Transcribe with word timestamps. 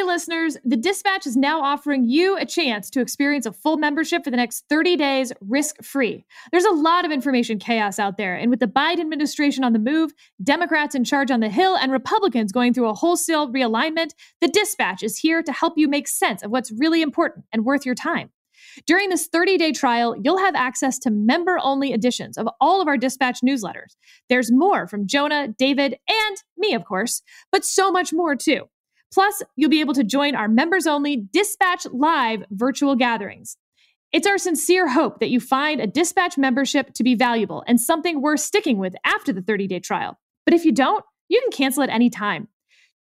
Hey, 0.00 0.06
listeners, 0.06 0.56
the 0.64 0.78
Dispatch 0.78 1.26
is 1.26 1.36
now 1.36 1.60
offering 1.60 2.08
you 2.08 2.34
a 2.38 2.46
chance 2.46 2.88
to 2.88 3.02
experience 3.02 3.44
a 3.44 3.52
full 3.52 3.76
membership 3.76 4.24
for 4.24 4.30
the 4.30 4.36
next 4.38 4.64
30 4.70 4.96
days 4.96 5.30
risk 5.42 5.76
free. 5.82 6.24
There's 6.50 6.64
a 6.64 6.70
lot 6.70 7.04
of 7.04 7.12
information 7.12 7.58
chaos 7.58 7.98
out 7.98 8.16
there, 8.16 8.34
and 8.34 8.48
with 8.48 8.60
the 8.60 8.66
Biden 8.66 9.00
administration 9.00 9.62
on 9.62 9.74
the 9.74 9.78
move, 9.78 10.12
Democrats 10.42 10.94
in 10.94 11.04
charge 11.04 11.30
on 11.30 11.40
the 11.40 11.50
Hill, 11.50 11.76
and 11.76 11.92
Republicans 11.92 12.50
going 12.50 12.72
through 12.72 12.88
a 12.88 12.94
wholesale 12.94 13.52
realignment, 13.52 14.12
the 14.40 14.48
Dispatch 14.48 15.02
is 15.02 15.18
here 15.18 15.42
to 15.42 15.52
help 15.52 15.74
you 15.76 15.86
make 15.86 16.08
sense 16.08 16.42
of 16.42 16.50
what's 16.50 16.72
really 16.72 17.02
important 17.02 17.44
and 17.52 17.66
worth 17.66 17.84
your 17.84 17.94
time. 17.94 18.30
During 18.86 19.10
this 19.10 19.26
30 19.26 19.58
day 19.58 19.70
trial, 19.70 20.16
you'll 20.18 20.38
have 20.38 20.54
access 20.54 20.98
to 21.00 21.10
member 21.10 21.58
only 21.62 21.92
editions 21.92 22.38
of 22.38 22.48
all 22.58 22.80
of 22.80 22.88
our 22.88 22.96
dispatch 22.96 23.40
newsletters. 23.44 23.96
There's 24.30 24.50
more 24.50 24.86
from 24.86 25.06
Jonah, 25.06 25.48
David, 25.48 25.98
and 26.08 26.36
me, 26.56 26.72
of 26.72 26.86
course, 26.86 27.20
but 27.52 27.66
so 27.66 27.92
much 27.92 28.14
more 28.14 28.34
too. 28.34 28.70
Plus, 29.12 29.42
you'll 29.56 29.70
be 29.70 29.80
able 29.80 29.94
to 29.94 30.04
join 30.04 30.34
our 30.34 30.48
members 30.48 30.86
only 30.86 31.16
Dispatch 31.16 31.86
Live 31.92 32.44
virtual 32.50 32.94
gatherings. 32.94 33.56
It's 34.12 34.26
our 34.26 34.38
sincere 34.38 34.88
hope 34.88 35.20
that 35.20 35.30
you 35.30 35.40
find 35.40 35.80
a 35.80 35.86
Dispatch 35.86 36.36
membership 36.36 36.94
to 36.94 37.04
be 37.04 37.14
valuable 37.14 37.62
and 37.66 37.80
something 37.80 38.20
worth 38.20 38.40
sticking 38.40 38.78
with 38.78 38.94
after 39.04 39.32
the 39.32 39.42
30 39.42 39.66
day 39.66 39.80
trial. 39.80 40.18
But 40.44 40.54
if 40.54 40.64
you 40.64 40.72
don't, 40.72 41.04
you 41.28 41.40
can 41.40 41.52
cancel 41.52 41.82
at 41.82 41.90
any 41.90 42.10
time. 42.10 42.48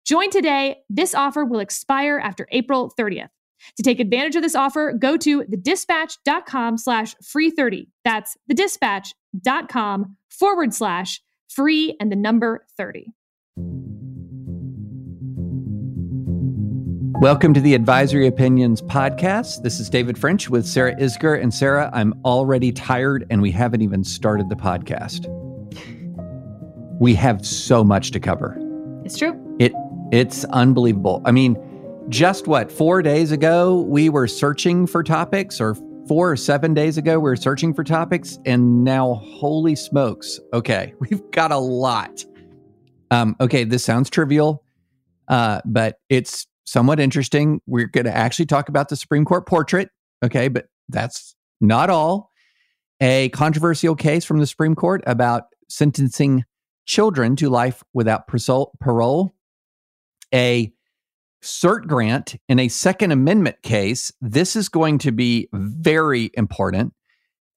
Join 0.04 0.30
today. 0.30 0.78
This 0.88 1.14
offer 1.14 1.44
will 1.44 1.60
expire 1.60 2.18
after 2.18 2.46
April 2.50 2.92
30th. 2.98 3.28
To 3.76 3.82
take 3.82 4.00
advantage 4.00 4.36
of 4.36 4.42
this 4.42 4.54
offer, 4.54 4.92
go 4.92 5.16
to 5.16 5.42
thedispatch.com 5.42 6.78
slash 6.78 7.14
free 7.22 7.50
30. 7.50 7.88
That's 8.04 8.36
thedispatch.com 8.50 10.16
forward 10.30 10.74
slash 10.74 11.20
free 11.48 11.96
and 12.00 12.12
the 12.12 12.16
number 12.16 12.64
30. 12.76 13.12
Welcome 17.20 17.52
to 17.54 17.60
the 17.60 17.74
Advisory 17.74 18.28
Opinions 18.28 18.80
podcast. 18.80 19.62
This 19.62 19.80
is 19.80 19.90
David 19.90 20.16
French 20.16 20.48
with 20.48 20.64
Sarah 20.64 20.94
Isgur. 20.98 21.42
And 21.42 21.52
Sarah, 21.52 21.90
I'm 21.92 22.14
already 22.24 22.70
tired 22.70 23.26
and 23.28 23.42
we 23.42 23.50
haven't 23.50 23.82
even 23.82 24.04
started 24.04 24.48
the 24.48 24.54
podcast. 24.54 25.26
We 27.00 27.16
have 27.16 27.44
so 27.44 27.82
much 27.82 28.12
to 28.12 28.20
cover. 28.20 28.56
It's 29.04 29.18
true. 29.18 29.34
It 29.58 29.72
it's 30.12 30.44
unbelievable. 30.44 31.20
I 31.24 31.32
mean, 31.32 31.56
just 32.08 32.46
what, 32.46 32.70
4 32.70 33.02
days 33.02 33.32
ago 33.32 33.80
we 33.80 34.10
were 34.10 34.28
searching 34.28 34.86
for 34.86 35.02
topics 35.02 35.60
or 35.60 35.74
4 36.06 36.30
or 36.30 36.36
7 36.36 36.72
days 36.72 36.98
ago 36.98 37.18
we 37.18 37.30
were 37.30 37.34
searching 37.34 37.74
for 37.74 37.82
topics 37.82 38.38
and 38.46 38.84
now 38.84 39.14
holy 39.24 39.74
smokes. 39.74 40.38
Okay, 40.52 40.94
we've 41.00 41.28
got 41.32 41.50
a 41.50 41.58
lot. 41.58 42.24
Um 43.10 43.34
okay, 43.40 43.64
this 43.64 43.82
sounds 43.82 44.08
trivial. 44.08 44.62
Uh, 45.28 45.60
but 45.66 45.98
it's 46.08 46.46
somewhat 46.68 47.00
interesting. 47.00 47.60
We're 47.66 47.86
going 47.86 48.04
to 48.04 48.16
actually 48.16 48.46
talk 48.46 48.68
about 48.68 48.88
the 48.90 48.96
Supreme 48.96 49.24
Court 49.24 49.46
portrait. 49.46 49.88
Okay, 50.22 50.48
but 50.48 50.66
that's 50.88 51.34
not 51.60 51.88
all. 51.88 52.30
A 53.00 53.30
controversial 53.30 53.94
case 53.94 54.24
from 54.24 54.38
the 54.38 54.46
Supreme 54.46 54.74
Court 54.74 55.02
about 55.06 55.44
sentencing 55.68 56.44
children 56.84 57.36
to 57.36 57.48
life 57.48 57.82
without 57.94 58.26
parole. 58.26 59.34
A 60.34 60.72
cert 61.42 61.86
grant 61.86 62.36
in 62.48 62.58
a 62.58 62.68
Second 62.68 63.12
Amendment 63.12 63.62
case. 63.62 64.12
This 64.20 64.56
is 64.56 64.68
going 64.68 64.98
to 64.98 65.12
be 65.12 65.48
very 65.52 66.30
important. 66.34 66.92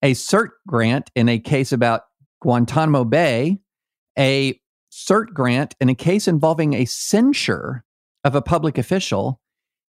A 0.04 0.14
cert 0.14 0.50
grant 0.68 1.12
in 1.16 1.28
a 1.28 1.40
case 1.40 1.72
about 1.72 2.04
Guantanamo 2.42 3.04
Bay. 3.04 3.60
A 4.18 4.60
cert 4.92 5.34
grant 5.34 5.76
in 5.82 5.90
a 5.90 5.96
case 5.96 6.28
involving 6.28 6.74
a 6.74 6.86
censure 6.86 7.84
of 8.24 8.36
a 8.36 8.42
public 8.42 8.78
official, 8.78 9.40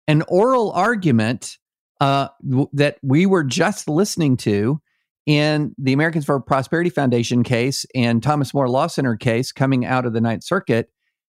an 0.08 0.24
oral 0.28 0.72
argument 0.72 1.58
uh, 2.02 2.28
w- 2.48 2.70
that 2.74 2.98
we 3.02 3.26
were 3.26 3.44
just 3.44 3.88
listening 3.88 4.38
to 4.38 4.80
in 5.26 5.74
the 5.78 5.94
Americans 5.94 6.26
for 6.26 6.40
Prosperity 6.40 6.90
Foundation 6.90 7.44
case 7.44 7.86
and 7.94 8.24
Thomas 8.24 8.54
More 8.54 8.70
Law 8.70 8.88
Center 8.88 9.18
case 9.18 9.52
coming 9.52 9.86
out 9.86 10.06
of 10.06 10.14
the 10.14 10.22
Ninth 10.22 10.44
Circuit 10.44 10.90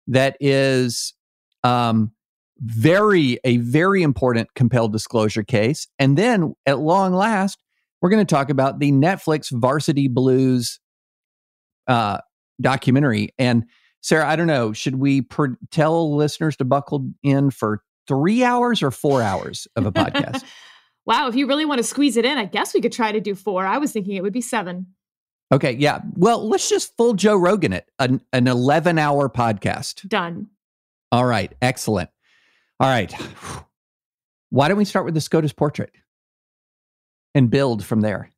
that 0.09 0.37
is 0.39 1.15
um, 1.65 2.13
very 2.61 3.39
a 3.45 3.57
very 3.59 4.03
important 4.03 4.49
compelled 4.55 4.93
disclosure 4.93 5.43
case. 5.43 5.89
And 5.99 6.17
then 6.17 6.55
at 6.67 6.79
long 6.79 7.13
last, 7.15 7.59
we're 8.01 8.11
going 8.11 8.25
to 8.25 8.35
talk 8.35 8.51
about 8.51 8.79
the 8.79 8.93
Netflix 8.93 9.49
Varsity 9.51 10.09
Blues 10.09 10.79
uh, 11.87 12.19
documentary 12.61 13.31
and 13.39 13.65
Sarah, 14.07 14.29
I 14.29 14.37
don't 14.37 14.47
know. 14.47 14.73
Should 14.73 15.01
we 15.01 15.23
per- 15.23 15.59
tell 15.73 16.15
listeners 16.15 16.57
to 16.59 16.65
buckle 16.65 17.11
in 17.25 17.51
for 17.51 17.83
three 18.07 18.45
hours 18.45 18.81
or 18.81 18.93
four 18.93 19.21
hours 19.21 19.67
of 19.75 19.85
a 19.85 19.91
podcast? 19.91 20.45
wow. 21.07 21.27
If 21.27 21.35
you 21.35 21.49
really 21.49 21.65
want 21.65 21.79
to 21.79 21.83
squeeze 21.83 22.17
it 22.17 22.25
in, 22.25 22.39
I 22.39 22.45
guess 22.45 22.73
we 22.73 22.81
could 22.81 22.93
try 22.93 23.11
to 23.11 23.21
do 23.21 23.35
four. 23.35 23.67
I 23.67 23.79
was 23.79 23.91
thinking 23.91 24.15
it 24.15 24.23
would 24.23 24.33
be 24.33 24.41
seven. 24.41 24.87
Okay. 25.51 25.73
Yeah. 25.73 26.03
Well, 26.15 26.49
let's 26.49 26.69
just 26.69 26.97
full 26.97 27.15
Joe 27.15 27.35
Rogan 27.35 27.73
it, 27.73 27.91
an, 27.99 28.21
an 28.33 28.47
11 28.47 28.97
hour 28.97 29.29
podcast. 29.29 30.09
Done. 30.09 30.51
All 31.11 31.27
right. 31.27 31.53
Excellent. 31.61 32.09
All 32.79 32.89
right. 32.89 33.13
Why 34.51 34.69
don't 34.69 34.79
we 34.79 34.85
start 34.85 35.05
with 35.05 35.15
the 35.15 35.21
SCOTUS 35.21 35.53
portrait 35.53 35.91
and 37.35 37.51
build 37.51 37.85
from 37.85 38.03
there? 38.03 38.31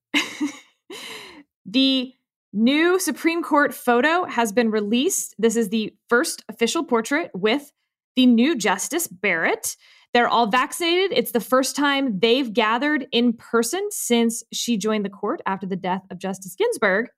the 1.66 2.14
New 2.52 2.98
Supreme 2.98 3.42
Court 3.42 3.74
photo 3.74 4.24
has 4.24 4.52
been 4.52 4.70
released. 4.70 5.34
This 5.38 5.56
is 5.56 5.68
the 5.68 5.94
first 6.08 6.44
official 6.48 6.82
portrait 6.82 7.30
with 7.34 7.72
the 8.16 8.26
new 8.26 8.56
Justice 8.56 9.06
Barrett. 9.06 9.76
They're 10.14 10.28
all 10.28 10.46
vaccinated. 10.46 11.16
It's 11.16 11.32
the 11.32 11.40
first 11.40 11.76
time 11.76 12.18
they've 12.18 12.52
gathered 12.52 13.06
in 13.12 13.34
person 13.34 13.86
since 13.90 14.42
she 14.52 14.78
joined 14.78 15.04
the 15.04 15.10
court 15.10 15.42
after 15.46 15.66
the 15.66 15.76
death 15.76 16.02
of 16.10 16.18
Justice 16.18 16.56
Ginsburg. 16.56 17.08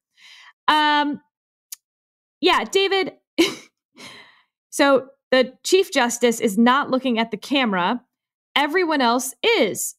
Um, 0.66 1.20
yeah, 2.40 2.64
David. 2.64 3.12
so 4.70 5.06
the 5.30 5.52
Chief 5.62 5.92
Justice 5.92 6.40
is 6.40 6.58
not 6.58 6.90
looking 6.90 7.18
at 7.18 7.30
the 7.30 7.36
camera. 7.36 8.02
Everyone 8.56 9.00
else 9.00 9.34
is. 9.42 9.94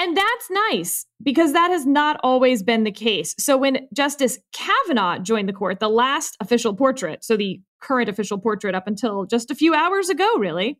And 0.00 0.16
that's 0.16 0.50
nice 0.50 1.04
because 1.22 1.52
that 1.52 1.70
has 1.70 1.84
not 1.84 2.18
always 2.22 2.62
been 2.62 2.84
the 2.84 2.90
case. 2.90 3.34
So 3.38 3.58
when 3.58 3.86
Justice 3.92 4.38
Kavanaugh 4.54 5.18
joined 5.18 5.46
the 5.46 5.52
court, 5.52 5.78
the 5.78 5.90
last 5.90 6.38
official 6.40 6.74
portrait, 6.74 7.22
so 7.22 7.36
the 7.36 7.60
current 7.82 8.08
official 8.08 8.38
portrait 8.38 8.74
up 8.74 8.86
until 8.86 9.26
just 9.26 9.50
a 9.50 9.54
few 9.54 9.74
hours 9.74 10.08
ago, 10.08 10.38
really, 10.38 10.78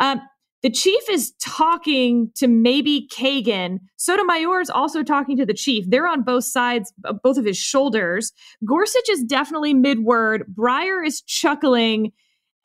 um, 0.00 0.20
the 0.62 0.68
chief 0.68 1.02
is 1.08 1.32
talking 1.40 2.30
to 2.34 2.46
maybe 2.46 3.08
Kagan. 3.10 3.78
Sotomayor 3.96 4.60
is 4.60 4.68
also 4.68 5.02
talking 5.02 5.38
to 5.38 5.46
the 5.46 5.54
chief. 5.54 5.86
They're 5.88 6.06
on 6.06 6.22
both 6.22 6.44
sides, 6.44 6.92
both 7.22 7.38
of 7.38 7.46
his 7.46 7.56
shoulders. 7.56 8.32
Gorsuch 8.66 9.08
is 9.08 9.24
definitely 9.24 9.72
mid 9.72 10.00
word. 10.00 10.44
Breyer 10.54 11.04
is 11.04 11.22
chuckling. 11.22 12.12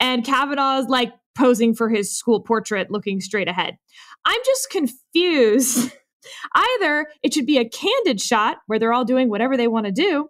And 0.00 0.22
Kavanaugh 0.22 0.78
is 0.80 0.86
like 0.88 1.12
posing 1.38 1.74
for 1.74 1.88
his 1.88 2.14
school 2.14 2.40
portrait, 2.40 2.90
looking 2.90 3.20
straight 3.20 3.48
ahead. 3.48 3.78
I'm 4.24 4.40
just 4.44 4.70
confused. 4.70 5.92
Either 6.54 7.06
it 7.22 7.32
should 7.32 7.46
be 7.46 7.58
a 7.58 7.68
candid 7.68 8.20
shot 8.20 8.58
where 8.66 8.78
they're 8.78 8.92
all 8.92 9.04
doing 9.04 9.30
whatever 9.30 9.56
they 9.56 9.68
want 9.68 9.86
to 9.86 9.92
do, 9.92 10.28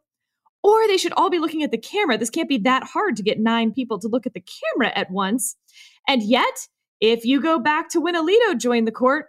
or 0.62 0.86
they 0.86 0.98
should 0.98 1.14
all 1.14 1.30
be 1.30 1.38
looking 1.38 1.62
at 1.62 1.70
the 1.70 1.78
camera. 1.78 2.18
This 2.18 2.30
can't 2.30 2.48
be 2.48 2.58
that 2.58 2.84
hard 2.84 3.16
to 3.16 3.22
get 3.22 3.40
nine 3.40 3.72
people 3.72 3.98
to 4.00 4.08
look 4.08 4.26
at 4.26 4.34
the 4.34 4.44
camera 4.76 4.92
at 4.96 5.10
once. 5.10 5.56
And 6.06 6.22
yet, 6.22 6.68
if 7.00 7.24
you 7.24 7.40
go 7.40 7.58
back 7.58 7.88
to 7.90 8.00
when 8.00 8.14
Alito 8.14 8.56
joined 8.58 8.86
the 8.86 8.92
court, 8.92 9.26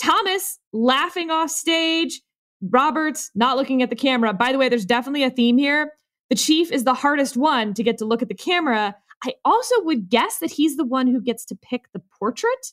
Thomas 0.00 0.58
laughing 0.72 1.30
off 1.30 1.50
stage, 1.50 2.22
Roberts 2.62 3.30
not 3.34 3.56
looking 3.56 3.82
at 3.82 3.90
the 3.90 3.96
camera. 3.96 4.32
By 4.32 4.52
the 4.52 4.58
way, 4.58 4.68
there's 4.68 4.86
definitely 4.86 5.24
a 5.24 5.30
theme 5.30 5.58
here. 5.58 5.92
The 6.30 6.36
chief 6.36 6.72
is 6.72 6.84
the 6.84 6.94
hardest 6.94 7.36
one 7.36 7.74
to 7.74 7.82
get 7.82 7.98
to 7.98 8.04
look 8.04 8.22
at 8.22 8.28
the 8.28 8.34
camera. 8.34 8.96
I 9.24 9.34
also 9.44 9.74
would 9.82 10.08
guess 10.08 10.38
that 10.38 10.52
he's 10.52 10.76
the 10.76 10.84
one 10.84 11.06
who 11.06 11.20
gets 11.20 11.44
to 11.46 11.56
pick 11.56 11.92
the 11.92 12.02
portrait 12.18 12.72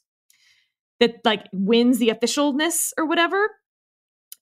that 0.99 1.15
like 1.25 1.45
wins 1.51 1.97
the 1.97 2.09
officialness 2.09 2.91
or 2.97 3.05
whatever 3.05 3.49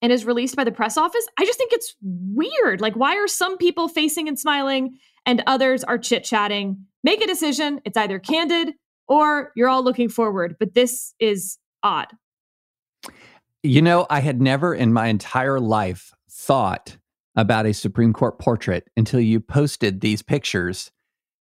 and 0.01 0.11
is 0.11 0.25
released 0.25 0.55
by 0.55 0.63
the 0.63 0.71
press 0.71 0.97
office. 0.97 1.25
I 1.39 1.45
just 1.45 1.57
think 1.57 1.71
it's 1.71 1.95
weird. 2.01 2.81
Like, 2.81 2.95
why 2.95 3.15
are 3.15 3.27
some 3.27 3.57
people 3.57 3.88
facing 3.88 4.27
and 4.27 4.38
smiling 4.38 4.97
and 5.25 5.41
others 5.47 5.83
are 5.83 5.97
chit 5.97 6.25
chatting? 6.25 6.85
Make 7.03 7.23
a 7.23 7.27
decision. 7.27 7.79
It's 7.85 7.97
either 7.97 8.19
candid 8.19 8.73
or 9.07 9.51
you're 9.55 9.69
all 9.69 9.83
looking 9.83 10.09
forward, 10.09 10.57
but 10.59 10.73
this 10.73 11.13
is 11.19 11.57
odd. 11.83 12.07
You 13.63 13.81
know, 13.81 14.05
I 14.09 14.19
had 14.19 14.41
never 14.41 14.75
in 14.75 14.91
my 14.91 15.07
entire 15.07 15.59
life 15.59 16.13
thought 16.29 16.97
about 17.35 17.65
a 17.65 17.73
Supreme 17.73 18.13
Court 18.13 18.39
portrait 18.39 18.89
until 18.97 19.21
you 19.21 19.39
posted 19.39 20.01
these 20.01 20.21
pictures 20.21 20.91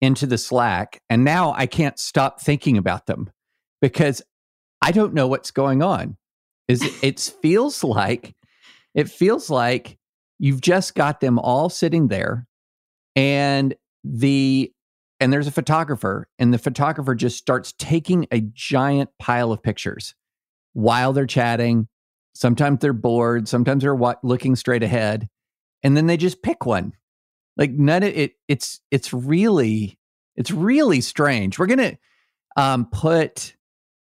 into 0.03 0.27
the 0.27 0.38
Slack. 0.38 1.01
And 1.09 1.23
now 1.23 1.53
I 1.55 1.65
can't 1.65 1.97
stop 1.97 2.41
thinking 2.41 2.77
about 2.77 3.05
them 3.05 3.31
because 3.81 4.21
I 4.81 4.91
don't 4.91 5.13
know 5.13 5.27
what's 5.27 5.51
going 5.51 5.81
on. 5.81 6.17
Is 6.67 6.83
it, 6.83 6.94
it 7.01 7.19
feels 7.41 7.83
like 7.83 8.35
it 8.94 9.09
feels 9.09 9.50
like 9.50 9.97
you've 10.39 10.61
just 10.61 10.94
got 10.94 11.21
them 11.21 11.39
all 11.39 11.69
sitting 11.69 12.09
there 12.09 12.45
and 13.15 13.73
the 14.03 14.71
and 15.19 15.31
there's 15.31 15.47
a 15.47 15.51
photographer, 15.51 16.27
and 16.38 16.53
the 16.53 16.57
photographer 16.57 17.15
just 17.15 17.38
starts 17.38 17.73
taking 17.77 18.27
a 18.29 18.41
giant 18.41 19.09
pile 19.19 19.53
of 19.53 19.63
pictures 19.63 20.15
while 20.73 21.13
they're 21.13 21.25
chatting. 21.25 21.88
Sometimes 22.35 22.79
they're 22.79 22.91
bored, 22.91 23.47
sometimes 23.47 23.83
they're 23.83 23.95
wa- 23.95 24.15
looking 24.21 24.57
straight 24.57 24.83
ahead, 24.83 25.29
and 25.81 25.95
then 25.95 26.07
they 26.07 26.17
just 26.17 26.44
pick 26.44 26.65
one. 26.65 26.91
Like 27.57 27.71
none 27.71 28.03
of 28.03 28.09
it. 28.15 28.33
It's 28.47 28.79
it's 28.91 29.13
really 29.13 29.97
it's 30.35 30.51
really 30.51 31.01
strange. 31.01 31.59
We're 31.59 31.67
gonna 31.67 31.97
um, 32.55 32.85
put 32.85 33.55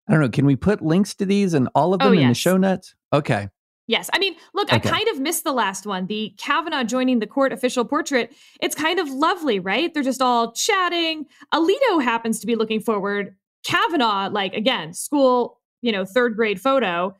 I 0.07 0.13
don't 0.13 0.21
know. 0.21 0.30
Can 0.30 0.45
we 0.45 0.56
put 0.56 0.81
links 0.81 1.13
to 1.15 1.25
these 1.25 1.53
and 1.53 1.69
all 1.75 1.94
of 1.94 2.01
Oh, 2.01 2.09
them 2.09 2.19
in 2.19 2.27
the 2.30 2.33
show 2.33 2.57
notes? 2.57 2.95
Okay. 3.13 3.50
Yes. 3.88 4.09
I 4.13 4.19
mean, 4.19 4.36
look, 4.53 4.71
I 4.71 4.80
kind 4.80 5.07
of 5.09 5.19
missed 5.19 5.44
the 5.44 5.51
last 5.51 5.86
one. 5.86 6.07
The 6.07 6.33
Kavanaugh 6.38 6.83
joining 6.83 7.19
the 7.19 7.27
court 7.27 7.51
official 7.51 7.83
portrait. 7.83 8.33
It's 8.62 8.75
kind 8.75 9.00
of 9.00 9.09
lovely, 9.09 9.59
right? 9.59 9.94
They're 9.94 10.03
just 10.03 10.21
all 10.21 10.53
chatting. 10.53 11.25
Alito 11.53 12.01
happens 12.01 12.39
to 12.39 12.48
be 12.48 12.56
looking 12.56 12.80
forward. 12.80 13.36
Kavanaugh, 13.65 14.30
like, 14.30 14.53
again, 14.53 14.94
school, 14.94 15.59
you 15.81 15.92
know, 15.92 16.06
third 16.06 16.38
grade 16.38 16.62
photo. 16.62 17.13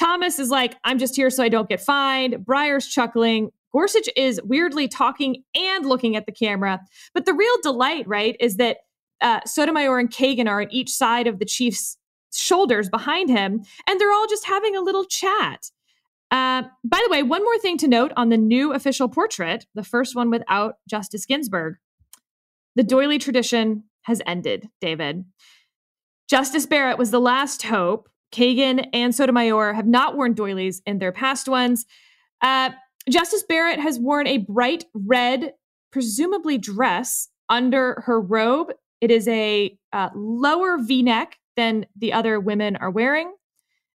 Thomas 0.00 0.38
is 0.38 0.48
like, 0.48 0.76
I'm 0.84 0.98
just 0.98 1.16
here 1.16 1.28
so 1.28 1.42
I 1.42 1.50
don't 1.50 1.68
get 1.68 1.80
fined. 1.80 2.34
Breyer's 2.46 2.86
chuckling. 2.86 3.50
Gorsuch 3.76 4.08
is 4.16 4.40
weirdly 4.42 4.88
talking 4.88 5.42
and 5.54 5.84
looking 5.84 6.16
at 6.16 6.24
the 6.24 6.32
camera. 6.32 6.80
But 7.12 7.26
the 7.26 7.34
real 7.34 7.56
delight, 7.62 8.08
right, 8.08 8.34
is 8.40 8.56
that 8.56 8.78
uh, 9.20 9.40
Sotomayor 9.44 9.98
and 9.98 10.10
Kagan 10.10 10.48
are 10.48 10.62
on 10.62 10.72
each 10.72 10.88
side 10.88 11.26
of 11.26 11.38
the 11.38 11.44
chief's 11.44 11.98
shoulders 12.32 12.88
behind 12.88 13.28
him, 13.28 13.62
and 13.86 14.00
they're 14.00 14.14
all 14.14 14.26
just 14.28 14.46
having 14.46 14.74
a 14.74 14.80
little 14.80 15.04
chat. 15.04 15.70
Uh, 16.30 16.62
by 16.84 16.98
the 17.04 17.10
way, 17.10 17.22
one 17.22 17.44
more 17.44 17.58
thing 17.58 17.76
to 17.76 17.86
note 17.86 18.12
on 18.16 18.30
the 18.30 18.38
new 18.38 18.72
official 18.72 19.10
portrait, 19.10 19.66
the 19.74 19.84
first 19.84 20.16
one 20.16 20.30
without 20.30 20.76
Justice 20.88 21.26
Ginsburg. 21.26 21.74
The 22.76 22.82
doily 22.82 23.18
tradition 23.18 23.84
has 24.04 24.22
ended, 24.26 24.70
David. 24.80 25.26
Justice 26.30 26.64
Barrett 26.64 26.96
was 26.96 27.10
the 27.10 27.20
last 27.20 27.64
hope. 27.64 28.08
Kagan 28.32 28.88
and 28.94 29.14
Sotomayor 29.14 29.74
have 29.74 29.86
not 29.86 30.16
worn 30.16 30.32
doilies 30.32 30.80
in 30.86 30.98
their 30.98 31.12
past 31.12 31.46
ones. 31.46 31.84
Uh, 32.40 32.70
Justice 33.08 33.44
Barrett 33.48 33.78
has 33.78 33.98
worn 33.98 34.26
a 34.26 34.38
bright 34.38 34.84
red, 34.94 35.54
presumably 35.92 36.58
dress, 36.58 37.28
under 37.48 38.02
her 38.06 38.20
robe. 38.20 38.72
It 39.00 39.10
is 39.10 39.28
a 39.28 39.76
uh, 39.92 40.10
lower 40.14 40.78
v 40.78 41.02
neck 41.02 41.38
than 41.56 41.86
the 41.96 42.12
other 42.12 42.40
women 42.40 42.76
are 42.76 42.90
wearing. 42.90 43.32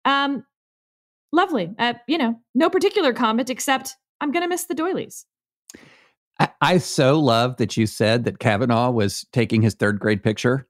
Um, 0.06 0.46
lovely. 1.32 1.74
Uh, 1.78 1.96
you 2.08 2.18
know, 2.18 2.40
no 2.56 2.70
particular 2.70 3.14
comment 3.14 3.50
except 3.50 3.96
I'm 4.22 4.32
going 4.32 4.44
to 4.44 4.50
miss 4.50 4.66
the 4.66 4.76
doilies. 4.76 5.26
I, 6.40 6.50
I 6.62 6.78
so 6.78 7.20
love 7.20 7.58
that 7.58 7.78
you 7.78 7.86
said 7.86 8.24
that 8.26 8.40
Kavanaugh 8.40 8.92
was 8.92 9.26
taking 9.34 9.62
his 9.62 9.74
third 9.74 10.00
grade 10.00 10.24
picture 10.24 10.68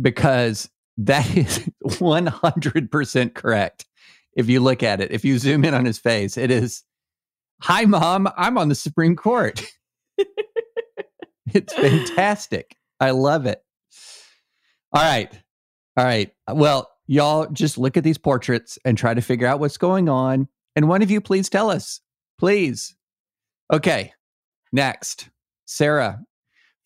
because 0.00 0.68
that 0.98 1.36
is 1.36 1.68
100% 1.84 3.34
correct. 3.34 3.86
If 4.36 4.48
you 4.48 4.60
look 4.60 4.82
at 4.82 5.00
it, 5.00 5.12
if 5.12 5.24
you 5.24 5.38
zoom 5.38 5.64
in 5.64 5.74
on 5.74 5.84
his 5.84 5.98
face, 5.98 6.36
it 6.36 6.50
is, 6.50 6.82
Hi, 7.66 7.86
mom, 7.86 8.28
I'm 8.36 8.58
on 8.58 8.68
the 8.68 8.74
Supreme 8.74 9.16
Court. 9.16 9.66
it's 11.54 11.72
fantastic. 11.72 12.76
I 13.00 13.12
love 13.12 13.46
it. 13.46 13.64
All 14.92 15.02
right. 15.02 15.32
All 15.96 16.04
right. 16.04 16.30
Well, 16.52 16.90
y'all 17.06 17.46
just 17.46 17.78
look 17.78 17.96
at 17.96 18.04
these 18.04 18.18
portraits 18.18 18.78
and 18.84 18.98
try 18.98 19.14
to 19.14 19.22
figure 19.22 19.46
out 19.46 19.60
what's 19.60 19.78
going 19.78 20.10
on. 20.10 20.46
And 20.76 20.90
one 20.90 21.00
of 21.00 21.10
you, 21.10 21.22
please 21.22 21.48
tell 21.48 21.70
us. 21.70 22.02
Please. 22.38 22.94
Okay. 23.72 24.12
Next, 24.70 25.30
Sarah, 25.64 26.20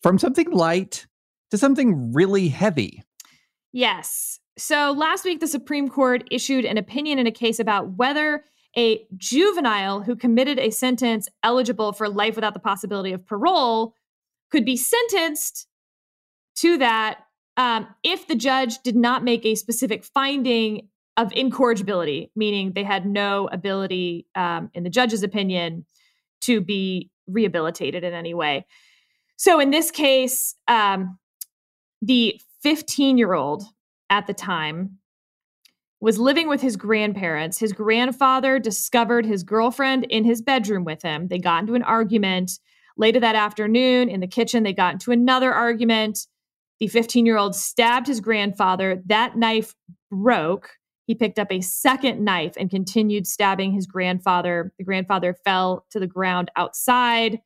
from 0.01 0.17
something 0.17 0.49
light 0.49 1.07
to 1.51 1.57
something 1.57 2.13
really 2.13 2.47
heavy. 2.47 3.03
Yes. 3.73 4.39
So 4.57 4.95
last 4.97 5.25
week, 5.25 5.41
the 5.41 5.47
Supreme 5.47 5.89
Court 5.89 6.23
issued 6.31 6.63
an 6.63 6.77
opinion 6.77 7.19
in 7.19 7.27
a 7.27 7.31
case 7.31 7.59
about 7.59 7.97
whether 7.97 8.45
a 8.79 9.05
juvenile 9.17 10.01
who 10.01 10.15
committed 10.15 10.57
a 10.57 10.69
sentence 10.69 11.27
eligible 11.43 11.91
for 11.91 12.07
life 12.07 12.35
without 12.35 12.53
the 12.53 12.61
possibility 12.61 13.11
of 13.11 13.25
parole 13.25 13.93
could 14.49 14.63
be 14.63 14.77
sentenced 14.77 15.67
to 16.55 16.77
that 16.77 17.19
um, 17.57 17.87
if 18.03 18.25
the 18.27 18.35
judge 18.35 18.81
did 18.81 18.95
not 18.95 19.21
make 19.21 19.45
a 19.45 19.55
specific 19.55 20.05
finding 20.05 20.87
of 21.17 21.29
incorrigibility, 21.33 22.31
meaning 22.37 22.71
they 22.71 22.85
had 22.85 23.05
no 23.05 23.49
ability, 23.51 24.25
um, 24.35 24.71
in 24.73 24.83
the 24.83 24.89
judge's 24.89 25.23
opinion, 25.23 25.85
to 26.39 26.61
be 26.61 27.11
rehabilitated 27.27 28.05
in 28.05 28.13
any 28.13 28.33
way. 28.33 28.65
So 29.35 29.59
in 29.59 29.71
this 29.71 29.91
case, 29.91 30.55
um, 30.69 31.19
the 32.01 32.39
15 32.63 33.17
year 33.17 33.33
old 33.33 33.63
at 34.09 34.25
the 34.25 34.33
time 34.33 34.99
was 36.01 36.17
living 36.17 36.47
with 36.47 36.61
his 36.61 36.77
grandparents. 36.77 37.59
His 37.59 37.73
grandfather 37.73 38.57
discovered 38.57 39.25
his 39.25 39.43
girlfriend 39.43 40.05
in 40.05 40.23
his 40.23 40.41
bedroom 40.41 40.85
with 40.85 41.01
him. 41.01 41.27
They 41.27 41.39
got 41.39 41.61
into 41.61 41.75
an 41.75 41.83
argument. 41.83 42.51
Later 42.97 43.19
that 43.19 43.35
afternoon 43.35 44.09
in 44.09 44.19
the 44.19 44.27
kitchen, 44.27 44.63
they 44.63 44.73
got 44.73 44.93
into 44.93 45.11
another 45.11 45.53
argument. 45.53 46.27
The 46.79 46.87
15 46.87 47.25
year 47.25 47.37
old 47.37 47.55
stabbed 47.55 48.07
his 48.07 48.21
grandfather. 48.21 49.01
That 49.05 49.37
knife 49.37 49.75
broke. 50.09 50.69
He 51.05 51.15
picked 51.15 51.39
up 51.39 51.51
a 51.51 51.61
second 51.61 52.23
knife 52.23 52.53
and 52.57 52.69
continued 52.69 53.27
stabbing 53.27 53.73
his 53.73 53.87
grandfather. 53.87 54.71
The 54.77 54.85
grandfather 54.85 55.35
fell 55.43 55.85
to 55.91 55.99
the 55.99 56.07
ground 56.07 56.51
outside. 56.55 57.39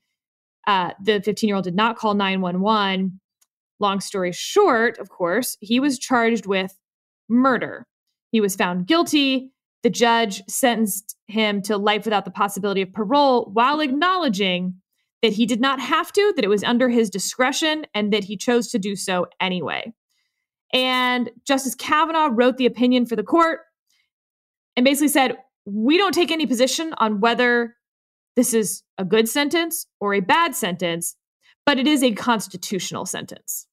Uh, 0.67 0.91
the 1.01 1.21
15 1.21 1.47
year 1.47 1.55
old 1.55 1.63
did 1.63 1.75
not 1.75 1.97
call 1.97 2.13
911. 2.13 3.19
Long 3.79 3.99
story 3.99 4.31
short, 4.31 4.97
of 4.99 5.09
course, 5.09 5.57
he 5.59 5.79
was 5.79 5.97
charged 5.97 6.45
with 6.45 6.77
murder. 7.27 7.87
He 8.33 8.41
was 8.41 8.55
found 8.55 8.87
guilty. 8.87 9.51
The 9.83 9.91
judge 9.91 10.41
sentenced 10.49 11.15
him 11.27 11.61
to 11.61 11.77
life 11.77 12.03
without 12.03 12.25
the 12.25 12.31
possibility 12.31 12.81
of 12.81 12.91
parole 12.91 13.45
while 13.53 13.79
acknowledging 13.79 14.73
that 15.21 15.33
he 15.33 15.45
did 15.45 15.61
not 15.61 15.79
have 15.79 16.11
to, 16.13 16.33
that 16.35 16.43
it 16.43 16.49
was 16.49 16.63
under 16.63 16.89
his 16.89 17.11
discretion, 17.11 17.85
and 17.93 18.11
that 18.11 18.23
he 18.23 18.35
chose 18.35 18.69
to 18.69 18.79
do 18.79 18.95
so 18.95 19.27
anyway. 19.39 19.93
And 20.73 21.29
Justice 21.45 21.75
Kavanaugh 21.75 22.29
wrote 22.33 22.57
the 22.57 22.65
opinion 22.65 23.05
for 23.05 23.15
the 23.15 23.23
court 23.23 23.59
and 24.75 24.83
basically 24.83 25.09
said, 25.09 25.37
We 25.65 25.99
don't 25.99 26.11
take 26.13 26.31
any 26.31 26.47
position 26.47 26.95
on 26.97 27.19
whether 27.19 27.75
this 28.35 28.55
is 28.55 28.81
a 28.97 29.05
good 29.05 29.29
sentence 29.29 29.85
or 29.99 30.15
a 30.15 30.21
bad 30.21 30.55
sentence, 30.55 31.15
but 31.67 31.77
it 31.77 31.85
is 31.85 32.01
a 32.01 32.13
constitutional 32.13 33.05
sentence. 33.05 33.67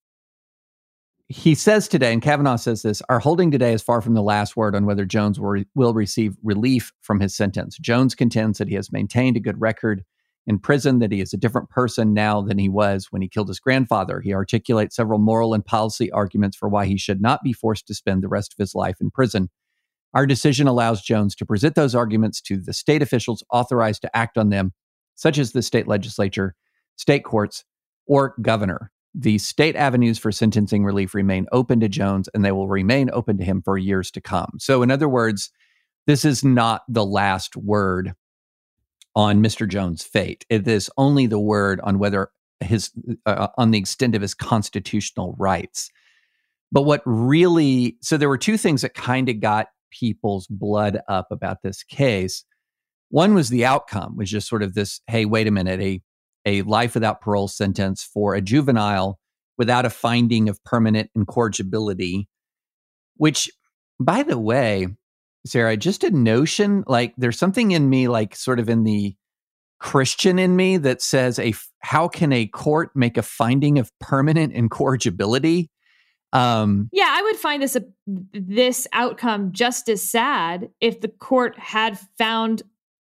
He 1.33 1.55
says 1.55 1.87
today, 1.87 2.13
and 2.13 2.21
Kavanaugh 2.21 2.57
says 2.57 2.83
this 2.83 3.03
our 3.09 3.21
holding 3.21 3.53
today 3.53 3.73
is 3.73 3.83
far 3.83 4.01
from 4.01 4.15
the 4.15 4.23
last 4.23 4.57
word 4.57 4.75
on 4.75 4.85
whether 4.85 5.05
Jones 5.05 5.39
will, 5.39 5.63
will 5.77 5.95
receive 5.95 6.37
relief 6.43 6.93
from 7.03 7.21
his 7.21 7.37
sentence. 7.37 7.79
Jones 7.79 8.17
contends 8.17 8.59
that 8.59 8.67
he 8.67 8.75
has 8.75 8.91
maintained 8.91 9.37
a 9.37 9.41
good 9.41 9.61
record 9.61 10.03
in 10.49 10.59
prison, 10.59 10.99
that 10.99 11.13
he 11.13 11.21
is 11.21 11.33
a 11.33 11.37
different 11.37 11.71
person 11.71 12.13
now 12.13 12.43
than 12.43 12.59
he 12.59 12.69
was 12.69 13.07
when 13.11 13.23
he 13.23 13.29
killed 13.29 13.47
his 13.47 13.61
grandfather. 13.61 14.21
He 14.21 14.35
articulates 14.35 14.97
several 14.97 15.21
moral 15.21 15.55
and 15.55 15.65
policy 15.65 16.11
arguments 16.11 16.57
for 16.57 16.69
why 16.69 16.87
he 16.87 16.99
should 16.99 17.21
not 17.21 17.45
be 17.45 17.53
forced 17.53 17.87
to 17.87 17.95
spend 17.95 18.25
the 18.25 18.29
rest 18.29 18.53
of 18.53 18.59
his 18.59 18.75
life 18.75 18.97
in 19.01 19.13
prison. 19.13 19.51
Our 20.13 20.27
decision 20.27 20.67
allows 20.67 21.01
Jones 21.01 21.37
to 21.37 21.47
present 21.47 21.77
those 21.77 21.95
arguments 21.95 22.41
to 22.41 22.57
the 22.57 22.73
state 22.73 23.03
officials 23.03 23.45
authorized 23.53 24.03
to 24.03 24.17
act 24.17 24.37
on 24.37 24.49
them, 24.49 24.73
such 25.15 25.39
as 25.39 25.53
the 25.53 25.63
state 25.63 25.87
legislature, 25.87 26.57
state 26.97 27.23
courts, 27.23 27.65
or 28.09 28.35
governor. 28.43 28.91
The 29.15 29.39
state 29.39 29.77
avenues 29.77 30.19
for 30.19 30.31
sentencing 30.31 30.85
relief 30.85 31.15
remain 31.15 31.47
open 31.51 31.81
to 31.81 31.89
Jones, 31.89 32.29
and 32.33 32.45
they 32.45 32.53
will 32.53 32.69
remain 32.69 33.11
open 33.13 33.39
to 33.39 33.45
him 33.45 33.61
for 33.63 33.77
years 33.77 34.11
to 34.13 34.21
come. 34.21 34.53
So, 34.59 34.83
in 34.83 34.91
other 34.91 35.09
words, 35.09 35.51
this 36.07 36.25
is 36.25 36.45
not 36.45 36.83
the 36.89 37.05
last 37.05 37.57
word 37.57 38.15
on 39.17 39.43
Mr. 39.43 39.69
Jones' 39.69 40.05
fate. 40.05 40.47
It 40.49 40.67
is 40.67 40.91
only 40.97 41.27
the 41.27 41.41
word 41.41 41.81
on 41.83 41.99
whether 41.99 42.31
his 42.61 42.91
uh, 43.27 43.49
on 43.57 43.71
the 43.71 43.79
extent 43.79 44.15
of 44.15 44.23
his 44.23 44.35
constitutional 44.35 45.35
rights. 45.39 45.91
But 46.71 46.83
what 46.83 47.03
really 47.05 47.97
so 48.01 48.17
there 48.17 48.29
were 48.29 48.39
two 48.39 48.57
things 48.57 48.83
that 48.83 48.95
kind 48.95 49.29
of 49.29 49.41
got 49.41 49.69
people's 49.91 50.47
blood 50.47 51.01
up 51.09 51.29
about 51.31 51.63
this 51.63 51.83
case. 51.83 52.45
One 53.09 53.35
was 53.35 53.49
the 53.49 53.65
outcome, 53.65 54.17
was 54.17 54.31
just 54.31 54.49
sort 54.49 54.63
of 54.63 54.75
this, 54.75 55.01
hey, 55.09 55.25
wait 55.25 55.49
a 55.49 55.51
minute, 55.51 55.81
a 55.81 56.01
a 56.45 56.63
life 56.63 56.95
without 56.95 57.21
parole 57.21 57.49
sentence 57.49 58.03
for 58.03 58.35
a 58.35 58.41
juvenile 58.41 59.19
without 59.61 59.85
a 59.85 59.91
finding 59.91 60.49
of 60.49 60.63
permanent 60.65 61.11
incorrigibility, 61.15 62.27
which, 63.17 63.51
by 64.01 64.23
the 64.23 64.39
way, 64.39 64.89
Sarah, 65.45 65.77
just 65.77 66.03
a 66.03 66.11
notion 66.11 66.83
like 66.87 67.13
there's 67.19 67.39
something 67.39 67.73
in 67.73 67.91
me, 67.91 68.09
like 68.09 68.35
sort 68.35 68.59
of 68.59 68.71
in 68.71 68.85
the 68.85 69.15
Christian 69.79 70.39
in 70.39 70.57
me, 70.57 70.79
that 70.79 71.03
says, 71.03 71.39
a 71.39 71.53
how 71.81 72.09
can 72.09 72.33
a 72.33 72.47
court 72.47 72.91
make 72.95 73.19
a 73.19 73.23
finding 73.23 73.79
of 73.79 73.91
permanent 73.99 74.55
incorrigibility? 74.55 75.71
Um, 76.33 76.89
Yeah, 76.93 77.09
I 77.11 77.21
would 77.23 77.37
find 77.37 77.63
this 77.63 77.77
a, 77.77 77.85
this 78.07 78.87
outcome 78.95 79.53
just 79.53 79.91
as 79.91 80.03
sad 80.03 80.71
if 80.81 81.03
the 81.03 81.09
court 81.09 81.59
had 81.59 81.99
found 82.17 82.63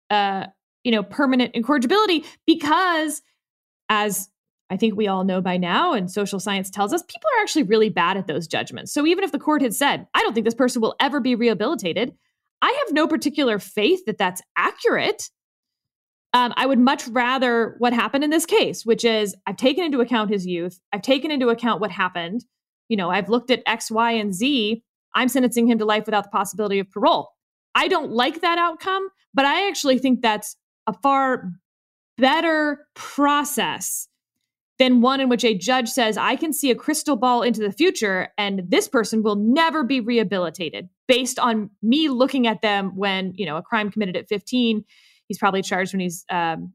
uh 0.09 0.47
you 0.83 0.91
know 0.91 1.03
permanent 1.03 1.53
incorrigibility 1.55 2.25
because 2.45 3.21
as 3.89 4.29
I 4.71 4.77
think 4.77 4.95
we 4.95 5.09
all 5.09 5.25
know 5.25 5.41
by 5.41 5.57
now, 5.57 5.91
and 5.91 6.09
social 6.09 6.39
science 6.39 6.69
tells 6.69 6.93
us 6.93 7.03
people 7.03 7.29
are 7.35 7.41
actually 7.41 7.63
really 7.63 7.89
bad 7.89 8.15
at 8.15 8.27
those 8.27 8.47
judgments. 8.47 8.93
So 8.93 9.05
even 9.05 9.25
if 9.25 9.33
the 9.33 9.37
court 9.37 9.61
had 9.61 9.75
said, 9.75 10.07
I 10.13 10.21
don't 10.21 10.33
think 10.33 10.45
this 10.45 10.55
person 10.55 10.81
will 10.81 10.95
ever 11.01 11.19
be 11.19 11.35
rehabilitated, 11.35 12.13
I 12.61 12.83
have 12.85 12.93
no 12.93 13.05
particular 13.05 13.59
faith 13.59 14.05
that 14.05 14.17
that's 14.17 14.41
accurate. 14.55 15.29
Um, 16.33 16.53
I 16.55 16.65
would 16.65 16.79
much 16.79 17.05
rather 17.09 17.75
what 17.79 17.91
happened 17.91 18.23
in 18.23 18.29
this 18.29 18.45
case, 18.45 18.85
which 18.85 19.03
is 19.03 19.35
I've 19.45 19.57
taken 19.57 19.83
into 19.83 19.99
account 19.99 20.29
his 20.29 20.47
youth, 20.47 20.79
I've 20.93 21.01
taken 21.01 21.31
into 21.31 21.49
account 21.49 21.81
what 21.81 21.91
happened. 21.91 22.45
You 22.87 22.95
know, 22.95 23.09
I've 23.09 23.27
looked 23.27 23.51
at 23.51 23.63
X, 23.65 23.91
Y, 23.91 24.13
and 24.13 24.33
Z. 24.33 24.81
I'm 25.13 25.27
sentencing 25.27 25.67
him 25.67 25.79
to 25.79 25.85
life 25.85 26.05
without 26.05 26.23
the 26.23 26.29
possibility 26.29 26.79
of 26.79 26.89
parole. 26.89 27.31
I 27.75 27.89
don't 27.89 28.11
like 28.11 28.39
that 28.39 28.57
outcome, 28.57 29.09
but 29.33 29.43
I 29.43 29.67
actually 29.67 29.97
think 29.97 30.21
that's 30.21 30.55
a 30.87 30.93
far 31.01 31.51
better 32.17 32.85
process 32.95 34.07
than 34.81 35.01
one 35.01 35.19
in 35.19 35.29
which 35.29 35.45
a 35.45 35.55
judge 35.55 35.87
says, 35.87 36.17
I 36.17 36.35
can 36.35 36.51
see 36.51 36.71
a 36.71 36.75
crystal 36.75 37.15
ball 37.15 37.43
into 37.43 37.61
the 37.61 37.71
future 37.71 38.29
and 38.37 38.63
this 38.67 38.87
person 38.87 39.21
will 39.21 39.35
never 39.35 39.83
be 39.83 39.99
rehabilitated 39.99 40.89
based 41.07 41.37
on 41.37 41.69
me 41.83 42.09
looking 42.09 42.47
at 42.47 42.61
them 42.61 42.95
when, 42.95 43.33
you 43.35 43.45
know, 43.45 43.57
a 43.57 43.61
crime 43.61 43.91
committed 43.91 44.15
at 44.15 44.27
15, 44.27 44.83
he's 45.27 45.37
probably 45.37 45.61
charged 45.61 45.93
when 45.93 45.99
he's, 45.99 46.25
um, 46.31 46.73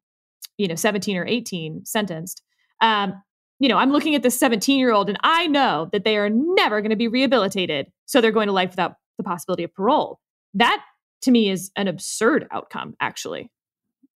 you 0.57 0.69
know, 0.69 0.77
17 0.77 1.17
or 1.17 1.27
18, 1.27 1.85
sentenced. 1.85 2.43
Um, 2.81 3.21
you 3.59 3.69
know, 3.69 3.79
I'm 3.79 3.91
looking 3.91 4.15
at 4.15 4.23
this 4.23 4.39
17 4.39 4.79
year 4.79 4.93
old 4.93 5.09
and 5.09 5.19
I 5.23 5.47
know 5.49 5.89
that 5.93 6.05
they 6.05 6.17
are 6.17 6.31
never 6.31 6.81
going 6.81 6.91
to 6.91 6.97
be 6.97 7.09
rehabilitated. 7.09 7.87
So 8.05 8.21
they're 8.21 8.31
going 8.31 8.47
to 8.47 8.53
life 8.53 8.71
without 8.71 8.95
the 9.19 9.25
possibility 9.25 9.65
of 9.65 9.75
parole. 9.75 10.21
That 10.55 10.81
to 11.23 11.31
me 11.31 11.51
is 11.51 11.71
an 11.75 11.89
absurd 11.89 12.47
outcome, 12.53 12.95
actually. 13.01 13.51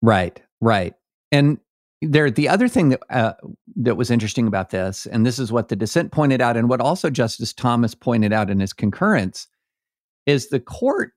Right, 0.02 0.40
right. 0.60 0.94
And 1.32 1.58
there 2.00 2.30
the 2.30 2.48
other 2.48 2.68
thing 2.68 2.90
that 2.90 3.00
uh, 3.10 3.34
that 3.76 3.96
was 3.96 4.10
interesting 4.10 4.46
about 4.46 4.70
this 4.70 5.06
and 5.06 5.26
this 5.26 5.38
is 5.38 5.50
what 5.50 5.68
the 5.68 5.76
dissent 5.76 6.12
pointed 6.12 6.40
out 6.40 6.56
and 6.56 6.68
what 6.68 6.80
also 6.80 7.10
justice 7.10 7.52
thomas 7.52 7.94
pointed 7.94 8.32
out 8.32 8.50
in 8.50 8.60
his 8.60 8.72
concurrence 8.72 9.48
is 10.26 10.48
the 10.48 10.60
court 10.60 11.12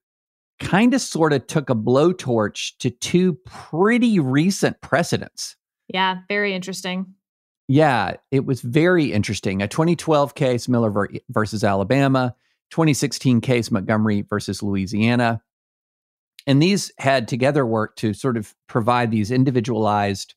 kind 0.60 0.94
of 0.94 1.02
sort 1.02 1.34
of 1.34 1.46
took 1.48 1.70
a 1.70 1.76
blowtorch 1.76 2.78
to 2.78 2.90
two 2.90 3.34
pretty 3.46 4.20
recent 4.20 4.80
precedents. 4.82 5.56
Yeah 5.88 6.20
very 6.28 6.54
interesting. 6.54 7.06
Yeah 7.68 8.16
it 8.32 8.46
was 8.46 8.62
very 8.62 9.12
interesting. 9.14 9.62
A 9.62 9.68
2012 9.68 10.34
case 10.34 10.68
miller 10.68 11.10
versus 11.30 11.64
alabama 11.64 12.36
2016 12.72 13.42
case 13.42 13.70
montgomery 13.70 14.22
versus 14.22 14.64
louisiana 14.64 15.42
and 16.48 16.62
these 16.62 16.92
had 16.98 17.28
together 17.28 17.66
worked 17.66 18.00
to 18.00 18.14
sort 18.14 18.38
of 18.38 18.54
provide 18.68 19.12
these 19.12 19.32
individualized 19.32 20.36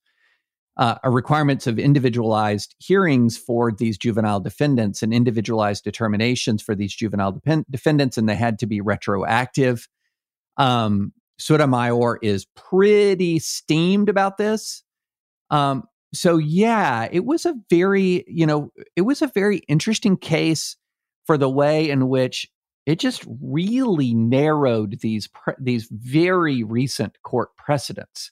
uh, 0.76 0.96
requirements 1.04 1.66
of 1.66 1.78
individualized 1.78 2.74
hearings 2.78 3.38
for 3.38 3.70
these 3.70 3.96
juvenile 3.96 4.40
defendants 4.40 5.02
and 5.02 5.14
individualized 5.14 5.84
determinations 5.84 6.62
for 6.62 6.74
these 6.74 6.94
juvenile 6.94 7.30
depend- 7.32 7.64
defendants, 7.70 8.18
and 8.18 8.28
they 8.28 8.34
had 8.34 8.58
to 8.58 8.66
be 8.66 8.80
retroactive. 8.80 9.88
Um, 10.56 11.12
Sotomayor 11.38 12.18
is 12.22 12.46
pretty 12.56 13.38
steamed 13.38 14.08
about 14.08 14.36
this. 14.36 14.82
Um, 15.50 15.84
so 16.12 16.38
yeah, 16.38 17.08
it 17.10 17.24
was 17.24 17.44
a 17.44 17.54
very, 17.70 18.24
you 18.26 18.46
know, 18.46 18.70
it 18.96 19.02
was 19.02 19.20
a 19.22 19.26
very 19.28 19.58
interesting 19.68 20.16
case 20.16 20.76
for 21.26 21.36
the 21.36 21.50
way 21.50 21.90
in 21.90 22.08
which 22.08 22.48
it 22.86 22.98
just 22.98 23.24
really 23.42 24.14
narrowed 24.14 25.00
these 25.00 25.28
pre- 25.28 25.54
these 25.58 25.88
very 25.90 26.62
recent 26.62 27.16
court 27.22 27.56
precedents. 27.56 28.30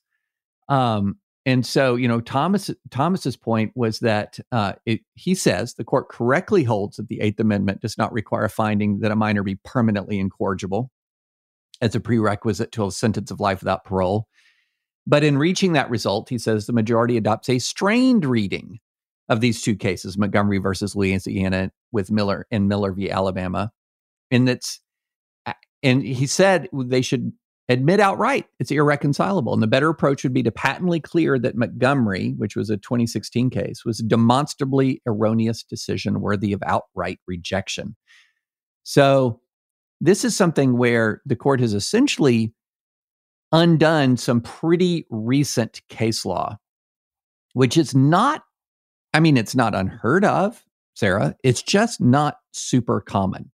Um, 0.68 1.16
and 1.44 1.66
so, 1.66 1.96
you 1.96 2.06
know, 2.06 2.20
Thomas 2.20 2.70
Thomas's 2.90 3.36
point 3.36 3.72
was 3.74 3.98
that 4.00 4.38
uh, 4.52 4.74
it, 4.86 5.00
he 5.14 5.34
says 5.34 5.74
the 5.74 5.84
court 5.84 6.08
correctly 6.08 6.62
holds 6.62 6.96
that 6.96 7.08
the 7.08 7.20
Eighth 7.20 7.40
Amendment 7.40 7.80
does 7.80 7.98
not 7.98 8.12
require 8.12 8.44
a 8.44 8.50
finding 8.50 9.00
that 9.00 9.10
a 9.10 9.16
minor 9.16 9.42
be 9.42 9.56
permanently 9.64 10.18
incorrigible 10.20 10.90
as 11.80 11.94
a 11.96 12.00
prerequisite 12.00 12.70
to 12.72 12.86
a 12.86 12.92
sentence 12.92 13.30
of 13.30 13.40
life 13.40 13.60
without 13.60 13.84
parole. 13.84 14.28
But 15.04 15.24
in 15.24 15.36
reaching 15.36 15.72
that 15.72 15.90
result, 15.90 16.28
he 16.28 16.38
says 16.38 16.66
the 16.66 16.72
majority 16.72 17.16
adopts 17.16 17.48
a 17.48 17.58
strained 17.58 18.24
reading 18.24 18.78
of 19.28 19.40
these 19.40 19.62
two 19.62 19.74
cases, 19.74 20.16
Montgomery 20.16 20.58
versus 20.58 20.94
Louisiana 20.94 21.72
with 21.90 22.12
Miller 22.12 22.46
and 22.52 22.68
Miller 22.68 22.92
v. 22.92 23.10
Alabama, 23.10 23.72
and 24.32 24.48
that's 24.48 24.80
uh, 25.46 25.52
and 25.84 26.02
he 26.02 26.26
said 26.26 26.68
they 26.72 27.02
should 27.02 27.32
admit 27.68 28.00
outright 28.00 28.46
it's 28.58 28.70
irreconcilable. 28.70 29.52
And 29.54 29.62
the 29.62 29.68
better 29.68 29.88
approach 29.88 30.24
would 30.24 30.34
be 30.34 30.42
to 30.42 30.50
patently 30.50 30.98
clear 30.98 31.38
that 31.38 31.56
Montgomery, 31.56 32.34
which 32.36 32.56
was 32.56 32.70
a 32.70 32.76
2016 32.76 33.50
case, 33.50 33.84
was 33.84 34.00
a 34.00 34.04
demonstrably 34.04 35.00
erroneous 35.06 35.62
decision 35.62 36.20
worthy 36.20 36.52
of 36.52 36.62
outright 36.66 37.20
rejection. 37.28 37.94
So, 38.82 39.40
this 40.00 40.24
is 40.24 40.34
something 40.34 40.76
where 40.76 41.22
the 41.24 41.36
court 41.36 41.60
has 41.60 41.74
essentially 41.74 42.52
undone 43.52 44.16
some 44.16 44.40
pretty 44.40 45.06
recent 45.10 45.80
case 45.88 46.24
law, 46.24 46.56
which 47.52 47.76
is 47.76 47.94
not, 47.94 48.42
I 49.14 49.20
mean, 49.20 49.36
it's 49.36 49.54
not 49.54 49.76
unheard 49.76 50.24
of, 50.24 50.64
Sarah. 50.94 51.36
It's 51.44 51.62
just 51.62 52.00
not 52.00 52.38
super 52.52 53.00
common. 53.00 53.52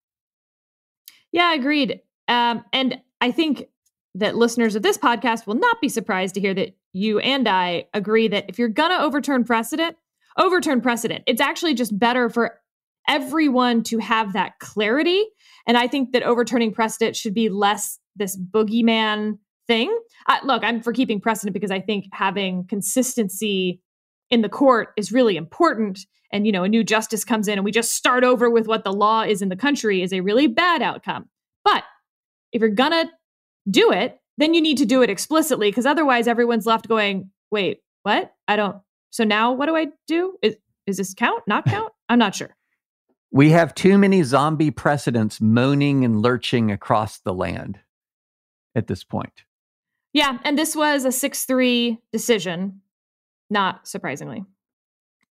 Yeah, 1.32 1.54
agreed. 1.54 2.00
Um, 2.28 2.64
and 2.72 3.00
I 3.20 3.30
think 3.30 3.66
that 4.14 4.36
listeners 4.36 4.74
of 4.74 4.82
this 4.82 4.98
podcast 4.98 5.46
will 5.46 5.54
not 5.54 5.80
be 5.80 5.88
surprised 5.88 6.34
to 6.34 6.40
hear 6.40 6.54
that 6.54 6.76
you 6.92 7.18
and 7.18 7.48
I 7.48 7.86
agree 7.94 8.28
that 8.28 8.46
if 8.48 8.58
you're 8.58 8.68
going 8.68 8.90
to 8.90 9.00
overturn 9.00 9.44
precedent, 9.44 9.96
overturn 10.38 10.80
precedent. 10.80 11.24
It's 11.26 11.40
actually 11.40 11.74
just 11.74 11.98
better 11.98 12.28
for 12.30 12.58
everyone 13.08 13.82
to 13.82 13.98
have 13.98 14.32
that 14.32 14.58
clarity. 14.58 15.24
And 15.66 15.76
I 15.76 15.86
think 15.86 16.12
that 16.12 16.22
overturning 16.22 16.72
precedent 16.72 17.16
should 17.16 17.34
be 17.34 17.48
less 17.48 17.98
this 18.16 18.36
boogeyman 18.36 19.38
thing. 19.66 19.96
Uh, 20.26 20.38
look, 20.44 20.64
I'm 20.64 20.82
for 20.82 20.92
keeping 20.92 21.20
precedent 21.20 21.54
because 21.54 21.70
I 21.70 21.80
think 21.80 22.06
having 22.12 22.66
consistency 22.66 23.80
in 24.30 24.42
the 24.42 24.48
court 24.48 24.88
is 24.96 25.12
really 25.12 25.36
important. 25.36 26.00
And, 26.30 26.46
you 26.46 26.52
know, 26.52 26.62
a 26.62 26.68
new 26.68 26.84
justice 26.84 27.24
comes 27.24 27.48
in 27.48 27.58
and 27.58 27.64
we 27.64 27.72
just 27.72 27.94
start 27.94 28.22
over 28.22 28.50
with 28.50 28.66
what 28.66 28.84
the 28.84 28.92
law 28.92 29.22
is 29.22 29.40
in 29.40 29.48
the 29.48 29.56
country 29.56 30.02
is 30.02 30.12
a 30.12 30.20
really 30.20 30.46
bad 30.46 30.82
outcome. 30.82 31.28
But 31.64 31.84
if 32.52 32.60
you're 32.60 32.70
to 32.70 33.10
do 33.70 33.92
it, 33.92 34.20
then 34.36 34.54
you 34.54 34.60
need 34.60 34.78
to 34.78 34.86
do 34.86 35.02
it 35.02 35.10
explicitly 35.10 35.70
because 35.70 35.86
otherwise 35.86 36.28
everyone's 36.28 36.66
left 36.66 36.88
going, 36.88 37.30
wait, 37.50 37.80
what? 38.02 38.32
I 38.46 38.56
don't. 38.56 38.76
So 39.10 39.24
now 39.24 39.52
what 39.52 39.66
do 39.66 39.76
I 39.76 39.88
do? 40.06 40.36
Is, 40.42 40.56
is 40.86 40.98
this 40.98 41.14
count? 41.14 41.42
Not 41.46 41.64
count? 41.66 41.92
I'm 42.08 42.18
not 42.18 42.34
sure. 42.34 42.54
We 43.30 43.50
have 43.50 43.74
too 43.74 43.98
many 43.98 44.22
zombie 44.22 44.70
precedents 44.70 45.40
moaning 45.40 46.04
and 46.04 46.22
lurching 46.22 46.70
across 46.70 47.18
the 47.18 47.34
land 47.34 47.78
at 48.74 48.86
this 48.86 49.04
point. 49.04 49.44
Yeah. 50.14 50.38
And 50.44 50.58
this 50.58 50.74
was 50.74 51.04
a 51.04 51.12
6 51.12 51.44
3 51.44 51.98
decision, 52.12 52.80
not 53.50 53.86
surprisingly. 53.86 54.44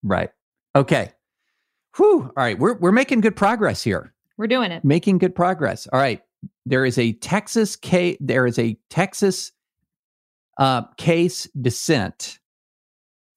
Right. 0.03 0.31
Okay. 0.75 1.13
Whew. 1.97 2.23
All 2.23 2.33
right. 2.37 2.59
We're, 2.59 2.75
we're 2.75 2.93
making 2.93 3.21
good 3.21 3.37
progress 3.37 3.83
here. 3.83 4.15
We're 4.39 4.47
doing 4.47 4.73
it. 4.73 4.85
Making 4.85 5.19
good 5.19 5.35
progress. 5.35 5.87
All 5.93 6.01
right 6.01 6.23
there 6.67 6.85
is 6.85 6.99
a 6.99 7.13
Texas 7.15 7.77
case. 7.77 8.17
There 8.21 8.47
is 8.47 8.59
a 8.59 8.77
Texas 8.91 9.53
uh, 10.59 10.83
case 10.97 11.49
dissent 11.61 12.39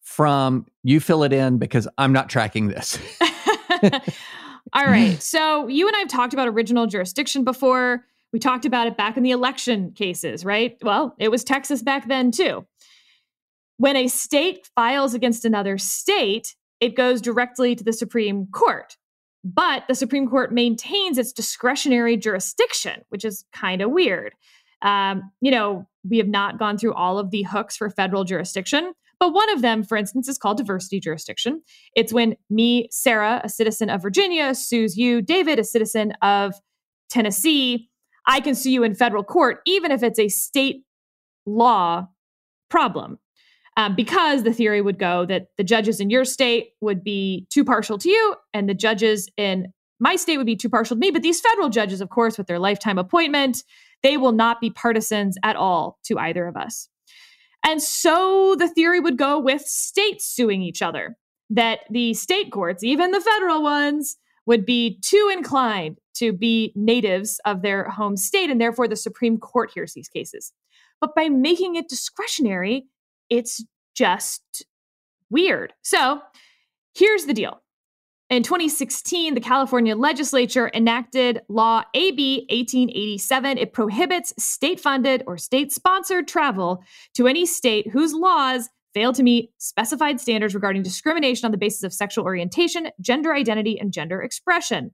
from 0.01 0.65
you. 0.83 0.99
Fill 0.99 1.23
it 1.23 1.33
in 1.33 1.57
because 1.57 1.87
I'm 1.97 2.13
not 2.13 2.29
tracking 2.29 2.67
this. 2.67 2.99
All 4.73 4.85
right. 4.85 5.21
So 5.21 5.67
you 5.67 5.87
and 5.87 5.95
I 5.95 5.99
have 5.99 6.07
talked 6.07 6.33
about 6.33 6.47
original 6.47 6.87
jurisdiction 6.87 7.43
before. 7.43 8.05
We 8.33 8.39
talked 8.39 8.65
about 8.65 8.87
it 8.87 8.97
back 8.97 9.15
in 9.17 9.23
the 9.23 9.31
election 9.31 9.91
cases, 9.91 10.43
right? 10.43 10.77
Well, 10.81 11.15
it 11.19 11.31
was 11.31 11.43
Texas 11.43 11.81
back 11.81 12.07
then 12.07 12.31
too. 12.31 12.65
When 13.77 13.95
a 13.95 14.07
state 14.07 14.69
files 14.75 15.13
against 15.13 15.45
another 15.45 15.77
state, 15.77 16.55
it 16.79 16.96
goes 16.96 17.22
directly 17.22 17.75
to 17.75 17.84
the 17.84 17.94
Supreme 17.94 18.48
Court. 18.48 18.98
But 19.44 19.84
the 19.88 19.96
Supreme 19.96 20.27
Court 20.27 20.51
maintains 20.51 21.17
its 21.17 21.32
discretionary 21.32 22.17
jurisdiction, 22.17 23.01
which 23.10 23.24
is 23.24 23.46
kind 23.53 23.82
of 23.82 23.91
weird. 23.91 24.34
Um, 24.82 25.32
you 25.39 25.51
know, 25.51 25.88
we 26.10 26.17
have 26.17 26.27
not 26.27 26.58
gone 26.58 26.77
through 26.77 26.94
all 26.94 27.20
of 27.20 27.32
the 27.32 27.44
hooks 27.44 27.77
for 27.77 27.89
federal 27.89 28.24
jurisdiction, 28.24 28.94
but 29.20 29.34
one 29.34 29.50
of 29.51 29.62
them, 29.62 29.84
for 29.84 29.98
instance, 29.98 30.27
is 30.27 30.38
called 30.38 30.58
diversity 30.58 31.00
jurisdiction. 31.00 31.62
It's 31.96 32.12
when 32.12 32.36
me, 32.50 32.88
Sarah, 32.91 33.41
a 33.44 33.50
citizen 33.50 33.89
of 33.89 34.01
Virginia, 34.01 34.53
sues 34.55 34.98
you, 34.98 35.22
David, 35.22 35.60
a 35.60 35.63
citizen 35.63 36.13
of 36.22 36.55
Tennessee. 37.10 37.89
I 38.27 38.39
can 38.39 38.55
sue 38.55 38.72
you 38.72 38.84
in 38.84 38.96
federal 38.96 39.24
court, 39.24 39.60
even 39.65 39.91
if 39.91 40.03
it's 40.03 40.20
a 40.20 40.27
state 40.27 40.84
law 41.46 42.08
problem 42.70 43.20
um, 43.77 43.96
because 43.96 44.44
the 44.44 44.53
theory 44.53 44.82
would 44.82 44.98
go 44.98 45.25
that 45.25 45.48
the 45.58 45.63
judges 45.63 46.00
in 46.00 46.10
your 46.10 46.25
state 46.25 46.70
would 46.82 47.03
be 47.03 47.46
too 47.50 47.63
partial 47.65 47.98
to 47.98 48.10
you, 48.10 48.36
and 48.53 48.70
the 48.70 48.74
judges 48.74 49.29
in 49.38 49.67
my 50.00 50.15
state 50.15 50.38
would 50.38 50.46
be 50.46 50.55
too 50.55 50.70
partial 50.70 50.96
to 50.96 51.00
me. 51.00 51.12
But 51.12 51.24
these 51.24 51.41
federal 51.41 51.70
judges, 51.70 52.01
of 52.01 52.10
course, 52.10 52.38
with 52.38 52.48
their 52.48 52.60
lifetime 52.60 52.98
appointment, 52.98 53.63
they 54.03 54.17
will 54.17 54.34
not 54.34 54.60
be 54.62 54.70
partisans 54.70 55.38
at 55.44 55.55
all 55.55 55.98
to 56.05 56.17
either 56.20 56.48
of 56.48 56.58
us. 56.58 56.89
And 57.65 57.82
so 57.82 58.55
the 58.60 58.67
theory 58.67 59.00
would 59.00 59.17
go 59.17 59.39
with 59.39 59.62
states 59.63 60.25
suing 60.25 60.62
each 60.62 60.82
other. 60.82 61.15
that 61.50 61.82
the 61.89 62.13
state 62.13 62.51
courts, 62.51 62.84
even 62.84 63.12
the 63.12 63.22
federal 63.22 63.62
ones, 63.62 64.17
would 64.46 64.65
be 64.65 65.00
too 65.01 65.32
inclined 65.36 65.98
to 66.15 66.32
be 66.32 66.72
natives 66.75 67.39
of 67.46 67.62
their 67.62 67.89
home 67.89 68.15
state, 68.15 68.50
and 68.50 68.62
therefore 68.62 68.88
the 68.88 68.96
Supreme 68.96 69.38
Court 69.38 69.72
hears 69.74 69.94
these 69.94 70.08
cases. 70.08 70.53
But 71.01 71.15
by 71.15 71.29
making 71.29 71.75
it 71.75 71.89
discretionary, 71.89 72.86
it's 73.29 73.63
just 73.96 74.65
weird. 75.29 75.74
So 75.82 76.22
here's 76.94 77.25
the 77.25 77.34
deal. 77.34 77.62
In 78.32 78.41
2016, 78.41 79.36
the 79.36 79.39
California 79.39 79.96
legislature 79.96 80.72
enacted 80.74 81.41
Law 81.48 81.84
AB 81.94 82.48
1887. 82.50 83.60
It 83.60 83.72
prohibits 83.72 84.34
state 84.44 84.79
funded 84.79 85.24
or 85.27 85.38
state 85.38 85.72
sponsored 85.72 86.27
travel 86.27 86.84
to 87.13 87.27
any 87.27 87.46
state 87.46 87.91
whose 87.91 88.13
laws 88.13 88.70
fail 88.96 89.13
to 89.13 89.22
meet 89.22 89.51
specified 89.60 90.20
standards 90.20 90.55
regarding 90.55 90.82
discrimination 90.82 91.46
on 91.46 91.51
the 91.51 91.58
basis 91.58 91.84
of 91.84 91.94
sexual 91.94 92.25
orientation, 92.25 92.89
gender 93.00 93.34
identity, 93.36 93.79
and 93.79 93.94
gender 93.94 94.24
expression. 94.24 94.91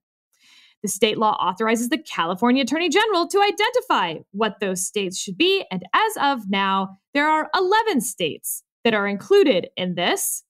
The 0.84 0.88
state 0.88 1.18
law 1.18 1.34
authorizes 1.34 1.90
the 1.90 1.98
California 1.98 2.64
Attorney 2.64 2.90
General 2.90 3.28
to 3.28 3.40
identify 3.40 4.16
what 4.32 4.60
those 4.60 4.86
states 4.86 5.18
should 5.18 5.38
be. 5.38 5.66
And 5.72 5.84
as 5.94 6.14
of 6.20 6.50
now, 6.50 6.98
there 7.14 7.28
are 7.28 7.50
11 7.56 8.02
states 8.02 8.64
that 8.84 8.94
are 8.94 9.08
included 9.08 9.70
in 9.78 9.96
this. 9.96 10.44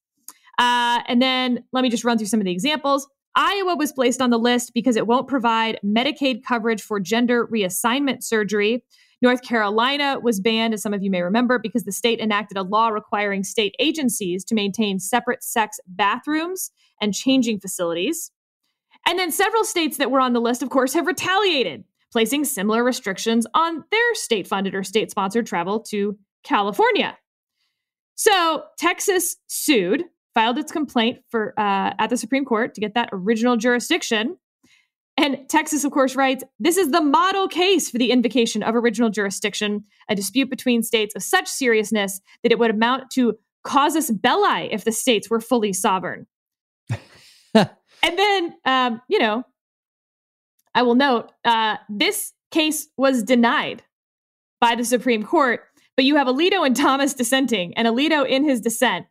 Uh, 0.57 1.01
and 1.07 1.21
then 1.21 1.63
let 1.73 1.81
me 1.81 1.89
just 1.89 2.03
run 2.03 2.17
through 2.17 2.27
some 2.27 2.39
of 2.39 2.45
the 2.45 2.51
examples. 2.51 3.07
Iowa 3.35 3.75
was 3.75 3.93
placed 3.93 4.21
on 4.21 4.29
the 4.29 4.39
list 4.39 4.73
because 4.73 4.95
it 4.95 5.07
won't 5.07 5.27
provide 5.27 5.79
Medicaid 5.85 6.43
coverage 6.43 6.81
for 6.81 6.99
gender 6.99 7.47
reassignment 7.47 8.23
surgery. 8.23 8.83
North 9.21 9.43
Carolina 9.43 10.19
was 10.21 10.39
banned, 10.39 10.73
as 10.73 10.81
some 10.81 10.93
of 10.93 11.03
you 11.03 11.11
may 11.11 11.21
remember, 11.21 11.59
because 11.59 11.83
the 11.83 11.91
state 11.91 12.19
enacted 12.19 12.57
a 12.57 12.63
law 12.63 12.87
requiring 12.87 13.43
state 13.43 13.75
agencies 13.79 14.43
to 14.45 14.55
maintain 14.55 14.99
separate 14.99 15.43
sex 15.43 15.79
bathrooms 15.87 16.71
and 16.99 17.13
changing 17.13 17.59
facilities. 17.59 18.31
And 19.07 19.17
then 19.17 19.31
several 19.31 19.63
states 19.63 19.97
that 19.97 20.11
were 20.11 20.19
on 20.19 20.33
the 20.33 20.41
list, 20.41 20.61
of 20.61 20.69
course, 20.69 20.93
have 20.93 21.07
retaliated, 21.07 21.83
placing 22.11 22.45
similar 22.45 22.83
restrictions 22.83 23.47
on 23.53 23.83
their 23.91 24.15
state 24.15 24.47
funded 24.47 24.75
or 24.75 24.83
state 24.83 25.11
sponsored 25.11 25.45
travel 25.45 25.79
to 25.79 26.17
California. 26.43 27.17
So 28.15 28.63
Texas 28.77 29.37
sued, 29.47 30.03
filed 30.33 30.57
its 30.57 30.71
complaint 30.71 31.19
for 31.29 31.53
uh, 31.57 31.93
at 31.97 32.09
the 32.09 32.17
Supreme 32.17 32.45
Court 32.45 32.75
to 32.75 32.81
get 32.81 32.93
that 32.93 33.09
original 33.11 33.57
jurisdiction. 33.57 34.37
And 35.17 35.49
Texas, 35.49 35.83
of 35.83 35.91
course, 35.91 36.15
writes 36.15 36.43
this 36.59 36.77
is 36.77 36.91
the 36.91 37.01
model 37.01 37.47
case 37.47 37.89
for 37.89 37.97
the 37.97 38.11
invocation 38.11 38.63
of 38.63 38.75
original 38.75 39.09
jurisdiction, 39.09 39.83
a 40.09 40.15
dispute 40.15 40.49
between 40.49 40.83
states 40.83 41.15
of 41.15 41.23
such 41.23 41.47
seriousness 41.47 42.21
that 42.43 42.51
it 42.51 42.59
would 42.59 42.71
amount 42.71 43.09
to 43.11 43.37
casus 43.65 44.09
belli 44.09 44.71
if 44.71 44.83
the 44.83 44.91
states 44.91 45.29
were 45.29 45.39
fully 45.39 45.73
sovereign. 45.73 46.27
And 48.03 48.17
then, 48.17 48.55
um, 48.65 49.01
you 49.07 49.19
know, 49.19 49.43
I 50.73 50.83
will 50.83 50.95
note 50.95 51.31
uh, 51.43 51.77
this 51.89 52.33
case 52.51 52.87
was 52.97 53.23
denied 53.23 53.83
by 54.59 54.75
the 54.75 54.85
Supreme 54.85 55.23
Court, 55.23 55.61
but 55.95 56.05
you 56.05 56.15
have 56.15 56.27
Alito 56.27 56.65
and 56.65 56.75
Thomas 56.75 57.13
dissenting, 57.13 57.73
and 57.75 57.87
Alito 57.87 58.27
in 58.27 58.43
his 58.43 58.61
dissent 58.61 59.05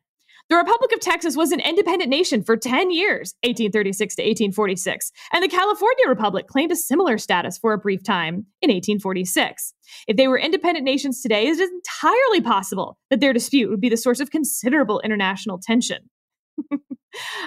the 0.51 0.57
Republic 0.57 0.91
of 0.93 0.99
Texas 0.99 1.37
was 1.37 1.53
an 1.53 1.61
independent 1.61 2.11
nation 2.11 2.43
for 2.43 2.57
10 2.57 2.91
years, 2.91 3.35
1836 3.45 4.17
to 4.17 4.23
1846, 4.23 5.13
and 5.33 5.45
the 5.45 5.49
California 5.49 6.09
Republic 6.09 6.49
claimed 6.49 6.73
a 6.73 6.77
similar 6.77 7.19
status 7.19 7.57
for 7.57 7.73
a 7.73 7.79
brief 7.79 8.03
time 8.03 8.47
in 8.61 8.69
1846. 8.69 9.73
If 10.09 10.17
they 10.17 10.27
were 10.27 10.37
independent 10.37 10.85
nations 10.85 11.23
today, 11.23 11.47
it 11.47 11.51
is 11.51 11.61
entirely 11.61 12.41
possible 12.41 12.99
that 13.11 13.21
their 13.21 13.33
dispute 13.33 13.71
would 13.71 13.81
be 13.81 13.89
the 13.89 13.97
source 13.97 14.19
of 14.19 14.33
considerable 14.33 14.99
international 15.05 15.61
tension. 15.63 16.11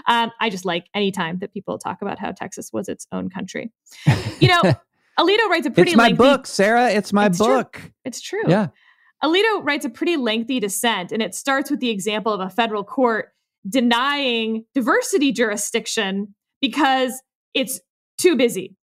um, 0.07 0.31
I 0.39 0.49
just 0.49 0.65
like 0.65 0.87
any 0.93 1.11
time 1.11 1.39
that 1.39 1.53
people 1.53 1.77
talk 1.77 2.01
about 2.01 2.19
how 2.19 2.31
Texas 2.31 2.71
was 2.73 2.89
its 2.89 3.07
own 3.11 3.29
country. 3.29 3.71
You 4.39 4.47
know, 4.47 4.61
Alito 5.19 5.49
writes 5.49 5.65
a 5.65 5.71
pretty. 5.71 5.91
It's 5.91 5.97
my 5.97 6.03
lengthy, 6.07 6.17
book, 6.17 6.47
Sarah. 6.47 6.89
It's 6.89 7.13
my 7.13 7.27
it's 7.27 7.37
book. 7.37 7.73
True. 7.73 7.91
It's 8.05 8.21
true. 8.21 8.43
Yeah. 8.47 8.67
Alito 9.23 9.63
writes 9.63 9.85
a 9.85 9.89
pretty 9.89 10.17
lengthy 10.17 10.59
dissent, 10.59 11.11
and 11.11 11.21
it 11.21 11.33
starts 11.33 11.71
with 11.71 11.79
the 11.79 11.89
example 11.89 12.33
of 12.33 12.41
a 12.41 12.49
federal 12.49 12.83
court 12.83 13.29
denying 13.67 14.65
diversity 14.73 15.31
jurisdiction 15.31 16.35
because 16.61 17.21
it's 17.53 17.79
too 18.17 18.35
busy. 18.35 18.75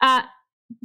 Uh, 0.00 0.22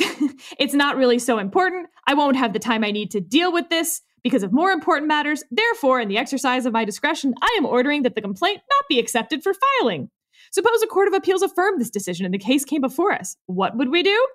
it's 0.60 0.74
not 0.74 0.98
really 0.98 1.18
so 1.18 1.40
important. 1.40 1.88
I 2.06 2.14
won't 2.14 2.36
have 2.36 2.54
the 2.54 2.60
time 2.60 2.84
I 2.84 2.92
need 2.92 3.12
to 3.12 3.22
deal 3.22 3.52
with 3.52 3.70
this 3.70 4.02
because 4.28 4.44
of 4.44 4.52
more 4.52 4.72
important 4.72 5.08
matters. 5.08 5.42
Therefore, 5.52 6.02
in 6.02 6.10
the 6.10 6.18
exercise 6.18 6.66
of 6.66 6.74
my 6.74 6.84
discretion, 6.84 7.34
I 7.42 7.56
am 7.58 7.66
ordering 7.66 8.04
that 8.04 8.14
the 8.14 8.22
complaint 8.22 8.60
not 8.70 8.84
be 8.90 9.00
accepted 9.00 9.42
for 9.42 9.54
filing. 9.54 10.10
Suppose 10.52 10.82
a 10.84 10.88
court 10.88 11.08
of 11.08 11.14
appeals 11.14 11.42
affirmed 11.42 11.80
this 11.80 11.90
decision 11.90 12.26
and 12.26 12.34
the 12.34 12.38
case 12.38 12.66
came 12.66 12.82
before 12.82 13.14
us. 13.14 13.38
What 13.46 13.78
would 13.78 13.88
we 13.88 14.04
do? 14.04 14.28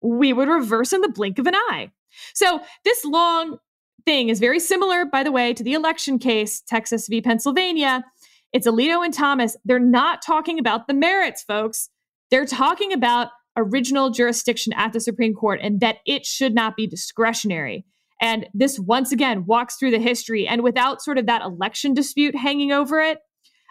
We 0.00 0.32
would 0.32 0.48
reverse 0.48 0.92
in 0.92 1.00
the 1.00 1.08
blink 1.08 1.40
of 1.40 1.48
an 1.48 1.56
eye. 1.56 1.90
So, 2.34 2.60
this 2.84 3.04
long 3.04 3.58
thing 4.06 4.28
is 4.28 4.38
very 4.38 4.60
similar, 4.60 5.04
by 5.04 5.24
the 5.24 5.32
way, 5.32 5.54
to 5.54 5.64
the 5.64 5.74
election 5.74 6.20
case, 6.20 6.60
Texas 6.60 7.08
v. 7.08 7.20
Pennsylvania. 7.20 8.04
It's 8.52 8.68
Alito 8.68 9.04
and 9.04 9.12
Thomas. 9.12 9.56
They're 9.64 9.80
not 9.80 10.22
talking 10.22 10.60
about 10.60 10.86
the 10.86 10.94
merits, 10.94 11.42
folks. 11.42 11.88
They're 12.30 12.46
talking 12.46 12.92
about 12.92 13.28
original 13.56 14.10
jurisdiction 14.10 14.72
at 14.74 14.92
the 14.92 15.00
Supreme 15.00 15.34
Court 15.34 15.58
and 15.60 15.80
that 15.80 15.96
it 16.06 16.26
should 16.26 16.54
not 16.54 16.76
be 16.76 16.86
discretionary. 16.86 17.84
And 18.22 18.46
this 18.54 18.78
once 18.78 19.10
again 19.10 19.44
walks 19.46 19.76
through 19.76 19.90
the 19.90 19.98
history. 19.98 20.46
And 20.46 20.62
without 20.62 21.02
sort 21.02 21.18
of 21.18 21.26
that 21.26 21.42
election 21.42 21.92
dispute 21.92 22.36
hanging 22.36 22.70
over 22.70 23.00
it, 23.00 23.18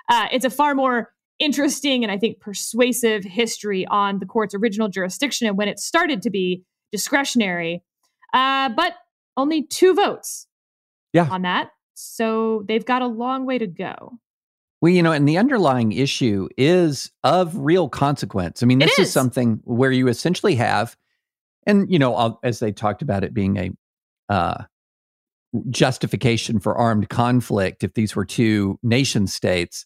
uh, 0.10 0.28
it's 0.32 0.46
a 0.46 0.50
far 0.50 0.76
more 0.76 1.14
interesting 1.40 2.04
and 2.04 2.12
I 2.12 2.18
think 2.18 2.40
persuasive 2.40 3.24
history 3.24 3.88
on 3.88 4.20
the 4.20 4.26
court's 4.26 4.54
original 4.54 4.90
jurisdiction 4.90 5.48
and 5.48 5.58
when 5.58 5.70
it 5.70 5.80
started 5.80 6.22
to 6.24 6.30
be 6.30 6.64
discretionary. 6.92 7.82
Uh, 8.34 8.70
but 8.70 8.94
only 9.38 9.64
two 9.64 9.94
votes 9.94 10.48
yeah. 11.14 11.28
on 11.32 11.44
that. 11.44 11.72
So 11.94 12.64
they've 12.68 12.86
got 12.86 13.02
a 13.02 13.08
long 13.08 13.46
way 13.46 13.58
to 13.58 13.68
go. 13.68 14.20
Well, 14.82 14.92
you 14.92 15.04
know, 15.04 15.12
and 15.12 15.28
the 15.28 15.38
underlying 15.38 15.92
issue 15.92 16.50
is 16.58 17.12
of 17.24 17.56
real 17.56 17.88
consequence. 17.88 18.64
I 18.64 18.66
mean, 18.66 18.80
this 18.80 18.98
is. 19.00 19.08
is. 19.08 19.14
something 19.14 19.62
where 19.64 19.92
you 19.92 20.08
essentially 20.08 20.56
have, 20.56 20.98
and, 21.66 21.90
you 21.92 22.00
know, 22.00 22.40
as 22.44 22.60
they 22.60 22.72
talked 22.72 23.02
about 23.02 23.24
it 23.24 23.34
being 23.34 23.58
a 23.58 23.70
uh, 24.32 24.64
justification 25.70 26.60
for 26.60 26.76
armed 26.76 27.10
conflict 27.10 27.84
if 27.84 27.94
these 27.94 28.16
were 28.16 28.26
two 28.26 28.80
nation 28.82 29.28
states, 29.28 29.86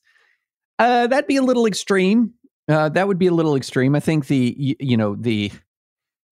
uh, 0.78 1.08
that'd 1.08 1.28
be 1.28 1.38
a 1.38 1.42
little 1.42 1.66
extreme. 1.66 2.34
Uh, 2.68 2.90
that 2.90 3.08
would 3.08 3.20
be 3.20 3.28
a 3.28 3.34
little 3.34 3.56
extreme. 3.56 3.96
I 3.96 4.00
think 4.00 4.28
the, 4.28 4.56
you, 4.58 4.76
you 4.80 4.98
know, 4.98 5.16
the 5.16 5.52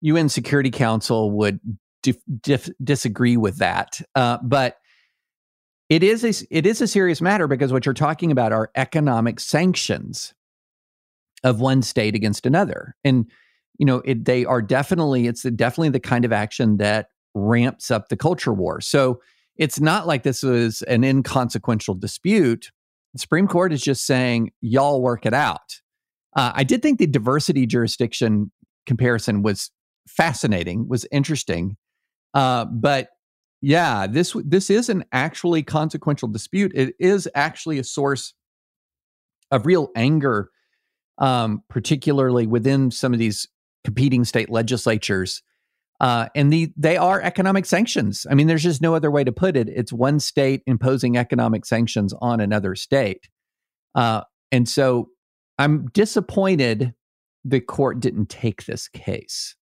UN 0.01 0.29
Security 0.29 0.69
Council 0.71 1.31
would 1.31 1.59
dif- 2.03 2.23
dif- 2.41 2.69
disagree 2.83 3.37
with 3.37 3.57
that. 3.57 3.99
Uh, 4.15 4.37
but 4.43 4.77
it 5.89 6.03
is 6.03 6.23
a, 6.23 6.45
it 6.55 6.65
is 6.65 6.81
a 6.81 6.87
serious 6.87 7.21
matter 7.21 7.47
because 7.47 7.73
what 7.73 7.85
you're 7.85 7.93
talking 7.93 8.31
about 8.31 8.51
are 8.51 8.69
economic 8.75 9.39
sanctions 9.39 10.33
of 11.43 11.59
one 11.59 11.81
state 11.81 12.15
against 12.15 12.45
another, 12.45 12.95
and 13.03 13.29
you 13.77 13.85
know 13.85 13.97
it, 14.05 14.25
they 14.25 14.45
are 14.45 14.61
definitely 14.61 15.27
it's 15.27 15.43
definitely 15.43 15.89
the 15.89 15.99
kind 15.99 16.23
of 16.25 16.31
action 16.31 16.77
that 16.77 17.07
ramps 17.33 17.91
up 17.91 18.09
the 18.09 18.17
culture 18.17 18.53
war. 18.53 18.81
So 18.81 19.21
it's 19.57 19.79
not 19.79 20.07
like 20.07 20.23
this 20.23 20.43
was 20.43 20.81
an 20.83 21.03
inconsequential 21.03 21.95
dispute. 21.95 22.71
The 23.13 23.19
Supreme 23.19 23.47
Court 23.47 23.71
is 23.73 23.81
just 23.81 24.05
saying 24.05 24.51
y'all 24.61 25.01
work 25.01 25.25
it 25.25 25.33
out. 25.33 25.81
Uh, 26.35 26.51
I 26.55 26.63
did 26.63 26.81
think 26.81 26.99
the 26.99 27.07
diversity 27.07 27.65
jurisdiction 27.65 28.51
comparison 28.85 29.43
was 29.43 29.71
fascinating, 30.07 30.87
was 30.87 31.05
interesting. 31.11 31.77
Uh, 32.33 32.65
but 32.65 33.09
yeah, 33.61 34.07
this 34.07 34.35
this 34.43 34.69
is 34.69 34.89
an 34.89 35.05
actually 35.11 35.63
consequential 35.63 36.27
dispute. 36.27 36.71
It 36.75 36.95
is 36.99 37.29
actually 37.35 37.79
a 37.79 37.83
source 37.83 38.33
of 39.51 39.65
real 39.65 39.89
anger, 39.95 40.49
um, 41.19 41.63
particularly 41.69 42.47
within 42.47 42.91
some 42.91 43.13
of 43.13 43.19
these 43.19 43.47
competing 43.83 44.25
state 44.25 44.49
legislatures. 44.49 45.43
Uh, 46.03 46.27
and 46.35 46.51
the 46.51 46.69
they 46.75 46.97
are 46.97 47.21
economic 47.21 47.65
sanctions. 47.65 48.27
I 48.29 48.33
mean, 48.35 48.47
there's 48.47 48.61
just 48.61 48.81
no 48.81 48.93
other 48.93 49.09
way 49.09 49.23
to 49.23 49.31
put 49.31 49.55
it. 49.55 49.69
It's 49.69 49.93
one 49.93 50.19
state 50.19 50.61
imposing 50.67 51.15
economic 51.15 51.65
sanctions 51.65 52.13
on 52.19 52.41
another 52.41 52.75
state, 52.75 53.29
uh, 53.95 54.23
and 54.51 54.67
so 54.67 55.11
I'm 55.57 55.87
disappointed 55.93 56.93
the 57.45 57.61
court 57.61 58.01
didn't 58.01 58.27
take 58.27 58.65
this 58.65 58.89
case. 58.89 59.55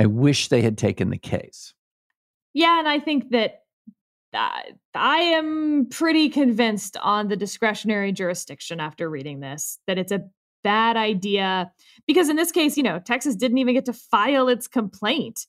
I 0.00 0.06
wish 0.06 0.48
they 0.48 0.62
had 0.62 0.76
taken 0.76 1.10
the 1.10 1.18
case. 1.18 1.72
Yeah, 2.52 2.80
and 2.80 2.88
I 2.88 2.98
think 2.98 3.30
that 3.30 3.60
uh, 4.34 4.62
I 4.92 5.18
am 5.18 5.86
pretty 5.88 6.30
convinced 6.30 6.96
on 6.96 7.28
the 7.28 7.36
discretionary 7.36 8.10
jurisdiction 8.10 8.80
after 8.80 9.08
reading 9.08 9.38
this 9.38 9.78
that 9.86 9.98
it's 9.98 10.10
a 10.10 10.24
bad 10.62 10.96
idea 10.96 11.70
because 12.06 12.28
in 12.28 12.36
this 12.36 12.52
case, 12.52 12.76
you 12.76 12.82
know, 12.82 12.98
Texas 12.98 13.36
didn't 13.36 13.58
even 13.58 13.74
get 13.74 13.84
to 13.86 13.92
file 13.92 14.48
its 14.48 14.68
complaint. 14.68 15.46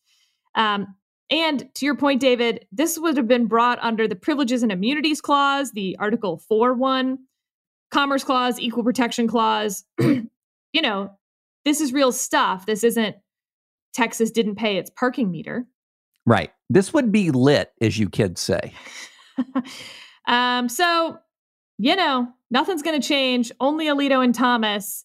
Um, 0.55 0.95
and 1.29 1.73
to 1.75 1.85
your 1.85 1.95
point, 1.95 2.21
David, 2.21 2.67
this 2.71 2.99
would 2.99 3.17
have 3.17 3.27
been 3.27 3.47
brought 3.47 3.79
under 3.81 4.07
the 4.07 4.15
Privileges 4.15 4.61
and 4.61 4.71
Immunities 4.71 5.21
Clause, 5.21 5.71
the 5.71 5.95
Article 5.99 6.37
4 6.37 6.73
one. 6.73 7.19
Commerce 7.91 8.23
Clause, 8.23 8.59
Equal 8.59 8.83
Protection 8.83 9.27
Clause. 9.27 9.85
you 9.99 10.81
know, 10.81 11.11
this 11.63 11.79
is 11.79 11.93
real 11.93 12.11
stuff. 12.11 12.65
This 12.65 12.83
isn't 12.83 13.15
Texas 13.93 14.31
didn't 14.31 14.55
pay 14.55 14.77
its 14.77 14.89
parking 14.89 15.31
meter. 15.31 15.67
Right. 16.25 16.51
This 16.69 16.93
would 16.93 17.11
be 17.11 17.31
lit, 17.31 17.71
as 17.79 17.97
you 17.97 18.09
kids 18.09 18.41
say. 18.41 18.73
um, 20.27 20.67
so, 20.67 21.19
you 21.83 21.97
know, 21.97 22.29
nothing's 22.49 22.81
going 22.81 22.99
to 22.99 23.05
change. 23.05 23.51
Only 23.59 23.87
Alito 23.87 24.23
and 24.23 24.33
Thomas. 24.33 25.03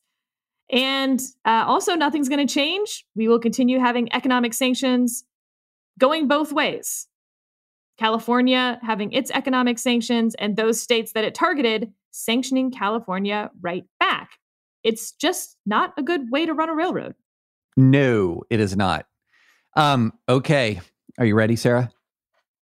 And 0.71 1.21
uh, 1.45 1.65
also, 1.67 1.97
nothing's 1.97 2.29
going 2.29 2.47
to 2.47 2.53
change. 2.53 3.05
We 3.17 3.27
will 3.27 3.41
continue 3.41 3.81
having 3.81 4.13
economic 4.13 4.55
sanctions 4.55 5.25
going 5.99 6.29
both 6.29 6.53
ways. 6.53 7.09
California 7.99 8.79
having 8.83 9.11
its 9.11 9.33
economic 9.33 9.77
sanctions, 9.81 10.37
and 10.37 10.57
those 10.57 10.81
states 10.81 11.15
that 11.15 11.25
it 11.25 11.35
targeted 11.35 11.93
sanctioning 12.13 12.71
California 12.71 13.51
right 13.61 13.85
back. 13.99 14.31
It's 14.85 15.11
just 15.11 15.57
not 15.67 15.95
a 15.97 16.03
good 16.05 16.31
way 16.31 16.47
to 16.47 16.55
run 16.55 16.69
a 16.69 16.75
railroad. 16.77 17.17
No, 17.77 18.45
it 18.51 18.61
is 18.61 18.77
not. 18.77 19.07
Um, 19.75 20.13
okay. 20.29 20.81
Are 21.19 21.27
you 21.27 21.35
ready, 21.35 21.57
Sarah? 21.57 21.91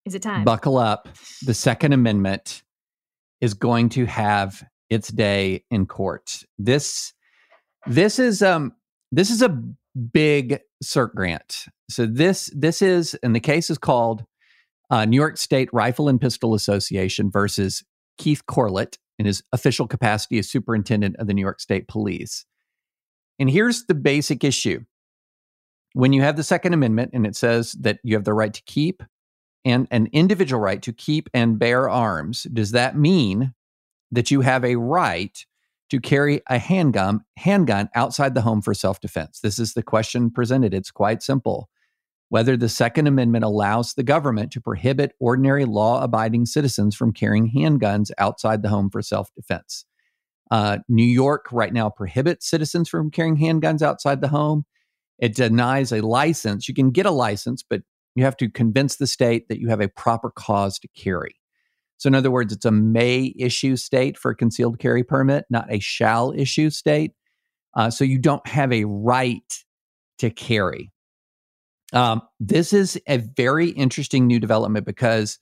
Is 0.04 0.14
it 0.14 0.20
time? 0.20 0.44
Buckle 0.44 0.76
up. 0.76 1.08
The 1.46 1.54
Second 1.54 1.94
Amendment 1.94 2.62
is 3.42 3.52
going 3.52 3.90
to 3.90 4.06
have 4.06 4.64
its 4.88 5.08
day 5.08 5.64
in 5.70 5.84
court. 5.84 6.44
This 6.58 7.12
this 7.86 8.18
is 8.18 8.40
um 8.42 8.72
this 9.10 9.30
is 9.30 9.42
a 9.42 9.62
big 10.12 10.60
cert 10.82 11.14
grant. 11.14 11.66
So 11.90 12.06
this 12.06 12.50
this 12.54 12.80
is 12.80 13.14
and 13.22 13.36
the 13.36 13.40
case 13.40 13.68
is 13.68 13.76
called 13.76 14.24
uh, 14.90 15.04
New 15.04 15.16
York 15.16 15.38
State 15.38 15.70
Rifle 15.72 16.08
and 16.08 16.20
Pistol 16.20 16.54
Association 16.54 17.30
versus 17.30 17.82
Keith 18.18 18.42
Corlett 18.46 18.98
in 19.18 19.26
his 19.26 19.42
official 19.52 19.86
capacity 19.86 20.38
as 20.38 20.48
superintendent 20.48 21.16
of 21.16 21.26
the 21.26 21.34
New 21.34 21.40
York 21.40 21.60
State 21.60 21.88
Police. 21.88 22.44
And 23.38 23.50
here's 23.50 23.86
the 23.86 23.94
basic 23.94 24.44
issue. 24.44 24.84
When 25.94 26.12
you 26.12 26.22
have 26.22 26.36
the 26.36 26.44
Second 26.44 26.74
Amendment 26.74 27.10
and 27.14 27.26
it 27.26 27.36
says 27.36 27.72
that 27.80 27.98
you 28.04 28.14
have 28.14 28.24
the 28.24 28.34
right 28.34 28.52
to 28.52 28.62
keep 28.66 29.02
and 29.64 29.86
an 29.90 30.08
individual 30.12 30.60
right 30.60 30.82
to 30.82 30.92
keep 30.92 31.28
and 31.34 31.58
bear 31.58 31.88
arms, 31.88 32.44
does 32.52 32.72
that 32.72 32.96
mean 32.96 33.54
that 34.10 34.30
you 34.30 34.40
have 34.40 34.64
a 34.64 34.76
right 34.76 35.44
to 35.90 36.00
carry 36.00 36.40
a 36.48 36.58
handgun 36.58 37.20
handgun 37.36 37.88
outside 37.94 38.34
the 38.34 38.40
home 38.42 38.62
for 38.62 38.74
self-defense? 38.74 39.40
This 39.40 39.58
is 39.58 39.74
the 39.74 39.82
question 39.82 40.30
presented. 40.30 40.74
It's 40.74 40.90
quite 40.90 41.22
simple. 41.22 41.68
Whether 42.28 42.56
the 42.56 42.68
Second 42.68 43.06
Amendment 43.06 43.44
allows 43.44 43.92
the 43.92 44.02
government 44.02 44.52
to 44.52 44.60
prohibit 44.60 45.12
ordinary 45.20 45.66
law 45.66 46.02
abiding 46.02 46.46
citizens 46.46 46.96
from 46.96 47.12
carrying 47.12 47.52
handguns 47.52 48.10
outside 48.16 48.62
the 48.62 48.70
home 48.70 48.88
for 48.88 49.02
self 49.02 49.28
defense. 49.34 49.84
Uh, 50.50 50.78
New 50.88 51.04
York 51.04 51.46
right 51.52 51.72
now 51.72 51.88
prohibits 51.88 52.48
citizens 52.48 52.88
from 52.88 53.10
carrying 53.10 53.36
handguns 53.36 53.82
outside 53.82 54.20
the 54.20 54.28
home. 54.28 54.64
It 55.18 55.34
denies 55.34 55.92
a 55.92 56.00
license. 56.00 56.68
You 56.68 56.74
can 56.74 56.90
get 56.90 57.06
a 57.06 57.10
license, 57.10 57.62
but 57.62 57.82
you 58.14 58.24
have 58.24 58.36
to 58.38 58.48
convince 58.48 58.96
the 58.96 59.06
state 59.06 59.48
that 59.48 59.58
you 59.58 59.68
have 59.68 59.80
a 59.80 59.88
proper 59.88 60.30
cause 60.30 60.78
to 60.80 60.88
carry. 60.88 61.36
So, 61.98 62.08
in 62.08 62.14
other 62.14 62.30
words, 62.30 62.52
it's 62.52 62.64
a 62.64 62.72
may 62.72 63.32
issue 63.38 63.76
state 63.76 64.18
for 64.18 64.32
a 64.32 64.36
concealed 64.36 64.78
carry 64.78 65.04
permit, 65.04 65.44
not 65.50 65.72
a 65.72 65.78
shall 65.78 66.32
issue 66.32 66.70
state. 66.70 67.12
Uh, 67.76 67.90
so, 67.90 68.04
you 68.04 68.18
don't 68.18 68.46
have 68.46 68.72
a 68.72 68.84
right 68.84 69.64
to 70.18 70.30
carry. 70.30 70.90
Um, 71.92 72.22
this 72.40 72.72
is 72.72 73.00
a 73.06 73.18
very 73.18 73.68
interesting 73.68 74.26
new 74.26 74.40
development 74.40 74.86
because 74.86 75.38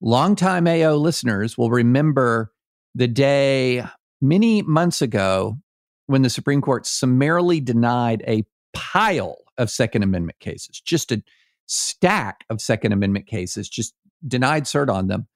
longtime 0.00 0.66
AO 0.66 0.94
listeners 0.94 1.58
will 1.58 1.70
remember 1.70 2.52
the 2.94 3.06
day 3.06 3.84
many 4.20 4.62
months 4.62 5.02
ago 5.02 5.58
when 6.06 6.22
the 6.22 6.30
Supreme 6.30 6.60
Court 6.60 6.86
summarily 6.86 7.60
denied 7.60 8.24
a 8.26 8.44
pile 8.72 9.36
of 9.58 9.70
Second 9.70 10.02
Amendment 10.02 10.40
cases, 10.40 10.80
just 10.80 11.12
a 11.12 11.22
stack 11.70 12.44
of 12.50 12.60
Second 12.60 12.92
Amendment 12.92 13.26
cases, 13.26 13.68
just 13.68 13.94
denied 14.26 14.64
cert 14.64 14.92
on 14.92 15.06
them, 15.06 15.28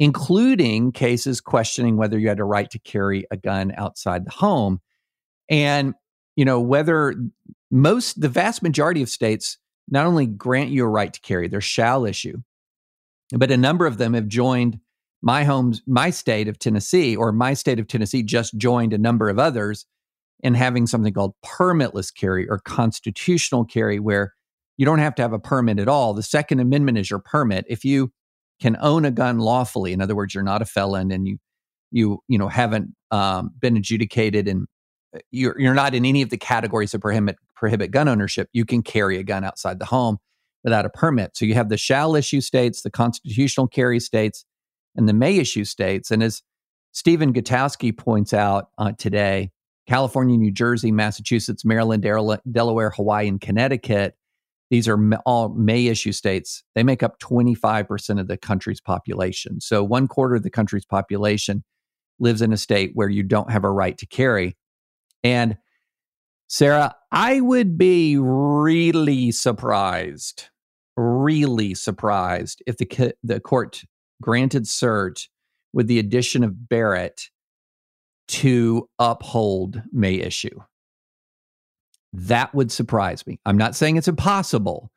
including 0.00 0.90
cases 0.90 1.40
questioning 1.40 1.96
whether 1.96 2.18
you 2.18 2.28
had 2.28 2.40
a 2.40 2.44
right 2.44 2.68
to 2.70 2.80
carry 2.80 3.26
a 3.30 3.36
gun 3.36 3.72
outside 3.76 4.26
the 4.26 4.32
home. 4.32 4.80
And, 5.48 5.94
you 6.34 6.44
know, 6.44 6.60
whether 6.60 7.14
most, 7.70 8.20
the 8.20 8.28
vast 8.28 8.62
majority 8.62 9.02
of 9.02 9.08
states 9.08 9.56
not 9.88 10.06
only 10.06 10.26
grant 10.26 10.70
you 10.70 10.84
a 10.84 10.88
right 10.88 11.12
to 11.12 11.20
carry, 11.20 11.46
their 11.46 11.60
shall 11.60 12.04
issue, 12.04 12.38
but 13.30 13.52
a 13.52 13.56
number 13.56 13.86
of 13.86 13.98
them 13.98 14.14
have 14.14 14.26
joined 14.26 14.80
my 15.22 15.44
home's, 15.44 15.80
my 15.86 16.10
state 16.10 16.48
of 16.48 16.58
Tennessee, 16.58 17.14
or 17.14 17.30
my 17.30 17.54
state 17.54 17.78
of 17.78 17.86
Tennessee 17.86 18.24
just 18.24 18.58
joined 18.58 18.92
a 18.92 18.98
number 18.98 19.28
of 19.28 19.38
others 19.38 19.86
in 20.40 20.54
having 20.54 20.88
something 20.88 21.12
called 21.12 21.34
permitless 21.44 22.12
carry 22.12 22.48
or 22.48 22.58
constitutional 22.58 23.64
carry, 23.64 24.00
where 24.00 24.34
you 24.76 24.86
don't 24.86 24.98
have 24.98 25.14
to 25.16 25.22
have 25.22 25.32
a 25.32 25.38
permit 25.38 25.78
at 25.78 25.88
all. 25.88 26.14
The 26.14 26.22
Second 26.22 26.60
Amendment 26.60 26.98
is 26.98 27.10
your 27.10 27.18
permit. 27.18 27.64
If 27.68 27.84
you 27.84 28.12
can 28.60 28.76
own 28.80 29.04
a 29.04 29.10
gun 29.10 29.38
lawfully, 29.38 29.92
in 29.92 30.00
other 30.00 30.14
words, 30.14 30.34
you're 30.34 30.42
not 30.42 30.62
a 30.62 30.66
felon 30.66 31.10
and 31.10 31.26
you 31.26 31.38
you 31.90 32.20
you 32.28 32.38
know 32.38 32.48
haven't 32.48 32.94
um, 33.10 33.50
been 33.58 33.76
adjudicated 33.76 34.48
and 34.48 34.66
uh, 35.14 35.20
you're 35.30 35.58
you're 35.60 35.74
not 35.74 35.94
in 35.94 36.04
any 36.04 36.22
of 36.22 36.30
the 36.30 36.38
categories 36.38 36.92
that 36.92 37.00
prohibit 37.00 37.36
prohibit 37.54 37.90
gun 37.90 38.08
ownership. 38.08 38.48
You 38.52 38.64
can 38.64 38.82
carry 38.82 39.18
a 39.18 39.22
gun 39.22 39.44
outside 39.44 39.78
the 39.78 39.84
home 39.84 40.18
without 40.64 40.86
a 40.86 40.90
permit. 40.90 41.36
So 41.36 41.44
you 41.44 41.54
have 41.54 41.68
the 41.68 41.76
shall 41.76 42.14
issue 42.14 42.40
states, 42.40 42.82
the 42.82 42.90
constitutional 42.90 43.66
carry 43.68 44.00
states, 44.00 44.44
and 44.96 45.08
the 45.08 45.12
may 45.12 45.36
issue 45.36 45.64
states. 45.64 46.10
And 46.10 46.22
as 46.22 46.42
Stephen 46.92 47.32
Gutowski 47.32 47.96
points 47.96 48.32
out 48.32 48.68
uh, 48.78 48.92
today, 48.98 49.50
California, 49.88 50.36
New 50.36 50.52
Jersey, 50.52 50.92
Massachusetts, 50.92 51.64
Maryland, 51.64 52.02
Delaware, 52.02 52.90
Hawaii, 52.90 53.28
and 53.28 53.40
Connecticut, 53.40 54.14
these 54.72 54.88
are 54.88 54.98
all 55.26 55.50
may 55.50 55.88
issue 55.88 56.12
states. 56.12 56.64
They 56.74 56.82
make 56.82 57.02
up 57.02 57.18
25% 57.18 58.18
of 58.18 58.26
the 58.26 58.38
country's 58.38 58.80
population. 58.80 59.60
So 59.60 59.84
one 59.84 60.08
quarter 60.08 60.36
of 60.36 60.44
the 60.44 60.50
country's 60.50 60.86
population 60.86 61.62
lives 62.18 62.40
in 62.40 62.54
a 62.54 62.56
state 62.56 62.92
where 62.94 63.10
you 63.10 63.22
don't 63.22 63.52
have 63.52 63.64
a 63.64 63.70
right 63.70 63.98
to 63.98 64.06
carry. 64.06 64.56
And 65.22 65.58
Sarah, 66.48 66.94
I 67.10 67.42
would 67.42 67.76
be 67.76 68.16
really 68.16 69.30
surprised, 69.30 70.44
really 70.96 71.74
surprised 71.74 72.62
if 72.66 72.78
the, 72.78 73.12
the 73.22 73.40
court 73.40 73.82
granted 74.22 74.62
cert 74.62 75.28
with 75.74 75.86
the 75.86 75.98
addition 75.98 76.42
of 76.42 76.70
Barrett 76.70 77.28
to 78.28 78.88
uphold 78.98 79.82
may 79.92 80.14
issue. 80.14 80.60
That 82.12 82.54
would 82.54 82.70
surprise 82.70 83.26
me. 83.26 83.40
I'm 83.46 83.56
not 83.56 83.74
saying 83.74 83.96
it's 83.96 84.08
impossible, 84.08 84.90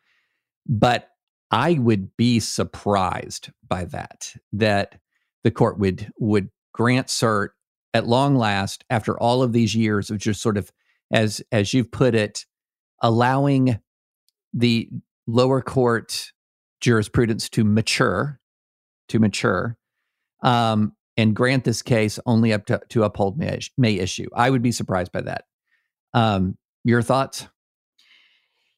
but 0.67 1.09
I 1.51 1.73
would 1.73 2.15
be 2.17 2.39
surprised 2.39 3.51
by 3.67 3.85
that 3.85 4.33
that 4.53 4.99
the 5.43 5.51
court 5.51 5.79
would 5.79 6.11
would 6.19 6.49
grant 6.73 7.07
cert 7.07 7.49
at 7.93 8.07
long 8.07 8.35
last 8.35 8.83
after 8.89 9.17
all 9.19 9.41
of 9.41 9.53
these 9.53 9.75
years 9.75 10.09
of 10.09 10.17
just 10.17 10.41
sort 10.41 10.57
of 10.57 10.71
as 11.11 11.41
as 11.51 11.73
you've 11.73 11.91
put 11.91 12.15
it 12.15 12.45
allowing 13.01 13.79
the 14.53 14.89
lower 15.27 15.61
court 15.61 16.31
jurisprudence 16.81 17.47
to 17.49 17.63
mature 17.63 18.39
to 19.07 19.19
mature 19.19 19.77
um, 20.43 20.93
and 21.17 21.35
grant 21.35 21.63
this 21.63 21.81
case 21.81 22.19
only 22.25 22.53
up 22.53 22.65
to, 22.65 22.81
to 22.89 23.03
uphold 23.03 23.37
may, 23.37 23.59
may 23.77 23.95
issue. 23.95 24.27
I 24.35 24.49
would 24.49 24.61
be 24.61 24.71
surprised 24.71 25.11
by 25.11 25.21
that. 25.21 25.45
Um, 26.13 26.57
your 26.85 27.01
thoughts? 27.01 27.47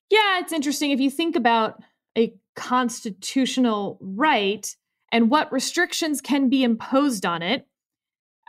Yeah, 0.09 0.39
it's 0.39 0.53
interesting. 0.53 0.91
If 0.91 0.99
you 0.99 1.11
think 1.11 1.35
about 1.35 1.83
a 2.17 2.33
constitutional 2.55 3.99
right 4.01 4.75
and 5.11 5.29
what 5.29 5.51
restrictions 5.51 6.21
can 6.21 6.49
be 6.49 6.63
imposed 6.63 7.25
on 7.25 7.43
it, 7.43 7.67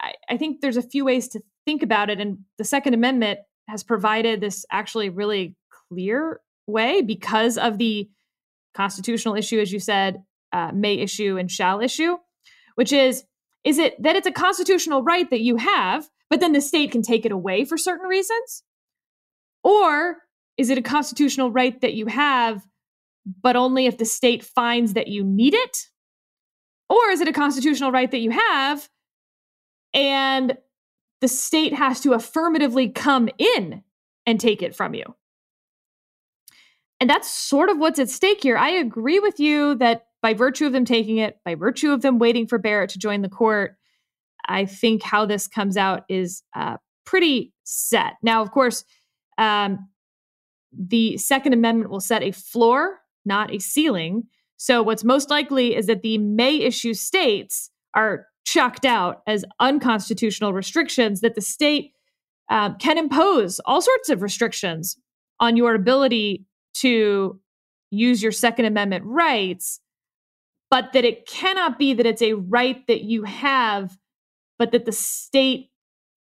I, 0.01 0.14
I 0.31 0.37
think 0.37 0.61
there's 0.61 0.77
a 0.77 0.83
few 0.83 1.05
ways 1.05 1.29
to 1.29 1.42
think 1.66 1.83
about 1.83 2.09
it. 2.09 2.21
And 2.21 2.38
the 2.57 2.64
Second 2.64 2.94
Amendment 2.94 3.40
has 3.68 3.83
provided 3.83 4.40
this 4.40 4.64
actually 4.71 5.11
really 5.11 5.57
clear 5.90 6.40
way 6.66 7.03
because 7.03 7.59
of 7.59 7.79
the 7.79 8.09
constitutional 8.75 9.35
issue, 9.35 9.61
as 9.61 9.73
you 9.73 9.81
said, 9.81 10.23
uh, 10.53 10.71
may 10.73 10.94
issue 10.94 11.37
and 11.37 11.51
shall 11.51 11.81
issue, 11.81 12.16
which 12.77 12.92
is 12.92 13.25
is 13.64 13.79
it 13.79 14.01
that 14.03 14.16
it's 14.16 14.27
a 14.27 14.33
constitutional 14.33 15.03
right 15.03 15.29
that 15.31 15.40
you 15.40 15.57
have, 15.57 16.09
but 16.31 16.40
then 16.40 16.53
the 16.53 16.61
state 16.61 16.92
can 16.92 17.03
take 17.03 17.27
it 17.27 17.33
away 17.33 17.64
for 17.64 17.77
certain 17.77 18.07
reasons? 18.07 18.62
Or 19.64 20.18
is 20.57 20.71
it 20.71 20.79
a 20.79 20.83
constitutional 20.83 21.51
right 21.51 21.81
that 21.81 21.94
you 21.94 22.07
have, 22.07 22.66
but 23.42 23.57
only 23.57 23.87
if 23.87 23.99
the 23.99 24.05
state 24.05 24.44
finds 24.44 24.94
that 24.94 25.09
you 25.09 25.25
need 25.25 25.55
it? 25.55 25.87
Or 26.88 27.11
is 27.11 27.21
it 27.21 27.29
a 27.29 27.33
constitutional 27.33 27.92
right 27.92 28.11
that 28.11 28.18
you 28.18 28.31
have 28.31 28.88
and 29.92 30.57
the 31.21 31.29
state 31.29 31.75
has 31.75 32.01
to 32.01 32.12
affirmatively 32.12 32.88
come 32.88 33.29
in 33.38 33.83
and 34.27 34.40
take 34.40 34.62
it 34.62 34.75
from 34.75 34.94
you? 34.94 35.05
And 37.01 37.09
that's 37.09 37.31
sort 37.31 37.71
of 37.71 37.79
what's 37.79 37.99
at 37.99 38.09
stake 38.09 38.42
here. 38.42 38.57
I 38.57 38.71
agree 38.71 39.21
with 39.21 39.38
you 39.38 39.77
that 39.77 40.07
by 40.21 40.35
virtue 40.35 40.66
of 40.66 40.73
them 40.73 40.85
taking 40.85 41.18
it, 41.18 41.38
by 41.44 41.55
virtue 41.55 41.92
of 41.92 42.03
them 42.03 42.18
waiting 42.18 42.47
for 42.47 42.59
Barrett 42.59 42.90
to 42.90 42.99
join 42.99 43.23
the 43.23 43.29
court, 43.29 43.77
I 44.49 44.64
think 44.64 45.03
how 45.03 45.27
this 45.27 45.47
comes 45.47 45.77
out 45.77 46.05
is 46.09 46.42
uh, 46.57 46.79
pretty 47.05 47.53
set. 47.64 48.14
Now, 48.23 48.42
of 48.42 48.51
course, 48.51 48.85
um, 49.38 49.88
the 50.72 51.16
Second 51.16 51.53
Amendment 51.55 51.90
will 51.90 52.01
set 52.01 52.22
a 52.22 52.33
floor, 52.33 52.98
not 53.24 53.53
a 53.53 53.59
ceiling. 53.59 54.24
So, 54.57 54.83
what's 54.83 55.05
most 55.05 55.31
likely 55.31 55.74
is 55.74 55.87
that 55.87 56.03
the 56.03 56.18
may 56.18 56.57
issue 56.57 56.94
states 56.94 57.70
are 57.94 58.27
chucked 58.44 58.85
out 58.85 59.22
as 59.27 59.44
unconstitutional 59.61 60.53
restrictions 60.53 61.20
that 61.20 61.35
the 61.35 61.40
state 61.40 61.92
uh, 62.51 62.74
can 62.74 62.98
impose 62.98 63.61
all 63.66 63.81
sorts 63.81 64.09
of 64.09 64.22
restrictions 64.22 64.96
on 65.38 65.57
your 65.57 65.74
ability 65.74 66.44
to 66.74 67.40
use 67.90 68.22
your 68.22 68.33
Second 68.33 68.64
Amendment 68.64 69.05
rights, 69.05 69.81
but 70.70 70.92
that 70.92 71.05
it 71.05 71.27
cannot 71.27 71.79
be 71.79 71.94
that 71.94 72.07
it's 72.07 72.22
a 72.22 72.35
right 72.35 72.87
that 72.88 73.03
you 73.03 73.24
have, 73.24 73.96
but 74.59 74.72
that 74.72 74.85
the 74.85 74.92
state 74.92 75.70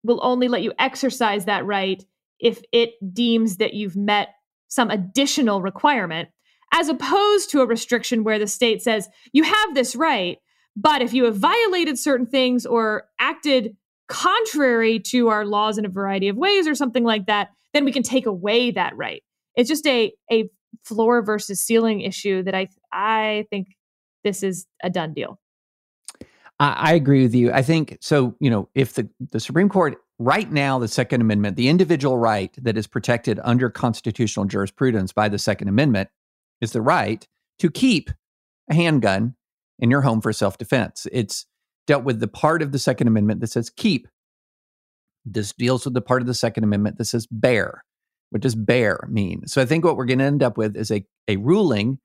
will 0.03 0.19
only 0.23 0.47
let 0.47 0.63
you 0.63 0.73
exercise 0.79 1.45
that 1.45 1.65
right 1.65 2.03
if 2.39 2.61
it 2.71 2.91
deems 3.13 3.57
that 3.57 3.73
you've 3.73 3.95
met 3.95 4.29
some 4.67 4.89
additional 4.89 5.61
requirement, 5.61 6.29
as 6.73 6.89
opposed 6.89 7.49
to 7.51 7.61
a 7.61 7.67
restriction 7.67 8.23
where 8.23 8.39
the 8.39 8.47
state 8.47 8.81
says, 8.81 9.07
you 9.31 9.43
have 9.43 9.75
this 9.75 9.95
right, 9.95 10.39
but 10.75 11.01
if 11.01 11.13
you 11.13 11.25
have 11.25 11.37
violated 11.37 11.99
certain 11.99 12.25
things 12.25 12.65
or 12.65 13.05
acted 13.19 13.77
contrary 14.07 14.99
to 14.99 15.29
our 15.29 15.45
laws 15.45 15.77
in 15.77 15.85
a 15.85 15.89
variety 15.89 16.27
of 16.27 16.35
ways 16.35 16.67
or 16.67 16.75
something 16.75 17.03
like 17.03 17.27
that, 17.27 17.49
then 17.73 17.85
we 17.85 17.91
can 17.91 18.03
take 18.03 18.25
away 18.25 18.71
that 18.71 18.95
right. 18.97 19.23
It's 19.55 19.69
just 19.69 19.85
a 19.87 20.11
a 20.31 20.49
floor 20.83 21.21
versus 21.21 21.61
ceiling 21.61 22.01
issue 22.01 22.43
that 22.43 22.55
I 22.55 22.67
I 22.91 23.45
think 23.49 23.67
this 24.23 24.43
is 24.43 24.65
a 24.83 24.89
done 24.89 25.13
deal. 25.13 25.39
I, 26.59 26.93
agree 26.93 27.23
with 27.23 27.35
you. 27.35 27.51
I 27.51 27.61
think 27.61 27.97
so. 27.99 28.35
You 28.39 28.49
know, 28.49 28.69
if 28.73 28.93
the 28.93 29.09
the 29.31 29.39
Supreme 29.39 29.67
Court 29.67 29.97
right 30.19 30.51
now, 30.51 30.79
the 30.79 30.87
Second 30.87 31.21
Amendment, 31.21 31.55
the 31.55 31.69
individual 31.69 32.17
right 32.17 32.55
that 32.61 32.77
is 32.77 32.87
protected 32.87 33.39
under 33.43 33.69
constitutional 33.69 34.45
jurisprudence 34.45 35.11
by 35.11 35.29
the 35.29 35.39
Second 35.39 35.67
Amendment, 35.67 36.09
is 36.61 36.71
the 36.71 36.81
right 36.81 37.27
to 37.59 37.69
keep 37.69 38.09
a 38.69 38.73
handgun 38.73 39.35
in 39.79 39.91
your 39.91 40.01
home 40.01 40.21
for 40.21 40.33
self 40.33 40.57
defense. 40.57 41.07
It's 41.11 41.45
dealt 41.87 42.03
with 42.03 42.19
the 42.19 42.27
part 42.27 42.61
of 42.61 42.71
the 42.71 42.79
Second 42.79 43.07
Amendment 43.07 43.41
that 43.41 43.47
says 43.47 43.69
keep. 43.69 44.07
This 45.25 45.53
deals 45.53 45.85
with 45.85 45.93
the 45.93 46.01
part 46.01 46.21
of 46.21 46.27
the 46.27 46.33
Second 46.33 46.63
Amendment 46.63 46.97
that 46.97 47.05
says 47.05 47.27
bear. 47.29 47.83
What 48.29 48.41
does 48.41 48.55
bear 48.55 49.07
mean? 49.09 49.47
So 49.47 49.61
I 49.61 49.65
think 49.65 49.85
what 49.85 49.95
we're 49.95 50.05
going 50.05 50.19
to 50.19 50.25
end 50.25 50.43
up 50.43 50.57
with 50.57 50.75
is 50.75 50.91
a, 50.91 51.05
a 51.27 51.37
ruling 51.37 51.99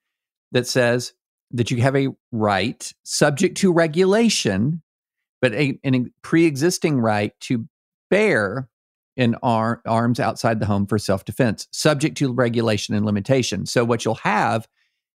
that 0.53 0.67
says 0.67 1.13
that 1.53 1.71
you 1.71 1.81
have 1.81 1.97
a 1.97 2.09
right 2.33 2.93
subject 3.05 3.57
to 3.59 3.73
regulation, 3.73 4.83
but 5.41 5.53
a, 5.55 5.79
a 5.85 6.05
pre 6.23 6.45
existing 6.45 7.01
right 7.01 7.33
to 7.41 7.67
bear 8.11 8.69
in 9.17 9.35
ar- 9.43 9.83
arms 9.87 10.21
outside 10.21 10.61
the 10.61 10.67
home 10.67 10.87
for 10.87 10.99
self 10.99 11.25
defense, 11.25 11.67
subject 11.73 12.17
to 12.19 12.33
regulation 12.33 12.95
and 12.95 13.05
limitation. 13.05 13.67
So 13.67 13.85
what 13.85 14.05
you'll 14.05 14.15
have 14.17 14.67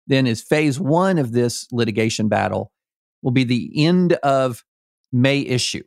then 0.08 0.28
is 0.28 0.42
phase 0.42 0.80
one 0.80 1.18
of 1.18 1.32
this 1.32 1.68
litigation 1.72 2.28
battle 2.28 2.72
will 3.22 3.32
be 3.32 3.44
the 3.44 3.72
end 3.76 4.14
of 4.24 4.64
may 5.12 5.40
issue. 5.42 5.84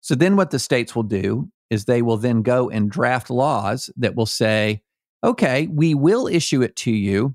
So 0.00 0.14
then 0.14 0.36
what 0.36 0.50
the 0.50 0.58
states 0.58 0.94
will 0.94 1.02
do 1.02 1.50
is 1.68 1.84
they 1.84 2.02
will 2.02 2.16
then 2.16 2.42
go 2.42 2.70
and 2.70 2.90
draft 2.90 3.30
laws 3.30 3.90
that 3.96 4.14
will 4.14 4.26
say, 4.26 4.82
okay, 5.22 5.66
we 5.66 5.94
will 5.94 6.26
issue 6.26 6.62
it 6.62 6.76
to 6.76 6.90
you. 6.90 7.34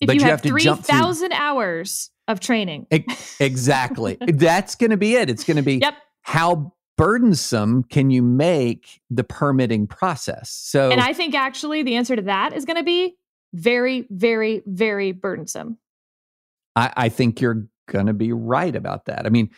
If 0.00 0.08
but 0.08 0.16
you, 0.16 0.22
have, 0.22 0.42
have 0.42 0.42
3,000 0.42 1.32
hours 1.32 2.10
of 2.26 2.40
training. 2.40 2.86
exactly. 3.38 4.16
That's 4.26 4.74
going 4.74 4.90
to 4.90 4.96
be 4.96 5.14
it. 5.14 5.28
It's 5.28 5.44
going 5.44 5.56
to 5.58 5.62
be 5.62 5.76
yep. 5.76 5.94
how 6.22 6.72
burdensome 7.00 7.82
can 7.84 8.10
you 8.10 8.22
make 8.22 9.00
the 9.08 9.24
permitting 9.24 9.86
process? 9.86 10.50
So 10.50 10.90
And 10.90 11.00
I 11.00 11.14
think 11.14 11.34
actually 11.34 11.82
the 11.82 11.96
answer 11.96 12.14
to 12.14 12.22
that 12.22 12.52
is 12.52 12.66
going 12.66 12.76
to 12.76 12.82
be 12.82 13.16
very, 13.54 14.06
very, 14.10 14.62
very 14.66 15.12
burdensome. 15.12 15.78
I, 16.76 16.92
I 16.96 17.08
think 17.08 17.40
you're 17.40 17.66
going 17.88 18.06
to 18.06 18.12
be 18.12 18.32
right 18.32 18.76
about 18.76 19.06
that. 19.06 19.24
I 19.24 19.30
mean, 19.30 19.50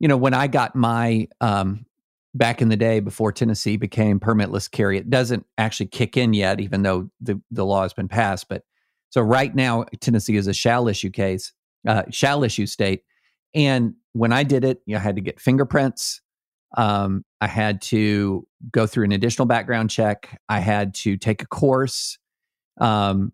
you 0.00 0.08
know, 0.08 0.16
when 0.16 0.34
I 0.34 0.48
got 0.48 0.74
my 0.74 1.28
um, 1.40 1.86
back 2.34 2.60
in 2.60 2.68
the 2.68 2.76
day 2.76 2.98
before 2.98 3.30
Tennessee 3.30 3.76
became 3.76 4.18
permitless 4.18 4.68
carry, 4.68 4.98
it 4.98 5.08
doesn't 5.08 5.46
actually 5.58 5.86
kick 5.86 6.16
in 6.16 6.32
yet, 6.34 6.60
even 6.60 6.82
though 6.82 7.08
the 7.20 7.40
the 7.52 7.64
law 7.64 7.82
has 7.82 7.92
been 7.92 8.08
passed. 8.08 8.48
But 8.48 8.64
so 9.10 9.20
right 9.20 9.54
now, 9.54 9.84
Tennessee 10.00 10.36
is 10.36 10.48
a 10.48 10.52
shall 10.52 10.88
issue 10.88 11.10
case, 11.10 11.52
uh, 11.86 12.02
shall 12.10 12.42
issue 12.42 12.66
state. 12.66 13.04
And 13.54 13.94
when 14.14 14.32
I 14.32 14.42
did 14.42 14.64
it, 14.64 14.82
you 14.86 14.94
know, 14.94 14.98
I 14.98 15.02
had 15.02 15.14
to 15.14 15.22
get 15.22 15.38
fingerprints. 15.38 16.21
Um, 16.76 17.24
I 17.40 17.48
had 17.48 17.82
to 17.82 18.46
go 18.70 18.86
through 18.86 19.04
an 19.04 19.12
additional 19.12 19.46
background 19.46 19.90
check. 19.90 20.40
I 20.48 20.60
had 20.60 20.94
to 20.96 21.16
take 21.16 21.42
a 21.42 21.46
course. 21.46 22.18
Um, 22.80 23.32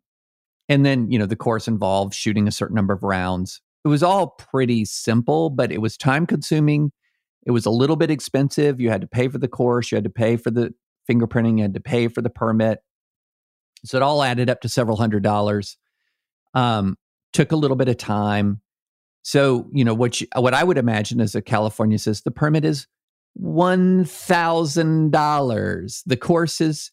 and 0.69 0.85
then, 0.85 1.11
you 1.11 1.19
know, 1.19 1.27
the 1.27 1.37
course 1.37 1.69
involved 1.69 2.15
shooting 2.15 2.49
a 2.49 2.53
certain 2.53 2.75
number 2.75 2.93
of 2.93 3.03
rounds 3.03 3.61
it 3.85 3.89
was 3.89 4.03
all 4.03 4.29
pretty 4.29 4.85
simple, 4.85 5.51
but 5.51 5.73
it 5.73 5.81
was 5.81 5.97
time 5.97 6.27
consuming. 6.27 6.93
It 7.47 7.53
was 7.53 7.65
a 7.65 7.71
little 7.71 7.97
bit 7.97 8.11
expensive. 8.11 8.81
You 8.81 8.91
had 8.91 9.01
to 9.01 9.07
pay 9.07 9.29
for 9.29 9.39
the 9.39 9.49
course, 9.49 9.91
you 9.91 9.97
had 9.97 10.05
to 10.05 10.11
pay 10.11 10.37
for 10.37 10.51
the 10.51 10.75
fingerprinting, 11.09 11.57
you 11.57 11.63
had 11.63 11.75
to 11.75 11.81
pay 11.81 12.09
for 12.09 12.21
the 12.21 12.31
permit. 12.31 12.81
So 13.85 13.97
it 13.97 14.03
all 14.03 14.23
added 14.23 14.51
up 14.51 14.61
to 14.63 14.69
several 14.69 14.97
hundred 14.97 15.23
dollars. 15.23 15.77
Um, 16.55 16.97
took 17.33 17.53
a 17.53 17.57
little 17.57 17.77
bit 17.77 17.89
of 17.89 17.97
time. 17.97 18.61
So, 19.23 19.69
you 19.73 19.85
know, 19.85 19.95
what 19.95 20.21
you, 20.21 20.27
what 20.35 20.55
I 20.55 20.65
would 20.65 20.79
imagine 20.79 21.21
is 21.21 21.35
a 21.35 21.43
California 21.43 21.99
says 21.99 22.23
the 22.23 22.31
permit 22.31 22.65
is 22.65 22.87
$1,000. 23.41 26.03
The 26.07 26.17
course 26.17 26.61
is 26.61 26.93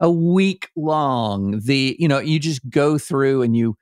a 0.00 0.10
week 0.10 0.68
long. 0.76 1.60
The, 1.64 1.96
you 1.98 2.08
know, 2.08 2.18
you 2.18 2.38
just 2.38 2.68
go 2.68 2.98
through 2.98 3.40
and 3.42 3.56
you, 3.56 3.78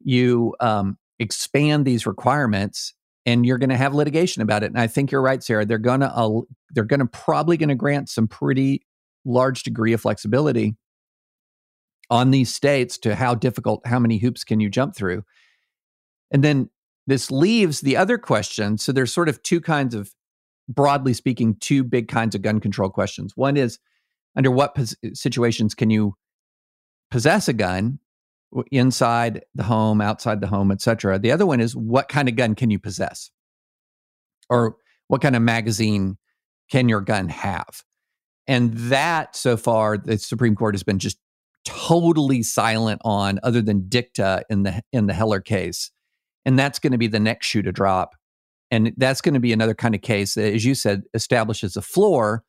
you, 0.00 0.54
um, 0.60 0.98
expand 1.18 1.84
these 1.84 2.06
requirements 2.06 2.94
and 3.26 3.46
you're 3.46 3.58
going 3.58 3.70
to 3.70 3.76
have 3.76 3.94
litigation 3.94 4.42
about 4.42 4.62
it 4.62 4.66
and 4.66 4.78
i 4.78 4.86
think 4.86 5.10
you're 5.10 5.22
right 5.22 5.42
sarah 5.42 5.64
they're 5.64 5.78
going 5.78 6.00
to 6.00 6.14
uh, 6.14 6.40
they're 6.70 6.84
going 6.84 7.00
to 7.00 7.06
probably 7.06 7.56
going 7.56 7.68
to 7.68 7.74
grant 7.74 8.08
some 8.08 8.26
pretty 8.26 8.84
large 9.24 9.62
degree 9.62 9.92
of 9.92 10.00
flexibility 10.00 10.76
on 12.10 12.30
these 12.30 12.52
states 12.52 12.98
to 12.98 13.14
how 13.14 13.34
difficult 13.34 13.80
how 13.86 13.98
many 13.98 14.18
hoops 14.18 14.44
can 14.44 14.60
you 14.60 14.68
jump 14.68 14.94
through 14.94 15.22
and 16.30 16.42
then 16.42 16.68
this 17.06 17.30
leaves 17.30 17.80
the 17.80 17.96
other 17.96 18.18
question 18.18 18.76
so 18.76 18.92
there's 18.92 19.12
sort 19.12 19.28
of 19.28 19.42
two 19.42 19.60
kinds 19.60 19.94
of 19.94 20.12
broadly 20.68 21.12
speaking 21.12 21.56
two 21.60 21.84
big 21.84 22.08
kinds 22.08 22.34
of 22.34 22.42
gun 22.42 22.60
control 22.60 22.88
questions 22.88 23.32
one 23.36 23.56
is 23.56 23.78
under 24.36 24.50
what 24.50 24.74
pos- 24.74 24.96
situations 25.12 25.74
can 25.74 25.90
you 25.90 26.14
possess 27.10 27.48
a 27.48 27.52
gun 27.52 27.98
inside 28.70 29.44
the 29.54 29.64
home, 29.64 30.00
outside 30.00 30.40
the 30.40 30.46
home, 30.46 30.70
etc. 30.70 31.18
The 31.18 31.32
other 31.32 31.46
one 31.46 31.60
is 31.60 31.74
what 31.74 32.08
kind 32.08 32.28
of 32.28 32.36
gun 32.36 32.54
can 32.54 32.70
you 32.70 32.78
possess? 32.78 33.30
Or 34.48 34.76
what 35.08 35.20
kind 35.20 35.36
of 35.36 35.42
magazine 35.42 36.18
can 36.70 36.88
your 36.88 37.00
gun 37.00 37.28
have? 37.28 37.82
And 38.46 38.74
that 38.74 39.34
so 39.34 39.56
far 39.56 39.98
the 39.98 40.18
Supreme 40.18 40.54
Court 40.54 40.74
has 40.74 40.82
been 40.82 40.98
just 40.98 41.18
totally 41.64 42.42
silent 42.42 43.00
on 43.04 43.40
other 43.42 43.62
than 43.62 43.88
dicta 43.88 44.44
in 44.50 44.64
the 44.64 44.82
in 44.92 45.06
the 45.06 45.14
Heller 45.14 45.40
case. 45.40 45.90
And 46.44 46.58
that's 46.58 46.78
going 46.78 46.92
to 46.92 46.98
be 46.98 47.06
the 47.06 47.20
next 47.20 47.46
shoe 47.46 47.62
to 47.62 47.72
drop. 47.72 48.14
And 48.74 48.92
that's 48.96 49.20
going 49.20 49.34
to 49.34 49.40
be 49.40 49.52
another 49.52 49.74
kind 49.74 49.94
of 49.94 50.02
case 50.02 50.34
that, 50.34 50.52
as 50.52 50.64
you 50.64 50.74
said, 50.74 51.04
establishes 51.14 51.76
a 51.76 51.82
floor, 51.82 52.42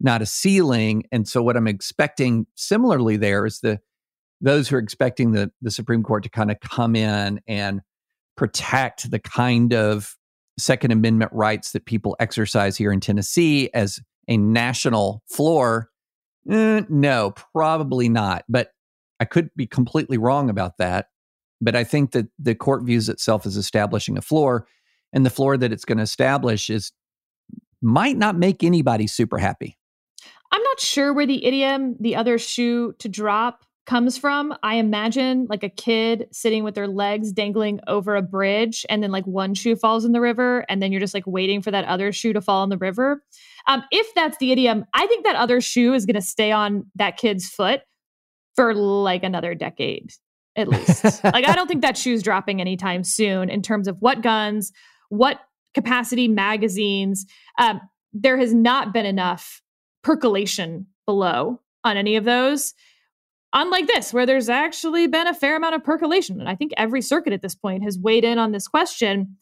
not 0.00 0.22
a 0.22 0.26
ceiling. 0.26 1.04
And 1.12 1.28
so 1.28 1.42
what 1.42 1.54
I'm 1.54 1.68
expecting 1.68 2.46
similarly 2.54 3.18
there 3.18 3.44
is 3.44 3.60
the 3.60 3.80
those 4.40 4.68
who 4.68 4.76
are 4.76 4.80
expecting 4.80 5.32
the, 5.32 5.50
the 5.60 5.70
Supreme 5.70 6.02
Court 6.02 6.22
to 6.22 6.30
kind 6.30 6.50
of 6.50 6.60
come 6.60 6.96
in 6.96 7.40
and 7.46 7.82
protect 8.36 9.10
the 9.10 9.18
kind 9.18 9.74
of 9.74 10.16
Second 10.58 10.92
Amendment 10.92 11.30
rights 11.34 11.72
that 11.72 11.84
people 11.84 12.16
exercise 12.20 12.76
here 12.76 12.92
in 12.92 13.00
Tennessee 13.00 13.70
as 13.74 14.00
a 14.28 14.38
national 14.38 15.22
floor. 15.26 15.90
Eh, 16.50 16.82
no, 16.88 17.32
probably 17.52 18.08
not. 18.08 18.44
But 18.48 18.70
I 19.20 19.26
could 19.26 19.50
be 19.56 19.66
completely 19.66 20.16
wrong 20.16 20.48
about 20.48 20.78
that. 20.78 21.08
But 21.60 21.76
I 21.76 21.84
think 21.84 22.12
that 22.12 22.28
the 22.38 22.54
court 22.54 22.82
views 22.82 23.10
itself 23.10 23.44
as 23.44 23.56
establishing 23.56 24.16
a 24.16 24.22
floor, 24.22 24.66
and 25.12 25.24
the 25.24 25.30
floor 25.30 25.56
that 25.56 25.72
it's 25.72 25.84
going 25.84 25.98
to 25.98 26.04
establish 26.04 26.70
is 26.70 26.92
might 27.82 28.16
not 28.16 28.36
make 28.36 28.62
anybody 28.64 29.06
super 29.06 29.38
happy. 29.38 29.76
I'm 30.52 30.62
not 30.62 30.80
sure 30.80 31.12
where 31.12 31.26
the 31.26 31.44
idiom, 31.44 31.96
the 32.00 32.16
other 32.16 32.38
shoe 32.38 32.94
to 32.98 33.08
drop, 33.08 33.64
comes 33.86 34.18
from. 34.18 34.54
I 34.62 34.76
imagine 34.76 35.46
like 35.48 35.62
a 35.62 35.68
kid 35.68 36.26
sitting 36.32 36.64
with 36.64 36.74
their 36.74 36.88
legs 36.88 37.32
dangling 37.32 37.80
over 37.86 38.16
a 38.16 38.22
bridge 38.22 38.84
and 38.88 39.02
then 39.02 39.12
like 39.12 39.24
one 39.26 39.54
shoe 39.54 39.76
falls 39.76 40.04
in 40.04 40.10
the 40.10 40.20
river 40.20 40.64
and 40.68 40.82
then 40.82 40.90
you're 40.90 41.00
just 41.00 41.14
like 41.14 41.26
waiting 41.26 41.62
for 41.62 41.70
that 41.70 41.84
other 41.84 42.12
shoe 42.12 42.32
to 42.32 42.40
fall 42.40 42.64
in 42.64 42.68
the 42.68 42.78
river. 42.78 43.22
Um, 43.68 43.84
if 43.92 44.12
that's 44.14 44.38
the 44.38 44.50
idiom, 44.50 44.84
I 44.92 45.06
think 45.06 45.24
that 45.24 45.36
other 45.36 45.60
shoe 45.60 45.94
is 45.94 46.04
going 46.04 46.16
to 46.16 46.20
stay 46.20 46.50
on 46.50 46.86
that 46.96 47.16
kid's 47.16 47.48
foot 47.48 47.82
for 48.56 48.74
like 48.74 49.22
another 49.22 49.54
decade 49.54 50.10
at 50.56 50.68
least. 50.68 51.04
like 51.24 51.46
I 51.46 51.54
don't 51.54 51.68
think 51.68 51.82
that 51.82 51.96
shoe's 51.96 52.22
dropping 52.22 52.60
anytime 52.60 53.04
soon 53.04 53.48
in 53.48 53.62
terms 53.62 53.86
of 53.86 53.96
what 54.00 54.22
guns, 54.22 54.72
what 55.08 55.40
capacity 55.74 56.26
magazines. 56.26 57.26
Um, 57.58 57.80
there 58.12 58.38
has 58.38 58.54
not 58.54 58.92
been 58.92 59.06
enough 59.06 59.62
percolation 60.02 60.86
below 61.04 61.60
on 61.84 61.96
any 61.96 62.16
of 62.16 62.24
those. 62.24 62.74
Unlike 63.52 63.86
this, 63.86 64.12
where 64.12 64.26
there's 64.26 64.48
actually 64.48 65.06
been 65.06 65.26
a 65.26 65.34
fair 65.34 65.56
amount 65.56 65.74
of 65.74 65.84
percolation. 65.84 66.40
And 66.40 66.48
I 66.48 66.54
think 66.54 66.72
every 66.76 67.00
circuit 67.00 67.32
at 67.32 67.42
this 67.42 67.54
point 67.54 67.84
has 67.84 67.98
weighed 67.98 68.24
in 68.24 68.38
on 68.38 68.52
this 68.52 68.68
question. 68.68 69.36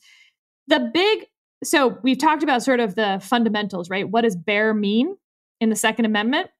The 0.68 0.90
big, 0.92 1.27
so 1.62 1.98
we've 2.03 2.18
talked 2.18 2.42
about 2.42 2.62
sort 2.62 2.81
of 2.81 2.94
the 2.94 3.20
fundamentals, 3.22 3.88
right? 3.88 4.09
What 4.09 4.22
does 4.22 4.37
bear 4.37 4.74
mean 4.74 5.16
in 5.61 5.70
the 5.70 5.77
Second 5.77 6.05
Amendment? 6.05 6.50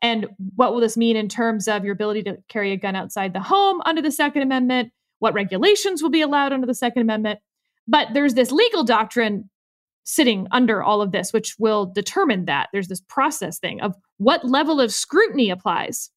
And 0.00 0.26
what 0.54 0.72
will 0.72 0.80
this 0.80 0.96
mean 0.96 1.16
in 1.16 1.28
terms 1.28 1.66
of 1.68 1.84
your 1.84 1.92
ability 1.92 2.22
to 2.24 2.38
carry 2.48 2.72
a 2.72 2.76
gun 2.76 2.94
outside 2.94 3.32
the 3.32 3.40
home 3.40 3.80
under 3.84 4.00
the 4.00 4.12
Second 4.12 4.42
Amendment? 4.42 4.92
What 5.18 5.34
regulations 5.34 6.02
will 6.02 6.10
be 6.10 6.20
allowed 6.20 6.52
under 6.52 6.66
the 6.66 6.74
Second 6.74 7.02
Amendment? 7.02 7.40
But 7.88 8.08
there's 8.12 8.34
this 8.34 8.52
legal 8.52 8.84
doctrine 8.84 9.48
sitting 10.04 10.46
under 10.52 10.82
all 10.82 11.02
of 11.02 11.12
this, 11.12 11.32
which 11.32 11.56
will 11.58 11.86
determine 11.86 12.44
that. 12.44 12.68
There's 12.72 12.88
this 12.88 13.02
process 13.08 13.58
thing 13.58 13.80
of 13.80 13.94
what 14.18 14.44
level 14.44 14.80
of 14.80 14.92
scrutiny 14.92 15.50
applies. 15.50 16.10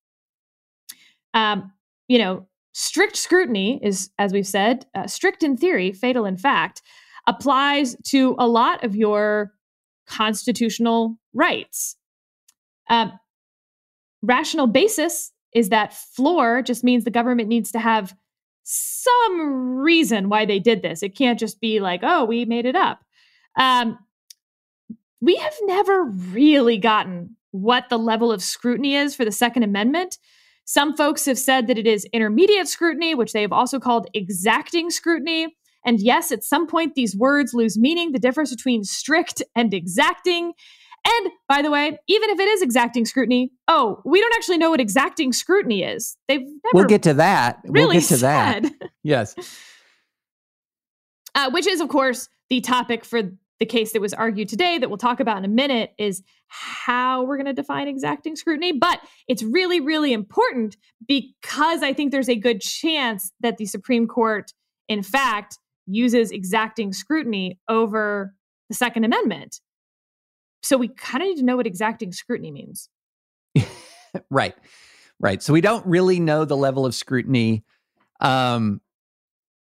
Um, 1.34 1.72
you 2.08 2.18
know, 2.18 2.48
strict 2.74 3.16
scrutiny 3.16 3.80
is, 3.84 4.10
as 4.18 4.34
we've 4.34 4.48
said, 4.48 4.86
uh, 4.96 5.08
strict 5.08 5.44
in 5.44 5.58
theory, 5.58 5.92
fatal 5.92 6.26
in 6.26 6.38
fact, 6.38 6.82
applies 7.28 7.96
to 8.06 8.36
a 8.40 8.48
lot 8.48 8.84
of 8.84 8.96
your 8.96 9.52
constitutional 10.08 11.18
rights. 11.34 11.96
Um, 12.90 13.14
rational 14.22 14.68
basis 14.68 15.32
is 15.54 15.70
that 15.70 15.94
floor 15.94 16.62
just 16.62 16.84
means 16.84 17.04
the 17.04 17.12
government 17.12 17.50
needs 17.50 17.72
to 17.72 17.80
have 17.80 18.16
some 18.64 19.78
reason 19.78 20.30
why 20.30 20.46
they 20.46 20.60
did 20.60 20.82
this. 20.82 21.04
It 21.04 21.16
can't 21.16 21.40
just 21.40 21.60
be 21.60 21.80
like, 21.80 22.02
oh, 22.04 22.26
we 22.26 22.46
made 22.46 22.66
it 22.66 22.76
up. 22.76 23.00
Um, 23.60 23.98
we 25.20 25.36
have 25.36 25.54
never 25.64 26.04
really 26.04 26.78
gotten 26.78 27.36
what 27.52 27.90
the 27.90 28.00
level 28.00 28.32
of 28.32 28.42
scrutiny 28.42 28.96
is 28.96 29.16
for 29.16 29.26
the 29.26 29.32
Second 29.32 29.64
Amendment. 29.64 30.18
Some 30.66 30.96
folks 30.96 31.26
have 31.26 31.38
said 31.38 31.68
that 31.68 31.78
it 31.78 31.88
is 31.88 32.06
intermediate 32.14 32.68
scrutiny, 32.68 33.14
which 33.14 33.34
they 33.34 33.42
have 33.42 33.52
also 33.52 33.80
called 33.80 34.08
exacting 34.14 34.90
scrutiny. 34.90 35.56
And 35.86 36.00
yes, 36.00 36.32
at 36.32 36.44
some 36.44 36.68
point, 36.68 36.96
these 36.96 37.16
words 37.16 37.54
lose 37.54 37.78
meaning. 37.78 38.12
The 38.12 38.20
difference 38.20 38.56
between 38.56 38.84
strict 38.84 39.42
and 39.56 39.74
exacting 39.74 40.54
and 41.06 41.32
by 41.50 41.62
the 41.62 41.72
way, 41.72 41.98
even 42.08 42.30
if 42.30 42.40
it 42.40 42.48
is 42.48 42.62
exacting 42.62 43.06
scrutiny, 43.06 43.52
oh, 43.68 44.02
we 44.06 44.20
don't 44.22 44.34
actually 44.36 44.58
know 44.58 44.70
what 44.70 44.80
exacting 44.80 45.34
scrutiny 45.34 45.84
is. 45.84 46.16
They've 46.28 46.42
never 46.42 46.60
We'll 46.74 46.86
get 46.86 47.04
to 47.04 47.14
that. 47.16 47.60
Really 47.66 47.86
we'll 47.88 47.94
get 48.02 48.08
to 48.08 48.18
said. 48.18 48.64
that. 48.66 48.90
Yes. 49.04 49.36
Uh, 51.34 51.50
which 51.52 51.66
is, 51.66 51.82
of 51.82 51.90
course, 51.90 52.30
the 52.50 52.62
topic 52.62 53.04
for 53.04 53.22
the 53.60 53.66
case 53.66 53.94
that 53.94 54.02
was 54.02 54.14
argued 54.14 54.50
today 54.50 54.78
that 54.78 54.90
we'll 54.90 54.98
talk 54.98 55.20
about 55.20 55.38
in 55.38 55.46
a 55.46 55.48
minute 55.48 55.92
is 55.98 56.22
how 56.48 57.24
we're 57.24 57.38
going 57.38 57.46
to 57.46 57.54
define 57.54 57.88
exacting 57.88 58.36
scrutiny. 58.36 58.72
But 58.72 59.00
it's 59.28 59.42
really, 59.44 59.80
really 59.80 60.14
important 60.14 60.78
because 61.08 61.82
I 61.82 61.94
think 61.94 62.12
there's 62.12 62.30
a 62.30 62.36
good 62.36 62.60
chance 62.62 63.32
that 63.40 63.58
the 63.58 63.66
Supreme 63.66 64.08
Court, 64.08 64.52
in 64.88 65.04
fact, 65.04 65.58
uses 65.88 66.32
exacting 66.32 66.92
scrutiny 66.92 67.60
over 67.70 68.36
the 68.70 68.76
Second 68.76 69.04
Amendment. 69.04 69.62
So 70.64 70.78
we 70.78 70.88
kind 70.88 71.24
of 71.24 71.30
need 71.30 71.38
to 71.38 71.44
know 71.44 71.58
what 71.58 71.68
exacting 71.68 72.12
scrutiny 72.12 72.52
means. 72.52 72.90
right. 74.30 74.56
Right. 75.20 75.42
So 75.42 75.54
we 75.54 75.62
don't 75.62 75.86
really 75.86 76.20
know 76.20 76.46
the 76.46 76.58
level 76.58 76.86
of 76.86 76.96
scrutiny. 76.96 77.64
Um, 78.20 78.82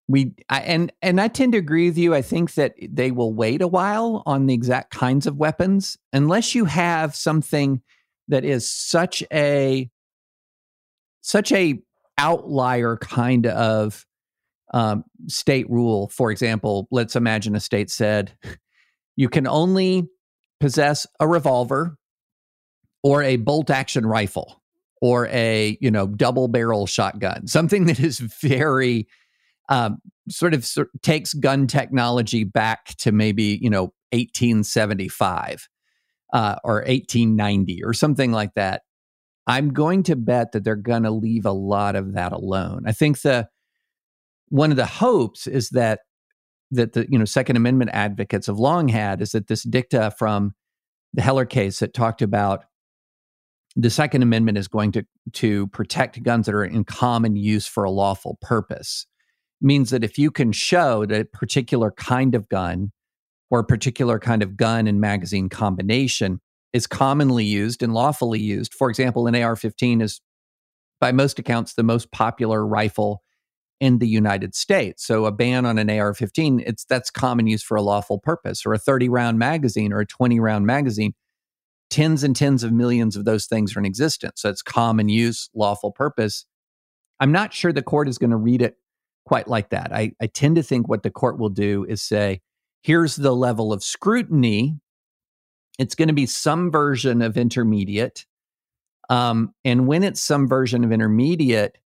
we 0.07 0.33
I, 0.49 0.61
and 0.61 0.91
and 1.01 1.21
I 1.21 1.27
tend 1.27 1.51
to 1.51 1.59
agree 1.59 1.87
with 1.87 1.97
you. 1.97 2.15
I 2.15 2.21
think 2.21 2.55
that 2.55 2.73
they 2.81 3.11
will 3.11 3.33
wait 3.33 3.61
a 3.61 3.67
while 3.67 4.23
on 4.25 4.47
the 4.47 4.53
exact 4.53 4.91
kinds 4.91 5.27
of 5.27 5.37
weapons 5.37 5.97
unless 6.11 6.55
you 6.55 6.65
have 6.65 7.15
something 7.15 7.81
that 8.27 8.43
is 8.43 8.69
such 8.69 9.23
a 9.31 9.89
such 11.21 11.51
a 11.51 11.79
outlier 12.17 12.97
kind 12.97 13.45
of 13.45 14.05
um, 14.73 15.03
state 15.27 15.69
rule. 15.69 16.09
For 16.09 16.31
example, 16.31 16.87
let's 16.89 17.15
imagine 17.15 17.55
a 17.55 17.59
state 17.59 17.91
said 17.91 18.31
you 19.15 19.29
can 19.29 19.45
only 19.45 20.07
possess 20.59 21.07
a 21.19 21.27
revolver 21.27 21.97
or 23.03 23.23
a 23.23 23.37
bolt 23.37 23.69
action 23.69 24.05
rifle 24.05 24.61
or 25.01 25.27
a 25.27 25.77
you 25.79 25.89
know 25.89 26.07
double 26.07 26.47
barrel 26.47 26.85
shotgun 26.85 27.47
something 27.47 27.85
that 27.87 27.99
is 27.99 28.19
very 28.19 29.07
um, 29.69 29.99
sort 30.29 30.53
of 30.53 30.65
sort, 30.65 30.89
takes 31.01 31.33
gun 31.33 31.67
technology 31.67 32.43
back 32.43 32.95
to 32.97 33.11
maybe 33.11 33.59
you 33.61 33.69
know 33.69 33.93
1875 34.11 35.67
uh, 36.33 36.55
or 36.63 36.75
1890 36.75 37.83
or 37.83 37.93
something 37.93 38.31
like 38.31 38.53
that. 38.55 38.81
I'm 39.47 39.73
going 39.73 40.03
to 40.03 40.15
bet 40.15 40.51
that 40.51 40.63
they're 40.63 40.75
going 40.75 41.03
to 41.03 41.11
leave 41.11 41.45
a 41.45 41.51
lot 41.51 41.95
of 41.95 42.13
that 42.13 42.31
alone. 42.31 42.83
I 42.85 42.91
think 42.91 43.21
the 43.21 43.49
one 44.49 44.71
of 44.71 44.77
the 44.77 44.85
hopes 44.85 45.47
is 45.47 45.69
that 45.69 46.01
that 46.71 46.93
the 46.93 47.07
you 47.09 47.17
know 47.17 47.25
Second 47.25 47.55
Amendment 47.55 47.91
advocates 47.93 48.47
have 48.47 48.59
long 48.59 48.87
had 48.87 49.21
is 49.21 49.31
that 49.31 49.47
this 49.47 49.63
dicta 49.63 50.13
from 50.17 50.53
the 51.13 51.21
Heller 51.21 51.45
case 51.45 51.79
that 51.79 51.93
talked 51.93 52.21
about 52.21 52.65
the 53.75 53.89
Second 53.89 54.23
Amendment 54.23 54.57
is 54.57 54.67
going 54.67 54.91
to 54.93 55.03
to 55.33 55.67
protect 55.67 56.21
guns 56.23 56.45
that 56.45 56.55
are 56.55 56.65
in 56.65 56.83
common 56.83 57.35
use 57.35 57.67
for 57.67 57.83
a 57.83 57.91
lawful 57.91 58.37
purpose. 58.41 59.05
Means 59.61 59.89
that 59.89 60.03
if 60.03 60.17
you 60.17 60.31
can 60.31 60.51
show 60.51 61.05
that 61.05 61.21
a 61.21 61.25
particular 61.25 61.91
kind 61.91 62.33
of 62.33 62.47
gun 62.49 62.91
or 63.51 63.59
a 63.59 63.65
particular 63.65 64.19
kind 64.19 64.41
of 64.41 64.55
gun 64.55 64.87
and 64.87 65.01
magazine 65.01 65.49
combination 65.49 66.39
is 66.71 66.87
commonly 66.87 67.43
used 67.43 67.81
and 67.81 67.93
lawfully 67.93 68.39
used, 68.39 68.73
for 68.73 68.89
example, 68.89 69.27
an 69.27 69.35
AR-15 69.35 70.01
is 70.01 70.21
by 71.01 71.11
most 71.11 71.39
accounts 71.39 71.73
the 71.73 71.83
most 71.83 72.11
popular 72.11 72.65
rifle 72.65 73.23
in 73.79 73.99
the 73.99 74.07
United 74.07 74.55
States. 74.55 75.05
So 75.05 75.25
a 75.25 75.31
ban 75.31 75.65
on 75.65 75.77
an 75.77 75.89
AR-15, 75.89 76.63
it's 76.65 76.85
that's 76.85 77.09
common 77.09 77.47
use 77.47 77.63
for 77.63 77.77
a 77.77 77.81
lawful 77.81 78.19
purpose, 78.19 78.65
or 78.65 78.73
a 78.73 78.79
30-round 78.79 79.39
magazine 79.39 79.93
or 79.93 80.01
a 80.01 80.07
20-round 80.07 80.65
magazine. 80.65 81.13
Tens 81.89 82.23
and 82.23 82.35
tens 82.35 82.63
of 82.63 82.71
millions 82.71 83.15
of 83.15 83.25
those 83.25 83.47
things 83.47 83.75
are 83.75 83.79
in 83.79 83.85
existence. 83.85 84.41
So 84.41 84.49
it's 84.49 84.61
common 84.61 85.09
use, 85.09 85.49
lawful 85.55 85.91
purpose. 85.91 86.45
I'm 87.19 87.31
not 87.31 87.53
sure 87.53 87.73
the 87.73 87.81
court 87.81 88.07
is 88.07 88.17
going 88.17 88.29
to 88.29 88.37
read 88.37 88.61
it 88.61 88.77
quite 89.25 89.47
like 89.47 89.69
that. 89.69 89.91
I, 89.93 90.11
I 90.21 90.27
tend 90.27 90.57
to 90.57 90.63
think 90.63 90.87
what 90.87 91.03
the 91.03 91.09
court 91.09 91.39
will 91.39 91.49
do 91.49 91.85
is 91.85 92.01
say, 92.01 92.41
here's 92.81 93.15
the 93.15 93.35
level 93.35 93.73
of 93.73 93.83
scrutiny. 93.83 94.79
It's 95.77 95.95
going 95.95 96.07
to 96.09 96.13
be 96.13 96.25
some 96.25 96.71
version 96.71 97.21
of 97.21 97.37
intermediate. 97.37 98.25
Um, 99.09 99.53
and 99.65 99.87
when 99.87 100.03
it's 100.03 100.21
some 100.21 100.47
version 100.47 100.83
of 100.83 100.91
intermediate, 100.91 101.77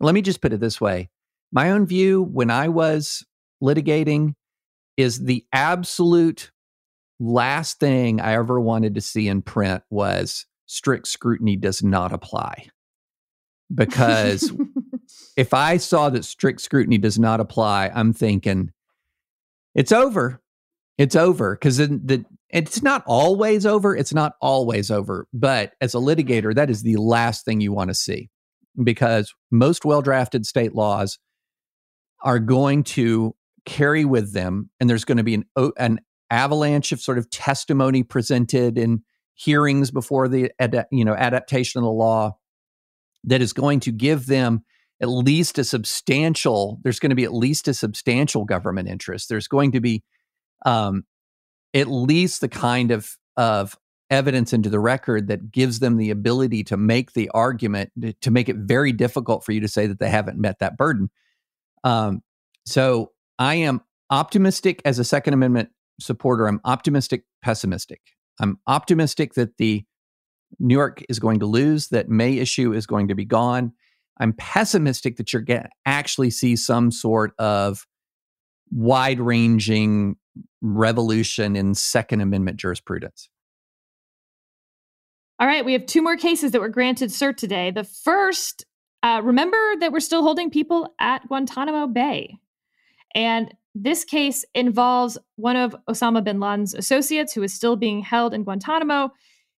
let 0.00 0.14
me 0.14 0.20
just 0.20 0.42
put 0.42 0.52
it 0.52 0.60
this 0.60 0.80
way 0.80 1.08
my 1.56 1.70
own 1.70 1.86
view 1.86 2.22
when 2.22 2.50
I 2.50 2.68
was 2.68 3.24
litigating 3.64 4.34
is 4.98 5.24
the 5.24 5.46
absolute 5.54 6.50
last 7.18 7.80
thing 7.80 8.20
I 8.20 8.34
ever 8.34 8.60
wanted 8.60 8.94
to 8.96 9.00
see 9.00 9.26
in 9.26 9.40
print 9.40 9.82
was 9.88 10.44
strict 10.66 11.08
scrutiny 11.08 11.56
does 11.56 11.82
not 11.82 12.12
apply. 12.12 12.68
Because 13.74 14.52
if 15.38 15.54
I 15.54 15.78
saw 15.78 16.10
that 16.10 16.26
strict 16.26 16.60
scrutiny 16.60 16.98
does 16.98 17.18
not 17.18 17.40
apply, 17.40 17.90
I'm 17.94 18.12
thinking 18.12 18.70
it's 19.74 19.92
over. 19.92 20.42
It's 20.98 21.16
over 21.16 21.54
because 21.54 21.78
the 21.78 22.26
it's 22.50 22.82
not 22.82 23.02
always 23.06 23.64
over. 23.64 23.96
It's 23.96 24.12
not 24.12 24.34
always 24.42 24.90
over. 24.90 25.26
But 25.32 25.72
as 25.80 25.94
a 25.94 25.98
litigator, 25.98 26.54
that 26.54 26.68
is 26.68 26.82
the 26.82 26.96
last 26.96 27.46
thing 27.46 27.62
you 27.62 27.72
want 27.72 27.88
to 27.88 27.94
see 27.94 28.28
because 28.84 29.34
most 29.50 29.86
well 29.86 30.02
drafted 30.02 30.44
state 30.44 30.74
laws 30.74 31.18
are 32.22 32.38
going 32.38 32.84
to 32.84 33.34
carry 33.64 34.04
with 34.04 34.32
them, 34.32 34.70
and 34.80 34.88
there's 34.88 35.04
going 35.04 35.18
to 35.18 35.24
be 35.24 35.34
an, 35.34 35.44
an 35.78 36.00
avalanche 36.30 36.92
of 36.92 37.00
sort 37.00 37.18
of 37.18 37.30
testimony 37.30 38.02
presented 38.02 38.78
in 38.78 39.02
hearings 39.34 39.90
before 39.90 40.28
the 40.28 40.50
you 40.90 41.04
know 41.04 41.14
adaptation 41.14 41.78
of 41.78 41.84
the 41.84 41.90
law 41.90 42.36
that 43.24 43.42
is 43.42 43.52
going 43.52 43.80
to 43.80 43.92
give 43.92 44.26
them 44.26 44.64
at 45.02 45.08
least 45.08 45.58
a 45.58 45.64
substantial 45.64 46.80
there's 46.82 46.98
going 46.98 47.10
to 47.10 47.16
be 47.16 47.24
at 47.24 47.34
least 47.34 47.68
a 47.68 47.74
substantial 47.74 48.44
government 48.44 48.88
interest. 48.88 49.28
There's 49.28 49.48
going 49.48 49.72
to 49.72 49.80
be 49.80 50.02
um, 50.64 51.04
at 51.74 51.88
least 51.88 52.40
the 52.40 52.48
kind 52.48 52.90
of 52.90 53.16
of 53.36 53.76
evidence 54.08 54.52
into 54.52 54.70
the 54.70 54.80
record 54.80 55.28
that 55.28 55.50
gives 55.50 55.80
them 55.80 55.96
the 55.96 56.10
ability 56.10 56.64
to 56.64 56.76
make 56.76 57.12
the 57.12 57.28
argument 57.34 57.90
to 58.20 58.30
make 58.30 58.48
it 58.48 58.56
very 58.56 58.92
difficult 58.92 59.44
for 59.44 59.52
you 59.52 59.60
to 59.60 59.68
say 59.68 59.86
that 59.86 59.98
they 59.98 60.08
haven't 60.08 60.38
met 60.38 60.60
that 60.60 60.76
burden 60.76 61.10
um, 61.86 62.22
so 62.66 63.12
I 63.38 63.54
am 63.54 63.80
optimistic 64.10 64.82
as 64.84 64.98
a 64.98 65.04
Second 65.04 65.34
Amendment 65.34 65.70
supporter. 66.00 66.48
I'm 66.48 66.60
optimistic, 66.64 67.22
pessimistic. 67.42 68.00
I'm 68.40 68.58
optimistic 68.66 69.34
that 69.34 69.56
the 69.58 69.84
New 70.58 70.74
York 70.74 71.04
is 71.08 71.20
going 71.20 71.38
to 71.40 71.46
lose, 71.46 71.88
that 71.88 72.08
May 72.08 72.38
issue 72.38 72.72
is 72.72 72.86
going 72.86 73.06
to 73.08 73.14
be 73.14 73.24
gone. 73.24 73.72
I'm 74.18 74.32
pessimistic 74.32 75.16
that 75.16 75.32
you're 75.32 75.42
going 75.42 75.62
to 75.62 75.68
actually 75.84 76.30
see 76.30 76.56
some 76.56 76.90
sort 76.90 77.34
of 77.38 77.86
wide 78.72 79.20
ranging 79.20 80.16
revolution 80.60 81.54
in 81.54 81.74
Second 81.74 82.20
Amendment 82.20 82.56
jurisprudence. 82.56 83.28
All 85.38 85.46
right, 85.46 85.64
we 85.64 85.74
have 85.74 85.86
two 85.86 86.02
more 86.02 86.16
cases 86.16 86.50
that 86.50 86.60
were 86.60 86.68
granted 86.68 87.10
cert 87.10 87.36
today. 87.36 87.70
The 87.70 87.84
first, 87.84 88.64
uh, 89.06 89.20
remember 89.22 89.76
that 89.78 89.92
we're 89.92 90.00
still 90.00 90.22
holding 90.22 90.50
people 90.50 90.92
at 90.98 91.26
Guantanamo 91.28 91.86
Bay. 91.86 92.38
And 93.14 93.54
this 93.74 94.04
case 94.04 94.44
involves 94.54 95.16
one 95.36 95.56
of 95.56 95.76
Osama 95.88 96.24
bin 96.24 96.40
Laden's 96.40 96.74
associates 96.74 97.32
who 97.32 97.42
is 97.42 97.54
still 97.54 97.76
being 97.76 98.00
held 98.00 98.34
in 98.34 98.42
Guantanamo. 98.42 99.12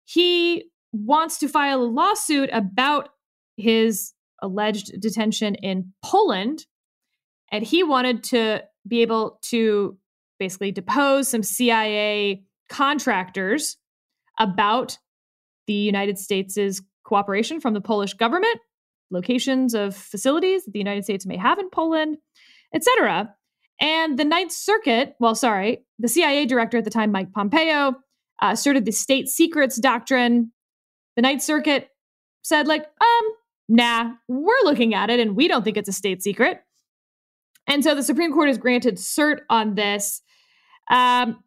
He 0.03 0.65
wants 0.91 1.37
to 1.39 1.47
file 1.47 1.81
a 1.81 1.83
lawsuit 1.83 2.49
about 2.51 3.09
his 3.55 4.13
alleged 4.41 4.99
detention 4.99 5.55
in 5.55 5.93
Poland. 6.03 6.65
And 7.49 7.63
he 7.63 7.83
wanted 7.83 8.23
to 8.25 8.63
be 8.85 9.01
able 9.01 9.39
to 9.43 9.97
basically 10.39 10.71
depose 10.71 11.29
some 11.29 11.43
CIA 11.43 12.43
contractors 12.69 13.77
about 14.37 14.97
the 15.67 15.73
United 15.73 16.17
States' 16.17 16.81
cooperation 17.03 17.61
from 17.61 17.73
the 17.73 17.81
Polish 17.81 18.13
government, 18.13 18.59
locations 19.12 19.74
of 19.74 19.95
facilities 19.95 20.66
that 20.66 20.72
the 20.72 20.80
United 20.80 21.03
States 21.03 21.26
may 21.26 21.38
have 21.38 21.60
in 21.60 21.70
Poland, 21.70 22.18
etc. 22.74 23.34
And 23.80 24.18
the 24.18 24.26
Ninth 24.26 24.51
Circuit, 24.51 25.16
well, 25.20 25.36
sorry, 25.36 25.86
the 25.99 26.08
CIA 26.08 26.45
director 26.45 26.78
at 26.78 26.84
the 26.84 26.89
time, 26.89 27.12
Mike 27.12 27.32
Pompeo, 27.32 27.95
uh, 28.41 28.49
asserted 28.51 28.86
the 28.86 28.91
state 28.91 29.28
secrets 29.30 29.80
doctrine. 29.80 30.51
The 31.16 31.22
Ninth 31.22 31.41
Circuit 31.41 31.89
said, 32.43 32.68
like, 32.68 32.84
um, 32.84 33.32
nah, 33.70 34.12
we're 34.28 34.64
looking 34.64 34.93
at 34.93 35.10
it 35.10 35.20
and 35.20 35.36
we 35.36 35.47
don't 35.47 35.64
think 35.64 35.78
it's 35.78 35.89
a 35.89 35.93
state 35.93 36.24
secret. 36.24 36.62
And 37.68 37.84
so 37.84 37.93
the 37.93 38.03
Supreme 38.03 38.32
Court 38.32 38.47
has 38.47 38.58
granted 38.58 38.95
cert 38.95 39.39
on 39.49 39.76
this. 39.76 40.22
Um, 40.89 41.43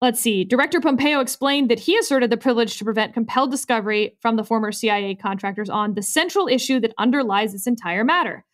let's 0.00 0.20
see. 0.20 0.44
Director 0.44 0.80
Pompeo 0.80 1.20
explained 1.20 1.70
that 1.70 1.80
he 1.80 1.96
asserted 1.96 2.30
the 2.30 2.36
privilege 2.36 2.78
to 2.78 2.84
prevent 2.84 3.14
compelled 3.14 3.50
discovery 3.50 4.16
from 4.20 4.36
the 4.36 4.44
former 4.44 4.72
CIA 4.72 5.14
contractors 5.14 5.70
on 5.70 5.94
the 5.94 6.02
central 6.02 6.48
issue 6.48 6.80
that 6.80 6.94
underlies 6.98 7.52
this 7.52 7.66
entire 7.66 8.04
matter 8.04 8.44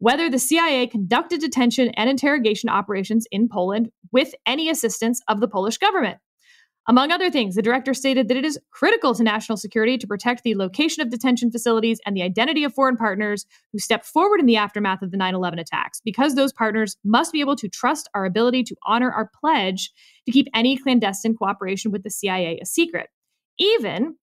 whether 0.00 0.30
the 0.30 0.38
CIA 0.38 0.86
conducted 0.86 1.40
detention 1.40 1.90
and 1.90 2.10
interrogation 2.10 2.68
operations 2.68 3.26
in 3.30 3.48
Poland 3.48 3.90
with 4.12 4.34
any 4.46 4.68
assistance 4.68 5.20
of 5.28 5.40
the 5.40 5.48
Polish 5.48 5.76
government. 5.76 6.18
Among 6.90 7.12
other 7.12 7.30
things, 7.30 7.54
the 7.54 7.62
director 7.62 7.94
stated 7.94 8.26
that 8.26 8.36
it 8.36 8.44
is 8.44 8.58
critical 8.72 9.14
to 9.14 9.22
national 9.22 9.56
security 9.56 9.96
to 9.96 10.08
protect 10.08 10.42
the 10.42 10.56
location 10.56 11.00
of 11.00 11.08
detention 11.08 11.52
facilities 11.52 12.00
and 12.04 12.16
the 12.16 12.22
identity 12.22 12.64
of 12.64 12.74
foreign 12.74 12.96
partners 12.96 13.46
who 13.72 13.78
stepped 13.78 14.04
forward 14.04 14.40
in 14.40 14.46
the 14.46 14.56
aftermath 14.56 15.00
of 15.00 15.12
the 15.12 15.16
9 15.16 15.32
11 15.36 15.60
attacks, 15.60 16.00
because 16.04 16.34
those 16.34 16.52
partners 16.52 16.96
must 17.04 17.32
be 17.32 17.38
able 17.38 17.54
to 17.54 17.68
trust 17.68 18.10
our 18.12 18.24
ability 18.24 18.64
to 18.64 18.74
honor 18.88 19.12
our 19.12 19.30
pledge 19.40 19.92
to 20.26 20.32
keep 20.32 20.48
any 20.52 20.76
clandestine 20.76 21.36
cooperation 21.36 21.92
with 21.92 22.02
the 22.02 22.10
CIA 22.10 22.58
a 22.60 22.66
secret. 22.66 23.08
Even, 23.56 24.16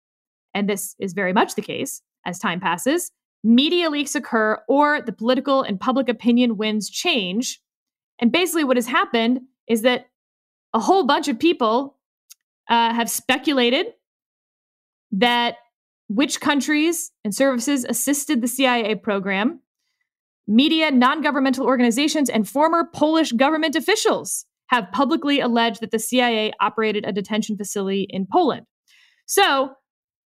and 0.53 0.69
this 0.69 0.93
is 0.99 1.13
very 1.13 1.31
much 1.31 1.55
the 1.55 1.61
case 1.61 2.01
as 2.25 2.37
time 2.37 2.59
passes, 2.59 3.13
media 3.45 3.89
leaks 3.89 4.13
occur 4.13 4.59
or 4.67 4.99
the 4.99 5.13
political 5.13 5.61
and 5.61 5.79
public 5.79 6.09
opinion 6.09 6.57
winds 6.57 6.89
change. 6.89 7.61
And 8.19 8.29
basically, 8.29 8.65
what 8.65 8.75
has 8.75 8.87
happened 8.87 9.39
is 9.69 9.83
that 9.83 10.07
a 10.73 10.81
whole 10.81 11.05
bunch 11.05 11.29
of 11.29 11.39
people 11.39 11.96
uh, 12.69 12.93
have 12.93 13.09
speculated 13.09 13.87
that 15.11 15.55
which 16.09 16.39
countries 16.39 17.11
and 17.23 17.33
services 17.33 17.85
assisted 17.85 18.41
the 18.41 18.47
CIA 18.47 18.95
program, 18.95 19.61
media, 20.47 20.91
non 20.91 21.21
governmental 21.21 21.65
organizations, 21.65 22.29
and 22.29 22.47
former 22.47 22.85
Polish 22.93 23.31
government 23.31 23.75
officials 23.75 24.45
have 24.67 24.91
publicly 24.91 25.39
alleged 25.39 25.81
that 25.81 25.91
the 25.91 25.99
CIA 25.99 26.51
operated 26.59 27.05
a 27.05 27.11
detention 27.11 27.57
facility 27.57 28.05
in 28.09 28.27
Poland. 28.29 28.65
So, 29.25 29.71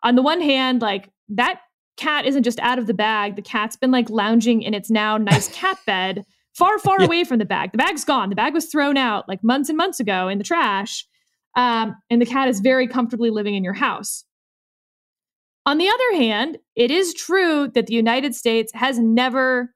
on 0.03 0.17
the 0.17 0.23
one 0.23 0.41
hand, 0.41 0.83
like 0.83 1.11
that 1.29 1.61
cat 1.97 2.27
isn't 2.27 2.43
just 2.43 2.59
out 2.61 2.79
of 2.79 2.87
the 2.87 2.95
bag. 2.95 3.37
The 3.37 3.43
cat's 3.43 3.77
been 3.77 3.91
like 3.91 4.11
lounging 4.11 4.63
in 4.63 4.75
its 4.75 4.91
now 4.91 5.17
nice 5.17 5.49
cat 5.53 5.79
bed, 5.87 6.25
far, 6.55 6.79
far 6.79 6.97
yeah. 6.99 7.07
away 7.07 7.25
from 7.25 7.39
the 7.39 7.45
bag. 7.45 7.73
The 7.73 7.79
bag's 7.79 8.05
gone. 8.05 8.31
The 8.31 8.37
bag 8.37 8.55
was 8.55 8.67
thrown 8.67 8.97
out 8.97 9.29
like 9.29 9.45
months 9.45 9.69
and 9.69 9.79
months 9.79 10.01
ago 10.01 10.29
in 10.29 10.39
the 10.39 10.45
trash. 10.45 11.07
Um, 11.55 11.97
and 12.11 12.21
the 12.21 12.27
cat 12.27 12.49
is 12.49 12.61
very 12.61 12.87
comfortably 12.87 13.31
living 13.31 13.55
in 13.55 13.65
your 13.65 13.75
house. 13.75 14.25
On 15.65 15.79
the 15.79 15.89
other 15.89 16.17
hand, 16.23 16.59
it 16.75 16.91
is 16.91 17.15
true 17.15 17.69
that 17.75 17.87
the 17.87 17.95
United 17.95 18.35
States 18.35 18.73
has 18.75 18.99
never 18.99 19.75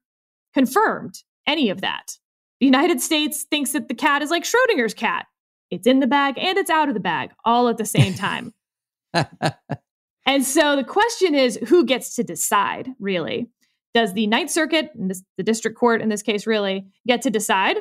confirmed 0.53 1.22
any 1.47 1.70
of 1.70 1.81
that. 1.81 2.16
The 2.61 2.66
United 2.66 3.01
States 3.01 3.45
thinks 3.45 3.72
that 3.72 3.89
the 3.89 3.95
cat 3.95 4.22
is 4.22 4.31
like 4.31 4.45
Schrodinger's 4.45 4.95
cat. 4.95 5.27
It's 5.70 5.87
in 5.87 6.01
the 6.01 6.07
bag 6.07 6.39
and 6.39 6.59
it's 6.59 6.70
out 6.70 6.89
of 6.89 6.95
the 6.95 7.01
bag 7.01 7.31
all 7.45 7.68
at 7.68 7.77
the 7.77 7.85
same 7.85 8.14
time. 8.14 8.55
and 9.12 10.45
so 10.45 10.77
the 10.77 10.85
question 10.85 11.35
is 11.35 11.59
who 11.68 11.85
gets 11.85 12.14
to 12.16 12.24
decide, 12.24 12.89
really? 12.99 13.49
Does 13.95 14.12
the 14.12 14.27
Ninth 14.27 14.51
Circuit, 14.51 14.91
and 14.95 15.11
this, 15.11 15.22
the 15.37 15.43
district 15.43 15.79
court 15.79 16.03
in 16.03 16.09
this 16.09 16.22
case, 16.22 16.47
really 16.47 16.87
get 17.07 17.22
to 17.22 17.31
decide? 17.31 17.77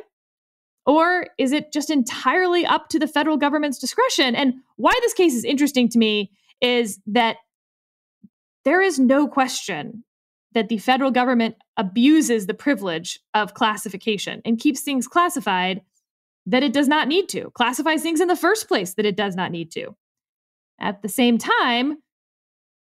Or 0.86 1.28
is 1.38 1.52
it 1.52 1.74
just 1.74 1.90
entirely 1.90 2.66
up 2.66 2.90
to 2.90 3.00
the 3.00 3.08
federal 3.08 3.38
government's 3.38 3.80
discretion? 3.80 4.36
And 4.36 4.56
why 4.76 4.94
this 5.02 5.14
case 5.14 5.34
is 5.34 5.44
interesting 5.44 5.90
to 5.90 5.98
me 5.98 6.32
is 6.62 7.00
that 7.08 7.38
there 8.64 8.82
is 8.82 9.00
no 9.00 9.28
question 9.28 10.04
that 10.54 10.70
the 10.70 10.78
federal 10.78 11.12
government 11.12 11.56
abuses 11.78 12.48
the 12.48 12.54
privilege 12.54 13.20
of 13.34 13.54
classification 13.54 14.42
and 14.46 14.60
keeps 14.60 14.82
things 14.82 15.08
classified 15.08 15.82
that 16.46 16.64
it 16.64 16.74
does 16.74 16.88
not 16.88 17.08
need 17.08 17.28
to, 17.30 17.50
classifies 17.52 18.02
things 18.02 18.22
in 18.22 18.28
the 18.28 18.36
first 18.36 18.68
place 18.68 18.94
that 18.94 19.06
it 19.06 19.18
does 19.18 19.36
not 19.36 19.52
need 19.52 19.72
to. 19.72 19.96
At 20.80 21.02
the 21.02 21.10
same 21.10 21.38
time, 21.38 21.98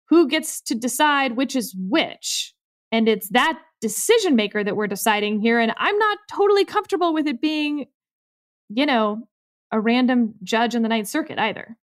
who 0.08 0.28
gets 0.28 0.60
to 0.62 0.74
decide 0.74 1.36
which 1.36 1.56
is 1.56 1.74
which? 1.76 2.54
And 2.92 3.08
it's 3.08 3.28
that 3.30 3.60
decision 3.80 4.36
maker 4.36 4.64
that 4.64 4.76
we're 4.76 4.86
deciding 4.86 5.40
here. 5.40 5.58
And 5.58 5.72
I'm 5.76 5.98
not 5.98 6.18
totally 6.30 6.64
comfortable 6.64 7.14
with 7.14 7.26
it 7.26 7.40
being, 7.40 7.86
you 8.68 8.86
know, 8.86 9.28
a 9.70 9.80
random 9.80 10.34
judge 10.42 10.74
in 10.74 10.82
the 10.82 10.88
Ninth 10.88 11.08
Circuit 11.08 11.38
either. 11.38 11.76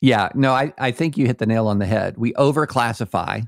Yeah, 0.00 0.30
no, 0.34 0.52
I, 0.52 0.72
I 0.78 0.90
think 0.90 1.16
you 1.16 1.26
hit 1.26 1.38
the 1.38 1.46
nail 1.46 1.68
on 1.68 1.78
the 1.78 1.86
head. 1.86 2.18
We 2.18 2.32
overclassify, 2.32 3.46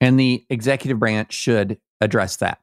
and 0.00 0.18
the 0.18 0.44
executive 0.50 0.98
branch 0.98 1.32
should 1.32 1.78
address 2.00 2.36
that. 2.36 2.60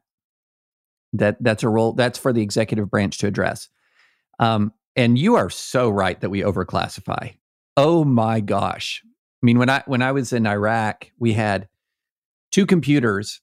That 1.14 1.42
that's 1.42 1.64
a 1.64 1.70
role 1.70 1.94
that's 1.94 2.20
for 2.20 2.34
the 2.34 2.42
executive 2.42 2.90
branch 2.90 3.18
to 3.20 3.28
address. 3.28 3.70
Um, 4.40 4.74
and 4.98 5.18
you 5.18 5.36
are 5.36 5.50
so 5.50 5.90
right 5.90 6.20
that 6.20 6.30
we 6.30 6.42
overclassify. 6.42 7.36
Oh 7.78 8.04
my 8.04 8.42
gosh. 8.42 9.02
I 9.06 9.46
mean, 9.46 9.58
when 9.58 9.70
I 9.70 9.84
when 9.86 10.02
I 10.02 10.12
was 10.12 10.34
in 10.34 10.46
Iraq, 10.46 11.12
we 11.18 11.32
had 11.32 11.70
two 12.52 12.66
computers 12.66 13.40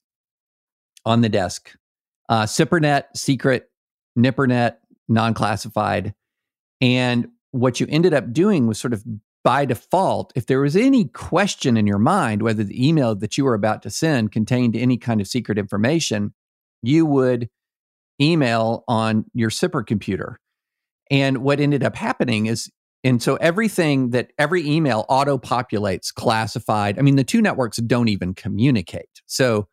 on 1.05 1.21
the 1.21 1.29
desk 1.29 1.75
uh, 2.29 2.45
SIPRNet, 2.45 3.05
secret, 3.15 3.71
NIPRNet, 4.19 4.77
non 5.09 5.35
classified. 5.35 6.15
And 6.81 7.29
what 7.51 7.81
you 7.81 7.87
ended 7.91 8.15
up 8.15 8.33
doing 8.33 8.67
was 8.67 8.79
sort 8.79 8.93
of 8.93 9.05
by 9.45 9.65
default, 9.65 10.33
if 10.37 10.47
there 10.47 10.61
was 10.61 10.77
any 10.77 11.07
question 11.07 11.77
in 11.77 11.87
your 11.87 11.99
mind 11.99 12.43
whether 12.43 12.63
the 12.63 12.89
email 12.89 13.15
that 13.17 13.37
you 13.37 13.45
were 13.45 13.55
about 13.55 13.83
to 13.83 13.91
send 13.91 14.33
contained 14.33 14.77
any 14.77 14.97
kind 14.97 15.21
of 15.21 15.27
secret 15.27 15.59
information, 15.59 16.33
you 16.83 17.05
would 17.05 17.49
email 18.21 18.85
on 18.87 19.25
your 19.35 19.51
SIPR 19.51 19.85
computer. 19.87 20.39
And 21.11 21.39
what 21.39 21.61
ended 21.61 21.83
up 21.83 21.97
happening 21.97 22.47
is, 22.47 22.71
and 23.05 23.21
so 23.21 23.35
everything 23.37 24.11
that 24.11 24.33
every 24.39 24.67
email 24.67 25.05
auto 25.09 25.39
populates 25.39 26.15
classified. 26.15 26.99
I 26.99 27.03
mean, 27.03 27.17
the 27.17 27.25
two 27.25 27.43
networks 27.43 27.79
don't 27.79 28.09
even 28.09 28.35
communicate. 28.35 29.23
So 29.27 29.67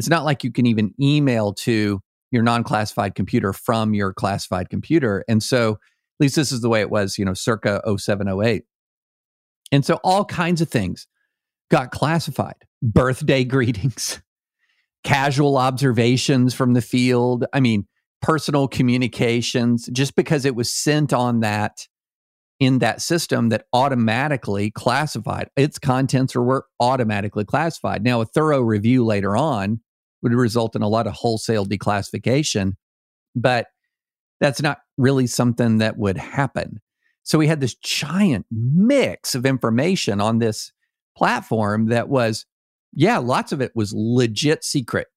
it's 0.00 0.08
not 0.08 0.24
like 0.24 0.42
you 0.42 0.50
can 0.50 0.66
even 0.66 0.94
email 1.00 1.52
to 1.52 2.00
your 2.30 2.42
non-classified 2.42 3.14
computer 3.14 3.52
from 3.52 3.94
your 3.94 4.12
classified 4.12 4.70
computer. 4.70 5.24
And 5.28 5.42
so 5.42 5.72
at 5.72 5.78
least 6.20 6.36
this 6.36 6.52
is 6.52 6.60
the 6.60 6.68
way 6.68 6.80
it 6.80 6.90
was, 6.90 7.18
you 7.18 7.24
know, 7.24 7.34
circa 7.34 7.82
0708. 7.86 8.64
And 9.72 9.84
so 9.84 10.00
all 10.02 10.24
kinds 10.24 10.60
of 10.60 10.68
things 10.68 11.06
got 11.70 11.90
classified. 11.90 12.56
Birthday 12.82 13.44
greetings, 13.44 14.20
casual 15.04 15.56
observations 15.56 16.54
from 16.54 16.72
the 16.72 16.82
field. 16.82 17.44
I 17.52 17.60
mean, 17.60 17.86
personal 18.22 18.68
communications, 18.68 19.88
just 19.92 20.14
because 20.14 20.44
it 20.44 20.54
was 20.54 20.72
sent 20.72 21.12
on 21.12 21.40
that 21.40 21.86
in 22.60 22.78
that 22.78 23.00
system 23.00 23.48
that 23.48 23.64
automatically 23.72 24.70
classified 24.70 25.48
its 25.56 25.78
contents 25.78 26.36
or 26.36 26.42
were 26.42 26.66
automatically 26.78 27.44
classified. 27.44 28.04
Now, 28.04 28.20
a 28.20 28.26
thorough 28.26 28.60
review 28.60 29.04
later 29.04 29.34
on 29.34 29.80
would 30.22 30.32
result 30.32 30.76
in 30.76 30.82
a 30.82 30.88
lot 30.88 31.06
of 31.06 31.14
wholesale 31.14 31.66
declassification, 31.66 32.74
but 33.34 33.66
that's 34.40 34.62
not 34.62 34.78
really 34.96 35.26
something 35.26 35.78
that 35.78 35.98
would 35.98 36.16
happen. 36.16 36.80
So 37.22 37.38
we 37.38 37.46
had 37.46 37.60
this 37.60 37.74
giant 37.74 38.46
mix 38.50 39.34
of 39.34 39.46
information 39.46 40.20
on 40.20 40.38
this 40.38 40.72
platform 41.16 41.86
that 41.86 42.08
was, 42.08 42.46
yeah, 42.92 43.18
lots 43.18 43.52
of 43.52 43.60
it 43.60 43.72
was 43.74 43.92
legit 43.94 44.64
secret. 44.64 45.08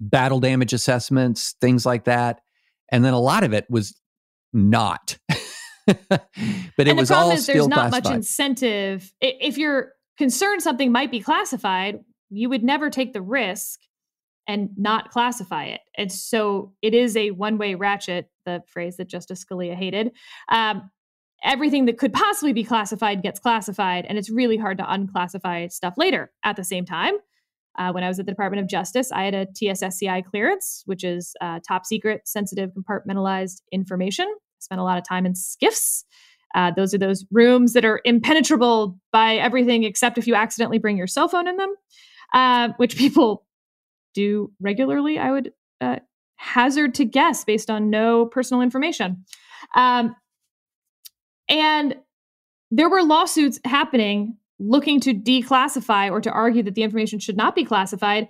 Battle 0.00 0.40
damage 0.40 0.72
assessments, 0.72 1.54
things 1.60 1.86
like 1.86 2.04
that. 2.04 2.40
And 2.90 3.04
then 3.04 3.12
a 3.14 3.20
lot 3.20 3.44
of 3.44 3.52
it 3.52 3.66
was 3.70 3.98
not. 4.52 5.18
but 5.86 6.28
it 6.78 6.88
and 6.88 6.98
was 6.98 7.10
all 7.10 7.30
is 7.30 7.46
there's 7.46 7.68
not 7.68 7.90
classified. 7.90 8.04
much 8.04 8.14
incentive. 8.14 9.12
If 9.20 9.58
you're 9.58 9.92
concerned 10.18 10.62
something 10.62 10.90
might 10.90 11.10
be 11.10 11.20
classified, 11.20 12.00
you 12.30 12.48
would 12.48 12.64
never 12.64 12.90
take 12.90 13.12
the 13.12 13.22
risk 13.22 13.80
and 14.46 14.70
not 14.76 15.10
classify 15.10 15.64
it. 15.64 15.80
And 15.96 16.10
so 16.10 16.72
it 16.82 16.94
is 16.94 17.16
a 17.16 17.30
one 17.32 17.58
way 17.58 17.74
ratchet, 17.74 18.30
the 18.44 18.62
phrase 18.66 18.96
that 18.96 19.08
Justice 19.08 19.44
Scalia 19.44 19.74
hated. 19.74 20.12
Um, 20.50 20.90
everything 21.42 21.86
that 21.86 21.98
could 21.98 22.12
possibly 22.12 22.52
be 22.52 22.64
classified 22.64 23.22
gets 23.22 23.38
classified, 23.38 24.06
and 24.08 24.18
it's 24.18 24.30
really 24.30 24.56
hard 24.56 24.78
to 24.78 24.84
unclassify 24.84 25.70
stuff 25.70 25.94
later. 25.96 26.32
At 26.44 26.56
the 26.56 26.64
same 26.64 26.84
time, 26.84 27.14
uh, 27.78 27.92
when 27.92 28.04
I 28.04 28.08
was 28.08 28.18
at 28.18 28.26
the 28.26 28.32
Department 28.32 28.62
of 28.62 28.68
Justice, 28.68 29.12
I 29.12 29.24
had 29.24 29.34
a 29.34 29.46
TSSCI 29.46 30.24
clearance, 30.24 30.82
which 30.86 31.04
is 31.04 31.34
uh, 31.40 31.60
top 31.66 31.84
secret, 31.84 32.22
sensitive, 32.26 32.70
compartmentalized 32.70 33.60
information. 33.72 34.26
Spent 34.58 34.80
a 34.80 34.84
lot 34.84 34.98
of 34.98 35.04
time 35.06 35.26
in 35.26 35.34
SCIFs. 35.34 36.04
Uh, 36.54 36.70
those 36.74 36.94
are 36.94 36.98
those 36.98 37.24
rooms 37.30 37.74
that 37.74 37.84
are 37.84 38.00
impenetrable 38.04 38.98
by 39.12 39.36
everything 39.36 39.84
except 39.84 40.16
if 40.16 40.26
you 40.26 40.34
accidentally 40.34 40.78
bring 40.78 40.96
your 40.96 41.06
cell 41.06 41.28
phone 41.28 41.46
in 41.46 41.56
them, 41.56 41.74
uh, 42.32 42.70
which 42.78 42.96
people 42.98 43.45
do 44.16 44.50
regularly, 44.60 45.18
I 45.18 45.30
would 45.30 45.52
uh, 45.80 45.96
hazard 46.36 46.94
to 46.96 47.04
guess 47.04 47.44
based 47.44 47.70
on 47.70 47.90
no 47.90 48.26
personal 48.26 48.62
information. 48.62 49.24
Um, 49.74 50.16
and 51.48 51.96
there 52.70 52.90
were 52.90 53.02
lawsuits 53.02 53.60
happening 53.64 54.36
looking 54.58 55.00
to 55.00 55.14
declassify 55.14 56.10
or 56.10 56.20
to 56.20 56.30
argue 56.30 56.62
that 56.62 56.74
the 56.74 56.82
information 56.82 57.18
should 57.18 57.36
not 57.36 57.54
be 57.54 57.64
classified 57.64 58.28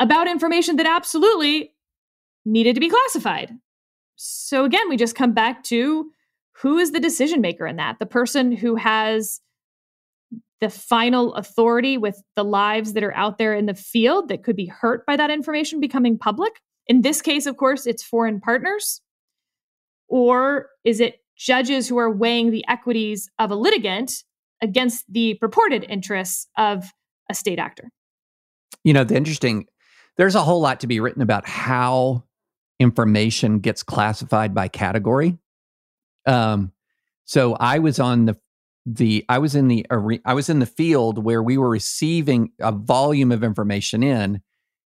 about 0.00 0.28
information 0.28 0.76
that 0.76 0.86
absolutely 0.86 1.72
needed 2.44 2.74
to 2.74 2.80
be 2.80 2.88
classified. 2.88 3.50
So 4.16 4.64
again, 4.64 4.88
we 4.88 4.96
just 4.96 5.14
come 5.14 5.32
back 5.32 5.62
to 5.64 6.10
who 6.62 6.78
is 6.78 6.90
the 6.90 7.00
decision 7.00 7.40
maker 7.40 7.66
in 7.66 7.76
that? 7.76 7.98
The 7.98 8.06
person 8.06 8.52
who 8.52 8.74
has 8.74 9.40
the 10.60 10.70
final 10.70 11.34
authority 11.34 11.96
with 11.96 12.22
the 12.36 12.44
lives 12.44 12.92
that 12.92 13.02
are 13.02 13.14
out 13.14 13.38
there 13.38 13.54
in 13.54 13.66
the 13.66 13.74
field 13.74 14.28
that 14.28 14.42
could 14.42 14.56
be 14.56 14.66
hurt 14.66 15.06
by 15.06 15.16
that 15.16 15.30
information 15.30 15.80
becoming 15.80 16.18
public. 16.18 16.60
In 16.86 17.02
this 17.02 17.22
case, 17.22 17.46
of 17.46 17.56
course, 17.56 17.86
it's 17.86 18.02
foreign 18.02 18.40
partners. 18.40 19.00
Or 20.08 20.68
is 20.84 21.00
it 21.00 21.20
judges 21.36 21.88
who 21.88 21.96
are 21.98 22.10
weighing 22.10 22.50
the 22.50 22.64
equities 22.68 23.30
of 23.38 23.50
a 23.50 23.54
litigant 23.54 24.24
against 24.60 25.04
the 25.08 25.34
purported 25.34 25.84
interests 25.88 26.46
of 26.58 26.92
a 27.30 27.34
state 27.34 27.58
actor? 27.58 27.90
You 28.84 28.92
know, 28.92 29.04
the 29.04 29.16
interesting, 29.16 29.66
there's 30.16 30.34
a 30.34 30.42
whole 30.42 30.60
lot 30.60 30.80
to 30.80 30.86
be 30.86 31.00
written 31.00 31.22
about 31.22 31.48
how 31.48 32.24
information 32.78 33.60
gets 33.60 33.82
classified 33.82 34.54
by 34.54 34.68
category. 34.68 35.38
Um, 36.26 36.72
so 37.24 37.54
I 37.54 37.78
was 37.78 38.00
on 38.00 38.26
the 38.26 38.36
the 38.86 39.24
I 39.28 39.38
was 39.38 39.54
in 39.54 39.68
the 39.68 39.86
I 40.24 40.34
was 40.34 40.48
in 40.48 40.58
the 40.58 40.66
field 40.66 41.22
where 41.24 41.42
we 41.42 41.58
were 41.58 41.68
receiving 41.68 42.52
a 42.60 42.72
volume 42.72 43.32
of 43.32 43.44
information 43.44 44.02
in, 44.02 44.40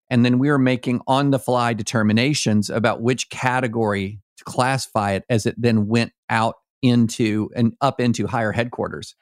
and 0.09 0.25
then 0.25 0.39
we 0.39 0.49
were 0.49 0.57
making 0.57 1.01
on 1.07 1.31
the 1.31 1.39
fly 1.39 1.73
determinations 1.73 2.69
about 2.69 3.01
which 3.01 3.29
category 3.29 4.21
to 4.37 4.43
classify 4.43 5.11
it 5.13 5.23
as 5.29 5.45
it 5.45 5.55
then 5.57 5.87
went 5.87 6.13
out 6.29 6.55
into 6.81 7.49
and 7.55 7.73
up 7.81 7.99
into 7.99 8.27
higher 8.27 8.51
headquarters, 8.51 9.15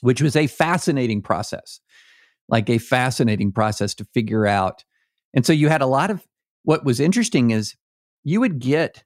which 0.00 0.20
was 0.20 0.36
a 0.36 0.48
fascinating 0.48 1.22
process, 1.22 1.80
like 2.48 2.68
a 2.68 2.78
fascinating 2.78 3.52
process 3.52 3.94
to 3.94 4.04
figure 4.12 4.46
out. 4.46 4.84
And 5.34 5.46
so 5.46 5.52
you 5.52 5.68
had 5.68 5.82
a 5.82 5.86
lot 5.86 6.10
of 6.10 6.26
what 6.64 6.84
was 6.84 7.00
interesting 7.00 7.52
is 7.52 7.76
you 8.24 8.40
would 8.40 8.58
get 8.58 9.04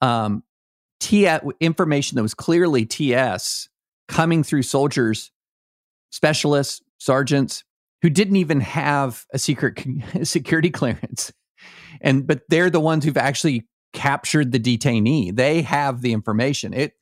um, 0.00 0.44
T 1.00 1.28
information 1.60 2.16
that 2.16 2.22
was 2.22 2.34
clearly 2.34 2.86
TS 2.86 3.68
coming 4.12 4.42
through 4.42 4.62
soldiers, 4.62 5.32
specialists, 6.10 6.82
sergeants 6.98 7.64
who 8.02 8.10
didn't 8.10 8.36
even 8.36 8.60
have 8.60 9.24
a 9.32 9.38
secret 9.38 9.84
security 10.22 10.70
clearance. 10.70 11.32
And 12.00 12.26
but 12.26 12.42
they're 12.48 12.70
the 12.70 12.80
ones 12.80 13.04
who've 13.04 13.16
actually 13.16 13.66
captured 13.92 14.52
the 14.52 14.60
detainee. 14.60 15.34
They 15.34 15.62
have 15.62 16.02
the 16.02 16.12
information. 16.12 16.74
It 16.74 16.92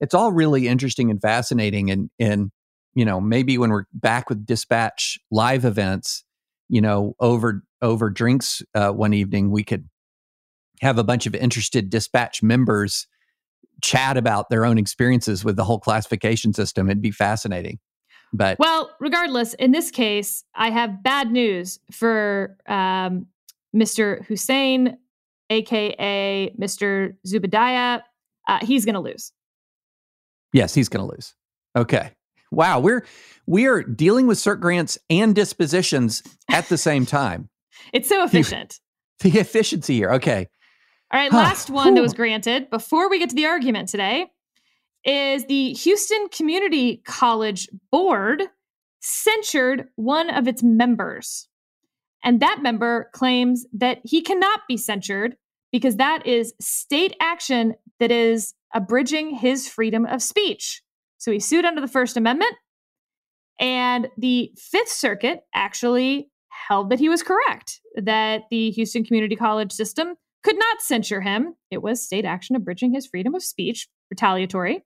it's 0.00 0.14
all 0.14 0.32
really 0.32 0.68
interesting 0.68 1.10
and 1.10 1.20
fascinating 1.20 1.90
and 1.90 2.10
and 2.18 2.50
you 2.94 3.04
know, 3.04 3.20
maybe 3.20 3.58
when 3.58 3.70
we're 3.70 3.84
back 3.92 4.28
with 4.30 4.46
dispatch 4.46 5.18
live 5.30 5.64
events, 5.66 6.24
you 6.68 6.80
know, 6.80 7.14
over 7.20 7.62
over 7.80 8.10
drinks 8.10 8.62
uh, 8.74 8.90
one 8.90 9.12
evening, 9.14 9.50
we 9.50 9.62
could 9.62 9.88
have 10.80 10.98
a 10.98 11.04
bunch 11.04 11.26
of 11.26 11.34
interested 11.34 11.90
dispatch 11.90 12.42
members 12.42 13.06
chat 13.82 14.16
about 14.16 14.50
their 14.50 14.64
own 14.64 14.78
experiences 14.78 15.44
with 15.44 15.56
the 15.56 15.64
whole 15.64 15.78
classification 15.78 16.52
system. 16.52 16.88
It'd 16.88 17.02
be 17.02 17.10
fascinating. 17.10 17.78
But 18.32 18.58
well, 18.58 18.90
regardless, 19.00 19.54
in 19.54 19.70
this 19.70 19.90
case, 19.90 20.44
I 20.54 20.70
have 20.70 21.02
bad 21.02 21.30
news 21.30 21.78
for 21.90 22.56
um, 22.66 23.26
Mr. 23.74 24.24
Hussein, 24.26 24.98
aka 25.50 26.52
Mr. 26.58 27.16
Zubaydah. 27.26 28.02
Uh, 28.48 28.58
he's 28.62 28.84
going 28.84 28.94
to 28.94 29.00
lose. 29.00 29.32
Yes, 30.52 30.74
he's 30.74 30.88
going 30.88 31.06
to 31.06 31.14
lose. 31.14 31.34
Okay. 31.76 32.12
Wow, 32.50 32.80
we're 32.80 33.04
we 33.46 33.66
are 33.66 33.82
dealing 33.82 34.26
with 34.26 34.38
cert 34.38 34.60
grants 34.60 34.98
and 35.10 35.34
dispositions 35.34 36.22
at 36.50 36.68
the 36.68 36.78
same 36.78 37.06
time. 37.06 37.48
it's 37.92 38.08
so 38.08 38.24
efficient. 38.24 38.80
The 39.20 39.38
efficiency 39.38 39.94
here. 39.94 40.10
Okay. 40.10 40.46
All 41.12 41.20
right, 41.20 41.32
last 41.32 41.70
one 41.70 41.94
that 41.94 42.02
was 42.02 42.14
granted 42.14 42.68
before 42.68 43.08
we 43.08 43.20
get 43.20 43.30
to 43.30 43.36
the 43.36 43.46
argument 43.46 43.88
today 43.88 44.26
is 45.04 45.46
the 45.46 45.72
Houston 45.72 46.28
Community 46.30 47.00
College 47.06 47.68
Board 47.92 48.42
censured 49.00 49.86
one 49.94 50.30
of 50.30 50.48
its 50.48 50.64
members. 50.64 51.48
And 52.24 52.40
that 52.40 52.58
member 52.60 53.08
claims 53.12 53.66
that 53.72 54.00
he 54.02 54.20
cannot 54.20 54.62
be 54.66 54.76
censured 54.76 55.36
because 55.70 55.96
that 55.96 56.26
is 56.26 56.54
state 56.60 57.14
action 57.20 57.76
that 58.00 58.10
is 58.10 58.54
abridging 58.74 59.30
his 59.30 59.68
freedom 59.68 60.06
of 60.06 60.22
speech. 60.22 60.82
So 61.18 61.30
he 61.30 61.38
sued 61.38 61.64
under 61.64 61.80
the 61.80 61.86
First 61.86 62.16
Amendment. 62.16 62.54
And 63.60 64.08
the 64.18 64.50
Fifth 64.58 64.88
Circuit 64.88 65.44
actually 65.54 66.30
held 66.48 66.90
that 66.90 66.98
he 66.98 67.08
was 67.08 67.22
correct, 67.22 67.80
that 67.94 68.42
the 68.50 68.70
Houston 68.72 69.04
Community 69.04 69.36
College 69.36 69.70
system 69.70 70.16
could 70.46 70.58
not 70.60 70.80
censure 70.80 71.22
him. 71.22 71.56
It 71.72 71.82
was 71.82 72.00
state 72.00 72.24
action 72.24 72.54
abridging 72.54 72.94
his 72.94 73.04
freedom 73.04 73.34
of 73.34 73.42
speech, 73.42 73.88
retaliatory. 74.12 74.84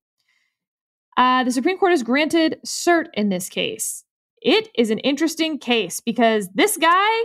Uh, 1.18 1.44
the 1.44 1.52
Supreme 1.52 1.76
Court 1.76 1.92
has 1.92 2.02
granted 2.02 2.56
cert 2.64 3.08
in 3.12 3.28
this 3.28 3.50
case. 3.50 4.02
It 4.40 4.70
is 4.74 4.88
an 4.88 5.00
interesting 5.00 5.58
case 5.58 6.00
because 6.00 6.48
this 6.54 6.78
guy. 6.78 7.24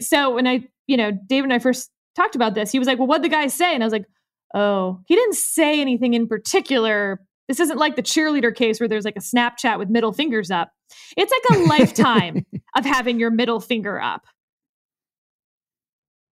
So 0.00 0.34
when 0.34 0.48
I, 0.48 0.64
you 0.88 0.96
know, 0.96 1.12
David 1.28 1.44
and 1.44 1.52
I 1.52 1.60
first 1.60 1.92
talked 2.16 2.34
about 2.34 2.54
this, 2.54 2.72
he 2.72 2.80
was 2.80 2.88
like, 2.88 2.98
"Well, 2.98 3.06
what'd 3.06 3.22
the 3.22 3.28
guy 3.28 3.46
say?" 3.46 3.72
And 3.72 3.84
I 3.84 3.86
was 3.86 3.92
like, 3.92 4.06
"Oh, 4.52 4.98
he 5.06 5.14
didn't 5.14 5.36
say 5.36 5.80
anything 5.80 6.14
in 6.14 6.26
particular. 6.26 7.20
This 7.46 7.60
isn't 7.60 7.78
like 7.78 7.94
the 7.94 8.02
cheerleader 8.02 8.52
case 8.52 8.80
where 8.80 8.88
there's 8.88 9.04
like 9.04 9.16
a 9.16 9.20
Snapchat 9.20 9.78
with 9.78 9.90
middle 9.90 10.12
fingers 10.12 10.50
up. 10.50 10.72
It's 11.16 11.32
like 11.32 11.56
a 11.56 11.62
lifetime 11.68 12.44
of 12.76 12.84
having 12.84 13.20
your 13.20 13.30
middle 13.30 13.60
finger 13.60 14.00
up." 14.00 14.24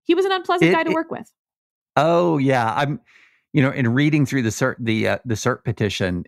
He 0.06 0.16
was 0.16 0.26
an 0.26 0.32
unpleasant 0.32 0.70
It- 0.70 0.74
guy 0.74 0.84
to 0.84 0.90
it- 0.92 0.94
work 0.94 1.12
with. 1.12 1.32
Oh 1.96 2.38
yeah, 2.38 2.74
I'm. 2.76 3.00
You 3.56 3.62
know, 3.62 3.70
in 3.70 3.94
reading 3.94 4.26
through 4.26 4.42
the 4.42 4.50
cert 4.50 4.76
the 4.80 5.08
uh, 5.10 5.18
the 5.26 5.36
cert 5.36 5.64
petition, 5.64 6.24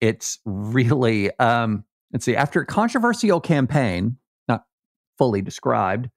it's 0.00 0.38
really 0.46 1.30
um, 1.38 1.84
let's 2.12 2.24
see. 2.24 2.34
After 2.34 2.62
a 2.62 2.66
controversial 2.66 3.38
campaign, 3.38 4.16
not 4.48 4.64
fully 5.18 5.42
described, 5.42 6.08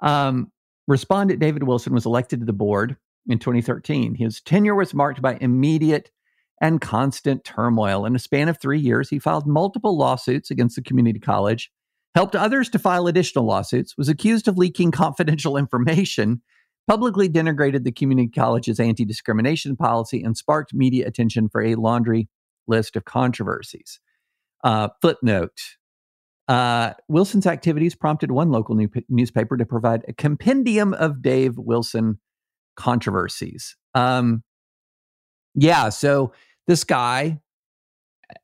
um, 0.00 0.52
respondent 0.86 1.40
David 1.40 1.64
Wilson 1.64 1.92
was 1.92 2.06
elected 2.06 2.38
to 2.38 2.46
the 2.46 2.52
board 2.52 2.96
in 3.26 3.40
2013. 3.40 4.14
His 4.14 4.40
tenure 4.40 4.76
was 4.76 4.94
marked 4.94 5.20
by 5.20 5.38
immediate 5.40 6.12
and 6.62 6.80
constant 6.80 7.42
turmoil. 7.42 8.06
In 8.06 8.14
a 8.14 8.20
span 8.20 8.48
of 8.48 8.60
three 8.60 8.78
years, 8.78 9.10
he 9.10 9.18
filed 9.18 9.46
multiple 9.48 9.98
lawsuits 9.98 10.52
against 10.52 10.76
the 10.76 10.82
community 10.82 11.18
college, 11.18 11.68
helped 12.16 12.34
others 12.34 12.68
to 12.70 12.78
file 12.78 13.06
additional 13.06 13.44
lawsuits, 13.44 13.96
was 13.96 14.08
accused 14.08 14.48
of 14.48 14.58
leaking 14.58 14.90
confidential 14.90 15.56
information, 15.56 16.42
publicly 16.88 17.28
denigrated 17.28 17.84
the 17.84 17.92
community 17.92 18.28
college's 18.28 18.80
anti 18.80 19.04
discrimination 19.04 19.76
policy, 19.76 20.22
and 20.22 20.36
sparked 20.36 20.74
media 20.74 21.06
attention 21.06 21.48
for 21.48 21.62
a 21.62 21.76
laundry 21.76 22.28
list 22.66 22.96
of 22.96 23.04
controversies. 23.04 24.00
Uh, 24.64 24.88
footnote 25.00 25.60
uh, 26.48 26.92
Wilson's 27.08 27.46
activities 27.46 27.94
prompted 27.94 28.30
one 28.30 28.50
local 28.50 28.74
new- 28.74 28.90
newspaper 29.08 29.56
to 29.56 29.66
provide 29.66 30.04
a 30.08 30.12
compendium 30.12 30.94
of 30.94 31.20
Dave 31.20 31.58
Wilson 31.58 32.18
controversies. 32.76 33.76
Um, 33.94 34.42
yeah, 35.54 35.88
so 35.88 36.32
this 36.66 36.84
guy 36.84 37.40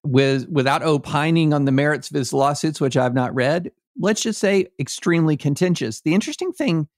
was 0.05 0.47
without 0.47 0.83
opining 0.83 1.53
on 1.53 1.65
the 1.65 1.73
merits 1.73 2.11
of 2.11 2.17
his 2.17 2.33
lawsuits, 2.33 2.81
which 2.81 2.97
I've 2.97 3.15
not 3.15 3.35
read, 3.35 3.71
let's 3.99 4.23
just 4.23 4.41
say 4.41 4.67
extremely 4.79 5.37
contentious. 5.37 6.01
The 6.01 6.15
interesting 6.15 6.53
thing 6.53 6.89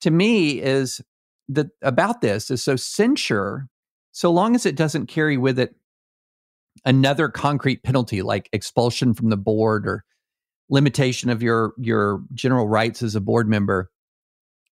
to 0.00 0.10
me 0.10 0.60
is 0.60 1.00
that 1.48 1.68
about 1.82 2.20
this 2.20 2.50
is 2.50 2.62
so 2.62 2.76
censure 2.76 3.68
so 4.12 4.30
long 4.30 4.54
as 4.54 4.66
it 4.66 4.76
doesn't 4.76 5.06
carry 5.06 5.36
with 5.36 5.58
it 5.58 5.74
another 6.84 7.28
concrete 7.28 7.82
penalty 7.82 8.22
like 8.22 8.48
expulsion 8.52 9.14
from 9.14 9.30
the 9.30 9.36
board 9.36 9.86
or 9.86 10.04
limitation 10.68 11.28
of 11.28 11.42
your 11.42 11.74
your 11.76 12.22
general 12.32 12.68
rights 12.68 13.02
as 13.02 13.16
a 13.16 13.20
board 13.20 13.48
member 13.48 13.90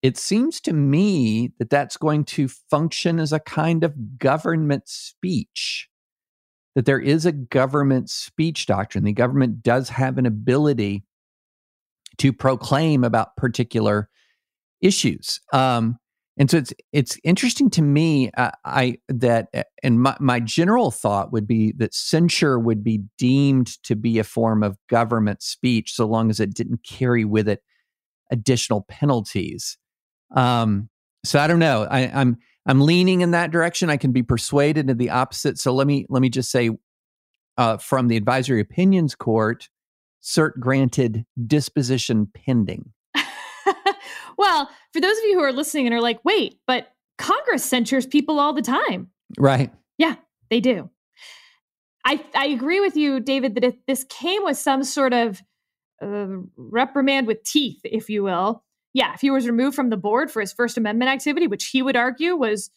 it 0.03 0.15
seems 0.15 0.61
to 0.61 0.73
me 0.73 1.51
that 1.57 1.71
that's 1.71 1.97
going 1.97 2.23
to 2.23 2.47
function 2.47 3.19
as 3.19 3.33
a 3.33 3.39
kind 3.39 3.83
of 3.83 4.19
government 4.19 4.87
speech 4.87 5.89
that 6.77 6.85
there 6.85 6.99
is 6.99 7.25
a 7.25 7.31
government 7.31 8.07
speech 8.07 8.67
doctrine. 8.67 9.03
The 9.03 9.11
government 9.11 9.63
does 9.63 9.89
have 9.89 10.19
an 10.19 10.27
ability 10.27 11.03
to 12.19 12.31
proclaim 12.31 13.03
about 13.03 13.35
particular 13.35 14.09
issues. 14.79 15.41
Um, 15.51 15.97
and 16.37 16.51
so 16.51 16.57
it's 16.57 16.73
it's 16.93 17.17
interesting 17.23 17.71
to 17.71 17.81
me 17.81 18.29
uh, 18.37 18.51
i 18.63 18.99
that 19.09 19.47
uh, 19.55 19.63
and 19.81 19.99
my, 19.99 20.15
my 20.19 20.39
general 20.39 20.91
thought 20.91 21.31
would 21.31 21.47
be 21.47 21.73
that 21.77 21.95
censure 21.95 22.59
would 22.59 22.83
be 22.83 23.01
deemed 23.17 23.81
to 23.81 23.95
be 23.95 24.19
a 24.19 24.23
form 24.23 24.61
of 24.61 24.77
government 24.87 25.41
speech 25.41 25.93
so 25.95 26.05
long 26.05 26.29
as 26.29 26.39
it 26.39 26.53
didn't 26.53 26.83
carry 26.83 27.25
with 27.25 27.49
it 27.49 27.63
additional 28.29 28.85
penalties. 28.87 29.79
Um 30.35 30.89
so 31.25 31.39
i 31.39 31.47
don't 31.47 31.57
know. 31.57 31.87
I, 31.89 32.01
i'm 32.13 32.37
i'm 32.67 32.81
leaning 32.81 33.21
in 33.21 33.31
that 33.31 33.51
direction 33.51 33.89
i 33.89 33.97
can 33.97 34.11
be 34.11 34.23
persuaded 34.23 34.89
in 34.89 34.97
the 34.97 35.09
opposite 35.09 35.57
so 35.57 35.73
let 35.73 35.87
me 35.87 36.05
let 36.09 36.21
me 36.21 36.29
just 36.29 36.51
say 36.51 36.69
uh, 37.57 37.77
from 37.77 38.07
the 38.07 38.17
advisory 38.17 38.61
opinions 38.61 39.15
court 39.15 39.69
cert 40.21 40.59
granted 40.59 41.25
disposition 41.47 42.27
pending 42.33 42.91
well, 44.37 44.69
for 44.93 45.01
those 45.01 45.17
of 45.17 45.23
you 45.25 45.33
who 45.35 45.43
are 45.43 45.53
listening 45.53 45.87
and 45.87 45.95
are 45.95 46.01
like, 46.01 46.23
wait, 46.23 46.59
but 46.67 46.93
Congress 47.17 47.63
censures 47.63 48.05
people 48.05 48.39
all 48.39 48.53
the 48.53 48.61
time. 48.61 49.09
Right. 49.37 49.73
Yeah, 49.97 50.15
they 50.49 50.59
do. 50.59 50.89
I, 52.05 52.23
I 52.35 52.47
agree 52.47 52.79
with 52.79 52.95
you, 52.95 53.19
David, 53.19 53.55
that 53.55 53.63
if 53.63 53.75
this 53.85 54.05
came 54.09 54.43
with 54.43 54.57
some 54.57 54.83
sort 54.83 55.13
of 55.13 55.41
uh, 56.01 56.27
reprimand 56.55 57.27
with 57.27 57.43
teeth, 57.43 57.81
if 57.83 58.09
you 58.09 58.23
will, 58.23 58.63
yeah, 58.97 59.13
if 59.13 59.21
he 59.21 59.29
was 59.29 59.45
removed 59.45 59.75
from 59.75 59.91
the 59.91 59.95
board 59.95 60.31
for 60.31 60.39
his 60.39 60.51
First 60.51 60.75
Amendment 60.75 61.11
activity, 61.11 61.45
which 61.45 61.67
he 61.67 61.83
would 61.83 61.95
argue 61.95 62.35
was 62.35 62.71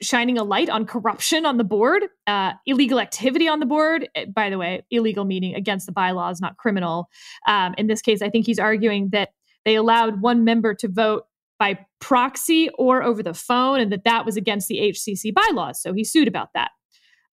shining 0.00 0.38
a 0.38 0.42
light 0.42 0.70
on 0.70 0.86
corruption 0.86 1.44
on 1.44 1.58
the 1.58 1.64
board, 1.64 2.04
uh, 2.26 2.52
illegal 2.64 2.98
activity 2.98 3.46
on 3.46 3.60
the 3.60 3.66
board. 3.66 4.08
Eh, 4.14 4.24
by 4.24 4.48
the 4.48 4.56
way, 4.56 4.82
illegal 4.90 5.26
meaning 5.26 5.54
against 5.54 5.84
the 5.84 5.92
bylaws, 5.92 6.40
not 6.40 6.56
criminal. 6.56 7.10
Um, 7.46 7.74
in 7.76 7.88
this 7.88 8.00
case, 8.00 8.22
I 8.22 8.30
think 8.30 8.46
he's 8.46 8.58
arguing 8.58 9.10
that 9.12 9.34
they 9.66 9.74
allowed 9.74 10.22
one 10.22 10.44
member 10.44 10.72
to 10.76 10.88
vote 10.88 11.24
by 11.58 11.78
proxy 12.00 12.70
or 12.78 13.02
over 13.02 13.22
the 13.22 13.34
phone, 13.34 13.80
and 13.80 13.92
that 13.92 14.04
that 14.04 14.24
was 14.24 14.38
against 14.38 14.66
the 14.68 14.78
HCC 14.78 15.30
bylaws. 15.34 15.82
So 15.82 15.92
he 15.92 16.04
sued 16.04 16.26
about 16.26 16.48
that. 16.54 16.70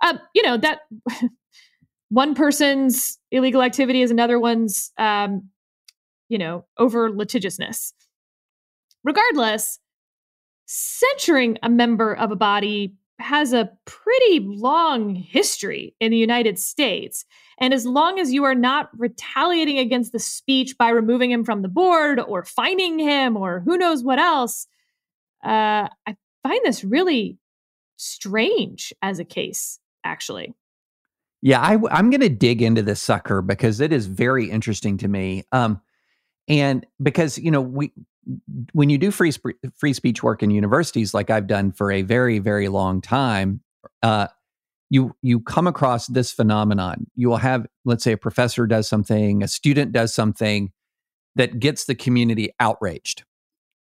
Um, 0.05 0.19
you 0.35 0.43
know 0.43 0.57
that 0.57 0.81
one 2.09 2.35
person's 2.35 3.17
illegal 3.31 3.61
activity 3.61 4.01
is 4.01 4.11
another 4.11 4.37
one's, 4.37 4.91
um, 4.97 5.49
you 6.27 6.37
know, 6.37 6.65
over 6.77 7.09
litigiousness. 7.09 7.93
Regardless, 9.07 9.79
censuring 10.65 11.57
a 11.63 11.69
member 11.69 12.13
of 12.13 12.29
a 12.29 12.35
body 12.35 12.93
has 13.19 13.53
a 13.53 13.71
pretty 13.85 14.41
long 14.41 15.15
history 15.15 15.95
in 16.01 16.11
the 16.11 16.17
United 16.17 16.59
States. 16.59 17.23
And 17.57 17.73
as 17.73 17.85
long 17.85 18.19
as 18.19 18.33
you 18.33 18.43
are 18.43 18.53
not 18.53 18.89
retaliating 18.97 19.79
against 19.79 20.11
the 20.11 20.19
speech 20.19 20.77
by 20.77 20.89
removing 20.89 21.31
him 21.31 21.45
from 21.45 21.61
the 21.61 21.69
board 21.69 22.19
or 22.19 22.43
fining 22.43 22.99
him 22.99 23.37
or 23.37 23.61
who 23.61 23.77
knows 23.77 24.03
what 24.03 24.19
else, 24.19 24.67
uh, 25.41 25.87
I 26.05 26.17
find 26.43 26.59
this 26.65 26.83
really 26.83 27.37
strange 27.95 28.91
as 29.01 29.19
a 29.19 29.25
case, 29.25 29.79
actually. 30.03 30.53
Yeah, 31.41 31.61
I, 31.61 31.97
am 31.97 32.09
going 32.09 32.19
to 32.19 32.29
dig 32.29 32.61
into 32.61 32.81
this 32.81 33.01
sucker 33.01 33.41
because 33.41 33.79
it 33.79 33.93
is 33.93 34.05
very 34.05 34.51
interesting 34.51 34.97
to 34.97 35.07
me. 35.07 35.45
Um, 35.53 35.79
and 36.47 36.85
because 37.01 37.37
you 37.37 37.51
know 37.51 37.61
we 37.61 37.91
when 38.73 38.89
you 38.89 38.97
do 38.97 39.11
free 39.11 39.31
sp- 39.31 39.59
free 39.75 39.93
speech 39.93 40.23
work 40.23 40.43
in 40.43 40.51
universities, 40.51 41.13
like 41.13 41.29
I've 41.29 41.47
done 41.47 41.71
for 41.71 41.91
a 41.91 42.01
very 42.01 42.39
very 42.39 42.67
long 42.67 43.01
time, 43.01 43.61
uh, 44.03 44.27
you 44.89 45.15
you 45.21 45.39
come 45.39 45.67
across 45.67 46.07
this 46.07 46.31
phenomenon. 46.31 47.07
You 47.15 47.29
will 47.29 47.37
have, 47.37 47.67
let's 47.85 48.03
say, 48.03 48.13
a 48.13 48.17
professor 48.17 48.67
does 48.67 48.87
something, 48.87 49.43
a 49.43 49.47
student 49.47 49.91
does 49.91 50.13
something 50.13 50.71
that 51.35 51.59
gets 51.59 51.85
the 51.85 51.95
community 51.95 52.49
outraged. 52.59 53.23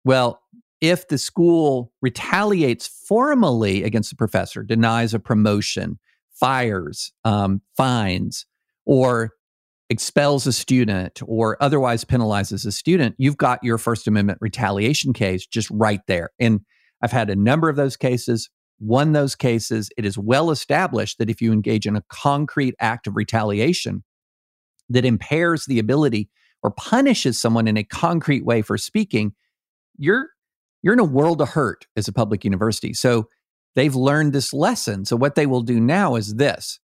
Well, 0.03 0.41
if 0.81 1.07
the 1.07 1.17
school 1.17 1.91
retaliates 2.01 2.87
formally 2.87 3.83
against 3.83 4.09
the 4.11 4.15
professor, 4.15 4.63
denies 4.63 5.13
a 5.13 5.19
promotion, 5.19 5.99
fires, 6.31 7.11
um, 7.25 7.61
fines, 7.75 8.45
or 8.85 9.33
expels 9.89 10.45
a 10.45 10.53
student 10.53 11.21
or 11.25 11.57
otherwise 11.61 12.05
penalizes 12.05 12.65
a 12.65 12.71
student, 12.71 13.15
you've 13.17 13.37
got 13.37 13.63
your 13.63 13.77
First 13.77 14.07
Amendment 14.07 14.37
retaliation 14.41 15.13
case 15.13 15.45
just 15.47 15.69
right 15.71 16.01
there. 16.07 16.29
And 16.39 16.61
I've 17.01 17.11
had 17.11 17.29
a 17.29 17.35
number 17.35 17.69
of 17.69 17.75
those 17.75 17.97
cases, 17.97 18.49
won 18.79 19.13
those 19.13 19.35
cases. 19.35 19.89
It 19.97 20.05
is 20.05 20.17
well 20.17 20.51
established 20.51 21.17
that 21.17 21.29
if 21.29 21.41
you 21.41 21.51
engage 21.51 21.87
in 21.87 21.95
a 21.95 22.03
concrete 22.09 22.75
act 22.79 23.07
of 23.07 23.15
retaliation 23.15 24.03
that 24.89 25.05
impairs 25.05 25.65
the 25.65 25.79
ability 25.79 26.29
or 26.61 26.71
punishes 26.71 27.39
someone 27.39 27.67
in 27.67 27.77
a 27.77 27.83
concrete 27.83 28.45
way 28.45 28.61
for 28.61 28.77
speaking, 28.77 29.33
you're 29.97 30.29
you're 30.81 30.93
in 30.93 30.99
a 30.99 31.03
world 31.03 31.41
of 31.41 31.49
hurt 31.49 31.87
as 31.97 32.07
a 32.07 32.13
public 32.13 32.45
university. 32.45 32.93
So 32.93 33.27
they've 33.75 33.95
learned 33.95 34.31
this 34.31 34.53
lesson. 34.53 35.03
So 35.03 35.17
what 35.17 35.35
they 35.35 35.45
will 35.45 35.61
do 35.61 35.79
now 35.79 36.15
is 36.15 36.35
this 36.35 36.79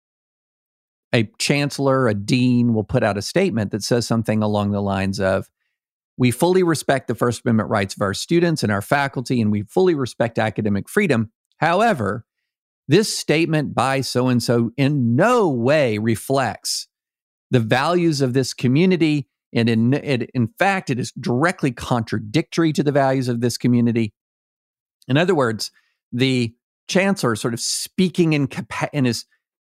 a 1.15 1.31
chancellor, 1.37 2.09
a 2.09 2.13
dean 2.13 2.73
will 2.73 2.83
put 2.83 3.01
out 3.01 3.17
a 3.17 3.21
statement 3.21 3.71
that 3.71 3.81
says 3.81 4.05
something 4.05 4.43
along 4.43 4.71
the 4.71 4.81
lines 4.81 5.19
of, 5.19 5.49
we 6.17 6.29
fully 6.29 6.61
respect 6.61 7.07
the 7.07 7.15
First 7.15 7.41
Amendment 7.45 7.69
rights 7.69 7.95
of 7.95 8.01
our 8.01 8.13
students 8.13 8.63
and 8.63 8.71
our 8.71 8.81
faculty, 8.81 9.39
and 9.39 9.49
we 9.49 9.63
fully 9.63 9.95
respect 9.95 10.37
academic 10.37 10.89
freedom. 10.89 11.31
However, 11.57 12.25
this 12.89 13.17
statement 13.17 13.73
by 13.73 14.01
so 14.01 14.27
and 14.27 14.43
so 14.43 14.71
in 14.75 15.15
no 15.15 15.49
way 15.49 15.97
reflects 15.97 16.87
the 17.49 17.61
values 17.61 18.19
of 18.19 18.33
this 18.33 18.53
community. 18.53 19.29
And 19.53 19.69
in, 19.69 19.93
it, 19.93 20.29
in 20.33 20.49
fact, 20.59 20.89
it 20.89 20.99
is 20.99 21.13
directly 21.13 21.71
contradictory 21.71 22.73
to 22.73 22.83
the 22.83 22.91
values 22.91 23.29
of 23.29 23.39
this 23.39 23.57
community. 23.57 24.13
In 25.07 25.15
other 25.15 25.33
words, 25.33 25.71
the 26.11 26.53
chancellor 26.89 27.37
sort 27.37 27.53
of 27.53 27.61
speaking 27.61 28.33
in, 28.33 28.49
in 28.91 29.05
his 29.05 29.25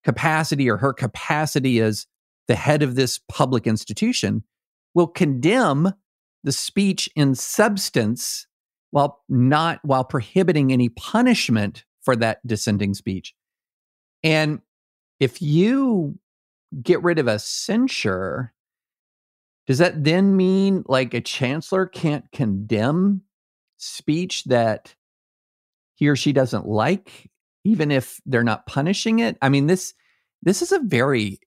capacity 0.05 0.69
or 0.69 0.77
her 0.77 0.93
capacity 0.93 1.81
as 1.81 2.07
the 2.49 2.55
head 2.55 2.83
of 2.83 2.95
this 2.95 3.21
public 3.29 3.67
institution 3.67 4.43
will 4.95 5.07
condemn 5.07 5.93
the 6.45 6.53
speech 6.53 7.09
in 7.15 7.35
substance 7.35 8.47
while 8.91 9.23
not 9.29 9.81
while 9.83 10.05
prohibiting 10.05 10.73
any 10.73 10.89
punishment 10.89 11.85
for 12.03 12.17
that 12.17 12.47
dissenting 12.47 12.95
speech. 12.95 13.35
And 14.23 14.61
if 15.21 15.41
you 15.41 16.19
get 16.83 17.03
rid 17.03 17.19
of 17.19 17.29
a 17.29 17.39
censure, 17.39 18.53
does 19.67 19.79
that 19.79 20.05
then 20.05 20.37
mean 20.37 20.85
like 20.87 21.15
a 21.15 21.21
chancellor 21.21 21.87
can't 21.87 22.31
condemn 22.33 23.23
speech 23.79 24.45
that 24.45 24.95
he 25.95 26.09
or 26.09 26.17
she 26.17 26.33
doesn't 26.33 26.67
like 26.67 27.31
even 27.65 27.91
if 27.91 28.21
they're 28.27 28.45
not 28.45 28.67
punishing 28.67 29.19
it. 29.19 29.37
I 29.43 29.49
mean, 29.49 29.67
this 29.67 29.95
this 30.43 30.63
is 30.63 30.73
a 30.73 30.81
very 30.81 31.41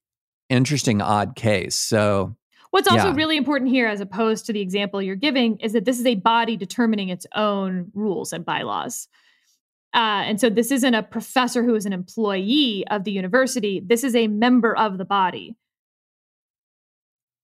interesting 0.50 1.02
odd 1.02 1.36
case. 1.36 1.76
So 1.76 2.36
What's 2.72 2.90
also 2.90 3.08
yeah. 3.08 3.16
really 3.16 3.38
important 3.38 3.70
here, 3.72 3.88
as 3.88 4.02
opposed 4.02 4.46
to 4.48 4.54
the 4.54 4.60
example 4.60 5.02
you're 5.02 5.16
giving, 5.16 5.58
is 5.60 5.72
that 5.72 5.86
this 5.86 5.98
is 5.98 6.06
a 6.06 6.16
body 6.16 6.58
determining 6.58 7.08
its 7.08 7.26
own 7.34 7.90
rules 7.94 8.34
and 8.34 8.44
bylaws. 8.44 9.08
Uh, 9.94 10.24
and 10.26 10.42
so 10.42 10.50
this 10.50 10.72
isn't 10.72 10.94
a 10.94 11.02
professor 11.02 11.64
who 11.64 11.74
is 11.76 11.86
an 11.86 11.94
employee 11.94 12.84
of 12.92 13.06
the 13.06 13.14
university. 13.14 13.80
This 13.80 14.04
is 14.04 14.14
a 14.14 14.28
member 14.28 14.76
of 14.76 14.98
the 14.98 15.06
body. 15.06 15.56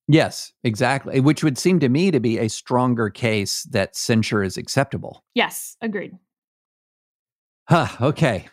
Yes, 0.09 0.51
exactly. 0.65 1.21
Which 1.21 1.45
would 1.45 1.57
seem 1.57 1.79
to 1.79 1.87
me 1.87 2.11
to 2.11 2.19
be 2.19 2.37
a 2.37 2.49
stronger 2.49 3.09
case 3.09 3.63
that 3.71 3.95
censure 3.95 4.43
is 4.43 4.57
acceptable. 4.57 5.23
Yes, 5.33 5.77
agreed. 5.81 6.17
Huh, 7.69 7.87
okay 8.01 8.47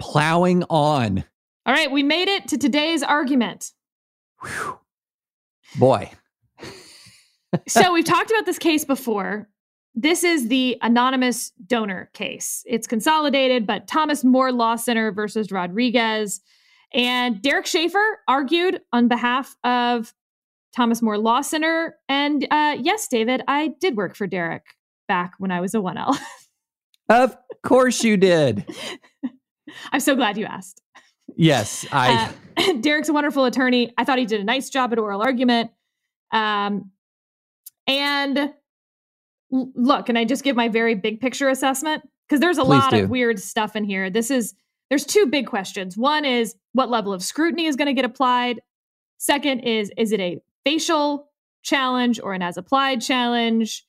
plowing 0.00 0.64
on. 0.64 1.24
All 1.66 1.74
right, 1.74 1.90
we 1.90 2.02
made 2.02 2.26
it 2.26 2.48
to 2.48 2.58
today's 2.58 3.02
argument. 3.02 3.72
Whew. 4.42 4.78
Boy. 5.78 6.10
so 7.68 7.92
we've 7.92 8.04
talked 8.04 8.30
about 8.30 8.46
this 8.46 8.58
case 8.58 8.84
before. 8.84 9.48
This 9.94 10.24
is 10.24 10.48
the 10.48 10.78
anonymous 10.82 11.50
donor 11.66 12.10
case. 12.14 12.64
It's 12.66 12.86
consolidated, 12.86 13.66
but 13.66 13.86
Thomas 13.86 14.24
More 14.24 14.52
Law 14.52 14.76
Center 14.76 15.12
versus 15.12 15.52
Rodriguez. 15.52 16.40
And 16.92 17.40
Derek 17.42 17.66
Shaffer 17.66 18.18
argued 18.26 18.80
on 18.92 19.08
behalf 19.08 19.56
of 19.62 20.14
Thomas 20.74 21.02
More 21.02 21.18
Law 21.18 21.40
Center. 21.40 21.96
And 22.08 22.46
uh, 22.50 22.76
yes, 22.80 23.08
David, 23.08 23.42
I 23.46 23.74
did 23.80 23.96
work 23.96 24.16
for 24.16 24.26
Derek 24.26 24.64
back 25.08 25.32
when 25.38 25.50
I 25.50 25.60
was 25.60 25.74
a 25.74 25.78
1L. 25.78 26.16
of 27.08 27.36
course 27.62 28.02
you 28.04 28.16
did. 28.16 28.64
I'm 29.92 30.00
so 30.00 30.14
glad 30.14 30.36
you 30.36 30.46
asked. 30.46 30.80
Yes, 31.36 31.86
I. 31.92 32.32
Uh, 32.56 32.72
Derek's 32.80 33.08
a 33.08 33.12
wonderful 33.12 33.44
attorney. 33.44 33.92
I 33.96 34.04
thought 34.04 34.18
he 34.18 34.26
did 34.26 34.40
a 34.40 34.44
nice 34.44 34.70
job 34.70 34.92
at 34.92 34.98
oral 34.98 35.22
argument. 35.22 35.70
Um, 36.32 36.90
and 37.86 38.52
look, 39.50 40.06
can 40.06 40.16
I 40.16 40.24
just 40.24 40.44
give 40.44 40.56
my 40.56 40.68
very 40.68 40.94
big 40.94 41.20
picture 41.20 41.48
assessment? 41.48 42.02
Because 42.28 42.40
there's 42.40 42.58
a 42.58 42.64
Please 42.64 42.68
lot 42.68 42.90
do. 42.90 43.04
of 43.04 43.10
weird 43.10 43.40
stuff 43.40 43.74
in 43.74 43.84
here. 43.84 44.10
This 44.10 44.30
is 44.30 44.54
there's 44.88 45.04
two 45.04 45.26
big 45.26 45.46
questions. 45.46 45.96
One 45.96 46.24
is 46.24 46.54
what 46.72 46.90
level 46.90 47.12
of 47.12 47.22
scrutiny 47.22 47.66
is 47.66 47.76
going 47.76 47.86
to 47.86 47.94
get 47.94 48.04
applied. 48.04 48.60
Second 49.18 49.60
is 49.60 49.90
is 49.96 50.12
it 50.12 50.20
a 50.20 50.40
facial 50.64 51.28
challenge 51.62 52.20
or 52.22 52.32
an 52.32 52.42
as 52.42 52.56
applied 52.56 53.00
challenge? 53.00 53.86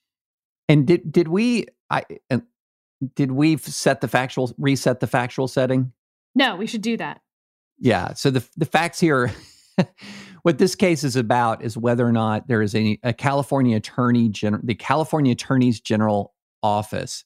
And 0.68 0.88
did 0.88 1.12
did 1.12 1.28
we? 1.28 1.68
I 1.90 2.04
uh, 2.30 2.40
did 3.16 3.32
we 3.32 3.58
set 3.58 4.02
the 4.02 4.08
factual 4.08 4.54
reset 4.58 5.00
the 5.00 5.08
factual 5.08 5.48
setting? 5.48 5.92
No, 6.36 6.56
we 6.56 6.68
should 6.68 6.82
do 6.82 6.98
that. 6.98 7.22
Yeah. 7.80 8.14
So 8.14 8.30
the 8.30 8.48
the 8.58 8.66
facts 8.66 9.00
here, 9.00 9.32
what 10.44 10.58
this 10.58 10.76
case 10.76 11.04
is 11.04 11.16
about 11.16 11.64
is 11.64 11.78
whether 11.78 12.06
or 12.06 12.12
not 12.12 12.48
there 12.48 12.62
is 12.62 12.76
a, 12.76 12.98
a 13.04 13.14
California 13.14 13.78
attorney 13.78 14.30
general, 14.30 14.62
the 14.64 14.76
California 14.76 15.32
Attorney's 15.32 15.80
General 15.80 16.34
Office 16.64 17.26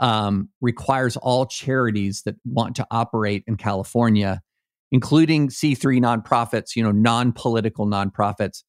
um, 0.00 0.48
requires 0.60 1.16
all 1.16 1.46
charities 1.46 2.22
that 2.24 2.34
want 2.44 2.74
to 2.76 2.86
operate 2.90 3.44
in 3.46 3.56
California, 3.56 4.42
including 4.90 5.48
C3 5.48 6.00
nonprofits, 6.00 6.74
you 6.74 6.82
know, 6.82 6.90
non-political 6.90 7.86
nonprofits, 7.86 8.64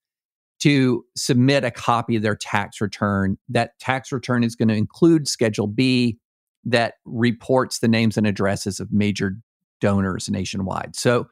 to 0.59 1.03
submit 1.17 1.63
a 1.63 1.71
copy 1.71 2.15
of 2.15 2.21
their 2.21 2.35
tax 2.35 2.79
return. 2.79 3.37
That 3.49 3.71
tax 3.79 4.11
return 4.11 4.43
is 4.43 4.55
going 4.55 4.69
to 4.69 4.75
include 4.75 5.27
Schedule 5.27 5.67
B 5.67 6.19
that 6.65 6.95
reports 7.05 7.79
the 7.79 7.87
names 7.87 8.17
and 8.17 8.27
addresses 8.27 8.79
of 8.79 8.91
major 8.91 9.37
donors 9.81 10.29
nationwide. 10.29 10.95
So, 10.95 11.27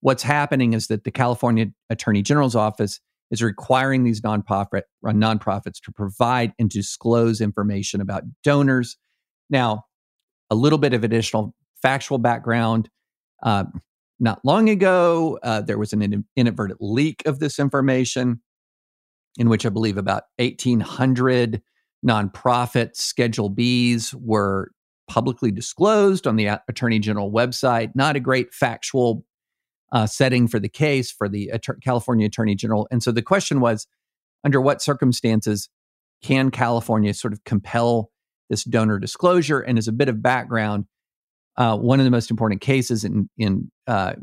what's 0.00 0.22
happening 0.22 0.74
is 0.74 0.88
that 0.88 1.04
the 1.04 1.10
California 1.10 1.66
Attorney 1.90 2.22
General's 2.22 2.54
office 2.54 3.00
is 3.30 3.42
requiring 3.42 4.04
these 4.04 4.20
nonprofit 4.20 4.82
uh, 5.06 5.10
nonprofits 5.10 5.80
to 5.82 5.92
provide 5.92 6.52
and 6.58 6.68
disclose 6.68 7.40
information 7.40 8.00
about 8.00 8.22
donors. 8.42 8.96
Now, 9.50 9.84
a 10.50 10.54
little 10.54 10.78
bit 10.78 10.94
of 10.94 11.04
additional 11.04 11.54
factual 11.80 12.18
background. 12.18 12.88
Uh, 13.42 13.64
not 14.20 14.40
long 14.44 14.68
ago, 14.68 15.38
uh, 15.42 15.60
there 15.62 15.78
was 15.78 15.92
an 15.92 16.24
inadvertent 16.36 16.80
leak 16.80 17.22
of 17.26 17.40
this 17.40 17.58
information, 17.58 18.40
in 19.38 19.48
which 19.48 19.66
I 19.66 19.68
believe 19.68 19.96
about 19.96 20.24
1,800 20.38 21.60
nonprofit 22.06 22.94
Schedule 22.94 23.50
Bs 23.50 24.14
were 24.14 24.70
publicly 25.08 25.50
disclosed 25.50 26.26
on 26.26 26.36
the 26.36 26.46
Attorney 26.68 26.98
General 26.98 27.30
website. 27.30 27.92
Not 27.94 28.16
a 28.16 28.20
great 28.20 28.52
factual 28.52 29.24
uh, 29.92 30.06
setting 30.06 30.48
for 30.48 30.58
the 30.58 30.68
case 30.68 31.10
for 31.10 31.28
the 31.28 31.50
At- 31.50 31.64
California 31.82 32.26
Attorney 32.26 32.54
General. 32.54 32.88
And 32.90 33.02
so 33.02 33.12
the 33.12 33.22
question 33.22 33.60
was 33.60 33.86
under 34.42 34.60
what 34.60 34.82
circumstances 34.82 35.68
can 36.22 36.50
California 36.50 37.14
sort 37.14 37.32
of 37.32 37.44
compel 37.44 38.10
this 38.50 38.64
donor 38.64 38.98
disclosure? 38.98 39.60
And 39.60 39.78
as 39.78 39.88
a 39.88 39.92
bit 39.92 40.08
of 40.08 40.22
background, 40.22 40.86
uh, 41.56 41.76
one 41.76 42.00
of 42.00 42.04
the 42.04 42.10
most 42.10 42.30
important 42.30 42.60
cases 42.60 43.04
in, 43.04 43.28
in 43.38 43.70
uh, 43.86 44.14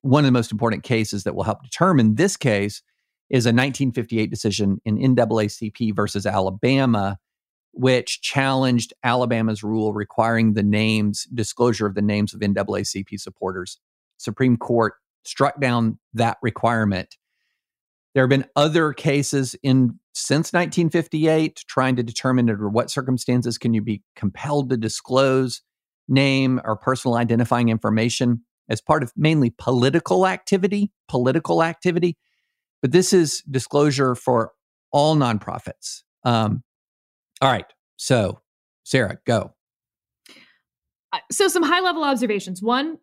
one 0.00 0.24
of 0.24 0.26
the 0.26 0.32
most 0.32 0.52
important 0.52 0.82
cases 0.82 1.24
that 1.24 1.34
will 1.34 1.42
help 1.42 1.62
determine 1.62 2.14
this 2.14 2.36
case 2.36 2.82
is 3.28 3.46
a 3.46 3.48
1958 3.48 4.30
decision 4.30 4.80
in 4.84 4.98
NAACP 4.98 5.94
versus 5.94 6.26
Alabama 6.26 7.18
which 7.72 8.20
challenged 8.20 8.92
Alabama's 9.02 9.62
rule 9.62 9.92
requiring 9.92 10.54
the 10.54 10.62
names, 10.62 11.24
disclosure 11.34 11.86
of 11.86 11.94
the 11.94 12.02
names 12.02 12.34
of 12.34 12.40
NAACP 12.40 13.18
supporters. 13.18 13.78
Supreme 14.18 14.56
Court 14.56 14.94
struck 15.24 15.60
down 15.60 15.98
that 16.14 16.38
requirement. 16.42 17.16
There 18.14 18.22
have 18.22 18.30
been 18.30 18.48
other 18.56 18.92
cases 18.92 19.56
in 19.62 19.98
since 20.14 20.52
1958 20.52 21.64
trying 21.66 21.96
to 21.96 22.02
determine 22.02 22.50
under 22.50 22.68
what 22.68 22.90
circumstances 22.90 23.56
can 23.56 23.72
you 23.72 23.80
be 23.80 24.02
compelled 24.14 24.68
to 24.70 24.76
disclose 24.76 25.62
name 26.08 26.60
or 26.64 26.76
personal 26.76 27.16
identifying 27.16 27.70
information 27.70 28.42
as 28.68 28.80
part 28.80 29.02
of 29.02 29.12
mainly 29.16 29.50
political 29.56 30.26
activity, 30.26 30.90
political 31.08 31.62
activity. 31.62 32.18
But 32.82 32.92
this 32.92 33.12
is 33.12 33.42
disclosure 33.50 34.14
for 34.14 34.52
all 34.92 35.16
nonprofits. 35.16 36.02
Um, 36.24 36.62
all 37.42 37.50
right. 37.50 37.66
So, 37.96 38.40
Sarah, 38.84 39.18
go. 39.26 39.52
Uh, 41.12 41.18
so, 41.30 41.48
some 41.48 41.62
high 41.62 41.80
level 41.80 42.04
observations. 42.04 42.62
One, 42.62 42.98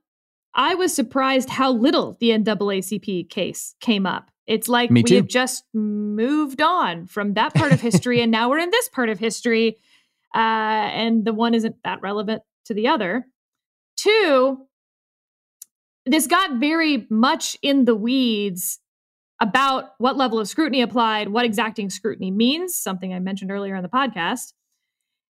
I 0.55 0.75
was 0.75 0.93
surprised 0.93 1.49
how 1.49 1.71
little 1.71 2.17
the 2.19 2.29
NAACP 2.29 3.29
case 3.29 3.75
came 3.79 4.05
up. 4.05 4.31
It's 4.47 4.67
like 4.67 4.89
we 4.89 5.03
have 5.11 5.27
just 5.27 5.63
moved 5.73 6.59
on 6.59 7.05
from 7.05 7.35
that 7.35 7.53
part 7.53 7.71
of 7.71 7.81
history 7.81 8.19
and 8.19 8.31
now 8.31 8.49
we're 8.49 8.57
in 8.57 8.71
this 8.71 8.89
part 8.89 9.09
of 9.09 9.19
history. 9.19 9.77
Uh, 10.33 10.39
and 10.39 11.23
the 11.23 11.33
one 11.33 11.53
isn't 11.53 11.75
that 11.83 12.01
relevant 12.01 12.41
to 12.65 12.73
the 12.73 12.87
other. 12.87 13.27
Two, 13.95 14.65
this 16.05 16.25
got 16.25 16.59
very 16.59 17.05
much 17.11 17.57
in 17.61 17.85
the 17.85 17.95
weeds 17.95 18.79
about 19.41 19.91
what 19.97 20.17
level 20.17 20.39
of 20.39 20.47
scrutiny 20.47 20.81
applied, 20.81 21.29
what 21.29 21.45
exacting 21.45 21.89
scrutiny 21.89 22.31
means, 22.31 22.75
something 22.75 23.13
I 23.13 23.19
mentioned 23.19 23.51
earlier 23.51 23.75
in 23.75 23.83
the 23.83 23.89
podcast. 23.89 24.53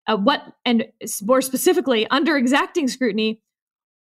Uh, 0.06 0.16
what, 0.16 0.42
and 0.64 0.86
more 1.22 1.40
specifically, 1.40 2.08
under 2.08 2.36
exacting 2.36 2.88
scrutiny, 2.88 3.40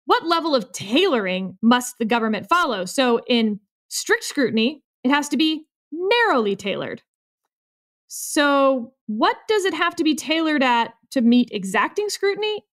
what 0.05 0.25
level 0.25 0.53
of 0.53 0.71
tailoring 0.71 1.57
must 1.61 1.97
the 1.97 2.05
government 2.05 2.47
follow? 2.47 2.85
So, 2.85 3.21
in 3.27 3.59
strict 3.87 4.25
scrutiny, 4.25 4.83
it 5.03 5.11
has 5.11 5.29
to 5.29 5.37
be 5.37 5.65
narrowly 5.91 6.55
tailored. 6.55 7.01
So, 8.07 8.93
what 9.07 9.37
does 9.47 9.65
it 9.65 9.73
have 9.73 9.95
to 9.95 10.03
be 10.03 10.15
tailored 10.15 10.63
at 10.63 10.93
to 11.11 11.21
meet 11.21 11.49
exacting 11.51 12.09
scrutiny? 12.09 12.65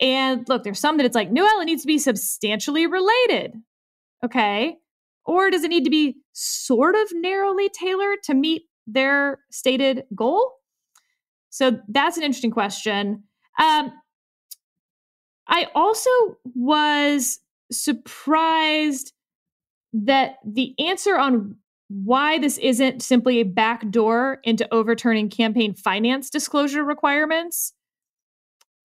And 0.00 0.48
look, 0.48 0.64
there's 0.64 0.80
some 0.80 0.96
that 0.96 1.06
it's 1.06 1.14
like, 1.14 1.30
no, 1.30 1.44
it 1.60 1.64
needs 1.64 1.82
to 1.82 1.86
be 1.86 1.98
substantially 1.98 2.86
related. 2.86 3.54
Okay. 4.24 4.78
Or 5.24 5.50
does 5.50 5.64
it 5.64 5.68
need 5.68 5.84
to 5.84 5.90
be 5.90 6.16
sort 6.32 6.94
of 6.94 7.08
narrowly 7.12 7.68
tailored 7.68 8.22
to 8.24 8.34
meet 8.34 8.62
their 8.86 9.38
stated 9.50 10.04
goal? 10.14 10.54
So 11.50 11.78
that's 11.88 12.16
an 12.16 12.22
interesting 12.22 12.50
question. 12.50 13.24
Um, 13.58 13.92
I 15.46 15.68
also 15.74 16.10
was 16.54 17.40
surprised 17.70 19.12
that 19.92 20.36
the 20.44 20.74
answer 20.78 21.18
on 21.18 21.56
why 21.88 22.38
this 22.38 22.56
isn't 22.58 23.02
simply 23.02 23.40
a 23.40 23.44
backdoor 23.44 24.40
into 24.44 24.66
overturning 24.72 25.28
campaign 25.28 25.74
finance 25.74 26.30
disclosure 26.30 26.82
requirements. 26.82 27.74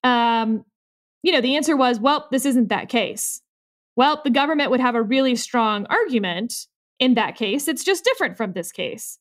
Um, 0.03 0.65
you 1.23 1.31
know, 1.31 1.41
the 1.41 1.55
answer 1.55 1.77
was, 1.77 1.99
well, 1.99 2.27
this 2.31 2.45
isn't 2.45 2.67
that 2.67 2.89
case. 2.89 3.41
Well, 3.97 4.21
the 4.23 4.29
government 4.29 4.71
would 4.71 4.79
have 4.79 4.95
a 4.95 5.01
really 5.01 5.35
strong 5.35 5.85
argument 5.89 6.53
in 6.99 7.15
that 7.15 7.35
case. 7.35 7.67
It's 7.67 7.83
just 7.83 8.05
different 8.05 8.37
from 8.37 8.53
this 8.53 8.71
case. 8.71 9.19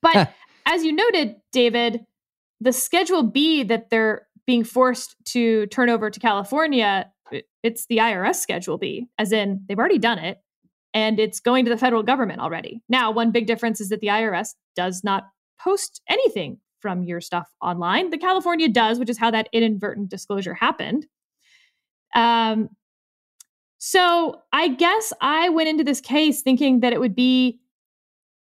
but 0.00 0.32
as 0.66 0.84
you 0.84 0.92
noted, 0.92 1.36
David, 1.52 2.00
the 2.60 2.72
Schedule 2.72 3.24
B 3.24 3.62
that 3.64 3.90
they're 3.90 4.26
being 4.46 4.64
forced 4.64 5.16
to 5.26 5.66
turn 5.66 5.90
over 5.90 6.10
to 6.10 6.20
California, 6.20 7.10
it's 7.62 7.86
the 7.86 7.98
IRS 7.98 8.36
Schedule 8.36 8.78
B, 8.78 9.08
as 9.18 9.32
in 9.32 9.64
they've 9.68 9.78
already 9.78 9.98
done 9.98 10.18
it 10.18 10.38
and 10.94 11.18
it's 11.18 11.40
going 11.40 11.64
to 11.64 11.70
the 11.70 11.76
federal 11.76 12.04
government 12.04 12.40
already. 12.40 12.80
Now, 12.88 13.10
one 13.10 13.32
big 13.32 13.46
difference 13.46 13.80
is 13.80 13.88
that 13.88 14.00
the 14.00 14.06
IRS 14.06 14.54
does 14.76 15.02
not 15.02 15.24
post 15.60 16.00
anything 16.08 16.58
from 16.80 17.02
your 17.02 17.20
stuff 17.20 17.48
online. 17.60 18.10
The 18.10 18.18
California 18.18 18.68
does, 18.68 18.98
which 18.98 19.10
is 19.10 19.18
how 19.18 19.30
that 19.32 19.48
inadvertent 19.52 20.08
disclosure 20.08 20.54
happened. 20.54 21.06
Um, 22.14 22.68
so 23.86 24.40
I 24.50 24.68
guess 24.68 25.12
I 25.20 25.50
went 25.50 25.68
into 25.68 25.84
this 25.84 26.00
case 26.00 26.40
thinking 26.40 26.80
that 26.80 26.94
it 26.94 27.00
would 27.00 27.14
be 27.14 27.60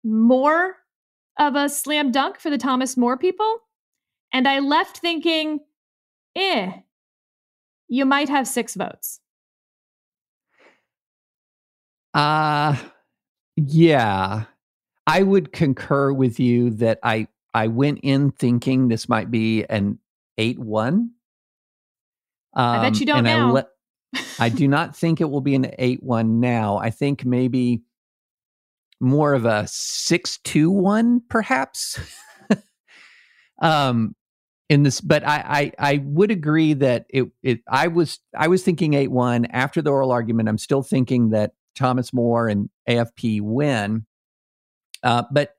more 0.02 0.78
of 1.38 1.58
a 1.58 1.68
slam 1.68 2.14
dunk 2.14 2.40
for 2.40 2.50
the 2.50 2.58
Thomas 2.58 2.96
More 2.96 3.18
people. 3.18 3.58
And 4.32 4.48
I 4.48 4.60
left 4.60 5.00
thinking, 5.00 5.60
eh, 6.38 6.72
you 7.90 8.06
might 8.06 8.30
have 8.30 8.48
six 8.48 8.76
votes. 8.76 9.20
Uh 12.14 12.78
yeah. 13.58 14.46
I 15.06 15.24
would 15.24 15.52
concur 15.52 16.14
with 16.14 16.40
you 16.40 16.70
that 16.70 17.00
I 17.04 17.28
I 17.54 17.68
went 17.68 18.00
in 18.02 18.32
thinking 18.32 18.88
this 18.88 19.10
might 19.10 19.30
be 19.30 19.66
an 19.66 20.00
8 20.38 20.58
1. 20.58 20.94
Um, 20.94 21.12
I 22.56 22.82
bet 22.82 23.02
you 23.02 23.06
don't 23.06 23.18
and 23.18 23.26
now. 23.26 23.50
I, 23.50 23.52
le- 23.52 23.68
I 24.40 24.50
do 24.50 24.68
not 24.68 24.96
think 24.96 25.22
it 25.22 25.30
will 25.30 25.42
be 25.42 25.56
an 25.56 25.72
8 25.78 26.04
1 26.04 26.40
now. 26.40 26.78
I 26.78 26.90
think 26.90 27.26
maybe 27.26 27.82
more 29.00 29.34
of 29.34 29.46
a 29.46 29.66
6 29.68 30.38
2 30.44 30.72
1, 30.72 31.22
perhaps. 31.30 32.00
um, 33.62 34.16
in 34.70 34.84
this, 34.84 35.02
but 35.02 35.26
I, 35.26 35.72
I, 35.78 35.94
I 35.94 36.04
would 36.04 36.32
agree 36.32 36.74
that 36.74 37.06
it, 37.10 37.26
it 37.42 37.60
I 37.70 37.88
was 37.88 38.20
I 38.36 38.48
was 38.48 38.64
thinking 38.64 38.94
eight 38.94 39.12
one 39.12 39.46
after 39.46 39.82
the 39.82 39.92
oral 39.92 40.12
argument. 40.12 40.50
I'm 40.50 40.58
still 40.58 40.82
thinking 40.82 41.30
that 41.30 41.52
Thomas 41.76 42.14
More 42.14 42.48
and 42.48 42.70
AFP 42.90 43.42
win, 43.42 44.06
uh, 45.04 45.24
but 45.32 45.56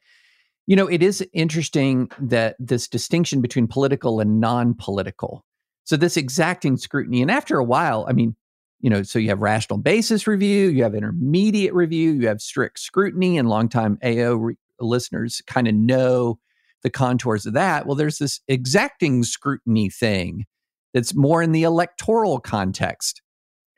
you 0.66 0.74
know 0.74 0.86
it 0.86 1.02
is 1.02 1.24
interesting 1.32 2.10
that 2.18 2.56
this 2.58 2.88
distinction 2.88 3.40
between 3.40 3.68
political 3.68 4.20
and 4.20 4.40
non-political. 4.40 5.44
So 5.84 5.96
this 5.96 6.16
exacting 6.16 6.78
scrutiny, 6.78 7.20
and 7.20 7.30
after 7.30 7.58
a 7.58 7.64
while, 7.64 8.06
I 8.08 8.14
mean, 8.14 8.34
you 8.80 8.90
know, 8.90 9.02
so 9.02 9.18
you 9.18 9.28
have 9.28 9.40
rational 9.40 9.78
basis 9.78 10.26
review, 10.26 10.68
you 10.68 10.82
have 10.82 10.94
intermediate 10.94 11.74
review, 11.74 12.12
you 12.12 12.28
have 12.28 12.40
strict 12.40 12.78
scrutiny, 12.78 13.38
and 13.38 13.48
longtime 13.48 13.98
AO 14.04 14.34
re- 14.34 14.56
listeners 14.80 15.42
kind 15.46 15.68
of 15.68 15.74
know 15.74 16.38
the 16.82 16.90
contours 16.90 17.46
of 17.46 17.54
that. 17.54 17.86
Well, 17.86 17.96
there's 17.96 18.18
this 18.18 18.40
exacting 18.46 19.22
scrutiny 19.24 19.88
thing 19.88 20.44
that's 20.92 21.14
more 21.14 21.42
in 21.42 21.52
the 21.52 21.62
electoral 21.64 22.38
context. 22.40 23.22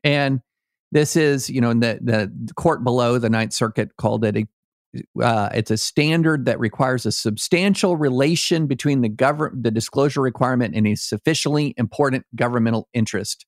And 0.04 0.40
this 0.92 1.16
is, 1.16 1.48
you 1.48 1.60
know, 1.60 1.70
in 1.70 1.80
the, 1.80 1.98
the 2.02 2.54
court 2.54 2.84
below, 2.84 3.18
the 3.18 3.30
Ninth 3.30 3.52
Circuit 3.52 3.96
called 3.96 4.24
it 4.24 4.36
a 4.36 4.46
uh, 5.22 5.50
it's 5.52 5.70
a 5.70 5.76
standard 5.76 6.46
that 6.46 6.58
requires 6.58 7.04
a 7.04 7.12
substantial 7.12 7.96
relation 7.96 8.66
between 8.66 9.02
the 9.02 9.08
government, 9.08 9.62
the 9.62 9.70
disclosure 9.70 10.22
requirement, 10.22 10.74
and 10.74 10.86
a 10.86 10.94
sufficiently 10.94 11.74
important 11.76 12.24
governmental 12.34 12.88
interest. 12.94 13.44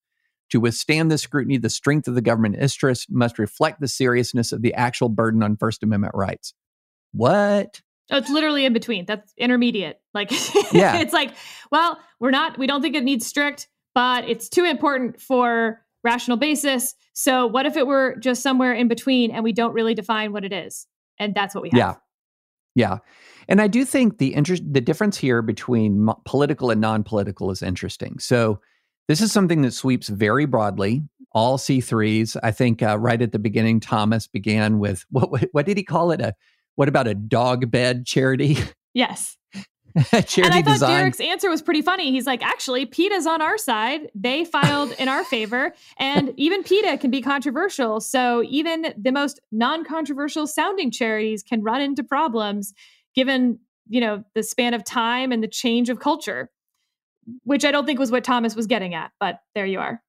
To 0.51 0.61
withstand 0.61 1.11
this 1.11 1.23
scrutiny, 1.23 1.59
the 1.59 1.71
strength 1.71 2.09
of 2.09 2.15
the 2.15 2.23
government 2.23 2.57
interest 2.59 3.09
must 3.11 3.39
reflect 3.39 3.81
the 3.81 3.89
seriousness 3.89 4.53
of 4.53 4.63
the 4.63 4.75
actual 4.75 5.09
burden 5.09 5.43
on 5.43 5.57
First 5.57 5.83
Amendment 5.83 6.15
rights. 6.15 6.55
What? 7.13 7.81
Oh, 8.11 8.17
it's 8.17 8.31
literally 8.31 8.65
in 8.65 8.73
between. 8.73 9.05
That's 9.05 9.33
intermediate. 9.37 10.01
Like, 10.15 10.31
yeah. 10.73 10.97
it's 10.97 11.13
like, 11.13 11.35
well, 11.71 11.99
we're 12.21 12.31
not, 12.31 12.59
we 12.59 12.67
don't 12.67 12.81
think 12.81 12.97
it 12.97 13.05
needs 13.05 13.27
strict, 13.27 13.69
but 13.95 14.29
it's 14.29 14.49
too 14.49 14.65
important 14.65 15.21
for 15.21 15.83
rational 16.03 16.37
basis. 16.37 16.95
So, 17.13 17.47
what 17.47 17.67
if 17.67 17.77
it 17.77 17.87
were 17.87 18.17
just 18.21 18.43
somewhere 18.43 18.73
in 18.73 18.89
between 18.89 19.31
and 19.31 19.45
we 19.45 19.53
don't 19.53 19.75
really 19.75 19.95
define 19.95 20.33
what 20.33 20.45
it 20.45 20.53
is? 20.53 20.87
And 21.19 21.35
that's 21.35 21.55
what 21.55 21.63
we 21.63 21.71
have. 21.71 21.79
Yeah. 21.79 21.95
Yeah. 22.75 22.99
And 23.49 23.61
I 23.61 23.67
do 23.67 23.85
think 23.85 24.19
the 24.19 24.35
interest, 24.35 24.63
the 24.71 24.81
difference 24.81 25.17
here 25.17 25.43
between 25.43 26.05
mo- 26.05 26.21
political 26.25 26.71
and 26.71 26.81
non 26.81 27.03
political 27.03 27.51
is 27.51 27.63
interesting. 27.63 28.19
So, 28.19 28.61
this 29.09 29.21
is 29.21 29.33
something 29.33 29.63
that 29.63 29.73
sweeps 29.73 30.09
very 30.09 30.45
broadly 30.45 31.03
all 31.33 31.59
C3s. 31.59 32.37
I 32.43 32.51
think 32.51 32.83
uh, 32.83 32.99
right 32.99 33.21
at 33.21 33.33
the 33.33 33.39
beginning, 33.39 33.81
Thomas 33.81 34.27
began 34.27 34.79
with 34.79 35.05
what, 35.11 35.49
what 35.53 35.67
did 35.67 35.77
he 35.77 35.83
call 35.83 36.11
it? 36.11 36.21
A 36.21 36.35
what 36.77 36.89
about 36.89 37.09
a 37.09 37.15
dog 37.15 37.71
bed 37.71 38.07
charity? 38.07 38.57
Yes. 38.95 39.37
charity 40.11 40.43
and 40.43 40.55
I 40.55 40.63
thought 40.63 40.75
design. 40.75 40.99
Derek's 41.01 41.21
answer 41.21 41.51
was 41.51 41.61
pretty 41.61 41.83
funny. 41.83 42.13
He's 42.13 42.27
like, 42.27 42.43
actually, 42.43 42.87
PETA's 42.87 43.27
on 43.27 43.43
our 43.43 43.59
side. 43.59 44.03
They 44.15 44.45
filed 44.45 44.93
in 44.93 45.09
our 45.09 45.25
favor. 45.25 45.75
And 45.99 46.33
even 46.37 46.63
PETA 46.63 46.99
can 46.99 47.11
be 47.11 47.21
controversial. 47.21 48.01
So 48.01 48.45
even 48.45 48.95
the 48.97 49.11
most 49.11 49.41
non-controversial 49.51 50.47
sounding 50.47 50.93
charities 50.93 51.43
can 51.43 51.63
run 51.63 51.81
into 51.81 52.05
problems 52.05 52.75
given, 53.15 53.59
you 53.89 54.01
know, 54.01 54.23
the 54.35 54.45
span 54.45 54.73
of 54.73 54.85
time 54.85 55.33
and 55.33 55.43
the 55.43 55.49
change 55.49 55.91
of 55.91 55.99
culture, 55.99 56.49
which 57.45 57.65
I 57.65 57.71
don't 57.71 57.87
think 57.87 57.99
was 57.99 58.11
what 58.11 58.25
Thomas 58.25 58.55
was 58.55 58.67
getting 58.67 58.95
at, 58.95 59.13
but 59.21 59.41
there 59.55 59.67
you 59.67 59.79
are. 59.79 60.03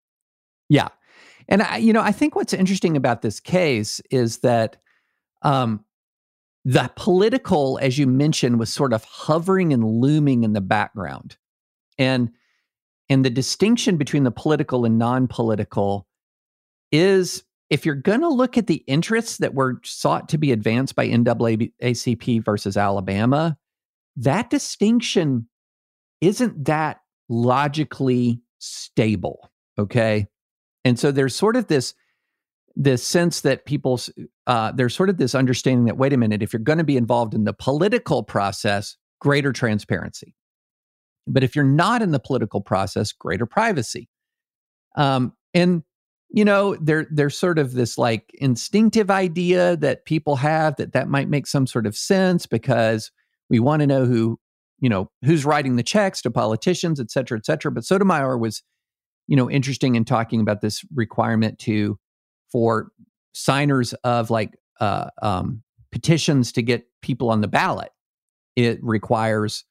Yeah. 0.70 0.90
And 1.48 1.64
I, 1.64 1.78
you 1.78 1.94
know, 1.94 2.02
I 2.02 2.12
think 2.12 2.36
what's 2.36 2.54
interesting 2.54 2.96
about 2.96 3.22
this 3.22 3.40
case 3.40 4.02
is 4.12 4.40
that 4.40 4.78
um, 5.42 5.84
the 6.66 6.92
political, 6.96 7.80
as 7.82 7.98
you 7.98 8.06
mentioned, 8.06 8.60
was 8.60 8.72
sort 8.72 8.94
of 8.94 9.04
hovering 9.04 9.74
and 9.74 9.84
looming 9.84 10.44
in 10.44 10.54
the 10.54 10.62
background. 10.62 11.38
And 11.98 12.32
and 13.12 13.26
the 13.26 13.32
distinction 13.32 13.98
between 13.98 14.24
the 14.24 14.32
political 14.32 14.86
and 14.86 15.00
non-political 15.00 16.08
is 16.92 17.44
if 17.72 17.86
you're 17.86 17.96
going 17.96 18.22
to 18.22 18.30
look 18.30 18.58
at 18.58 18.68
the 18.68 18.84
interests 18.88 19.38
that 19.38 19.56
were 19.56 19.80
sought 19.84 20.30
to 20.30 20.38
be 20.38 20.52
advanced 20.52 20.96
by 20.96 21.08
NAACP 21.08 22.44
versus 22.44 22.78
Alabama, 22.78 23.58
that 24.16 24.52
distinction 24.52 25.48
isn't 26.22 26.66
that 26.66 27.02
logically 27.30 28.42
stable. 28.58 29.52
Okay. 29.78 30.28
And 30.84 31.00
so 31.00 31.12
there's 31.12 31.36
sort 31.36 31.56
of 31.56 31.68
this 31.68 31.94
this 32.76 33.06
sense 33.06 33.42
that 33.42 33.66
people 33.66 34.00
uh, 34.48 34.72
there's 34.72 34.96
sort 34.96 35.10
of 35.10 35.18
this 35.18 35.36
understanding 35.36 35.86
that 35.86 35.98
wait 35.98 36.14
a 36.14 36.18
minute 36.18 36.42
if 36.42 36.54
you're 36.54 36.60
going 36.62 36.78
to 36.78 36.84
be 36.84 36.98
involved 36.98 37.34
in 37.34 37.44
the 37.44 37.54
political 37.54 38.24
process 38.24 38.96
greater 39.20 39.52
transparency 39.52 40.34
but 41.28 41.44
if 41.44 41.56
you're 41.56 41.66
not 41.66 42.02
in 42.02 42.12
the 42.12 42.20
political 42.20 42.62
process 42.62 43.12
greater 43.12 43.46
privacy 43.46 44.08
um, 44.96 45.34
and 45.54 45.84
you 46.30 46.46
know 46.46 46.76
there 46.76 47.06
there's 47.12 47.38
sort 47.38 47.60
of 47.60 47.74
this 47.74 47.98
like 47.98 48.32
instinctive 48.36 49.12
idea 49.12 49.76
that 49.76 50.06
people 50.06 50.38
have 50.38 50.76
that 50.78 50.94
that 50.94 51.10
might 51.10 51.28
make 51.28 51.48
some 51.48 51.68
sort 51.68 51.86
of 51.86 51.98
sense 51.98 52.46
because 52.46 53.12
we 53.50 53.60
want 53.60 53.82
to 53.82 53.88
know 53.88 54.06
who 54.06 54.40
you 54.80 54.90
know 54.90 55.10
who's 55.24 55.46
writing 55.46 55.76
the 55.76 55.84
checks 55.84 56.22
to 56.22 56.32
politicians 56.32 57.00
et 57.00 57.12
cetera 57.12 57.38
et 57.38 57.46
cetera 57.46 57.72
but 57.72 57.86
sotomayor 57.86 58.38
was 58.38 58.64
you 59.28 59.36
know 59.36 59.50
interesting 59.50 59.96
in 59.96 60.06
talking 60.06 60.42
about 60.42 60.62
this 60.62 60.84
requirement 60.94 61.60
to 61.60 61.98
for 62.52 62.92
signers 63.34 63.94
of 64.04 64.30
like 64.30 64.58
uh, 64.80 65.10
um, 65.22 65.64
petitions 65.92 66.52
to 66.54 66.62
get 66.62 66.86
people 67.02 67.30
on 67.30 67.42
the 67.42 67.48
ballot, 67.48 67.92
it 68.56 68.80
requires 68.82 69.66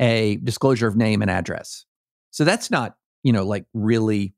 a 0.00 0.36
disclosure 0.36 0.86
of 0.86 0.96
name 0.96 1.22
and 1.22 1.30
address. 1.30 1.84
So 2.30 2.44
that's 2.44 2.70
not, 2.70 2.96
you 3.22 3.32
know, 3.32 3.44
like 3.44 3.66
really 3.74 4.34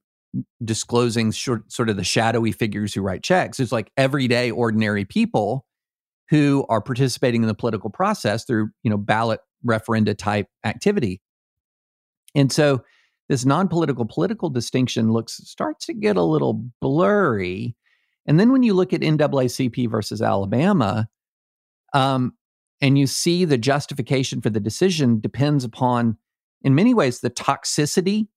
disclosing 0.65 1.31
short, 1.31 1.71
sort 1.71 1.89
of 1.89 1.97
the 1.97 2.05
shadowy 2.05 2.53
figures 2.53 2.93
who 2.93 3.03
write 3.03 3.23
checks. 3.23 3.61
It's 3.61 3.71
like 3.71 3.91
everyday, 3.97 4.51
ordinary 4.51 5.05
people 5.05 5.65
who 6.31 6.67
are 6.69 6.81
participating 6.81 7.43
in 7.43 7.49
the 7.49 7.55
political 7.55 7.91
process 7.91 8.45
through, 8.45 8.71
you 8.83 8.91
know, 8.91 8.97
ballot 8.97 9.41
referenda 9.67 10.17
type 10.17 10.49
activity. 10.65 11.21
And 12.35 12.53
so 12.53 12.83
this 13.29 13.45
non-political 13.45 14.05
political 14.07 14.51
distinction 14.51 15.13
looks 15.13 15.41
starts 15.45 15.87
to 15.87 15.95
get 15.95 16.17
a 16.17 16.23
little 16.23 16.65
blurry. 16.81 17.77
And 18.27 18.39
then 18.39 18.53
when 18.53 18.63
you 18.63 18.75
look 18.75 18.93
at 18.93 19.01
NAACP 19.01 19.91
versus 19.91 20.21
Alabama, 20.21 21.09
um, 21.93 22.35
and 22.81 22.99
you 22.99 23.07
see 23.07 23.45
the 23.45 23.57
justification 23.57 24.43
for 24.43 24.51
the 24.51 24.61
decision 24.61 25.21
depends 25.21 25.65
upon, 25.65 26.19
in 26.63 26.75
many 26.75 26.93
ways, 26.93 27.21
the 27.21 27.31
toxicity 27.31 28.29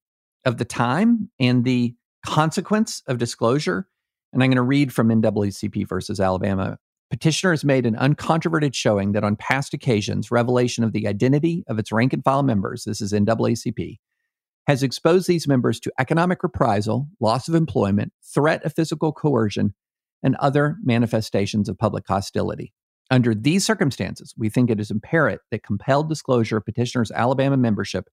of 0.44 0.56
the 0.56 0.64
time 0.64 1.30
and 1.38 1.64
the 1.64 1.94
consequence 2.24 3.02
of 3.06 3.18
disclosure. 3.18 3.88
And 4.32 4.42
I'm 4.42 4.50
going 4.50 4.56
to 4.56 4.62
read 4.62 4.92
from 4.92 5.08
NAACP 5.08 5.88
versus 5.88 6.20
Alabama. 6.20 6.78
Petitioner 7.10 7.52
has 7.52 7.64
made 7.64 7.86
an 7.86 7.96
uncontroverted 7.96 8.74
showing 8.74 9.12
that 9.12 9.24
on 9.24 9.36
past 9.36 9.72
occasions, 9.72 10.30
revelation 10.30 10.84
of 10.84 10.92
the 10.92 11.08
identity 11.08 11.64
of 11.66 11.78
its 11.78 11.90
rank 11.90 12.12
and 12.12 12.22
file 12.22 12.42
members, 12.42 12.84
this 12.84 13.00
is 13.00 13.12
NAACP, 13.12 13.98
has 14.66 14.82
exposed 14.82 15.26
these 15.26 15.48
members 15.48 15.80
to 15.80 15.92
economic 15.98 16.42
reprisal, 16.42 17.08
loss 17.20 17.48
of 17.48 17.54
employment, 17.54 18.12
threat 18.22 18.62
of 18.64 18.74
physical 18.74 19.12
coercion, 19.12 19.74
and 20.22 20.36
other 20.36 20.76
manifestations 20.82 21.68
of 21.68 21.78
public 21.78 22.04
hostility. 22.06 22.74
Under 23.10 23.34
these 23.34 23.64
circumstances, 23.64 24.34
we 24.36 24.50
think 24.50 24.68
it 24.68 24.80
is 24.80 24.90
imperative 24.90 25.40
that 25.50 25.62
compelled 25.62 26.10
disclosure 26.10 26.58
of 26.58 26.66
petitioner's 26.66 27.10
Alabama 27.10 27.56
membership 27.56 28.10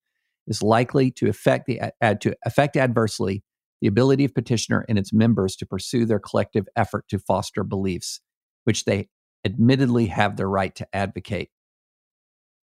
is 0.45 0.61
likely 0.61 1.09
to 1.11 1.29
affect, 1.29 1.65
the, 1.65 1.91
to 2.21 2.35
affect 2.45 2.77
adversely 2.77 3.43
the 3.81 3.87
ability 3.87 4.23
of 4.23 4.35
petitioner 4.35 4.85
and 4.87 4.99
its 4.99 5.11
members 5.11 5.55
to 5.55 5.65
pursue 5.65 6.05
their 6.05 6.19
collective 6.19 6.67
effort 6.75 7.07
to 7.07 7.17
foster 7.17 7.63
beliefs, 7.63 8.21
which 8.64 8.86
they 8.86 9.09
admittedly 9.45 10.07
have 10.07 10.36
the 10.36 10.47
right 10.47 10.74
to 10.76 10.95
advocate. 10.95 11.49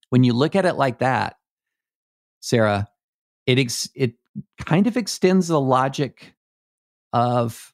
When 0.10 0.24
you 0.24 0.34
look 0.34 0.56
at 0.56 0.66
it 0.66 0.76
like 0.76 1.00
that, 1.00 1.36
Sarah, 2.41 2.88
it 3.45 3.60
ex- 3.60 3.89
it 3.95 4.14
kind 4.66 4.88
of 4.88 4.97
extends 4.97 5.47
the 5.47 5.60
logic 5.60 6.34
of 7.14 7.74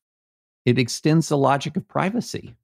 it 0.66 0.80
extends 0.80 1.30
the 1.30 1.38
logic 1.38 1.78
of 1.78 1.88
privacy 1.88 2.56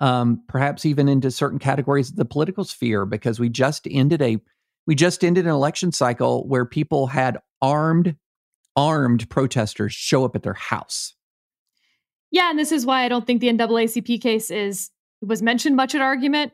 um, 0.00 0.42
perhaps 0.48 0.86
even 0.86 1.08
into 1.08 1.30
certain 1.30 1.58
categories 1.58 2.10
of 2.10 2.16
the 2.16 2.24
political 2.24 2.64
sphere 2.64 3.04
because 3.04 3.38
we 3.38 3.48
just 3.48 3.86
ended 3.90 4.22
a 4.22 4.40
we 4.86 4.94
just 4.94 5.22
ended 5.22 5.46
an 5.46 5.52
election 5.52 5.92
cycle 5.92 6.48
where 6.48 6.64
people 6.64 7.06
had 7.06 7.38
armed 7.60 8.16
armed 8.74 9.28
protesters 9.28 9.92
show 9.92 10.24
up 10.24 10.34
at 10.34 10.42
their 10.42 10.54
house 10.54 11.14
yeah 12.30 12.50
and 12.50 12.58
this 12.58 12.72
is 12.72 12.84
why 12.86 13.04
i 13.04 13.08
don't 13.08 13.26
think 13.26 13.40
the 13.40 13.48
naacp 13.48 14.20
case 14.20 14.50
is 14.50 14.90
was 15.22 15.42
mentioned 15.42 15.76
much 15.76 15.94
at 15.94 16.00
argument 16.00 16.52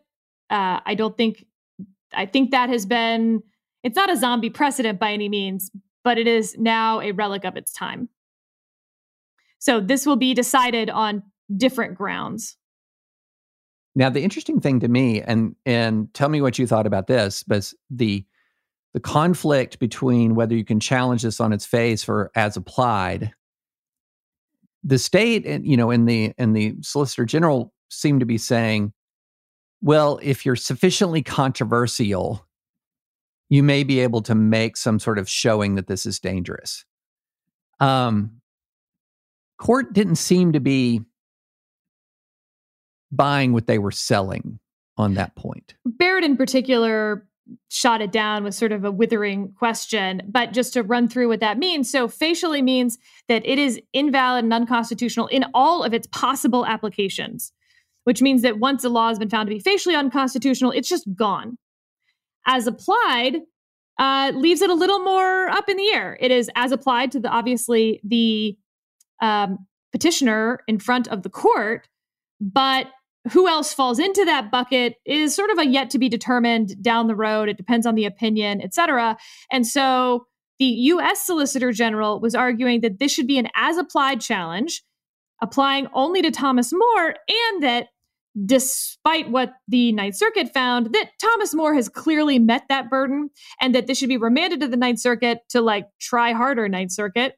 uh, 0.51 0.81
i 0.87 0.95
don't 0.95 1.17
think 1.17 1.45
i 2.13 2.27
think 2.27 2.51
that 2.51 2.69
has 2.69 2.87
been 2.87 3.43
it's 3.87 3.95
not 3.95 4.11
a 4.11 4.17
zombie 4.17 4.51
precedent 4.51 4.99
by 4.99 5.13
any 5.13 5.29
means, 5.29 5.71
but 6.03 6.19
it 6.19 6.27
is 6.27 6.59
now 6.59 7.01
a 7.01 7.13
relic 7.13 7.45
of 7.45 7.57
its 7.57 7.73
time. 7.73 8.09
So 9.61 9.79
this 9.79 10.05
will 10.05 10.17
be 10.17 10.35
decided 10.35 10.91
on 10.91 11.23
different 11.57 11.95
grounds. 11.95 12.57
Now, 13.95 14.11
the 14.11 14.25
interesting 14.25 14.61
thing 14.61 14.81
to 14.81 14.89
me, 14.89 15.23
and 15.23 15.55
and 15.65 16.13
tell 16.15 16.29
me 16.29 16.41
what 16.41 16.59
you 16.59 16.67
thought 16.67 16.89
about 16.89 17.07
this, 17.07 17.45
but 17.45 17.73
the 17.89 18.25
the 18.93 18.99
conflict 18.99 19.79
between 19.79 20.35
whether 20.35 20.57
you 20.57 20.65
can 20.65 20.81
challenge 20.81 21.23
this 21.23 21.39
on 21.41 21.53
its 21.53 21.65
face 21.65 22.09
or 22.09 22.33
as 22.35 22.57
applied 22.57 23.33
the 24.85 24.99
state 24.99 25.45
and 25.47 25.67
you 25.67 25.77
know 25.77 25.91
in 25.91 26.05
the 26.05 26.33
in 26.39 26.53
the 26.53 26.75
solicitor 26.81 27.25
general 27.25 27.73
seem 27.89 28.21
to 28.21 28.27
be 28.27 28.39
saying 28.39 28.93
well 29.81 30.19
if 30.23 30.45
you're 30.45 30.57
sufficiently 30.57 31.23
controversial 31.23 32.47
you 33.49 33.63
may 33.63 33.85
be 33.85 34.01
able 34.01 34.23
to 34.23 34.35
make 34.35 34.77
some 34.77 34.99
sort 34.99 35.19
of 35.19 35.29
showing 35.29 35.77
that 35.77 35.87
this 35.87 36.05
is 36.07 36.19
dangerous. 36.19 36.85
Um 37.81 38.41
court 39.59 39.93
didn't 39.93 40.17
seem 40.17 40.53
to 40.53 40.61
be 40.61 41.01
buying 43.11 43.53
what 43.53 43.67
they 43.67 43.79
were 43.79 43.93
selling 43.93 44.59
on 44.99 45.15
that 45.15 45.35
point. 45.37 45.75
Barrett 45.85 46.25
in 46.25 46.37
particular 46.37 47.27
shot 47.69 48.01
it 48.01 48.13
down 48.13 48.45
with 48.45 48.55
sort 48.55 48.73
of 48.73 48.85
a 48.85 48.91
withering 48.91 49.53
question. 49.53 50.23
But 50.29 50.53
just 50.53 50.73
to 50.75 50.83
run 50.83 51.09
through 51.09 51.29
what 51.29 51.41
that 51.41 51.59
means. 51.59 51.91
So, 51.91 52.09
facially 52.09 52.63
means 52.63 52.99
that 53.29 53.47
it 53.47 53.59
is 53.59 53.81
invalid 53.93 54.45
and 54.45 54.53
unconstitutional 54.53 55.27
in 55.29 55.45
all 55.55 55.83
of 55.83 55.95
its 55.95 56.07
possible 56.09 56.67
applications, 56.67 57.53
which 58.05 58.23
means 58.23 58.43
that 58.43 58.59
once 58.59 58.85
a 58.85 58.89
law 58.89 59.09
has 59.09 59.19
been 59.19 59.31
found 59.31 59.49
to 59.49 59.55
be 59.55 59.61
facially 59.61 59.95
unconstitutional, 59.95 60.71
it's 60.71 60.89
just 60.89 61.07
gone. 61.15 61.59
As 62.47 62.67
applied, 62.67 63.41
uh, 63.99 64.33
leaves 64.35 64.63
it 64.63 64.71
a 64.71 64.75
little 64.75 65.01
more 65.01 65.49
up 65.49 65.69
in 65.69 65.77
the 65.77 65.91
air. 65.91 66.17
It 66.21 66.31
is 66.31 66.51
as 66.55 66.73
applied 66.73 67.13
to 67.13 67.21
the 67.21 67.29
obviously 67.29 68.01
the 68.05 68.57
um, 69.23 69.67
petitioner 69.93 70.61
in 70.67 70.79
front 70.79 71.09
of 71.09 71.23
the 71.23 71.31
court, 71.31 71.89
but 72.41 72.89
who 73.33 73.49
else 73.49 73.73
falls 73.73 73.99
into 73.99 74.25
that 74.25 74.51
bucket 74.51 74.97
is 75.05 75.35
sort 75.35 75.51
of 75.51 75.59
a 75.59 75.67
yet 75.67 75.91
to 75.91 75.99
be 75.99 76.09
determined 76.09 76.83
down 76.83 77.07
the 77.07 77.17
road. 77.17 77.49
It 77.49 77.57
depends 77.57 77.87
on 77.87 77.95
the 77.95 78.05
opinion, 78.05 78.61
et 78.61 78.75
cetera. 78.75 79.17
And 79.51 79.67
so 79.67 80.27
the 80.59 80.65
US 80.65 81.25
Solicitor 81.27 81.73
General 81.73 82.21
was 82.21 82.35
arguing 82.35 82.81
that 82.81 82.99
this 82.99 83.13
should 83.13 83.27
be 83.27 83.39
an 83.39 83.49
as 83.55 83.77
applied 83.77 84.21
challenge, 84.21 84.83
applying 85.43 85.89
only 85.93 86.23
to 86.23 86.31
Thomas 86.31 86.73
More, 86.73 87.09
and 87.09 87.63
that 87.63 87.89
despite 88.45 89.31
what 89.31 89.55
the 89.67 89.93
Ninth 89.93 90.17
Circuit 90.17 90.53
found, 90.53 90.93
that 90.93 91.11
Thomas 91.21 91.55
More 91.55 91.75
has 91.75 91.89
clearly 91.89 92.39
met 92.39 92.65
that 92.69 92.91
burden 92.91 93.31
and 93.61 93.75
that 93.75 93.87
this 93.87 93.97
should 93.99 94.11
be 94.11 94.19
remanded 94.19 94.61
to 94.61 94.69
the 94.69 94.77
Ninth 94.77 94.99
Circuit 94.99 95.39
to 95.51 95.61
like 95.61 95.87
try 96.01 96.33
harder, 96.33 96.69
Ninth 96.69 96.93
Circuit, 96.93 97.35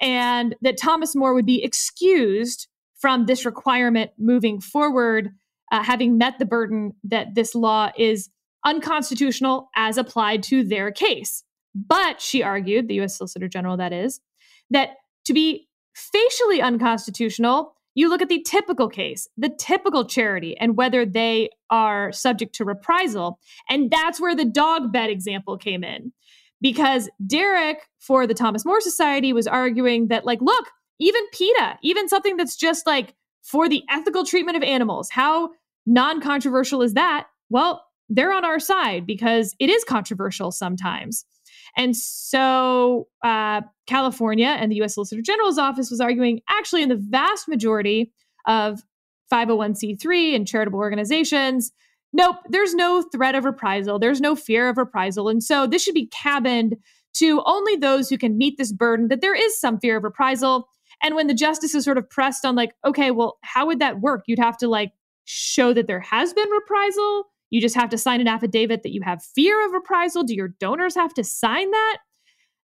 and 0.00 0.54
that 0.62 0.78
Thomas 0.78 1.16
More 1.16 1.34
would 1.34 1.46
be 1.46 1.62
excused 1.62 2.68
from 2.98 3.26
this 3.26 3.44
requirement 3.44 4.10
moving 4.18 4.60
forward, 4.60 5.30
uh, 5.72 5.82
having 5.82 6.18
met 6.18 6.38
the 6.38 6.46
burden 6.46 6.92
that 7.04 7.34
this 7.34 7.54
law 7.54 7.90
is 7.96 8.30
unconstitutional 8.64 9.70
as 9.76 9.96
applied 9.96 10.42
to 10.42 10.64
their 10.64 10.90
case. 10.90 11.44
But 11.74 12.20
she 12.20 12.42
argued, 12.42 12.88
the 12.88 13.00
US 13.00 13.16
Solicitor 13.16 13.48
General, 13.48 13.76
that 13.76 13.92
is, 13.92 14.20
that 14.70 14.96
to 15.24 15.32
be 15.32 15.68
facially 15.94 16.60
unconstitutional, 16.60 17.74
you 17.94 18.08
look 18.08 18.22
at 18.22 18.28
the 18.28 18.42
typical 18.42 18.88
case, 18.88 19.28
the 19.36 19.48
typical 19.48 20.04
charity, 20.04 20.56
and 20.58 20.76
whether 20.76 21.04
they 21.04 21.50
are 21.70 22.12
subject 22.12 22.54
to 22.54 22.64
reprisal. 22.64 23.38
And 23.68 23.90
that's 23.90 24.20
where 24.20 24.36
the 24.36 24.44
dog 24.44 24.92
bed 24.92 25.10
example 25.10 25.56
came 25.56 25.82
in. 25.82 26.12
Because 26.60 27.08
Derek 27.24 27.78
for 28.00 28.26
the 28.26 28.34
Thomas 28.34 28.64
More 28.64 28.80
Society 28.80 29.32
was 29.32 29.46
arguing 29.46 30.08
that, 30.08 30.24
like, 30.24 30.40
look, 30.40 30.66
even 31.00 31.22
PETA, 31.32 31.78
even 31.82 32.08
something 32.08 32.36
that's 32.36 32.56
just 32.56 32.86
like 32.86 33.14
for 33.42 33.68
the 33.68 33.82
ethical 33.88 34.24
treatment 34.24 34.56
of 34.56 34.62
animals. 34.62 35.08
How 35.10 35.50
non 35.86 36.20
controversial 36.20 36.82
is 36.82 36.94
that? 36.94 37.26
Well, 37.50 37.84
they're 38.08 38.32
on 38.32 38.44
our 38.44 38.58
side 38.58 39.06
because 39.06 39.54
it 39.58 39.70
is 39.70 39.84
controversial 39.84 40.50
sometimes. 40.50 41.24
And 41.76 41.96
so 41.96 43.08
uh, 43.22 43.62
California 43.86 44.48
and 44.48 44.72
the 44.72 44.82
US 44.82 44.94
Solicitor 44.94 45.22
General's 45.22 45.58
office 45.58 45.90
was 45.90 46.00
arguing 46.00 46.40
actually, 46.48 46.82
in 46.82 46.88
the 46.88 46.96
vast 46.96 47.48
majority 47.48 48.12
of 48.46 48.82
501c3 49.32 50.34
and 50.34 50.46
charitable 50.46 50.78
organizations, 50.78 51.70
nope, 52.12 52.36
there's 52.48 52.74
no 52.74 53.02
threat 53.02 53.34
of 53.34 53.44
reprisal, 53.44 53.98
there's 53.98 54.20
no 54.20 54.34
fear 54.34 54.68
of 54.68 54.78
reprisal. 54.78 55.28
And 55.28 55.42
so 55.42 55.66
this 55.66 55.82
should 55.82 55.94
be 55.94 56.06
cabined 56.06 56.76
to 57.14 57.42
only 57.46 57.76
those 57.76 58.08
who 58.08 58.18
can 58.18 58.38
meet 58.38 58.58
this 58.58 58.72
burden 58.72 59.08
that 59.08 59.20
there 59.20 59.34
is 59.34 59.58
some 59.60 59.78
fear 59.78 59.96
of 59.98 60.04
reprisal 60.04 60.68
and 61.02 61.14
when 61.14 61.26
the 61.26 61.34
justice 61.34 61.74
is 61.74 61.84
sort 61.84 61.98
of 61.98 62.08
pressed 62.10 62.44
on, 62.44 62.56
like, 62.56 62.72
okay, 62.84 63.10
well, 63.10 63.38
how 63.42 63.66
would 63.66 63.78
that 63.78 64.00
work? 64.00 64.24
You'd 64.26 64.38
have 64.38 64.58
to 64.58 64.68
like 64.68 64.92
show 65.24 65.72
that 65.72 65.86
there 65.86 66.00
has 66.00 66.32
been 66.32 66.48
reprisal. 66.50 67.24
You 67.50 67.60
just 67.60 67.76
have 67.76 67.90
to 67.90 67.98
sign 67.98 68.20
an 68.20 68.28
affidavit 68.28 68.82
that 68.82 68.92
you 68.92 69.02
have 69.02 69.22
fear 69.22 69.64
of 69.64 69.72
reprisal. 69.72 70.24
Do 70.24 70.34
your 70.34 70.48
donors 70.60 70.94
have 70.94 71.14
to 71.14 71.24
sign 71.24 71.70
that? 71.70 71.98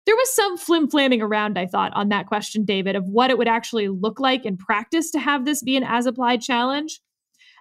There 0.06 0.16
was 0.16 0.34
some 0.34 0.56
flim 0.58 0.88
flamming 0.88 1.22
around, 1.22 1.58
I 1.58 1.66
thought, 1.66 1.92
on 1.94 2.08
that 2.08 2.26
question, 2.26 2.64
David, 2.64 2.96
of 2.96 3.04
what 3.06 3.30
it 3.30 3.38
would 3.38 3.48
actually 3.48 3.88
look 3.88 4.18
like 4.18 4.44
in 4.44 4.56
practice 4.56 5.10
to 5.12 5.20
have 5.20 5.44
this 5.44 5.62
be 5.62 5.76
an 5.76 5.84
as 5.84 6.06
applied 6.06 6.40
challenge. 6.40 7.00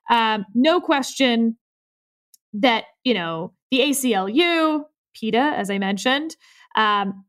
Um, 0.10 0.46
no 0.56 0.82
question 0.82 1.58
that, 2.54 2.86
you 3.04 3.14
know, 3.14 3.54
the 3.70 3.80
ACLU, 3.80 4.84
PETA, 5.14 5.38
as 5.38 5.70
I 5.70 5.78
mentioned, 5.78 6.36
um, 6.76 7.26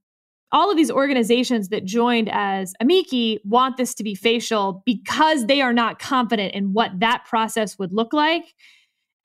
all 0.52 0.70
of 0.70 0.76
these 0.76 0.90
organizations 0.90 1.70
that 1.70 1.84
joined 1.84 2.28
as 2.30 2.74
amici 2.80 3.40
want 3.44 3.78
this 3.78 3.94
to 3.94 4.04
be 4.04 4.14
facial 4.14 4.82
because 4.84 5.46
they 5.46 5.62
are 5.62 5.72
not 5.72 5.98
confident 5.98 6.54
in 6.54 6.74
what 6.74 6.90
that 7.00 7.24
process 7.24 7.78
would 7.78 7.92
look 7.92 8.12
like. 8.12 8.44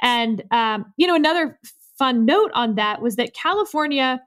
And, 0.02 0.42
um, 0.52 0.86
you 0.96 1.06
know, 1.06 1.16
another 1.16 1.60
fun 1.98 2.26
note 2.26 2.52
on 2.54 2.76
that 2.76 3.02
was 3.02 3.18
that 3.18 3.34
California, 3.34 4.22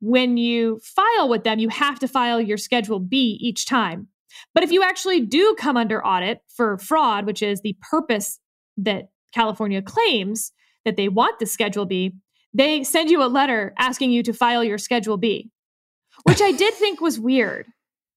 when 0.00 0.36
you 0.36 0.80
file 0.82 1.28
with 1.28 1.44
them, 1.44 1.60
you 1.60 1.68
have 1.68 2.00
to 2.00 2.08
file 2.08 2.40
your 2.40 2.56
Schedule 2.56 2.98
B 2.98 3.38
each 3.40 3.64
time. 3.64 4.08
But 4.52 4.64
if 4.64 4.72
you 4.72 4.82
actually 4.82 5.20
do 5.20 5.54
come 5.58 5.76
under 5.76 6.04
audit 6.04 6.40
for 6.48 6.76
fraud, 6.78 7.24
which 7.24 7.40
is 7.40 7.60
the 7.60 7.76
purpose 7.88 8.40
that 8.78 9.10
California 9.32 9.80
claims 9.80 10.50
that 10.84 10.96
they 10.96 11.08
want 11.08 11.38
the 11.38 11.46
Schedule 11.46 11.86
B, 11.86 12.14
they 12.52 12.82
send 12.82 13.10
you 13.10 13.22
a 13.22 13.26
letter 13.26 13.74
asking 13.78 14.10
you 14.10 14.24
to 14.24 14.32
file 14.32 14.64
your 14.64 14.78
Schedule 14.78 15.16
B 15.16 15.50
which 16.24 16.42
I 16.42 16.52
did 16.52 16.74
think 16.74 17.00
was 17.00 17.18
weird. 17.18 17.66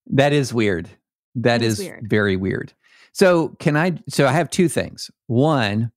That 0.07 0.33
is 0.33 0.53
weird. 0.53 0.89
That 1.35 1.61
is 1.61 1.79
weird. 1.79 2.09
very 2.09 2.35
weird. 2.35 2.73
So, 3.13 3.49
can 3.59 3.77
I? 3.77 3.99
So, 4.09 4.25
I 4.25 4.31
have 4.31 4.49
two 4.49 4.69
things. 4.69 5.11
One, 5.27 5.91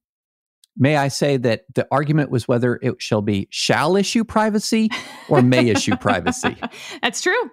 may 0.77 0.97
I 0.97 1.09
say 1.09 1.37
that 1.39 1.65
the 1.75 1.87
argument 1.91 2.31
was 2.31 2.47
whether 2.47 2.79
it 2.83 3.01
shall 3.01 3.23
be 3.23 3.49
shall 3.51 3.97
issue 3.97 4.25
privacy 4.25 4.91
or 5.29 5.43
may 5.43 5.69
issue 5.69 5.97
privacy. 5.97 6.57
That's 7.03 7.21
true. 7.21 7.51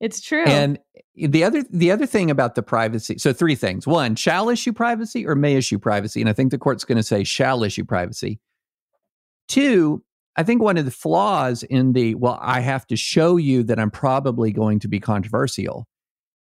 It's 0.00 0.20
true. 0.20 0.44
And 0.44 0.78
the 1.14 1.44
other 1.44 1.62
the 1.70 1.92
other 1.92 2.06
thing 2.06 2.30
about 2.30 2.56
the 2.56 2.62
privacy, 2.62 3.18
so 3.18 3.32
three 3.32 3.54
things. 3.54 3.86
One, 3.86 4.16
shall 4.16 4.48
issue 4.48 4.72
privacy 4.72 5.26
or 5.26 5.36
may 5.36 5.54
issue 5.54 5.78
privacy, 5.78 6.20
and 6.20 6.28
I 6.28 6.32
think 6.32 6.50
the 6.50 6.58
court's 6.58 6.84
going 6.84 6.96
to 6.96 7.02
say 7.04 7.22
shall 7.22 7.62
issue 7.62 7.84
privacy. 7.84 8.40
Two, 9.48 10.02
I 10.36 10.42
think 10.42 10.62
one 10.62 10.78
of 10.78 10.84
the 10.84 10.90
flaws 10.90 11.62
in 11.62 11.92
the, 11.92 12.14
well, 12.14 12.38
I 12.40 12.60
have 12.60 12.86
to 12.86 12.96
show 12.96 13.36
you 13.36 13.62
that 13.64 13.78
I'm 13.78 13.90
probably 13.90 14.50
going 14.50 14.78
to 14.80 14.88
be 14.88 14.98
controversial 14.98 15.86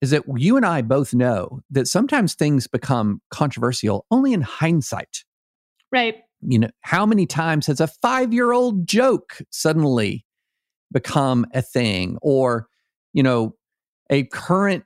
is 0.01 0.11
that 0.11 0.23
you 0.35 0.57
and 0.57 0.65
I 0.65 0.81
both 0.81 1.13
know 1.13 1.61
that 1.71 1.87
sometimes 1.87 2.33
things 2.33 2.67
become 2.67 3.21
controversial 3.29 4.05
only 4.11 4.33
in 4.33 4.41
hindsight. 4.41 5.23
Right. 5.91 6.17
You 6.41 6.59
know, 6.59 6.69
how 6.81 7.05
many 7.05 7.25
times 7.25 7.67
has 7.67 7.81
a 7.81 7.87
five 7.87 8.33
year 8.33 8.51
old 8.51 8.87
joke 8.87 9.37
suddenly 9.49 10.25
become 10.91 11.45
a 11.53 11.61
thing 11.61 12.17
or, 12.21 12.67
you 13.13 13.23
know, 13.23 13.55
a 14.09 14.23
current 14.25 14.83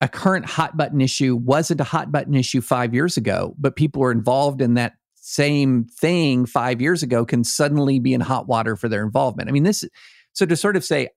a 0.00 0.08
current 0.08 0.46
hot 0.46 0.76
button 0.76 1.00
issue 1.00 1.34
wasn't 1.34 1.80
a 1.80 1.84
hot 1.84 2.12
button 2.12 2.34
issue 2.34 2.60
five 2.60 2.94
years 2.94 3.16
ago, 3.16 3.54
but 3.58 3.74
people 3.74 4.00
were 4.00 4.12
involved 4.12 4.60
in 4.60 4.74
that 4.74 4.92
same 5.28 5.84
thing 5.84 6.46
five 6.46 6.80
years 6.80 7.02
ago 7.02 7.26
can 7.26 7.44
suddenly 7.44 7.98
be 7.98 8.14
in 8.14 8.20
hot 8.22 8.48
water 8.48 8.76
for 8.76 8.88
their 8.88 9.04
involvement. 9.04 9.46
I 9.46 9.52
mean, 9.52 9.62
this, 9.62 9.82
is 9.82 9.90
so 10.32 10.46
to 10.46 10.56
sort 10.56 10.74
of 10.74 10.82
say, 10.82 11.10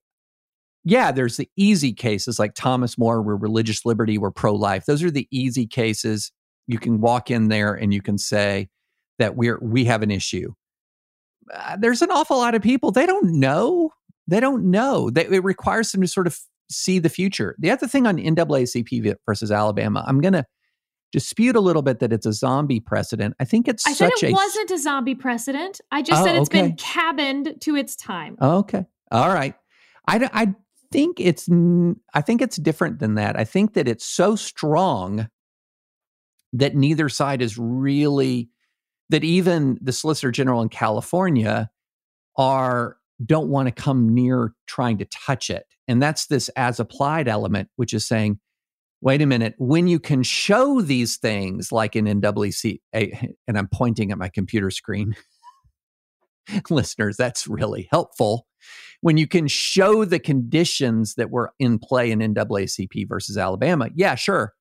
yeah, 0.84 1.14
there's 1.14 1.38
the 1.38 1.50
easy 1.56 1.94
cases 1.94 2.38
like 2.38 2.54
Thomas 2.54 2.98
More, 2.98 3.22
where 3.22 3.38
religious 3.38 3.86
liberty, 3.86 4.18
were 4.18 4.32
pro 4.32 4.54
life. 4.54 4.86
Those 4.86 5.02
are 5.02 5.12
the 5.12 5.30
easy 5.32 5.66
cases. 5.66 6.34
You 6.68 6.78
can 6.78 7.00
walk 7.00 7.32
in 7.32 7.48
there 7.48 7.74
and 7.74 7.94
you 7.94 8.02
can 8.02 8.18
say 8.18 8.68
that 9.18 9.38
we're, 9.38 9.60
we 9.62 9.86
have 9.86 10.02
an 10.02 10.12
issue. 10.12 10.54
Uh, 11.54 11.78
there's 11.80 12.02
an 12.02 12.12
awful 12.12 12.38
lot 12.38 12.54
of 12.54 12.62
people, 12.62 12.92
they 12.92 13.06
don't 13.06 13.40
know. 13.40 13.92
They 14.28 14.42
don't 14.42 14.66
know. 14.66 15.10
They, 15.10 15.26
it 15.26 15.44
requires 15.44 15.90
them 15.92 16.02
to 16.02 16.08
sort 16.08 16.28
of 16.28 16.38
see 16.70 17.00
the 17.00 17.10
future. 17.10 17.56
The 17.60 17.72
other 17.72 17.88
thing 17.88 18.08
on 18.08 18.18
NAACP 18.18 19.16
versus 19.26 19.52
Alabama, 19.52 20.04
I'm 20.06 20.20
to 20.20 20.46
dispute 21.12 21.56
a 21.56 21.60
little 21.60 21.82
bit 21.82 22.00
that 22.00 22.14
it's 22.14 22.26
a 22.26 22.34
zombie 22.34 22.80
precedent. 22.80 23.36
I 23.40 23.46
think 23.46 23.68
it's 23.68 23.86
I 23.86 23.94
said 23.94 24.12
it 24.16 24.24
a, 24.24 24.32
wasn't 24.32 24.72
a 24.72 24.78
zombie 24.78 25.16
precedent. 25.16 25.82
I 25.92 26.02
just 26.02 26.22
oh, 26.22 26.26
said 26.26 26.36
it's 26.36 26.50
okay. 26.50 26.62
been 26.62 26.76
cabined 26.76 27.56
to 27.62 27.76
its 27.76 27.96
time. 27.96 28.38
Okay. 28.42 28.86
All 29.12 29.30
right. 29.30 29.56
I, 30.08 30.30
I 30.34 30.56
think 30.92 31.20
it's 31.20 31.50
I 32.14 32.22
think 32.22 32.42
it's 32.42 32.58
different 32.58 33.00
than 33.00 33.16
that. 33.16 33.38
I 33.38 33.44
think 33.44 33.74
that 33.74 33.88
it's 33.88 34.06
so 34.06 34.36
strong 34.36 35.28
that 36.54 36.76
neither 36.76 37.10
side 37.10 37.42
is 37.42 37.58
really 37.58 38.50
that 39.10 39.24
even 39.24 39.78
the 39.82 39.92
Solicitor 39.92 40.32
General 40.32 40.62
in 40.62 40.70
California 40.70 41.70
are 42.38 42.98
don't 43.24 43.50
want 43.50 43.68
to 43.68 43.72
come 43.72 44.14
near 44.14 44.54
trying 44.66 44.98
to 44.98 45.06
touch 45.06 45.50
it. 45.50 45.66
And 45.88 46.02
that's 46.02 46.28
this 46.28 46.50
as 46.50 46.80
applied 46.80 47.28
element, 47.28 47.70
which 47.76 47.94
is 47.94 48.08
saying, 48.08 48.40
wait 49.02 49.22
a 49.22 49.26
minute, 49.26 49.56
when 49.58 49.88
you 49.88 50.00
can 50.00 50.24
show 50.24 50.82
these 50.82 51.18
things 51.18 51.72
like 51.72 51.96
in 51.96 52.06
NWC, 52.06 52.80
and 52.94 53.58
I'm 53.58 53.68
pointing 53.68 54.12
at 54.12 54.18
my 54.18 54.30
computer 54.30 54.72
screen, 54.72 55.16
listeners, 56.70 57.18
that's 57.18 57.48
really 57.48 57.88
helpful. 57.92 58.48
When 59.02 59.18
you 59.18 59.28
can 59.28 59.48
show 59.48 60.06
the 60.06 60.20
conditions 60.20 61.16
that 61.16 61.32
were 61.32 61.54
in 61.60 61.80
play 61.80 62.12
in 62.12 62.20
NAACP 62.20 63.10
versus 63.10 63.38
Alabama, 63.38 63.90
yeah, 63.96 64.14
sure, 64.14 64.54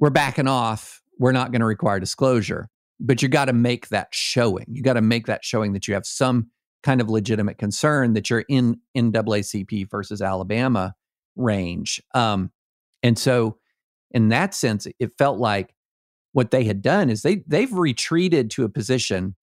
we're 0.00 0.10
backing 0.10 0.48
off. 0.48 1.00
We're 1.18 1.32
not 1.32 1.52
going 1.52 1.60
to 1.60 1.66
require 1.66 2.00
disclosure, 2.00 2.68
but 2.98 3.22
you 3.22 3.28
got 3.28 3.44
to 3.44 3.52
make 3.52 3.88
that 3.88 4.08
showing. 4.10 4.64
You 4.68 4.82
got 4.82 4.94
to 4.94 5.02
make 5.02 5.26
that 5.26 5.44
showing 5.44 5.74
that 5.74 5.86
you 5.86 5.94
have 5.94 6.06
some 6.06 6.50
kind 6.82 7.00
of 7.00 7.10
legitimate 7.10 7.58
concern 7.58 8.14
that 8.14 8.30
you're 8.30 8.44
in 8.48 8.80
NAACP 8.96 9.90
versus 9.90 10.22
Alabama 10.22 10.94
range. 11.36 12.02
Um, 12.14 12.50
and 13.02 13.18
so, 13.18 13.58
in 14.10 14.28
that 14.28 14.54
sense, 14.54 14.86
it 14.98 15.12
felt 15.18 15.38
like 15.38 15.74
what 16.32 16.50
they 16.50 16.64
had 16.64 16.82
done 16.82 17.10
is 17.10 17.22
they 17.22 17.42
they've 17.46 17.72
retreated 17.72 18.50
to 18.52 18.64
a 18.64 18.68
position 18.68 19.34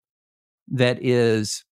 that 0.69 1.03
is, 1.03 1.63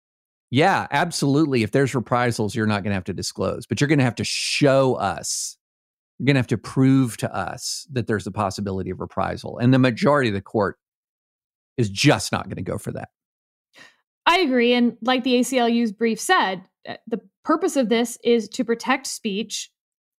yeah, 0.51 0.87
absolutely. 0.91 1.63
If 1.63 1.71
there's 1.71 1.95
reprisals, 1.95 2.55
you're 2.55 2.67
not 2.67 2.83
going 2.83 2.91
to 2.91 2.95
have 2.95 3.03
to 3.05 3.13
disclose, 3.13 3.65
but 3.65 3.79
you're 3.79 3.87
going 3.87 3.99
to 3.99 4.05
have 4.05 4.15
to 4.15 4.23
show 4.23 4.95
us. 4.95 5.57
You're 6.17 6.25
going 6.25 6.35
to 6.35 6.39
have 6.39 6.47
to 6.47 6.57
prove 6.57 7.17
to 7.17 7.35
us 7.35 7.85
that 7.91 8.07
there's 8.07 8.25
a 8.25 8.31
possibility 8.31 8.89
of 8.89 9.01
reprisal, 9.01 9.57
and 9.57 9.73
the 9.73 9.79
majority 9.79 10.29
of 10.29 10.35
the 10.35 10.41
court 10.41 10.77
is 11.77 11.89
just 11.89 12.31
not 12.31 12.45
going 12.45 12.55
to 12.55 12.61
go 12.61 12.77
for 12.77 12.91
that. 12.93 13.09
I 14.25 14.39
agree. 14.39 14.73
And 14.73 14.97
like 15.01 15.23
the 15.23 15.35
ACLU's 15.35 15.91
brief 15.91 16.19
said, 16.19 16.63
uh, 16.87 16.95
the 17.07 17.19
purpose 17.43 17.75
of 17.75 17.89
this 17.89 18.17
is 18.23 18.47
to 18.49 18.63
protect 18.63 19.07
speech 19.07 19.69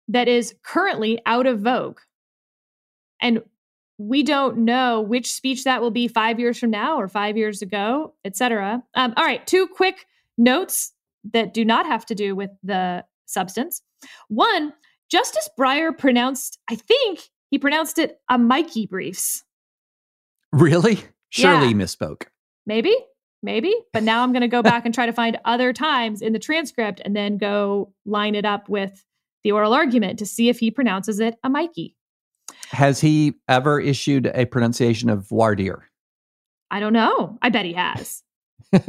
that 0.09 0.28
is 0.28 0.54
currently 0.62 1.20
out 1.26 1.46
of 1.46 1.61
vogue. 1.61 1.98
And 3.20 3.42
we 3.98 4.22
don't 4.22 4.59
know 4.59 5.00
which 5.00 5.32
speech 5.32 5.64
that 5.64 5.80
will 5.80 5.90
be 5.90 6.07
five 6.07 6.38
years 6.38 6.59
from 6.59 6.70
now 6.70 6.98
or 6.98 7.09
five 7.09 7.36
years 7.36 7.62
ago, 7.62 8.14
et 8.24 8.36
cetera. 8.36 8.82
Um, 8.94 9.14
all 9.16 9.24
right, 9.24 9.46
two 9.46 9.66
quick 9.66 10.07
notes 10.36 10.92
that 11.32 11.54
do 11.54 11.64
not 11.64 11.86
have 11.86 12.04
to 12.07 12.14
do 12.14 12.36
with 12.36 12.50
the 12.62 13.04
substance. 13.24 13.82
One, 14.28 14.72
Justice 15.11 15.48
Breyer 15.59 15.96
pronounced, 15.96 16.59
I 16.70 16.76
think 16.76 17.20
he 17.50 17.59
pronounced 17.59 17.98
it 17.98 18.20
a 18.28 18.38
Mikey 18.38 18.86
briefs. 18.86 19.44
Really? 20.52 20.98
Surely 21.30 21.68
yeah. 21.68 21.72
misspoke. 21.72 22.24
Maybe 22.66 22.94
maybe. 23.46 23.74
But 23.94 24.02
now 24.02 24.22
I'm 24.22 24.32
going 24.32 24.42
to 24.42 24.48
go 24.48 24.62
back 24.70 24.84
and 24.84 24.94
try 24.94 25.07
to 25.07 25.12
find 25.12 25.38
other 25.46 25.72
times 25.72 26.20
in 26.20 26.34
the 26.34 26.38
transcript 26.38 27.00
and 27.02 27.16
then 27.16 27.38
go 27.38 27.94
line 28.04 28.34
it 28.34 28.44
up 28.44 28.68
with 28.68 29.02
the 29.47 29.53
oral 29.53 29.74
argument 29.74 30.18
to 30.18 30.26
see 30.26 30.49
if 30.49 30.59
he 30.59 30.72
pronounces 30.72 31.20
it 31.20 31.38
a 31.44 31.49
Mikey. 31.49 31.94
Has 32.70 33.01
he 33.01 33.34
ever 33.49 33.78
issued 33.78 34.26
a 34.34 34.44
pronunciation 34.44 35.09
of 35.09 35.28
dire? 35.28 35.88
I 36.68 36.80
don't 36.80 36.92
know. 36.92 37.38
I 37.42 37.51
bet 37.51 37.64
he 37.64 37.72
has. 37.74 38.24
um, 38.72 38.88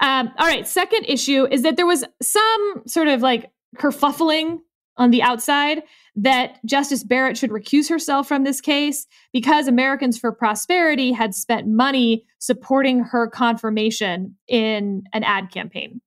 all 0.00 0.46
right. 0.48 0.66
Second 0.66 1.04
issue 1.04 1.46
is 1.52 1.62
that 1.62 1.76
there 1.76 1.86
was 1.86 2.04
some 2.20 2.82
sort 2.88 3.06
of 3.06 3.22
like 3.22 3.52
kerfuffling 3.76 4.58
on 4.96 5.12
the 5.12 5.22
outside 5.22 5.84
that 6.16 6.58
Justice 6.66 7.04
Barrett 7.04 7.36
should 7.36 7.50
recuse 7.50 7.88
herself 7.88 8.26
from 8.26 8.42
this 8.42 8.60
case 8.60 9.06
because 9.32 9.68
Americans 9.68 10.18
for 10.18 10.32
Prosperity 10.32 11.12
had 11.12 11.36
spent 11.36 11.68
money 11.68 12.24
supporting 12.40 13.04
her 13.04 13.28
confirmation 13.28 14.34
in 14.48 15.04
an 15.12 15.22
ad 15.22 15.52
campaign. 15.52 16.00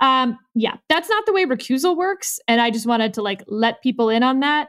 Um, 0.00 0.38
yeah, 0.54 0.76
that's 0.88 1.08
not 1.08 1.24
the 1.26 1.32
way 1.32 1.46
recusal 1.46 1.96
works. 1.96 2.40
And 2.48 2.60
I 2.60 2.70
just 2.70 2.86
wanted 2.86 3.14
to 3.14 3.22
like 3.22 3.42
let 3.46 3.82
people 3.82 4.08
in 4.08 4.22
on 4.22 4.40
that. 4.40 4.68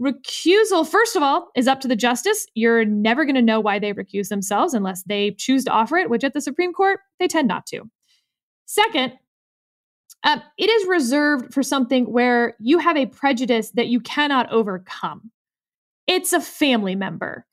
Recusal, 0.00 0.86
first 0.86 1.16
of 1.16 1.22
all, 1.22 1.50
is 1.56 1.66
up 1.66 1.80
to 1.80 1.88
the 1.88 1.96
justice. 1.96 2.46
You're 2.54 2.84
never 2.84 3.24
going 3.24 3.34
to 3.34 3.42
know 3.42 3.58
why 3.58 3.78
they 3.78 3.92
recuse 3.92 4.28
themselves 4.28 4.74
unless 4.74 5.02
they 5.04 5.32
choose 5.32 5.64
to 5.64 5.72
offer 5.72 5.96
it, 5.96 6.08
which 6.08 6.22
at 6.22 6.34
the 6.34 6.40
Supreme 6.40 6.72
Court, 6.72 7.00
they 7.18 7.26
tend 7.26 7.48
not 7.48 7.66
to. 7.66 7.90
Second, 8.66 9.14
uh, 10.22 10.38
it 10.56 10.68
is 10.68 10.86
reserved 10.86 11.52
for 11.52 11.62
something 11.62 12.12
where 12.12 12.54
you 12.60 12.78
have 12.78 12.96
a 12.96 13.06
prejudice 13.06 13.70
that 13.72 13.88
you 13.88 14.00
cannot 14.00 14.50
overcome. 14.52 15.30
It's 16.06 16.32
a 16.32 16.40
family 16.40 16.94
member. 16.94 17.46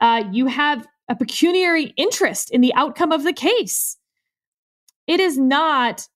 Uh, 0.00 0.24
you 0.32 0.46
have 0.46 0.86
a 1.08 1.16
pecuniary 1.16 1.92
interest 1.96 2.50
in 2.50 2.60
the 2.60 2.74
outcome 2.74 3.12
of 3.12 3.24
the 3.24 3.32
case. 3.32 3.96
It 5.06 5.20
is 5.20 5.36
not 5.36 6.06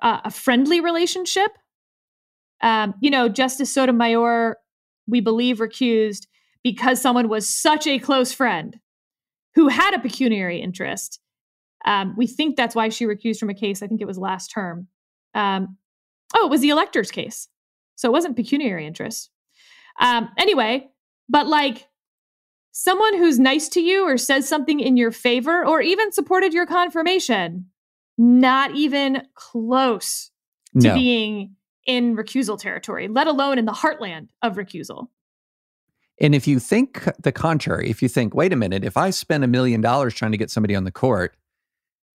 uh, 0.00 0.20
a 0.24 0.30
friendly 0.30 0.80
relationship. 0.80 1.52
Um, 2.62 2.94
you 3.00 3.10
know, 3.10 3.28
Justice 3.28 3.72
Sotomayor, 3.72 4.56
we 5.06 5.20
believe, 5.20 5.58
recused 5.58 6.26
because 6.62 7.00
someone 7.00 7.28
was 7.28 7.48
such 7.48 7.86
a 7.86 7.98
close 7.98 8.32
friend 8.32 8.78
who 9.54 9.68
had 9.68 9.94
a 9.94 9.98
pecuniary 9.98 10.60
interest. 10.60 11.20
Um, 11.84 12.14
we 12.16 12.26
think 12.26 12.56
that's 12.56 12.74
why 12.74 12.88
she 12.88 13.04
recused 13.04 13.38
from 13.38 13.50
a 13.50 13.54
case. 13.54 13.82
I 13.82 13.88
think 13.88 14.00
it 14.00 14.06
was 14.06 14.18
last 14.18 14.48
term. 14.48 14.86
Um, 15.34 15.76
oh, 16.34 16.46
it 16.46 16.50
was 16.50 16.60
the 16.60 16.70
elector's 16.70 17.10
case. 17.10 17.48
So 17.96 18.08
it 18.08 18.12
wasn't 18.12 18.36
pecuniary 18.36 18.86
interest. 18.86 19.30
Um, 20.00 20.28
anyway, 20.38 20.88
but 21.28 21.46
like 21.46 21.88
someone 22.72 23.16
who's 23.16 23.38
nice 23.38 23.68
to 23.70 23.80
you 23.80 24.06
or 24.06 24.16
says 24.16 24.48
something 24.48 24.80
in 24.80 24.96
your 24.96 25.10
favor 25.10 25.64
or 25.66 25.80
even 25.80 26.12
supported 26.12 26.54
your 26.54 26.66
confirmation, 26.66 27.66
not 28.22 28.74
even 28.76 29.22
close 29.34 30.30
to 30.80 30.88
no. 30.88 30.94
being 30.94 31.56
in 31.86 32.16
recusal 32.16 32.56
territory, 32.56 33.08
let 33.08 33.26
alone 33.26 33.58
in 33.58 33.64
the 33.64 33.72
heartland 33.72 34.28
of 34.42 34.54
recusal. 34.54 35.08
And 36.20 36.32
if 36.32 36.46
you 36.46 36.60
think 36.60 37.02
the 37.20 37.32
contrary, 37.32 37.90
if 37.90 38.00
you 38.00 38.08
think, 38.08 38.32
wait 38.32 38.52
a 38.52 38.56
minute, 38.56 38.84
if 38.84 38.96
I 38.96 39.10
spend 39.10 39.42
a 39.42 39.48
million 39.48 39.80
dollars 39.80 40.14
trying 40.14 40.30
to 40.30 40.38
get 40.38 40.52
somebody 40.52 40.76
on 40.76 40.84
the 40.84 40.92
court, 40.92 41.36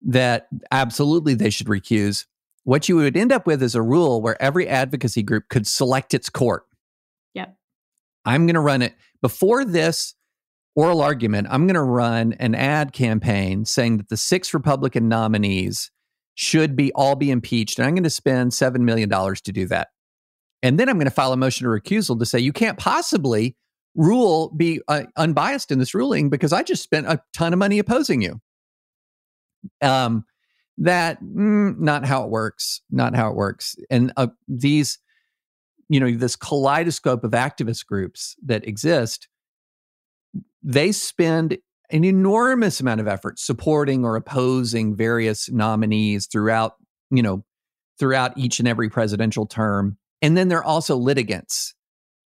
that 0.02 0.46
absolutely 0.70 1.34
they 1.34 1.50
should 1.50 1.66
recuse, 1.66 2.26
what 2.62 2.88
you 2.88 2.96
would 2.96 3.16
end 3.16 3.32
up 3.32 3.44
with 3.44 3.60
is 3.60 3.74
a 3.74 3.82
rule 3.82 4.22
where 4.22 4.40
every 4.40 4.68
advocacy 4.68 5.24
group 5.24 5.48
could 5.48 5.66
select 5.66 6.14
its 6.14 6.30
court. 6.30 6.66
Yep. 7.34 7.56
I'm 8.24 8.46
going 8.46 8.54
to 8.54 8.60
run 8.60 8.82
it 8.82 8.94
before 9.20 9.64
this 9.64 10.14
oral 10.76 11.00
argument. 11.00 11.48
I'm 11.50 11.66
going 11.66 11.74
to 11.74 11.82
run 11.82 12.34
an 12.34 12.54
ad 12.54 12.92
campaign 12.92 13.64
saying 13.64 13.96
that 13.96 14.08
the 14.08 14.16
six 14.16 14.54
Republican 14.54 15.08
nominees 15.08 15.90
should 16.36 16.76
be 16.76 16.92
all 16.92 17.16
be 17.16 17.30
impeached, 17.30 17.78
and 17.78 17.86
I'm 17.86 17.94
going 17.94 18.04
to 18.04 18.10
spend 18.10 18.54
seven 18.54 18.84
million 18.84 19.08
dollars 19.08 19.40
to 19.42 19.52
do 19.52 19.66
that. 19.66 19.88
And 20.62 20.78
then 20.78 20.88
I'm 20.88 20.96
going 20.96 21.06
to 21.06 21.10
file 21.10 21.32
a 21.32 21.36
motion 21.36 21.64
to 21.64 21.70
recusal 21.70 22.18
to 22.18 22.26
say 22.26 22.38
you 22.38 22.52
can't 22.52 22.78
possibly 22.78 23.56
rule 23.94 24.52
be 24.56 24.80
uh, 24.88 25.04
unbiased 25.16 25.70
in 25.70 25.78
this 25.78 25.94
ruling 25.94 26.30
because 26.30 26.52
I 26.52 26.62
just 26.62 26.82
spent 26.82 27.06
a 27.06 27.20
ton 27.32 27.52
of 27.52 27.58
money 27.58 27.78
opposing 27.78 28.22
you. 28.22 28.40
Um, 29.80 30.24
that 30.78 31.22
mm, 31.22 31.78
not 31.78 32.04
how 32.04 32.24
it 32.24 32.30
works 32.30 32.82
not 32.90 33.14
how 33.14 33.30
it 33.30 33.36
works 33.36 33.76
and 33.90 34.12
uh, 34.16 34.26
these 34.46 34.98
you 35.88 35.98
know 35.98 36.10
this 36.10 36.36
kaleidoscope 36.36 37.24
of 37.24 37.30
activist 37.30 37.86
groups 37.86 38.36
that 38.44 38.66
exist 38.68 39.28
they 40.62 40.92
spend 40.92 41.56
an 41.90 42.04
enormous 42.04 42.80
amount 42.80 43.00
of 43.00 43.08
effort 43.08 43.38
supporting 43.38 44.04
or 44.04 44.16
opposing 44.16 44.96
various 44.96 45.50
nominees 45.50 46.26
throughout 46.26 46.74
you 47.10 47.22
know 47.22 47.44
throughout 47.98 48.36
each 48.36 48.58
and 48.58 48.68
every 48.68 48.88
presidential 48.88 49.46
term. 49.46 49.96
And 50.20 50.36
then 50.36 50.48
they're 50.48 50.64
also 50.64 50.96
litigants 50.96 51.74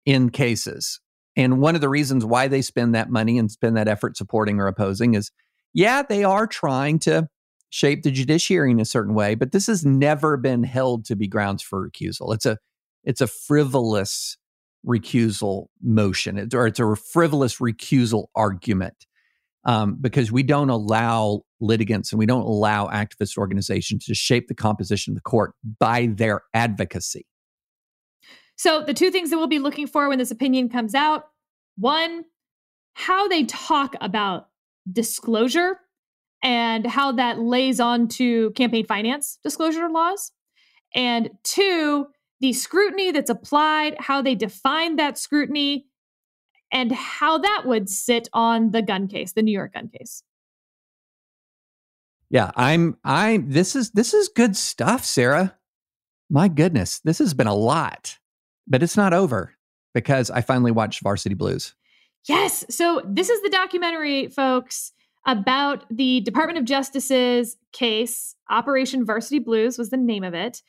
in 0.06 0.30
cases. 0.30 1.00
And 1.36 1.60
one 1.60 1.76
of 1.76 1.82
the 1.82 1.90
reasons 1.90 2.26
why 2.26 2.48
they 2.48 2.62
spend 2.62 2.96
that 2.96 3.10
money 3.10 3.38
and 3.38 3.52
spend 3.52 3.78
that 3.78 3.88
effort 3.88 4.18
supporting 4.18 4.60
or 4.60 4.68
opposing 4.68 5.14
is 5.14 5.32
yeah 5.74 6.02
they 6.02 6.24
are 6.24 6.48
trying 6.48 7.00
to 7.00 7.28
shape 7.70 8.04
the 8.04 8.12
judiciary 8.12 8.72
in 8.72 8.80
a 8.80 8.86
certain 8.86 9.14
way, 9.14 9.34
but 9.34 9.54
this 9.54 9.68
has 9.68 9.86
never 9.86 10.38
been 10.38 10.64
held 10.64 11.06
to 11.06 11.16
be 11.16 11.28
grounds 11.28 11.64
for 11.64 11.90
recusal. 11.90 12.34
It's 12.34 12.46
a 12.46 12.58
it's 13.04 13.22
a 13.22 13.28
frivolous 13.28 14.38
recusal 14.86 15.68
motion, 15.82 16.50
or 16.54 16.68
it's 16.68 16.80
a 16.80 16.96
frivolous 16.96 17.58
recusal 17.58 18.28
argument 18.36 19.08
um, 19.66 19.98
because 20.00 20.32
we 20.32 20.44
don't 20.44 20.70
allow 20.70 21.42
litigants 21.60 22.12
and 22.12 22.20
we 22.20 22.26
don't 22.26 22.42
allow 22.42 22.88
activist 22.88 23.38
organizations 23.38 24.06
to 24.06 24.16
shape 24.16 24.48
the 24.48 24.56
composition 24.56 25.12
of 25.12 25.16
the 25.16 25.22
court 25.22 25.54
by 25.80 26.08
their 26.12 26.42
advocacy. 26.54 27.26
So, 28.56 28.84
the 28.84 28.94
two 28.94 29.12
things 29.12 29.30
that 29.30 29.38
we'll 29.38 29.48
be 29.48 29.60
looking 29.60 29.88
for 29.88 30.08
when 30.08 30.20
this 30.20 30.32
opinion 30.32 30.70
comes 30.70 30.94
out 30.94 31.26
one, 31.78 32.26
how 32.94 33.28
they 33.28 33.44
talk 33.46 33.96
about 34.02 34.50
disclosure 34.92 35.80
and 36.44 36.86
how 36.86 37.12
that 37.14 37.40
lays 37.40 37.80
on 37.80 38.08
to 38.08 38.52
campaign 38.52 38.86
finance 38.86 39.40
disclosure 39.44 39.90
laws. 39.90 40.32
And 40.94 41.30
two, 41.44 42.08
the 42.40 42.54
scrutiny 42.54 43.12
that's 43.12 43.30
applied, 43.30 43.96
how 44.00 44.22
they 44.22 44.36
define 44.36 44.96
that 44.96 45.18
scrutiny, 45.18 45.88
and 46.72 46.92
how 46.92 47.38
that 47.38 47.64
would 47.66 47.90
sit 47.90 48.30
on 48.34 48.72
the 48.72 48.82
gun 48.82 49.08
case, 49.08 49.34
the 49.34 49.42
New 49.42 49.52
York 49.52 49.74
gun 49.74 49.90
case. 49.90 50.24
Yeah, 52.30 52.52
I'm 52.56 52.98
I'm 53.04 53.50
this 53.50 53.76
is 53.76 53.92
this 53.92 54.14
is 54.14 54.30
good 54.30 54.56
stuff, 54.56 55.04
Sarah. 55.04 55.58
My 56.30 56.48
goodness, 56.48 57.00
this 57.00 57.20
has 57.20 57.34
been 57.34 57.48
a 57.48 57.56
lot. 57.56 58.18
But 58.68 58.84
it's 58.84 58.96
not 58.96 59.14
over 59.14 59.54
because 59.94 60.32
I 60.32 60.42
finally 60.42 60.72
watched 60.72 61.02
Varsity 61.02 61.36
Blues. 61.36 61.74
Yes. 62.28 62.64
So 62.70 63.02
this 63.06 63.30
is 63.30 63.42
the 63.42 63.50
documentary, 63.50 64.28
folks, 64.28 64.94
about 65.26 65.86
the 65.90 66.22
Department 66.22 66.60
of 66.60 66.66
Justice's 66.66 67.58
case. 67.74 68.36
Operation 68.50 69.06
Varsity 69.06 69.40
Blues 69.40 69.78
was 69.78 69.90
the 69.90 69.98
name 69.98 70.24
of 70.24 70.34
it, 70.34 70.62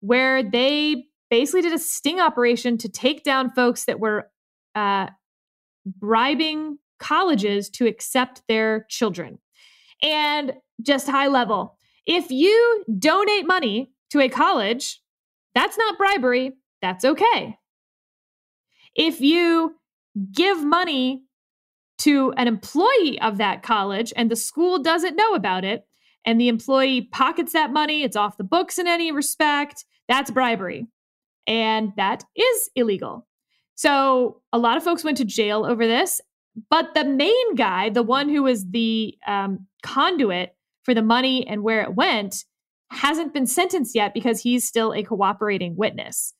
where 0.00 0.42
they 0.42 1.04
basically 1.30 1.62
did 1.62 1.72
a 1.72 1.78
sting 1.78 2.20
operation 2.20 2.78
to 2.78 2.88
take 2.88 3.22
down 3.22 3.52
folks 3.52 3.84
that 3.84 4.00
were 4.00 4.30
uh, 4.74 5.08
bribing 5.86 6.78
colleges 6.98 7.70
to 7.70 7.86
accept 7.86 8.42
their 8.48 8.86
children. 8.88 9.38
And 10.02 10.54
just 10.82 11.08
high 11.08 11.28
level, 11.28 11.76
if 12.06 12.30
you 12.30 12.84
donate 12.98 13.46
money 13.46 13.90
to 14.10 14.20
a 14.20 14.28
college, 14.28 15.00
that's 15.54 15.76
not 15.76 15.98
bribery, 15.98 16.52
that's 16.80 17.04
okay. 17.04 17.56
If 18.94 19.20
you 19.20 19.76
give 20.32 20.64
money 20.64 21.22
to 21.98 22.32
an 22.36 22.48
employee 22.48 23.20
of 23.20 23.38
that 23.38 23.62
college 23.62 24.12
and 24.16 24.30
the 24.30 24.36
school 24.36 24.78
doesn't 24.78 25.16
know 25.16 25.34
about 25.34 25.64
it, 25.64 25.84
and 26.24 26.40
the 26.40 26.48
employee 26.48 27.02
pockets 27.12 27.52
that 27.52 27.72
money, 27.72 28.02
it's 28.02 28.16
off 28.16 28.36
the 28.36 28.44
books 28.44 28.78
in 28.78 28.86
any 28.86 29.12
respect, 29.12 29.84
that's 30.08 30.30
bribery. 30.30 30.86
And 31.46 31.92
that 31.96 32.24
is 32.36 32.70
illegal. 32.74 33.26
So 33.78 34.40
a 34.52 34.58
lot 34.58 34.76
of 34.76 34.82
folks 34.82 35.04
went 35.04 35.18
to 35.18 35.24
jail 35.24 35.64
over 35.64 35.86
this. 35.86 36.20
But 36.68 36.94
the 36.94 37.04
main 37.04 37.54
guy, 37.54 37.90
the 37.90 38.02
one 38.02 38.28
who 38.28 38.42
was 38.42 38.68
the 38.68 39.14
um, 39.24 39.68
conduit 39.84 40.56
for 40.82 40.94
the 40.94 41.02
money 41.02 41.46
and 41.46 41.62
where 41.62 41.82
it 41.82 41.94
went, 41.94 42.44
hasn't 42.90 43.32
been 43.32 43.46
sentenced 43.46 43.94
yet 43.94 44.14
because 44.14 44.40
he's 44.40 44.66
still 44.66 44.92
a 44.92 45.04
cooperating 45.04 45.76
witness. 45.76 46.34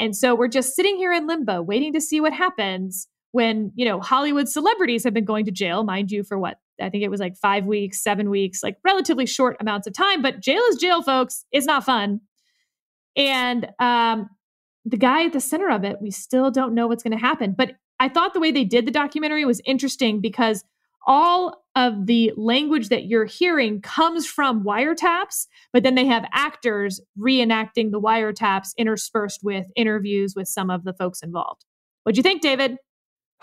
And 0.00 0.16
so 0.16 0.34
we're 0.34 0.48
just 0.48 0.74
sitting 0.74 0.96
here 0.96 1.12
in 1.12 1.28
limbo, 1.28 1.62
waiting 1.62 1.92
to 1.92 2.00
see 2.00 2.20
what 2.20 2.32
happens 2.32 3.06
when, 3.30 3.70
you 3.76 3.84
know, 3.84 4.00
Hollywood 4.00 4.48
celebrities 4.48 5.04
have 5.04 5.14
been 5.14 5.24
going 5.24 5.44
to 5.44 5.52
jail, 5.52 5.84
mind 5.84 6.10
you, 6.10 6.24
for 6.24 6.40
what? 6.40 6.58
I 6.82 6.90
think 6.90 7.04
it 7.04 7.10
was 7.10 7.20
like 7.20 7.36
five 7.36 7.66
weeks, 7.66 8.02
seven 8.02 8.30
weeks, 8.30 8.64
like 8.64 8.78
relatively 8.84 9.26
short 9.26 9.56
amounts 9.60 9.86
of 9.86 9.92
time. 9.92 10.22
But 10.22 10.40
jail 10.40 10.62
is 10.70 10.76
jail, 10.78 11.02
folks. 11.02 11.44
It's 11.52 11.66
not 11.66 11.84
fun. 11.84 12.22
And 13.14 13.68
um, 13.78 14.28
the 14.90 14.96
guy 14.96 15.24
at 15.24 15.32
the 15.32 15.40
center 15.40 15.70
of 15.70 15.84
it, 15.84 15.96
we 16.00 16.10
still 16.10 16.50
don't 16.50 16.74
know 16.74 16.86
what's 16.86 17.02
going 17.02 17.16
to 17.16 17.18
happen. 17.18 17.54
But 17.56 17.72
I 17.98 18.08
thought 18.08 18.34
the 18.34 18.40
way 18.40 18.50
they 18.50 18.64
did 18.64 18.86
the 18.86 18.90
documentary 18.90 19.44
was 19.44 19.60
interesting 19.64 20.20
because 20.20 20.64
all 21.06 21.64
of 21.76 22.06
the 22.06 22.32
language 22.36 22.88
that 22.88 23.04
you're 23.04 23.24
hearing 23.24 23.80
comes 23.80 24.26
from 24.26 24.64
wiretaps, 24.64 25.46
but 25.72 25.82
then 25.82 25.94
they 25.94 26.06
have 26.06 26.24
actors 26.32 27.00
reenacting 27.18 27.90
the 27.90 28.00
wiretaps 28.00 28.70
interspersed 28.76 29.40
with 29.42 29.66
interviews 29.76 30.34
with 30.36 30.48
some 30.48 30.70
of 30.70 30.84
the 30.84 30.92
folks 30.92 31.22
involved. 31.22 31.64
What'd 32.02 32.16
you 32.16 32.22
think, 32.22 32.42
David? 32.42 32.76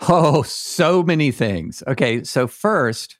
Oh, 0.08 0.42
so 0.42 1.02
many 1.02 1.32
things. 1.32 1.82
Okay, 1.86 2.22
so 2.22 2.46
first, 2.46 3.17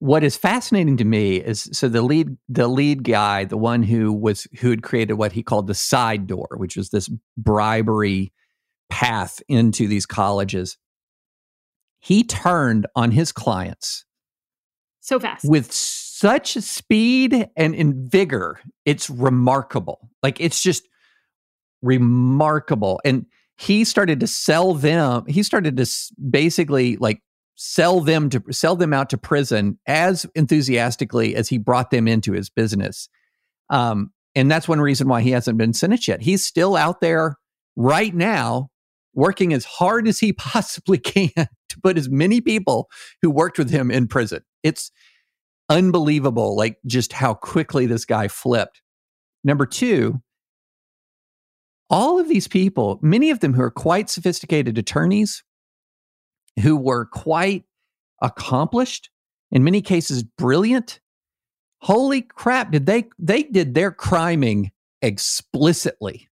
what 0.00 0.24
is 0.24 0.36
fascinating 0.36 0.96
to 0.98 1.04
me 1.04 1.36
is 1.36 1.68
so 1.72 1.88
the 1.88 2.02
lead 2.02 2.36
the 2.48 2.68
lead 2.68 3.04
guy, 3.04 3.44
the 3.44 3.56
one 3.56 3.82
who 3.82 4.12
was 4.12 4.46
who 4.58 4.70
had 4.70 4.82
created 4.82 5.14
what 5.14 5.32
he 5.32 5.42
called 5.42 5.66
the 5.66 5.74
side 5.74 6.26
door, 6.26 6.48
which 6.56 6.76
was 6.76 6.90
this 6.90 7.08
bribery 7.38 8.32
path 8.90 9.40
into 9.48 9.86
these 9.86 10.04
colleges 10.04 10.76
he 12.00 12.24
turned 12.24 12.86
on 12.96 13.10
his 13.10 13.30
clients 13.30 14.04
so 15.00 15.20
fast 15.20 15.44
with 15.44 15.70
such 15.70 16.54
speed 16.54 17.48
and 17.56 17.74
in 17.74 18.08
vigor. 18.08 18.60
It's 18.84 19.08
remarkable. 19.08 20.10
Like 20.22 20.40
it's 20.40 20.60
just 20.60 20.86
remarkable. 21.82 23.00
And 23.04 23.26
he 23.56 23.84
started 23.84 24.20
to 24.20 24.26
sell 24.26 24.74
them. 24.74 25.24
He 25.26 25.42
started 25.42 25.76
to 25.76 25.86
basically 26.30 26.96
like 26.96 27.22
sell 27.62 28.00
them 28.00 28.30
to 28.30 28.42
sell 28.50 28.74
them 28.74 28.94
out 28.94 29.10
to 29.10 29.18
prison 29.18 29.78
as 29.86 30.24
enthusiastically 30.34 31.36
as 31.36 31.46
he 31.46 31.58
brought 31.58 31.90
them 31.90 32.08
into 32.08 32.32
his 32.32 32.48
business. 32.48 33.10
Um, 33.68 34.12
and 34.34 34.50
that's 34.50 34.66
one 34.66 34.80
reason 34.80 35.08
why 35.08 35.20
he 35.20 35.32
hasn't 35.32 35.58
been 35.58 35.74
sentenced 35.74 36.08
yet. 36.08 36.22
He's 36.22 36.42
still 36.42 36.74
out 36.74 37.02
there 37.02 37.36
right 37.76 38.14
now 38.14 38.70
working 39.12 39.52
as 39.52 39.66
hard 39.66 40.08
as 40.08 40.18
he 40.18 40.32
possibly 40.38 40.96
can 40.96 41.28
to 41.36 41.80
put 41.82 41.98
as 41.98 42.08
many 42.08 42.40
people 42.40 42.88
who 43.20 43.30
worked 43.30 43.58
with 43.58 43.68
him 43.68 43.90
in 43.90 44.08
prison. 44.08 44.40
It's 44.62 44.90
unbelievable, 45.68 46.56
like 46.56 46.78
just 46.86 47.12
how 47.12 47.34
quickly 47.34 47.84
this 47.84 48.06
guy 48.06 48.28
flipped. 48.28 48.80
Number 49.44 49.66
two, 49.66 50.22
all 51.90 52.18
of 52.18 52.26
these 52.26 52.48
people, 52.48 52.98
many 53.02 53.28
of 53.28 53.40
them 53.40 53.52
who 53.52 53.60
are 53.60 53.70
quite 53.70 54.08
sophisticated 54.08 54.78
attorneys, 54.78 55.44
who 56.60 56.76
were 56.76 57.06
quite 57.06 57.64
accomplished, 58.22 59.10
in 59.50 59.64
many 59.64 59.82
cases 59.82 60.22
brilliant. 60.22 61.00
Holy 61.82 62.22
crap, 62.22 62.72
did 62.72 62.86
they 62.86 63.08
they 63.18 63.42
did 63.42 63.74
their 63.74 63.92
criming 63.92 64.70
explicitly. 65.02 66.28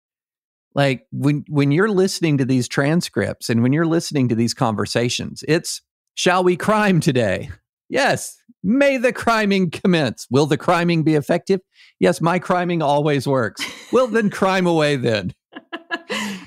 Like 0.74 1.06
when 1.12 1.46
when 1.48 1.72
you're 1.72 1.90
listening 1.90 2.38
to 2.40 2.46
these 2.46 2.68
transcripts 2.68 3.50
and 3.50 3.64
when 3.64 3.72
you're 3.72 3.86
listening 3.86 4.28
to 4.30 4.36
these 4.36 4.54
conversations 4.54 5.44
it's 5.48 5.82
shall 6.16 6.44
we 6.44 6.58
crime 6.58 7.00
today? 7.00 7.50
Yes. 7.90 8.38
May 8.64 8.98
the 8.98 9.14
criming 9.14 9.70
commence. 9.70 10.26
Will 10.32 10.48
the 10.48 10.58
criming 10.58 11.04
be 11.04 11.16
effective? 11.16 11.62
Yes 12.00 12.20
my 12.20 12.40
criming 12.40 12.82
always 12.82 13.28
works. 13.28 13.64
Well 13.94 14.08
then 14.08 14.30
crime 14.30 14.68
away 14.68 14.96
then. 14.98 15.34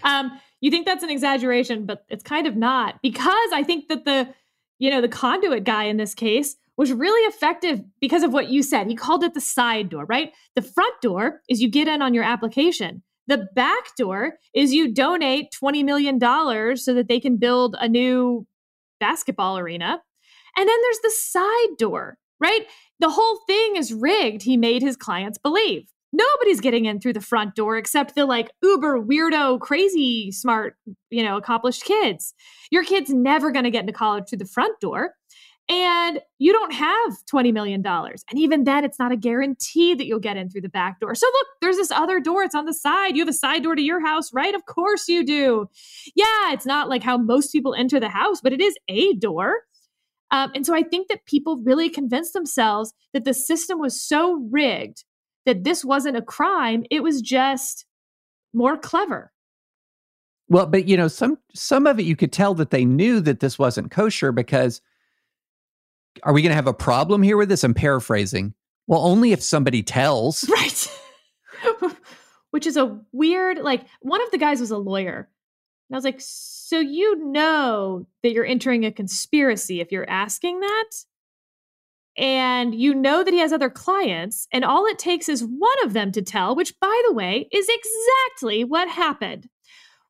Um, 0.05 0.41
you 0.61 0.71
think 0.71 0.87
that's 0.87 1.03
an 1.03 1.11
exaggeration 1.11 1.87
but 1.87 2.05
it's 2.09 2.23
kind 2.23 2.47
of 2.47 2.57
not 2.57 3.01
because 3.03 3.51
i 3.53 3.63
think 3.63 3.89
that 3.89 4.05
the 4.05 4.29
you 4.79 4.91
know 4.91 5.01
the 5.01 5.09
conduit 5.09 5.65
guy 5.65 5.85
in 5.85 5.97
this 5.97 6.15
case 6.15 6.57
was 6.77 6.93
really 6.93 7.27
effective 7.27 7.83
because 8.01 8.23
of 8.23 8.33
what 8.33 8.49
you 8.49 8.63
said 8.63 8.87
he 8.87 8.95
called 8.95 9.25
it 9.25 9.35
the 9.35 9.41
side 9.41 9.89
door 9.89 10.05
right 10.07 10.33
the 10.55 10.63
front 10.63 10.95
door 11.01 11.41
is 11.49 11.61
you 11.61 11.69
get 11.69 11.89
in 11.89 12.03
on 12.03 12.15
your 12.15 12.25
application 12.25 13.03
the 13.29 13.47
back 13.55 13.95
door 13.97 14.39
is 14.55 14.73
you 14.73 14.93
donate 14.93 15.53
$20 15.53 15.85
million 15.85 16.19
so 16.79 16.95
that 16.95 17.09
they 17.09 17.21
can 17.21 17.37
build 17.37 17.77
a 17.79 17.87
new 17.87 18.47
basketball 18.99 19.59
arena. 19.59 20.01
And 20.57 20.69
then 20.69 20.77
there's 20.83 21.01
the 21.03 21.13
side 21.15 21.77
door, 21.79 22.17
right? 22.41 22.67
The 23.01 23.11
whole 23.11 23.41
thing 23.47 23.77
is 23.77 23.93
rigged, 23.93 24.43
he 24.43 24.57
made 24.57 24.83
his 24.83 24.97
clients 24.97 25.39
believe. 25.39 25.89
Nobody's 26.13 26.61
getting 26.61 26.87
in 26.87 27.01
through 27.01 27.13
the 27.13 27.21
front 27.21 27.55
door 27.55 27.77
except 27.77 28.15
the 28.15 28.25
like 28.25 28.51
uber 28.63 29.01
weirdo, 29.01 29.61
crazy, 29.61 30.33
smart, 30.33 30.77
you 31.11 31.23
know, 31.23 31.37
accomplished 31.37 31.85
kids. 31.85 32.35
Your 32.71 32.85
kid's 32.85 33.11
never 33.11 33.51
going 33.51 33.65
to 33.65 33.71
get 33.71 33.81
into 33.81 33.93
college 33.93 34.25
through 34.29 34.39
the 34.39 34.47
front 34.47 34.81
door 34.81 35.15
and 35.69 36.21
you 36.39 36.53
don't 36.53 36.73
have 36.73 37.13
$20 37.31 37.53
million. 37.53 37.85
And 37.85 38.39
even 38.39 38.65
then, 38.65 38.85
it's 38.85 38.99
not 38.99 39.13
a 39.13 39.17
guarantee 39.17 39.95
that 39.95 40.07
you'll 40.07 40.19
get 40.19 40.39
in 40.39 40.49
through 40.49 40.63
the 40.63 40.69
back 40.69 40.99
door. 40.99 41.15
So, 41.15 41.27
look, 41.27 41.47
there's 41.61 41.77
this 41.77 41.91
other 41.91 42.21
door. 42.21 42.43
It's 42.43 42.55
on 42.55 42.65
the 42.65 42.73
side. 42.73 43.17
You 43.17 43.23
have 43.23 43.29
a 43.29 43.35
side 43.35 43.63
door 43.63 43.75
to 43.75 43.83
your 43.83 44.05
house, 44.05 44.33
right? 44.33 44.55
Of 44.55 44.65
course 44.65 45.09
you 45.09 45.25
do. 45.25 45.69
Yeah, 46.15 46.53
it's 46.53 46.65
not 46.65 46.89
like 46.89 47.03
how 47.03 47.19
most 47.19 47.53
people 47.53 47.75
enter 47.75 48.01
the 48.01 48.09
house, 48.09 48.41
but 48.41 48.53
it 48.53 48.63
is 48.63 48.77
a 48.89 49.13
door. 49.15 49.63
Um, 50.31 50.53
and 50.55 50.65
so 50.65 50.75
I 50.75 50.83
think 50.83 51.09
that 51.09 51.27
people 51.27 51.59
really 51.59 51.91
convinced 51.91 52.33
themselves 52.33 52.93
that 53.13 53.25
the 53.25 53.35
system 53.35 53.79
was 53.79 54.01
so 54.01 54.47
rigged 54.51 55.05
that 55.49 55.65
this 55.65 55.83
wasn't 55.83 56.15
a 56.15 56.21
crime, 56.21 56.85
it 56.91 57.03
was 57.03 57.23
just 57.23 57.87
more 58.53 58.77
clever. 58.77 59.33
Well, 60.51 60.67
but 60.67 60.87
you 60.87 60.95
know, 60.95 61.09
some 61.09 61.39
some 61.55 61.87
of 61.87 61.99
it 61.99 62.05
you 62.05 62.17
could 62.17 62.33
tell 62.33 62.53
that 62.55 62.71
they 62.71 62.85
knew 62.85 63.21
that 63.21 63.41
this 63.41 63.59
wasn't 63.59 63.91
kosher 63.91 64.31
because 64.31 64.83
are 66.23 66.35
we 66.35 66.43
going 66.43 66.51
to 66.51 66.57
have 66.57 66.67
a 66.67 66.75
problem 66.75 67.23
here 67.23 67.39
with 67.39 67.49
this? 67.49 67.65
I'm 67.65 67.73
paraphrasing. 67.73 68.53
Well, 68.87 69.01
only 69.01 69.33
if 69.33 69.43
somebody 69.43 69.83
tells. 69.83 70.49
Right. 70.51 71.01
Which 72.51 72.67
is 72.67 72.77
a 72.77 72.99
weird, 73.13 73.59
like, 73.59 73.85
one 74.01 74.23
of 74.23 74.31
the 74.31 74.39
guys 74.39 74.61
was 74.61 74.71
a 74.71 74.79
lawyer. 74.79 75.29
And 75.91 75.95
I 75.95 75.97
was 75.97 76.05
like, 76.05 76.17
so 76.21 76.79
you 76.79 77.17
know 77.17 78.07
that 78.23 78.33
you're 78.33 78.45
entering 78.45 78.85
a 78.85 78.93
conspiracy 78.93 79.81
if 79.81 79.93
you're 79.93 80.09
asking 80.09 80.61
that? 80.61 80.91
And 82.19 82.75
you 82.75 82.95
know 82.95 83.23
that 83.23 83.33
he 83.33 83.39
has 83.39 83.53
other 83.53 83.71
clients, 83.71 84.49
and 84.53 84.65
all 84.65 84.85
it 84.87 84.99
takes 84.99 85.29
is 85.29 85.45
one 85.45 85.85
of 85.85 85.93
them 85.93 86.11
to 86.13 86.21
tell, 86.21 86.57
which, 86.57 86.75
by 86.81 87.03
the 87.07 87.15
way, 87.15 87.49
is 87.53 87.69
exactly 87.69 88.65
what 88.65 88.89
happened 88.89 89.49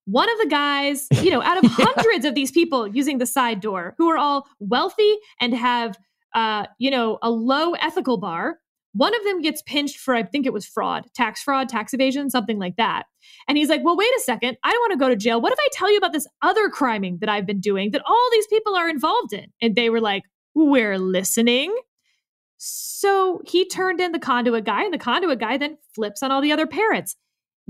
one 0.09 0.30
of 0.30 0.39
the 0.39 0.47
guys, 0.48 1.06
you 1.22 1.30
know, 1.30 1.43
out 1.43 1.59
of 1.59 1.64
yeah. 1.64 1.85
hundreds 1.85 2.24
of 2.24 2.35
these 2.35 2.51
people 2.51 2.89
using 2.89 3.18
the 3.18 3.26
side 3.26 3.60
door 3.60 3.94
who 3.98 4.09
are 4.09 4.16
all 4.16 4.47
wealthy 4.59 5.16
and 5.40 5.55
have, 5.55 5.98
uh, 6.35 6.66
you 6.78 6.90
know, 6.90 7.18
a 7.22 7.30
low 7.30 7.72
ethical 7.74 8.16
bar, 8.16 8.59
one 8.94 9.14
of 9.14 9.22
them 9.24 9.43
gets 9.43 9.62
pinched 9.62 9.98
for, 9.98 10.14
I 10.14 10.22
think 10.22 10.47
it 10.47 10.52
was 10.52 10.64
fraud, 10.64 11.05
tax 11.14 11.43
fraud, 11.43 11.68
tax 11.68 11.93
evasion, 11.93 12.30
something 12.30 12.59
like 12.59 12.76
that. 12.76 13.05
And 13.47 13.59
he's 13.59 13.68
like, 13.68 13.85
well, 13.85 13.97
wait 13.97 14.10
a 14.16 14.20
second. 14.20 14.56
I 14.64 14.72
don't 14.72 14.80
want 14.80 14.93
to 14.93 14.98
go 14.98 15.09
to 15.10 15.16
jail. 15.16 15.40
What 15.43 15.52
if 15.52 15.59
I 15.60 15.68
tell 15.72 15.90
you 15.90 15.98
about 15.98 16.14
this 16.14 16.26
other 16.40 16.70
criming 16.70 17.18
that 17.20 17.28
I've 17.28 17.47
been 17.47 17.60
doing 17.60 17.90
that 17.90 18.02
all 18.06 18.28
these 18.32 18.47
people 18.47 18.74
are 18.74 18.89
involved 18.89 19.35
in? 19.35 19.47
And 19.60 19.76
they 19.76 19.90
were 19.90 20.01
like, 20.01 20.22
we're 20.55 20.98
listening. 20.98 21.74
So 22.59 23.40
he 23.47 23.66
turned 23.66 24.01
in 24.01 24.12
the 24.12 24.18
conduit 24.18 24.64
guy, 24.64 24.85
and 24.85 24.93
the 24.93 24.98
conduit 24.98 25.39
guy 25.39 25.56
then 25.56 25.78
flips 25.94 26.22
on 26.22 26.30
all 26.30 26.43
the 26.43 26.52
other 26.52 26.66
parents. 26.66 27.16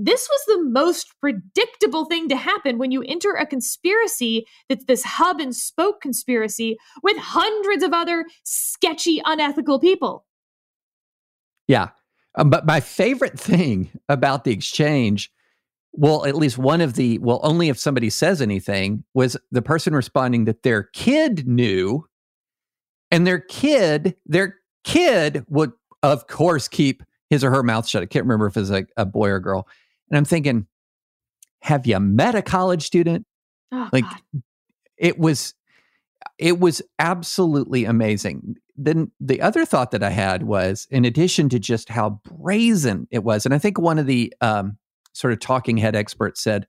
This 0.01 0.27
was 0.29 0.41
the 0.47 0.63
most 0.63 1.13
predictable 1.19 2.05
thing 2.05 2.29
to 2.29 2.37
happen 2.37 2.77
when 2.77 2.89
you 2.89 3.03
enter 3.03 3.33
a 3.33 3.45
conspiracy 3.45 4.47
that's 4.69 4.85
this 4.85 5.03
hub 5.03 5.39
and 5.41 5.53
spoke 5.55 6.01
conspiracy 6.01 6.77
with 7.03 7.17
hundreds 7.17 7.83
of 7.83 7.93
other 7.93 8.25
sketchy, 8.43 9.21
unethical 9.25 9.77
people. 9.77 10.25
Yeah. 11.67 11.89
Um, 12.35 12.49
but 12.49 12.65
my 12.65 12.79
favorite 12.79 13.37
thing 13.37 13.89
about 14.07 14.45
the 14.45 14.51
exchange, 14.51 15.31
well, 15.91 16.25
at 16.25 16.35
least 16.35 16.57
one 16.57 16.79
of 16.79 16.93
the, 16.93 17.17
well, 17.17 17.41
only 17.43 17.67
if 17.67 17.77
somebody 17.77 18.09
says 18.09 18.41
anything, 18.41 19.03
was 19.13 19.35
the 19.51 19.61
person 19.61 19.93
responding 19.93 20.45
that 20.45 20.63
their 20.63 20.83
kid 20.83 21.45
knew 21.45 22.05
and 23.11 23.27
their 23.27 23.39
kid, 23.39 24.15
their 24.25 24.55
kid 24.83 25.45
would, 25.49 25.71
of 26.03 26.27
course, 26.27 26.67
keep 26.67 27.03
his 27.29 27.43
or 27.43 27.51
her 27.51 27.63
mouth 27.63 27.87
shut. 27.87 28.03
I 28.03 28.07
can't 28.07 28.25
remember 28.25 28.47
if 28.47 28.57
it's 28.57 28.69
like 28.69 28.89
a 28.97 29.05
boy 29.05 29.29
or 29.29 29.39
girl. 29.39 29.67
And 30.09 30.17
I'm 30.17 30.25
thinking, 30.25 30.67
have 31.61 31.85
you 31.85 31.99
met 31.99 32.35
a 32.35 32.41
college 32.41 32.83
student? 32.83 33.25
Oh, 33.71 33.89
like 33.91 34.05
God. 34.05 34.41
it 34.97 35.19
was 35.19 35.53
it 36.37 36.59
was 36.59 36.81
absolutely 36.99 37.85
amazing. 37.85 38.55
Then 38.75 39.11
the 39.19 39.41
other 39.41 39.65
thought 39.65 39.91
that 39.91 40.03
I 40.03 40.09
had 40.09 40.43
was, 40.43 40.87
in 40.89 41.03
addition 41.03 41.49
to 41.49 41.59
just 41.59 41.89
how 41.89 42.21
brazen 42.23 43.07
it 43.11 43.23
was, 43.23 43.45
and 43.45 43.53
I 43.53 43.57
think 43.57 43.77
one 43.77 43.99
of 43.99 44.05
the 44.05 44.33
um, 44.41 44.77
sort 45.13 45.33
of 45.33 45.39
talking 45.39 45.77
head 45.77 45.95
experts 45.95 46.41
said 46.41 46.65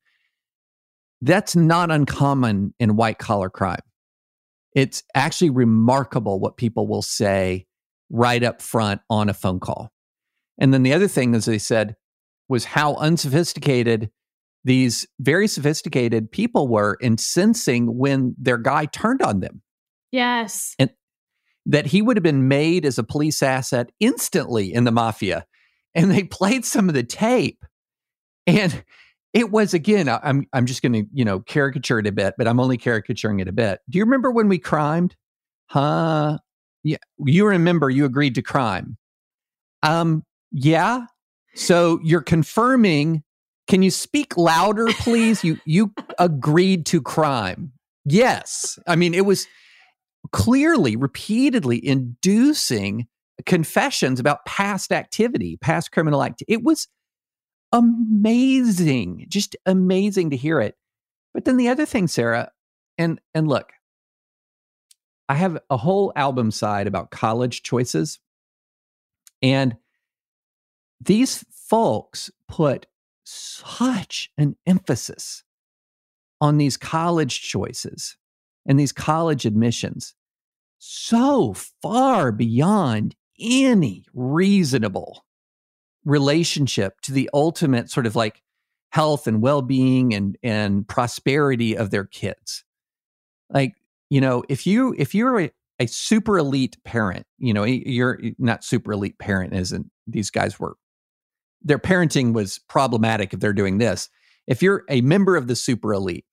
that's 1.22 1.54
not 1.54 1.90
uncommon 1.90 2.74
in 2.80 2.96
white 2.96 3.18
collar 3.18 3.50
crime. 3.50 3.80
It's 4.74 5.02
actually 5.14 5.50
remarkable 5.50 6.40
what 6.40 6.56
people 6.56 6.86
will 6.86 7.02
say 7.02 7.66
right 8.10 8.42
up 8.42 8.60
front 8.60 9.00
on 9.08 9.28
a 9.28 9.34
phone 9.34 9.60
call. 9.60 9.90
And 10.58 10.74
then 10.74 10.82
the 10.82 10.92
other 10.92 11.08
thing, 11.08 11.34
as 11.34 11.46
they 11.46 11.58
said, 11.58 11.96
was 12.48 12.64
how 12.64 12.94
unsophisticated 12.96 14.10
these 14.64 15.06
very 15.18 15.48
sophisticated 15.48 16.30
people 16.30 16.68
were 16.68 16.98
in 17.00 17.16
sensing 17.16 17.96
when 17.96 18.34
their 18.36 18.58
guy 18.58 18.84
turned 18.86 19.22
on 19.22 19.40
them. 19.40 19.62
Yes. 20.12 20.74
And 20.78 20.90
that 21.66 21.86
he 21.86 22.02
would 22.02 22.16
have 22.16 22.24
been 22.24 22.48
made 22.48 22.84
as 22.84 22.98
a 22.98 23.04
police 23.04 23.42
asset 23.42 23.90
instantly 24.00 24.72
in 24.72 24.84
the 24.84 24.90
mafia. 24.90 25.46
And 25.94 26.10
they 26.10 26.24
played 26.24 26.64
some 26.64 26.88
of 26.88 26.94
the 26.94 27.02
tape. 27.02 27.64
And 28.46 28.84
it 29.32 29.50
was 29.50 29.72
again, 29.72 30.08
I- 30.08 30.20
I'm 30.22 30.46
I'm 30.52 30.66
just 30.66 30.82
gonna, 30.82 31.02
you 31.12 31.24
know, 31.24 31.40
caricature 31.40 32.00
it 32.00 32.06
a 32.06 32.12
bit, 32.12 32.34
but 32.36 32.48
I'm 32.48 32.60
only 32.60 32.76
caricaturing 32.76 33.40
it 33.40 33.48
a 33.48 33.52
bit. 33.52 33.80
Do 33.88 33.98
you 33.98 34.04
remember 34.04 34.30
when 34.30 34.48
we 34.48 34.58
crimed? 34.58 35.16
Huh? 35.66 36.38
Yeah. 36.82 36.98
You 37.18 37.46
remember 37.46 37.90
you 37.90 38.04
agreed 38.04 38.34
to 38.36 38.42
crime. 38.42 38.96
Um, 39.82 40.22
yeah. 40.52 41.06
So 41.54 42.00
you're 42.02 42.22
confirming. 42.22 43.22
Can 43.66 43.82
you 43.82 43.90
speak 43.90 44.36
louder, 44.36 44.88
please? 44.98 45.44
you 45.44 45.58
you 45.64 45.92
agreed 46.18 46.86
to 46.86 47.00
crime. 47.00 47.72
Yes. 48.04 48.78
I 48.86 48.96
mean, 48.96 49.14
it 49.14 49.26
was 49.26 49.46
clearly, 50.32 50.96
repeatedly 50.96 51.84
inducing 51.86 53.06
confessions 53.46 54.20
about 54.20 54.44
past 54.44 54.92
activity, 54.92 55.56
past 55.56 55.92
criminal 55.92 56.22
activity. 56.22 56.52
It 56.52 56.62
was 56.62 56.88
amazing, 57.72 59.26
just 59.28 59.56
amazing 59.66 60.30
to 60.30 60.36
hear 60.36 60.60
it. 60.60 60.76
But 61.32 61.44
then 61.44 61.56
the 61.56 61.68
other 61.68 61.86
thing, 61.86 62.08
Sarah, 62.08 62.50
and 62.98 63.20
and 63.34 63.48
look, 63.48 63.72
I 65.30 65.34
have 65.34 65.58
a 65.70 65.76
whole 65.76 66.12
album 66.16 66.50
side 66.50 66.88
about 66.88 67.12
college 67.12 67.62
choices. 67.62 68.18
And 69.40 69.76
these 71.00 71.44
folks 71.52 72.32
put 72.48 72.86
such 73.22 74.32
an 74.36 74.56
emphasis 74.66 75.44
on 76.40 76.58
these 76.58 76.76
college 76.76 77.42
choices 77.42 78.16
and 78.66 78.78
these 78.78 78.90
college 78.90 79.46
admissions 79.46 80.14
so 80.80 81.52
far 81.52 82.32
beyond 82.32 83.14
any 83.38 84.06
reasonable 84.12 85.24
relationship 86.04 87.00
to 87.02 87.12
the 87.12 87.30
ultimate 87.32 87.88
sort 87.88 88.06
of 88.06 88.16
like 88.16 88.42
health 88.90 89.28
and 89.28 89.40
well-being 89.40 90.12
and 90.12 90.36
and 90.42 90.88
prosperity 90.88 91.76
of 91.76 91.90
their 91.90 92.04
kids 92.04 92.64
like 93.48 93.74
you 94.10 94.20
know 94.20 94.44
if 94.48 94.66
you 94.66 94.94
if 94.98 95.14
you're 95.14 95.40
a, 95.40 95.50
a 95.78 95.86
super 95.86 96.38
elite 96.38 96.76
parent 96.84 97.26
you 97.38 97.54
know 97.54 97.64
you're 97.64 98.20
not 98.38 98.62
super 98.64 98.92
elite 98.92 99.18
parent 99.18 99.54
isn't 99.54 99.90
these 100.06 100.30
guys 100.30 100.60
were 100.60 100.76
their 101.62 101.78
parenting 101.78 102.32
was 102.32 102.58
problematic 102.68 103.32
if 103.32 103.40
they're 103.40 103.52
doing 103.52 103.78
this. 103.78 104.08
If 104.46 104.62
you're 104.62 104.84
a 104.88 105.00
member 105.02 105.36
of 105.36 105.46
the 105.46 105.56
super 105.56 105.92
elite 105.92 106.24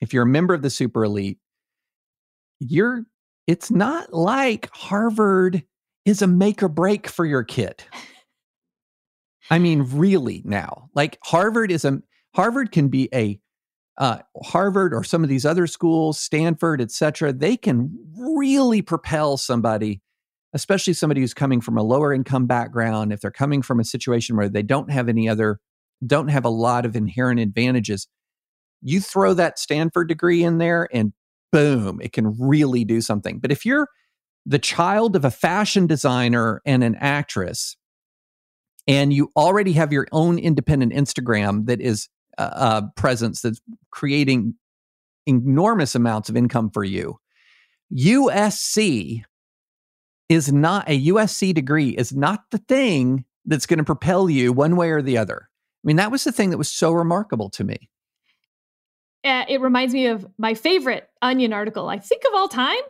if 0.00 0.12
you're 0.12 0.24
a 0.24 0.26
member 0.26 0.52
of 0.52 0.62
the 0.62 0.70
super 0.70 1.04
elite 1.04 1.38
you're 2.58 3.04
it's 3.46 3.70
not 3.70 4.12
like 4.12 4.68
harvard 4.72 5.62
is 6.04 6.22
a 6.22 6.26
make 6.26 6.62
or 6.62 6.68
break 6.68 7.06
for 7.08 7.24
your 7.24 7.44
kid. 7.44 7.84
I 9.50 9.58
mean 9.58 9.82
really 9.92 10.42
now 10.44 10.88
like 10.94 11.18
harvard 11.22 11.70
is 11.70 11.84
a 11.84 12.02
harvard 12.34 12.72
can 12.72 12.88
be 12.88 13.08
a 13.14 13.38
uh, 13.98 14.18
harvard 14.44 14.94
or 14.94 15.04
some 15.04 15.22
of 15.22 15.28
these 15.28 15.44
other 15.44 15.66
schools 15.66 16.18
stanford 16.18 16.80
et 16.80 16.90
cetera 16.90 17.32
they 17.32 17.56
can 17.56 17.96
really 18.16 18.82
propel 18.82 19.36
somebody 19.36 20.00
especially 20.54 20.92
somebody 20.92 21.20
who's 21.20 21.34
coming 21.34 21.60
from 21.60 21.76
a 21.76 21.82
lower 21.82 22.12
income 22.12 22.46
background 22.46 23.12
if 23.12 23.20
they're 23.20 23.30
coming 23.30 23.62
from 23.62 23.80
a 23.80 23.84
situation 23.84 24.36
where 24.36 24.48
they 24.48 24.62
don't 24.62 24.90
have 24.90 25.08
any 25.08 25.28
other 25.28 25.60
don't 26.06 26.28
have 26.28 26.44
a 26.44 26.50
lot 26.50 26.86
of 26.86 26.96
inherent 26.96 27.38
advantages 27.38 28.08
you 28.80 29.00
throw 29.00 29.34
that 29.34 29.58
stanford 29.58 30.08
degree 30.08 30.42
in 30.42 30.58
there 30.58 30.88
and 30.92 31.12
boom 31.52 32.00
it 32.02 32.12
can 32.12 32.34
really 32.38 32.84
do 32.84 33.00
something. 33.00 33.38
But 33.38 33.52
if 33.52 33.64
you're 33.64 33.86
the 34.44 34.58
child 34.58 35.14
of 35.14 35.24
a 35.24 35.30
fashion 35.30 35.86
designer 35.86 36.60
and 36.66 36.82
an 36.82 36.96
actress 36.96 37.76
and 38.88 39.12
you 39.12 39.30
already 39.36 39.74
have 39.74 39.92
your 39.92 40.08
own 40.10 40.38
independent 40.38 40.92
instagram 40.92 41.66
that 41.66 41.80
is 41.80 42.08
uh, 42.38 42.50
uh, 42.54 42.82
presence 42.96 43.42
that's 43.42 43.60
creating 43.90 44.54
enormous 45.26 45.94
amounts 45.94 46.28
of 46.28 46.36
income 46.36 46.70
for 46.70 46.84
you 46.84 47.18
usc 47.94 49.22
is 50.28 50.52
not 50.52 50.88
a 50.88 51.06
usc 51.06 51.54
degree 51.54 51.90
is 51.90 52.12
not 52.12 52.44
the 52.50 52.58
thing 52.58 53.24
that's 53.44 53.66
going 53.66 53.78
to 53.78 53.84
propel 53.84 54.30
you 54.30 54.52
one 54.52 54.76
way 54.76 54.90
or 54.90 55.02
the 55.02 55.18
other 55.18 55.48
i 55.48 55.84
mean 55.84 55.96
that 55.96 56.10
was 56.10 56.24
the 56.24 56.32
thing 56.32 56.50
that 56.50 56.58
was 56.58 56.70
so 56.70 56.92
remarkable 56.92 57.50
to 57.50 57.64
me 57.64 57.88
Uh, 59.24 59.44
it 59.48 59.60
reminds 59.60 59.94
me 59.94 60.06
of 60.06 60.26
my 60.36 60.54
favorite 60.54 61.08
Onion 61.20 61.52
article, 61.52 61.88
I 61.88 61.98
think 61.98 62.22
of 62.26 62.34
all 62.34 62.48
time. 62.48 62.80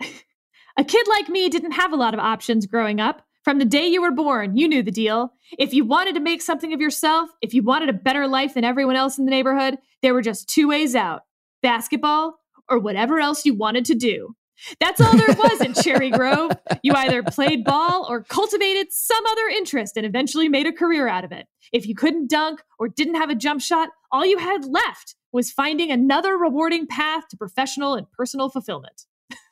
a 0.78 0.84
kid 0.84 1.06
like 1.08 1.28
me 1.28 1.48
didn't 1.50 1.72
have 1.72 1.92
a 1.92 1.96
lot 1.96 2.14
of 2.14 2.20
options 2.20 2.66
growing 2.66 2.98
up. 2.98 3.22
From 3.44 3.58
the 3.58 3.66
day 3.66 3.86
you 3.86 4.00
were 4.00 4.10
born, 4.10 4.56
you 4.56 4.66
knew 4.66 4.82
the 4.82 4.90
deal. 4.90 5.34
If 5.58 5.74
you 5.74 5.84
wanted 5.84 6.14
to 6.14 6.20
make 6.20 6.40
something 6.40 6.72
of 6.72 6.80
yourself, 6.80 7.28
if 7.42 7.52
you 7.52 7.62
wanted 7.62 7.90
a 7.90 7.92
better 7.92 8.26
life 8.26 8.54
than 8.54 8.64
everyone 8.64 8.96
else 8.96 9.18
in 9.18 9.26
the 9.26 9.30
neighborhood, 9.30 9.76
there 10.00 10.14
were 10.14 10.22
just 10.22 10.48
two 10.48 10.68
ways 10.68 10.94
out 10.94 11.22
basketball 11.62 12.38
or 12.70 12.78
whatever 12.78 13.20
else 13.20 13.44
you 13.44 13.54
wanted 13.54 13.84
to 13.84 13.94
do. 13.94 14.34
That's 14.80 14.98
all 14.98 15.14
there 15.14 15.36
was 15.36 15.60
in 15.60 15.74
Cherry 15.74 16.10
Grove. 16.10 16.52
You 16.82 16.94
either 16.94 17.22
played 17.22 17.64
ball 17.64 18.06
or 18.08 18.24
cultivated 18.24 18.86
some 18.90 19.24
other 19.26 19.48
interest 19.48 19.98
and 19.98 20.06
eventually 20.06 20.48
made 20.48 20.66
a 20.66 20.72
career 20.72 21.06
out 21.06 21.24
of 21.24 21.32
it. 21.32 21.46
If 21.70 21.86
you 21.86 21.94
couldn't 21.94 22.30
dunk 22.30 22.62
or 22.78 22.88
didn't 22.88 23.16
have 23.16 23.30
a 23.30 23.34
jump 23.34 23.60
shot, 23.60 23.90
all 24.10 24.24
you 24.24 24.38
had 24.38 24.64
left 24.64 25.16
was 25.32 25.52
finding 25.52 25.90
another 25.90 26.38
rewarding 26.38 26.86
path 26.86 27.28
to 27.28 27.36
professional 27.36 27.94
and 27.94 28.10
personal 28.12 28.48
fulfillment. 28.48 29.04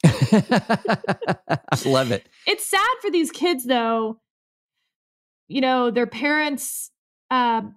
I 0.04 1.78
love 1.84 2.10
it 2.12 2.26
It's 2.46 2.66
sad 2.66 2.96
for 3.00 3.10
these 3.10 3.30
kids, 3.30 3.64
though. 3.64 4.20
You 5.48 5.60
know, 5.60 5.90
their 5.90 6.06
parents, 6.06 6.90
um, 7.30 7.76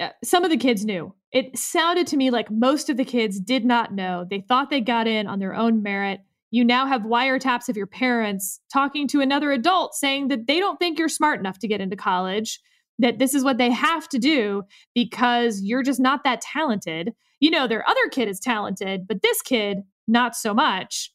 uh, 0.00 0.10
some 0.22 0.44
of 0.44 0.50
the 0.50 0.56
kids 0.56 0.84
knew. 0.84 1.14
It 1.32 1.58
sounded 1.58 2.06
to 2.08 2.16
me 2.16 2.30
like 2.30 2.50
most 2.50 2.88
of 2.88 2.96
the 2.96 3.04
kids 3.04 3.40
did 3.40 3.64
not 3.64 3.92
know. 3.92 4.24
They 4.28 4.40
thought 4.40 4.70
they 4.70 4.80
got 4.80 5.06
in 5.06 5.26
on 5.26 5.40
their 5.40 5.54
own 5.54 5.82
merit. 5.82 6.20
You 6.50 6.64
now 6.64 6.86
have 6.86 7.02
wiretaps 7.02 7.68
of 7.68 7.76
your 7.76 7.88
parents 7.88 8.60
talking 8.72 9.08
to 9.08 9.20
another 9.20 9.50
adult 9.50 9.94
saying 9.94 10.28
that 10.28 10.46
they 10.46 10.60
don't 10.60 10.78
think 10.78 10.98
you're 10.98 11.08
smart 11.08 11.40
enough 11.40 11.58
to 11.58 11.68
get 11.68 11.80
into 11.80 11.96
college, 11.96 12.60
that 13.00 13.18
this 13.18 13.34
is 13.34 13.42
what 13.42 13.58
they 13.58 13.70
have 13.70 14.08
to 14.10 14.18
do 14.18 14.62
because 14.94 15.60
you're 15.62 15.82
just 15.82 15.98
not 15.98 16.22
that 16.22 16.40
talented. 16.40 17.12
You 17.40 17.50
know, 17.50 17.66
their 17.66 17.88
other 17.88 18.08
kid 18.10 18.28
is 18.28 18.38
talented, 18.38 19.08
but 19.08 19.22
this 19.22 19.42
kid, 19.42 19.78
not 20.06 20.36
so 20.36 20.54
much. 20.54 21.12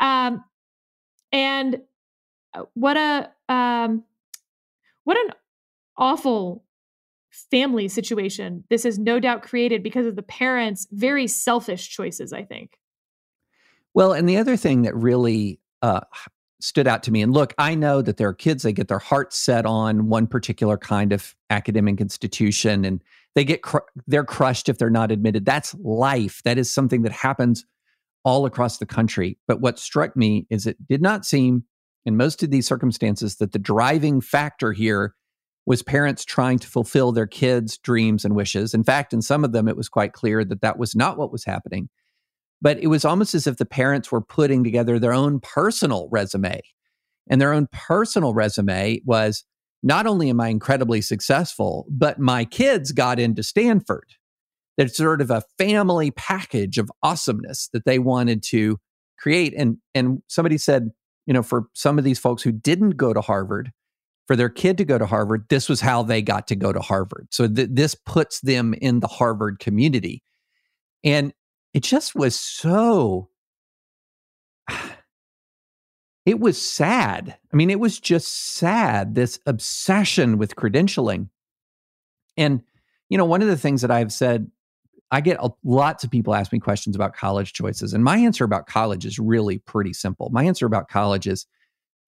Um, 0.00 0.44
and 1.32 1.80
uh, 2.54 2.64
what 2.74 2.96
a 2.96 3.30
um, 3.48 4.04
what 5.04 5.16
an 5.16 5.32
awful 5.96 6.64
family 7.50 7.86
situation 7.86 8.64
this 8.70 8.84
is 8.84 8.98
no 8.98 9.20
doubt 9.20 9.42
created 9.42 9.82
because 9.82 10.06
of 10.06 10.16
the 10.16 10.22
parents' 10.22 10.86
very 10.90 11.26
selfish 11.26 11.88
choices. 11.88 12.32
I 12.32 12.44
think. 12.44 12.78
Well, 13.94 14.12
and 14.12 14.28
the 14.28 14.36
other 14.36 14.56
thing 14.56 14.82
that 14.82 14.94
really 14.94 15.58
uh, 15.80 16.00
stood 16.60 16.86
out 16.86 17.02
to 17.04 17.10
me. 17.10 17.22
And 17.22 17.32
look, 17.32 17.54
I 17.58 17.74
know 17.74 18.02
that 18.02 18.16
there 18.16 18.28
are 18.28 18.34
kids 18.34 18.62
they 18.62 18.72
get 18.72 18.88
their 18.88 18.98
hearts 18.98 19.38
set 19.38 19.66
on 19.66 20.08
one 20.08 20.26
particular 20.26 20.76
kind 20.76 21.12
of 21.12 21.34
academic 21.50 22.00
institution 22.00 22.84
and 22.84 23.02
they 23.34 23.44
get 23.44 23.62
cr- 23.62 23.78
they're 24.06 24.24
crushed 24.24 24.68
if 24.68 24.78
they're 24.78 24.90
not 24.90 25.12
admitted. 25.12 25.44
That's 25.44 25.74
life. 25.76 26.42
That 26.44 26.58
is 26.58 26.70
something 26.70 27.02
that 27.02 27.12
happens 27.12 27.64
all 28.26 28.44
across 28.44 28.76
the 28.76 28.84
country. 28.84 29.38
But 29.48 29.62
what 29.62 29.78
struck 29.78 30.14
me 30.14 30.46
is 30.50 30.66
it 30.66 30.76
did 30.86 31.00
not 31.00 31.24
seem 31.24 31.64
in 32.04 32.18
most 32.18 32.42
of 32.42 32.50
these 32.50 32.66
circumstances 32.66 33.36
that 33.36 33.52
the 33.52 33.58
driving 33.58 34.20
factor 34.20 34.72
here 34.72 35.14
was 35.64 35.82
parents 35.82 36.24
trying 36.24 36.58
to 36.58 36.68
fulfill 36.68 37.10
their 37.10 37.26
kids' 37.26 37.78
dreams 37.78 38.24
and 38.24 38.36
wishes. 38.36 38.74
In 38.74 38.84
fact, 38.84 39.14
in 39.14 39.22
some 39.22 39.44
of 39.44 39.52
them 39.52 39.66
it 39.66 39.76
was 39.76 39.88
quite 39.88 40.12
clear 40.12 40.44
that 40.44 40.60
that 40.60 40.78
was 40.78 40.94
not 40.94 41.16
what 41.16 41.32
was 41.32 41.44
happening 41.46 41.88
but 42.62 42.78
it 42.78 42.86
was 42.88 43.04
almost 43.04 43.34
as 43.34 43.46
if 43.46 43.56
the 43.56 43.66
parents 43.66 44.10
were 44.10 44.20
putting 44.20 44.64
together 44.64 44.98
their 44.98 45.12
own 45.12 45.40
personal 45.40 46.08
resume. 46.10 46.60
And 47.28 47.40
their 47.40 47.52
own 47.52 47.68
personal 47.72 48.34
resume 48.34 49.00
was 49.04 49.44
not 49.82 50.06
only 50.06 50.30
am 50.30 50.40
I 50.40 50.48
incredibly 50.48 51.00
successful, 51.00 51.86
but 51.90 52.18
my 52.18 52.44
kids 52.44 52.92
got 52.92 53.18
into 53.18 53.42
Stanford. 53.42 54.14
There's 54.76 54.96
sort 54.96 55.20
of 55.20 55.30
a 55.30 55.42
family 55.58 56.10
package 56.10 56.78
of 56.78 56.90
awesomeness 57.02 57.68
that 57.72 57.84
they 57.84 57.98
wanted 57.98 58.42
to 58.44 58.78
create. 59.18 59.54
And, 59.56 59.78
and 59.94 60.22
somebody 60.28 60.58
said, 60.58 60.90
you 61.26 61.34
know, 61.34 61.42
for 61.42 61.66
some 61.74 61.98
of 61.98 62.04
these 62.04 62.18
folks 62.18 62.42
who 62.42 62.52
didn't 62.52 62.92
go 62.92 63.12
to 63.12 63.20
Harvard, 63.20 63.72
for 64.26 64.36
their 64.36 64.48
kid 64.48 64.76
to 64.78 64.84
go 64.84 64.98
to 64.98 65.06
Harvard, 65.06 65.46
this 65.48 65.68
was 65.68 65.80
how 65.80 66.02
they 66.02 66.20
got 66.20 66.48
to 66.48 66.56
go 66.56 66.72
to 66.72 66.80
Harvard. 66.80 67.28
So 67.30 67.46
th- 67.46 67.68
this 67.72 67.94
puts 67.94 68.40
them 68.40 68.74
in 68.74 69.00
the 69.00 69.06
Harvard 69.06 69.60
community. 69.60 70.22
And 71.04 71.32
it 71.72 71.82
just 71.82 72.14
was 72.14 72.38
so 72.38 73.28
it 76.26 76.40
was 76.40 76.60
sad. 76.60 77.36
I 77.52 77.56
mean, 77.56 77.70
it 77.70 77.80
was 77.80 78.00
just 78.00 78.54
sad, 78.56 79.14
this 79.14 79.38
obsession 79.46 80.38
with 80.38 80.56
credentialing. 80.56 81.28
And, 82.36 82.62
you 83.08 83.16
know, 83.16 83.24
one 83.24 83.42
of 83.42 83.48
the 83.48 83.56
things 83.56 83.82
that 83.82 83.92
I've 83.92 84.12
said, 84.12 84.50
I 85.10 85.20
get 85.20 85.38
a, 85.40 85.50
lots 85.64 86.02
of 86.04 86.10
people 86.10 86.34
ask 86.34 86.52
me 86.52 86.58
questions 86.58 86.96
about 86.96 87.14
college 87.14 87.52
choices. 87.52 87.92
And 87.92 88.02
my 88.02 88.18
answer 88.18 88.44
about 88.44 88.66
college 88.66 89.06
is 89.06 89.18
really 89.18 89.58
pretty 89.58 89.92
simple. 89.92 90.30
My 90.30 90.44
answer 90.44 90.66
about 90.66 90.88
college 90.88 91.26
is 91.26 91.46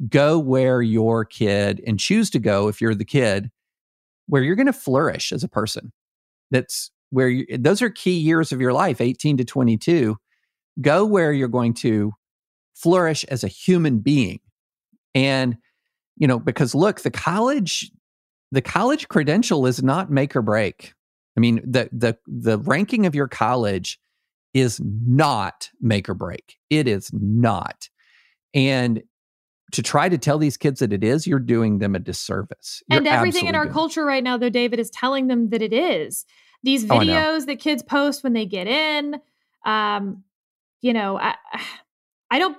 go 0.08 0.38
where 0.38 0.82
your 0.82 1.24
kid 1.24 1.80
and 1.86 1.98
choose 1.98 2.30
to 2.30 2.38
go 2.38 2.68
if 2.68 2.80
you're 2.80 2.94
the 2.94 3.04
kid 3.04 3.50
where 4.26 4.42
you're 4.42 4.56
going 4.56 4.66
to 4.66 4.72
flourish 4.72 5.32
as 5.32 5.42
a 5.42 5.48
person. 5.48 5.92
That's 6.50 6.90
where 7.10 7.28
you, 7.28 7.46
those 7.56 7.82
are 7.82 7.90
key 7.90 8.18
years 8.18 8.52
of 8.52 8.60
your 8.60 8.72
life 8.72 9.00
18 9.00 9.38
to 9.38 9.44
22 9.44 10.16
go 10.80 11.04
where 11.04 11.32
you're 11.32 11.48
going 11.48 11.74
to 11.74 12.12
flourish 12.74 13.24
as 13.24 13.42
a 13.42 13.48
human 13.48 13.98
being 13.98 14.40
and 15.14 15.56
you 16.16 16.26
know 16.26 16.38
because 16.38 16.74
look 16.74 17.00
the 17.00 17.10
college 17.10 17.90
the 18.52 18.62
college 18.62 19.08
credential 19.08 19.66
is 19.66 19.82
not 19.82 20.10
make 20.10 20.36
or 20.36 20.42
break 20.42 20.92
i 21.38 21.40
mean 21.40 21.60
the 21.64 21.88
the 21.92 22.18
the 22.26 22.58
ranking 22.58 23.06
of 23.06 23.14
your 23.14 23.28
college 23.28 24.00
is 24.54 24.80
not 24.82 25.70
make 25.80 26.08
or 26.08 26.14
break. 26.14 26.56
It 26.70 26.88
is 26.88 27.10
not. 27.12 27.88
And 28.54 29.02
to 29.72 29.82
try 29.82 30.08
to 30.08 30.16
tell 30.16 30.38
these 30.38 30.56
kids 30.56 30.80
that 30.80 30.92
it 30.92 31.04
is, 31.04 31.26
you're 31.26 31.38
doing 31.38 31.78
them 31.78 31.94
a 31.94 31.98
disservice. 31.98 32.82
You're 32.88 32.98
and 32.98 33.06
everything 33.06 33.46
in 33.46 33.54
our 33.54 33.66
culture 33.66 34.04
right 34.04 34.24
now, 34.24 34.38
though, 34.38 34.48
David, 34.48 34.80
is 34.80 34.88
telling 34.90 35.26
them 35.26 35.50
that 35.50 35.60
it 35.60 35.74
is. 35.74 36.24
These 36.62 36.90
oh, 36.90 36.94
videos 36.96 37.42
oh, 37.42 37.44
that 37.44 37.60
kids 37.60 37.82
post 37.82 38.24
when 38.24 38.32
they 38.32 38.46
get 38.46 38.66
in 38.66 39.20
um 39.64 40.22
you 40.80 40.92
know 40.92 41.18
i 41.18 41.34
i 42.30 42.38
don't 42.38 42.56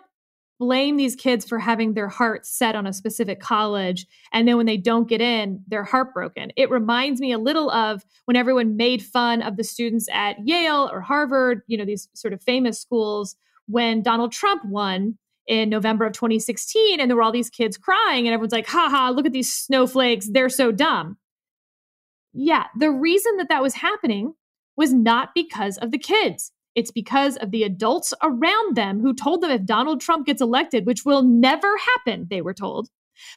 blame 0.59 0.97
these 0.97 1.15
kids 1.15 1.47
for 1.47 1.57
having 1.57 1.93
their 1.93 2.07
hearts 2.07 2.49
set 2.49 2.75
on 2.75 2.85
a 2.85 2.93
specific 2.93 3.39
college 3.39 4.05
and 4.33 4.47
then 4.47 4.57
when 4.57 4.65
they 4.65 4.77
don't 4.77 5.07
get 5.07 5.21
in 5.21 5.63
they're 5.67 5.83
heartbroken 5.83 6.51
it 6.55 6.69
reminds 6.69 7.21
me 7.21 7.31
a 7.31 7.37
little 7.37 7.71
of 7.71 8.03
when 8.25 8.35
everyone 8.37 8.75
made 8.75 9.01
fun 9.01 9.41
of 9.41 9.57
the 9.57 9.63
students 9.63 10.07
at 10.11 10.35
yale 10.45 10.89
or 10.91 11.01
harvard 11.01 11.61
you 11.67 11.77
know 11.77 11.85
these 11.85 12.09
sort 12.13 12.33
of 12.33 12.41
famous 12.41 12.79
schools 12.79 13.35
when 13.67 14.03
donald 14.03 14.31
trump 14.31 14.63
won 14.65 15.17
in 15.47 15.69
november 15.69 16.05
of 16.05 16.13
2016 16.13 16.99
and 16.99 17.09
there 17.09 17.15
were 17.15 17.23
all 17.23 17.31
these 17.31 17.49
kids 17.49 17.77
crying 17.77 18.27
and 18.27 18.33
everyone's 18.33 18.51
like 18.51 18.67
haha 18.67 19.09
look 19.09 19.25
at 19.25 19.33
these 19.33 19.53
snowflakes 19.53 20.29
they're 20.31 20.49
so 20.49 20.71
dumb 20.71 21.17
yeah, 22.33 22.65
the 22.77 22.91
reason 22.91 23.37
that 23.37 23.49
that 23.49 23.61
was 23.61 23.73
happening 23.75 24.33
was 24.75 24.93
not 24.93 25.29
because 25.33 25.77
of 25.77 25.91
the 25.91 25.97
kids. 25.97 26.51
It's 26.79 26.91
because 26.91 27.35
of 27.35 27.51
the 27.51 27.63
adults 27.63 28.13
around 28.23 28.77
them 28.77 29.01
who 29.01 29.13
told 29.13 29.41
them 29.41 29.51
if 29.51 29.65
Donald 29.65 29.99
Trump 29.99 30.25
gets 30.25 30.41
elected, 30.41 30.85
which 30.85 31.03
will 31.03 31.23
never 31.23 31.75
happen, 31.77 32.27
they 32.29 32.41
were 32.41 32.53
told. 32.53 32.87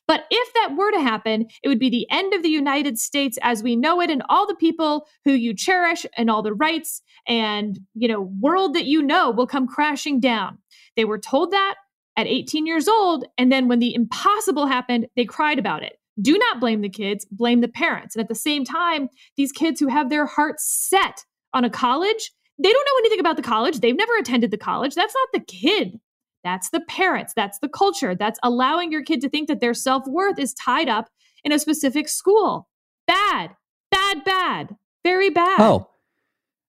But 0.07 0.27
if 0.31 0.55
that 0.55 0.77
were 0.77 0.93
to 0.93 1.01
happen, 1.01 1.49
it 1.61 1.67
would 1.67 1.81
be 1.81 1.91
the 1.91 2.07
end 2.09 2.35
of 2.35 2.45
the 2.45 2.49
United 2.49 3.01
States 3.01 3.41
as 3.43 3.61
we 3.61 3.75
know 3.75 4.01
it 4.01 4.11
and 4.11 4.23
all 4.29 4.47
the 4.47 4.55
people 4.55 5.09
who 5.25 5.33
you 5.33 5.55
cherish 5.55 6.07
and 6.17 6.31
all 6.31 6.41
the 6.41 6.55
rights 6.55 7.03
and, 7.27 7.81
you 7.95 8.07
know, 8.07 8.31
world 8.41 8.75
that 8.75 8.85
you 8.85 9.03
know 9.03 9.33
will 9.33 9.49
come 9.49 9.67
crashing 9.67 10.21
down. 10.21 10.59
They 10.95 11.05
were 11.05 11.19
told 11.19 11.51
that 11.51 11.75
at 12.17 12.29
18 12.29 12.65
years 12.65 12.87
old 12.87 13.25
and 13.37 13.51
then 13.51 13.67
when 13.67 13.81
the 13.81 13.93
impossible 13.93 14.67
happened, 14.67 15.09
they 15.17 15.25
cried 15.25 15.59
about 15.59 15.83
it. 15.83 15.99
Do 16.21 16.39
not 16.39 16.61
blame 16.61 16.81
the 16.81 16.89
kids, 16.89 17.27
blame 17.33 17.61
the 17.61 17.67
parents. 17.67 18.15
And 18.15 18.23
at 18.23 18.29
the 18.29 18.37
same 18.37 18.65
time, 18.65 19.09
these 19.37 19.51
kids 19.51 19.81
who 19.81 19.89
have 19.89 20.11
their 20.11 20.27
hearts 20.27 20.65
set 20.65 21.25
on 21.53 21.65
a 21.65 21.71
college, 21.71 22.31
they 22.59 22.71
don't 22.71 22.87
know 22.87 22.99
anything 23.01 23.21
about 23.21 23.37
the 23.37 23.43
college. 23.43 23.81
They've 23.81 23.97
never 23.97 24.17
attended 24.17 24.51
the 24.51 24.59
college. 24.59 24.95
That's 24.95 25.15
not 25.15 25.29
the 25.33 25.45
kid. 25.47 26.01
That's 26.45 26.71
the 26.71 26.81
parents. 26.81 27.33
That's 27.35 27.59
the 27.61 27.69
culture. 27.69 28.15
That's 28.15 28.39
allowing 28.43 28.91
your 28.91 29.03
kid 29.03 29.21
to 29.23 29.29
think 29.29 29.49
that 29.49 29.61
their 29.61 29.75
self 29.75 30.07
worth 30.07 30.39
is 30.39 30.55
tied 30.55 30.89
up 30.89 31.09
in 31.45 31.53
a 31.53 31.59
specific 31.59 32.09
school. 32.09 32.69
Bad, 33.07 33.51
bad, 33.91 34.25
bad, 34.25 34.77
very 35.05 35.31
bad. 35.31 35.61
Oh, 35.61 35.89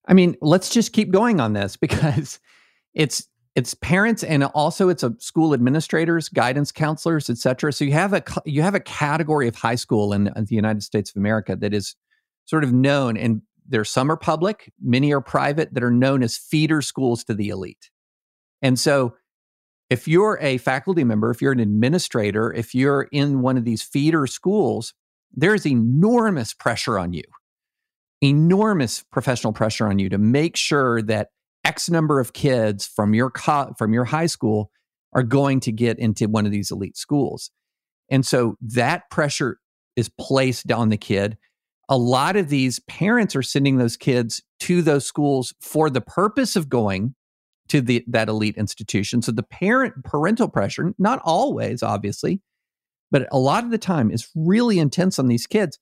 I 0.08 0.14
mean, 0.14 0.36
let's 0.42 0.70
just 0.70 0.94
keep 0.94 1.12
going 1.12 1.40
on 1.40 1.54
this 1.54 1.78
because 1.78 2.40
it's 2.94 3.28
it's 3.56 3.76
parents 3.76 4.24
and 4.24 4.44
also 4.46 4.90
it's 4.90 5.04
a 5.04 5.14
school 5.20 5.54
administrators 5.54 6.28
guidance 6.28 6.72
counselors 6.72 7.30
etc 7.30 7.72
so 7.72 7.86
you 7.86 7.92
have 7.92 8.14
a 8.14 8.24
you 8.46 8.62
have 8.64 8.74
a 8.74 8.80
category 8.80 9.48
of 9.48 9.56
high 9.56 9.76
school 9.76 10.12
in 10.12 10.24
the 10.24 10.56
united 10.56 10.82
states 10.82 11.12
of 11.12 11.18
america 11.18 11.56
that 11.56 11.74
is 11.74 11.96
sort 12.46 12.64
of 12.64 12.74
known 12.74 13.16
and 13.16 13.42
there 13.68 13.86
some 13.86 14.12
are 14.12 14.18
public 14.18 14.72
many 14.82 15.14
are 15.14 15.22
private 15.22 15.74
that 15.74 15.84
are 15.84 15.92
known 15.92 16.24
as 16.24 16.38
feeder 16.38 16.82
schools 16.82 17.24
to 17.24 17.34
the 17.34 17.50
elite 17.50 17.90
and 18.62 18.80
so 18.80 19.16
if 19.90 20.08
you're 20.08 20.38
a 20.42 20.58
faculty 20.58 21.04
member 21.04 21.30
if 21.32 21.42
you're 21.42 21.52
an 21.52 21.60
administrator 21.60 22.52
if 22.54 22.74
you're 22.74 23.08
in 23.12 23.42
one 23.42 23.58
of 23.58 23.66
these 23.66 23.82
feeder 23.84 24.28
schools 24.28 24.94
there's 25.34 25.66
enormous 25.66 26.54
pressure 26.54 27.00
on 27.00 27.14
you 27.14 27.24
enormous 28.24 29.04
professional 29.12 29.54
pressure 29.54 29.88
on 29.88 30.00
you 30.00 30.10
to 30.10 30.18
make 30.18 30.56
sure 30.56 31.02
that 31.02 31.30
X 31.66 31.90
number 31.90 32.20
of 32.20 32.34
kids 32.34 32.86
from 32.88 33.14
your 33.14 33.30
co- 33.30 33.74
from 33.78 33.94
your 33.94 34.06
high 34.06 34.26
school 34.26 34.72
are 35.14 35.24
going 35.24 35.60
to 35.62 35.72
get 35.72 36.00
into 36.00 36.28
one 36.28 36.46
of 36.46 36.52
these 36.52 36.72
elite 36.72 36.98
schools. 36.98 37.52
And 38.10 38.26
so 38.26 38.56
that 38.62 39.10
pressure 39.12 39.60
is 39.96 40.10
placed 40.20 40.72
on 40.72 40.90
the 40.90 40.98
kid. 40.98 41.38
A 41.90 41.98
lot 41.98 42.36
of 42.36 42.50
these 42.50 42.80
parents 42.82 43.36
are 43.36 43.42
sending 43.42 43.78
those 43.78 43.98
kids 43.98 44.42
to 44.62 44.82
those 44.82 45.06
schools 45.06 45.54
for 45.60 45.90
the 45.90 46.02
purpose 46.02 46.56
of 46.56 46.70
going 46.70 47.16
to 47.70 47.82
the 47.82 48.04
that 48.08 48.30
elite 48.30 48.58
institution. 48.58 49.22
So 49.22 49.32
the 49.32 49.44
parent 49.44 50.04
parental 50.04 50.48
pressure, 50.48 50.94
not 50.98 51.22
always 51.24 51.84
obviously, 51.84 52.42
but 53.12 53.28
a 53.32 53.40
lot 53.40 53.64
of 53.64 53.72
the 53.72 53.78
time 53.78 54.12
is 54.12 54.30
really 54.36 54.80
intense 54.80 55.20
on 55.20 55.28
these 55.28 55.48
kids. 55.48 55.80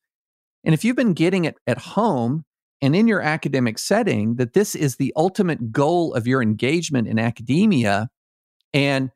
And 0.64 0.74
if 0.74 0.84
you've 0.84 0.96
been 0.96 1.14
getting 1.14 1.46
it 1.46 1.56
at 1.66 1.80
home, 1.80 2.46
and 2.82 2.96
in 2.96 3.08
your 3.08 3.22
academic 3.22 3.78
setting 3.78 4.36
that 4.36 4.54
this 4.54 4.76
is 4.76 4.96
the 4.96 5.14
ultimate 5.16 5.72
goal 5.72 6.14
of 6.14 6.28
your 6.28 6.42
engagement 6.42 7.08
in 7.08 7.20
academia. 7.20 8.10
And 8.74 9.12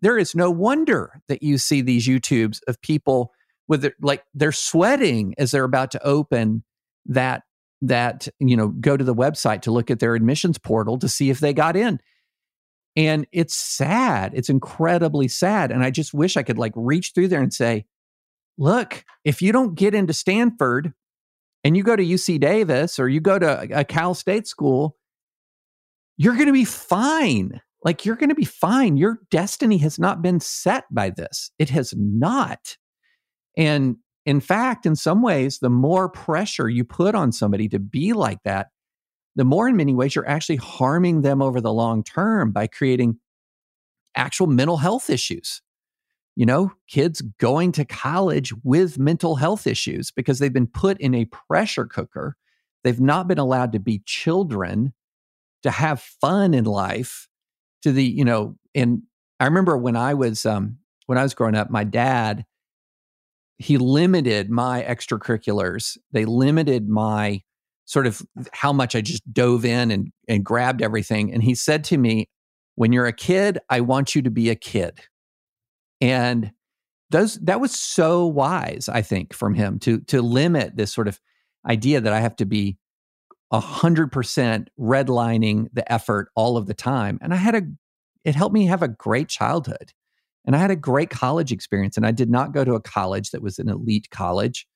there 0.00 0.16
is 0.16 0.34
no 0.34 0.50
wonder 0.50 1.20
that 1.28 1.42
you 1.42 1.58
see 1.58 1.80
these 1.80 2.06
YouTubes 2.06 2.60
of 2.68 2.80
people 2.80 3.32
with 3.68 3.82
their, 3.82 3.94
like 4.00 4.24
they're 4.34 4.52
sweating 4.52 5.34
as 5.38 5.50
they're 5.50 5.64
about 5.64 5.90
to 5.92 6.04
open 6.04 6.64
that 7.06 7.42
that 7.80 8.28
you 8.40 8.56
know 8.56 8.68
go 8.68 8.96
to 8.96 9.04
the 9.04 9.14
website 9.14 9.62
to 9.62 9.70
look 9.70 9.90
at 9.90 10.00
their 10.00 10.14
admissions 10.14 10.58
portal 10.58 10.98
to 10.98 11.08
see 11.08 11.30
if 11.30 11.38
they 11.38 11.52
got 11.52 11.76
in 11.76 12.00
and 12.96 13.24
it's 13.30 13.54
sad 13.54 14.32
it's 14.34 14.50
incredibly 14.50 15.28
sad 15.28 15.70
and 15.70 15.84
i 15.84 15.90
just 15.90 16.12
wish 16.12 16.36
i 16.36 16.42
could 16.42 16.58
like 16.58 16.72
reach 16.74 17.12
through 17.14 17.28
there 17.28 17.40
and 17.40 17.54
say 17.54 17.84
look 18.58 19.04
if 19.24 19.40
you 19.40 19.52
don't 19.52 19.76
get 19.76 19.94
into 19.94 20.12
stanford 20.12 20.92
and 21.64 21.76
you 21.76 21.82
go 21.82 21.96
to 21.96 22.04
UC 22.04 22.40
Davis 22.40 22.98
or 22.98 23.08
you 23.08 23.20
go 23.20 23.38
to 23.38 23.78
a 23.78 23.84
Cal 23.84 24.14
State 24.14 24.46
school, 24.46 24.96
you're 26.16 26.34
going 26.34 26.46
to 26.46 26.52
be 26.52 26.64
fine. 26.64 27.60
Like 27.84 28.04
you're 28.04 28.16
going 28.16 28.30
to 28.30 28.34
be 28.34 28.44
fine. 28.44 28.96
Your 28.96 29.20
destiny 29.30 29.78
has 29.78 29.98
not 29.98 30.22
been 30.22 30.40
set 30.40 30.84
by 30.90 31.10
this. 31.10 31.50
It 31.58 31.70
has 31.70 31.94
not. 31.96 32.76
And 33.58 33.96
in 34.24 34.40
fact, 34.40 34.86
in 34.86 34.96
some 34.96 35.20
ways, 35.20 35.58
the 35.58 35.68
more 35.68 36.08
pressure 36.08 36.68
you 36.68 36.84
put 36.84 37.14
on 37.14 37.32
somebody 37.32 37.68
to 37.70 37.78
be 37.78 38.14
like 38.14 38.38
that, 38.44 38.68
the 39.36 39.44
more 39.44 39.68
in 39.68 39.76
many 39.76 39.94
ways 39.94 40.14
you're 40.14 40.28
actually 40.28 40.56
harming 40.56 41.22
them 41.22 41.42
over 41.42 41.60
the 41.60 41.72
long 41.72 42.02
term 42.02 42.52
by 42.52 42.68
creating 42.68 43.18
actual 44.16 44.46
mental 44.46 44.78
health 44.78 45.10
issues. 45.10 45.60
You 46.36 46.46
know, 46.46 46.72
kids 46.88 47.20
going 47.40 47.72
to 47.72 47.84
college 47.84 48.52
with 48.62 48.98
mental 48.98 49.36
health 49.36 49.66
issues 49.66 50.12
because 50.12 50.38
they've 50.38 50.52
been 50.52 50.68
put 50.68 51.00
in 51.00 51.14
a 51.14 51.24
pressure 51.26 51.84
cooker. 51.84 52.36
They've 52.84 53.00
not 53.00 53.26
been 53.26 53.38
allowed 53.40 53.72
to 53.72 53.80
be 53.80 54.02
children, 54.06 54.92
to 55.64 55.70
have 55.72 56.00
fun 56.00 56.54
in 56.54 56.64
life, 56.64 57.28
to 57.82 57.90
the, 57.90 58.04
you 58.04 58.24
know, 58.24 58.56
and 58.74 59.02
I 59.40 59.46
remember 59.46 59.76
when 59.76 59.96
I 59.96 60.14
was 60.14 60.46
um 60.46 60.78
when 61.06 61.18
I 61.18 61.22
was 61.22 61.34
growing 61.34 61.56
up, 61.56 61.70
my 61.70 61.84
dad 61.84 62.44
he 63.58 63.76
limited 63.76 64.50
my 64.50 64.82
extracurriculars. 64.82 65.98
They 66.12 66.24
limited 66.24 66.88
my 66.88 67.42
sort 67.84 68.06
of 68.06 68.22
how 68.52 68.72
much 68.72 68.94
I 68.94 69.00
just 69.00 69.32
dove 69.32 69.64
in 69.64 69.90
and, 69.90 70.12
and 70.28 70.44
grabbed 70.44 70.82
everything. 70.82 71.32
And 71.32 71.42
he 71.42 71.54
said 71.54 71.84
to 71.84 71.98
me, 71.98 72.28
When 72.76 72.92
you're 72.92 73.06
a 73.06 73.12
kid, 73.12 73.58
I 73.68 73.80
want 73.80 74.14
you 74.14 74.22
to 74.22 74.30
be 74.30 74.50
a 74.50 74.54
kid. 74.54 75.00
And 76.00 76.52
those 77.10 77.36
that 77.40 77.60
was 77.60 77.74
so 77.74 78.26
wise, 78.26 78.88
I 78.88 79.02
think, 79.02 79.34
from 79.34 79.54
him 79.54 79.78
to 79.80 80.00
to 80.00 80.22
limit 80.22 80.76
this 80.76 80.92
sort 80.92 81.08
of 81.08 81.18
idea 81.66 82.00
that 82.00 82.12
I 82.12 82.20
have 82.20 82.36
to 82.36 82.44
be 82.44 82.76
a 83.50 83.60
hundred 83.60 84.12
percent 84.12 84.70
redlining 84.78 85.68
the 85.72 85.90
effort 85.90 86.28
all 86.36 86.56
of 86.56 86.66
the 86.66 86.74
time. 86.74 87.18
And 87.22 87.32
I 87.32 87.36
had 87.36 87.54
a 87.54 87.62
it 88.24 88.34
helped 88.34 88.54
me 88.54 88.66
have 88.66 88.82
a 88.82 88.88
great 88.88 89.28
childhood. 89.28 89.92
And 90.48 90.56
I 90.56 90.60
had 90.60 90.70
a 90.70 90.76
great 90.76 91.10
college 91.10 91.52
experience. 91.52 91.98
And 91.98 92.06
I 92.06 92.10
did 92.10 92.30
not 92.30 92.52
go 92.52 92.64
to 92.64 92.72
a 92.72 92.80
college 92.80 93.32
that 93.32 93.42
was 93.42 93.58
an 93.58 93.68
elite 93.68 94.08
college. 94.08 94.66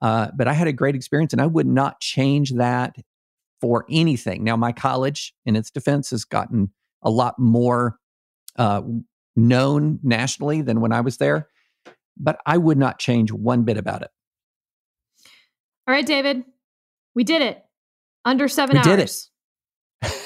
Uh, 0.00 0.28
but 0.34 0.48
I 0.48 0.54
had 0.54 0.68
a 0.68 0.72
great 0.72 0.94
experience 0.94 1.34
and 1.34 1.42
I 1.42 1.46
would 1.46 1.66
not 1.66 2.00
change 2.00 2.52
that 2.52 2.96
for 3.60 3.84
anything. 3.90 4.42
Now, 4.42 4.56
my 4.56 4.72
college, 4.72 5.34
in 5.44 5.54
its 5.54 5.70
defense, 5.70 6.08
has 6.10 6.24
gotten 6.24 6.72
a 7.02 7.10
lot 7.10 7.38
more 7.38 7.98
uh, 8.56 8.80
known 9.36 10.00
nationally 10.02 10.62
than 10.62 10.80
when 10.80 10.92
I 10.92 11.02
was 11.02 11.18
there, 11.18 11.50
but 12.16 12.40
I 12.46 12.56
would 12.56 12.78
not 12.78 12.98
change 12.98 13.30
one 13.32 13.64
bit 13.64 13.76
about 13.76 14.00
it. 14.00 14.10
All 15.86 15.94
right, 15.94 16.06
David, 16.06 16.42
we 17.14 17.22
did 17.22 17.42
it 17.42 17.62
under 18.24 18.48
seven 18.48 18.76
we 18.76 18.78
hours. 18.78 19.30
Did 20.00 20.10
it. 20.10 20.22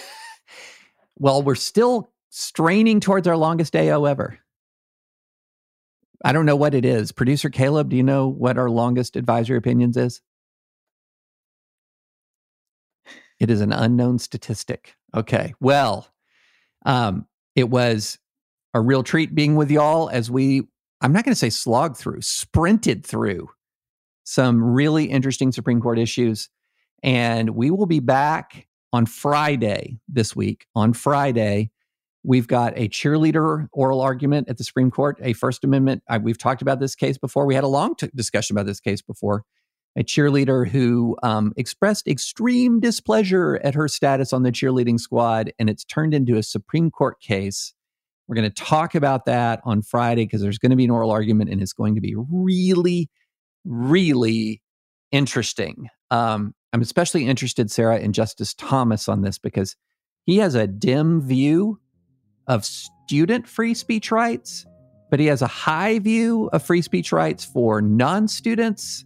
well, 1.18 1.42
we're 1.42 1.56
still 1.56 2.12
straining 2.30 3.00
towards 3.00 3.26
our 3.26 3.36
longest 3.36 3.74
AO 3.74 4.04
ever. 4.04 4.38
I 6.24 6.32
don't 6.32 6.47
know 6.47 6.56
what 6.56 6.74
it 6.74 6.84
is. 6.84 7.12
Producer 7.12 7.51
Caleb, 7.51 7.90
do 7.90 7.97
you 7.97 8.02
know 8.02 8.28
what 8.28 8.59
our 8.59 8.70
longest 8.70 9.16
advisory 9.16 9.59
opinions 9.59 9.97
is? 9.97 10.20
It 13.38 13.51
is 13.51 13.60
an 13.60 13.72
unknown 13.72 14.18
statistic. 14.18 14.97
Okay. 15.14 15.55
Well, 15.60 16.09
um, 16.84 17.26
it 17.55 17.68
was 17.68 18.18
a 18.72 18.80
real 18.80 19.02
treat 19.02 19.34
being 19.34 19.56
with 19.56 19.70
y'all 19.70 20.09
as 20.10 20.30
we, 20.30 20.62
I'm 21.01 21.12
not 21.12 21.24
going 21.24 21.32
to 21.32 21.38
say 21.38 21.51
slog 21.51 21.97
through, 21.97 22.22
sprinted 22.22 23.05
through 23.05 23.51
some 24.24 24.62
really 24.62 25.05
interesting 25.05 25.52
Supreme 25.52 25.80
Court 25.80 25.98
issues. 25.98 26.48
And 27.02 27.51
we 27.51 27.70
will 27.70 27.86
be 27.86 28.01
back 28.01 28.66
on 28.93 29.06
Friday 29.06 30.01
this 30.09 30.34
week. 30.34 30.66
On 30.74 30.93
Friday, 30.93 31.70
We've 32.27 32.48
got 32.48 32.73
a 32.74 32.89
cheerleader 32.89 33.69
oral 33.73 34.01
argument 34.01 34.48
at 34.48 34.59
the 34.59 34.65
Supreme 34.65 34.90
Court, 34.90 35.16
a 35.23 35.32
First 35.32 35.62
Amendment. 35.62 36.03
I, 36.09 36.19
we've 36.19 36.36
talked 36.36 36.61
about 36.61 36.81
this 36.81 36.97
case 36.97 37.16
before. 37.16 37.47
We 37.47 37.55
had 37.55 37.62
a 37.62 37.69
long 37.69 37.94
t- 37.94 38.11
discussion 38.16 38.57
about 38.57 38.66
this 38.66 38.81
case 38.81 39.01
before. 39.01 39.44
A 39.97 40.03
cheerleader 40.03 40.69
who 40.69 41.16
um, 41.23 41.53
expressed 41.57 42.09
extreme 42.09 42.81
displeasure 42.81 43.61
at 43.62 43.77
her 43.77 43.86
status 43.86 44.32
on 44.32 44.43
the 44.43 44.51
cheerleading 44.51 44.98
squad, 44.98 45.53
and 45.61 45.70
it's 45.70 45.85
turned 45.85 46.15
into 46.15 46.36
a 46.36 46.43
Supreme 46.43 46.90
Court 46.90 47.20
case. 47.20 47.74
We're 48.27 48.35
going 48.35 48.51
to 48.51 48.65
talk 48.65 48.97
about 48.97 49.27
that 49.27 49.61
on 49.62 49.82
Friday 49.82 50.24
because 50.24 50.43
there's 50.43 50.59
going 50.59 50.70
to 50.70 50.77
be 50.77 50.85
an 50.85 50.90
oral 50.90 51.12
argument, 51.12 51.51
and 51.51 51.62
it's 51.62 51.73
going 51.73 51.94
to 51.94 52.01
be 52.01 52.16
really, 52.16 53.09
really 53.65 54.61
interesting. 55.12 55.90
Um, 56.11 56.57
I'm 56.73 56.82
especially 56.82 57.28
interested, 57.28 57.70
Sarah, 57.70 58.01
in 58.01 58.12
Justice 58.12 58.53
Thomas 58.53 59.09
on 59.09 59.23
this 59.23 59.39
because 59.39 59.77
he 60.24 60.39
has 60.39 60.57
a 60.57 60.66
dim 60.66 61.20
view 61.20 61.78
of 62.48 62.64
student 62.64 63.47
free 63.48 63.74
speech 63.74 64.10
rights, 64.10 64.66
but 65.10 65.20
he 65.20 65.27
has 65.27 65.43
a 65.43 65.47
high 65.47 65.98
view 65.98 66.48
of 66.52 66.62
free 66.62 66.82
speech 66.82 67.12
rights 67.12 67.44
for 67.44 67.81
non 67.81 68.28
students. 68.28 69.05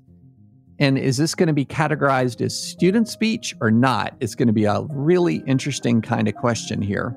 And 0.79 0.97
is 0.97 1.19
this 1.19 1.35
going 1.35 1.49
to 1.49 1.53
be 1.53 1.67
categorized 1.67 2.41
as 2.41 2.59
student 2.59 3.07
speech 3.09 3.55
or 3.61 3.71
not? 3.71 4.15
It's 4.21 4.35
going 4.35 4.49
to 4.49 4.55
be 4.55 4.65
a 4.65 4.81
really 4.89 5.43
interesting 5.47 6.01
kind 6.01 6.27
of 6.27 6.35
question 6.35 6.81
here. 6.81 7.15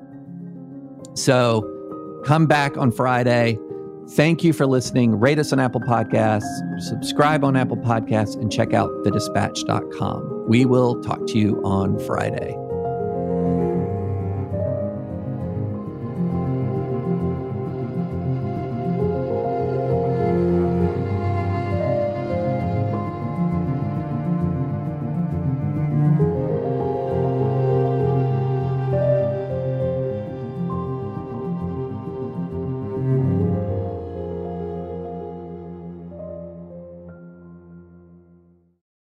So 1.14 2.22
come 2.26 2.46
back 2.46 2.76
on 2.76 2.92
Friday. 2.92 3.58
Thank 4.10 4.44
you 4.44 4.52
for 4.52 4.66
listening. 4.66 5.18
Rate 5.18 5.38
us 5.38 5.52
on 5.52 5.60
Apple 5.60 5.80
Podcasts, 5.80 6.44
subscribe 6.78 7.42
on 7.42 7.56
Apple 7.56 7.78
Podcasts, 7.78 8.34
and 8.34 8.52
check 8.52 8.74
out 8.74 8.90
thedispatch.com. 9.02 10.44
We 10.46 10.66
will 10.66 11.00
talk 11.02 11.26
to 11.28 11.38
you 11.38 11.62
on 11.64 11.98
Friday. 12.00 12.63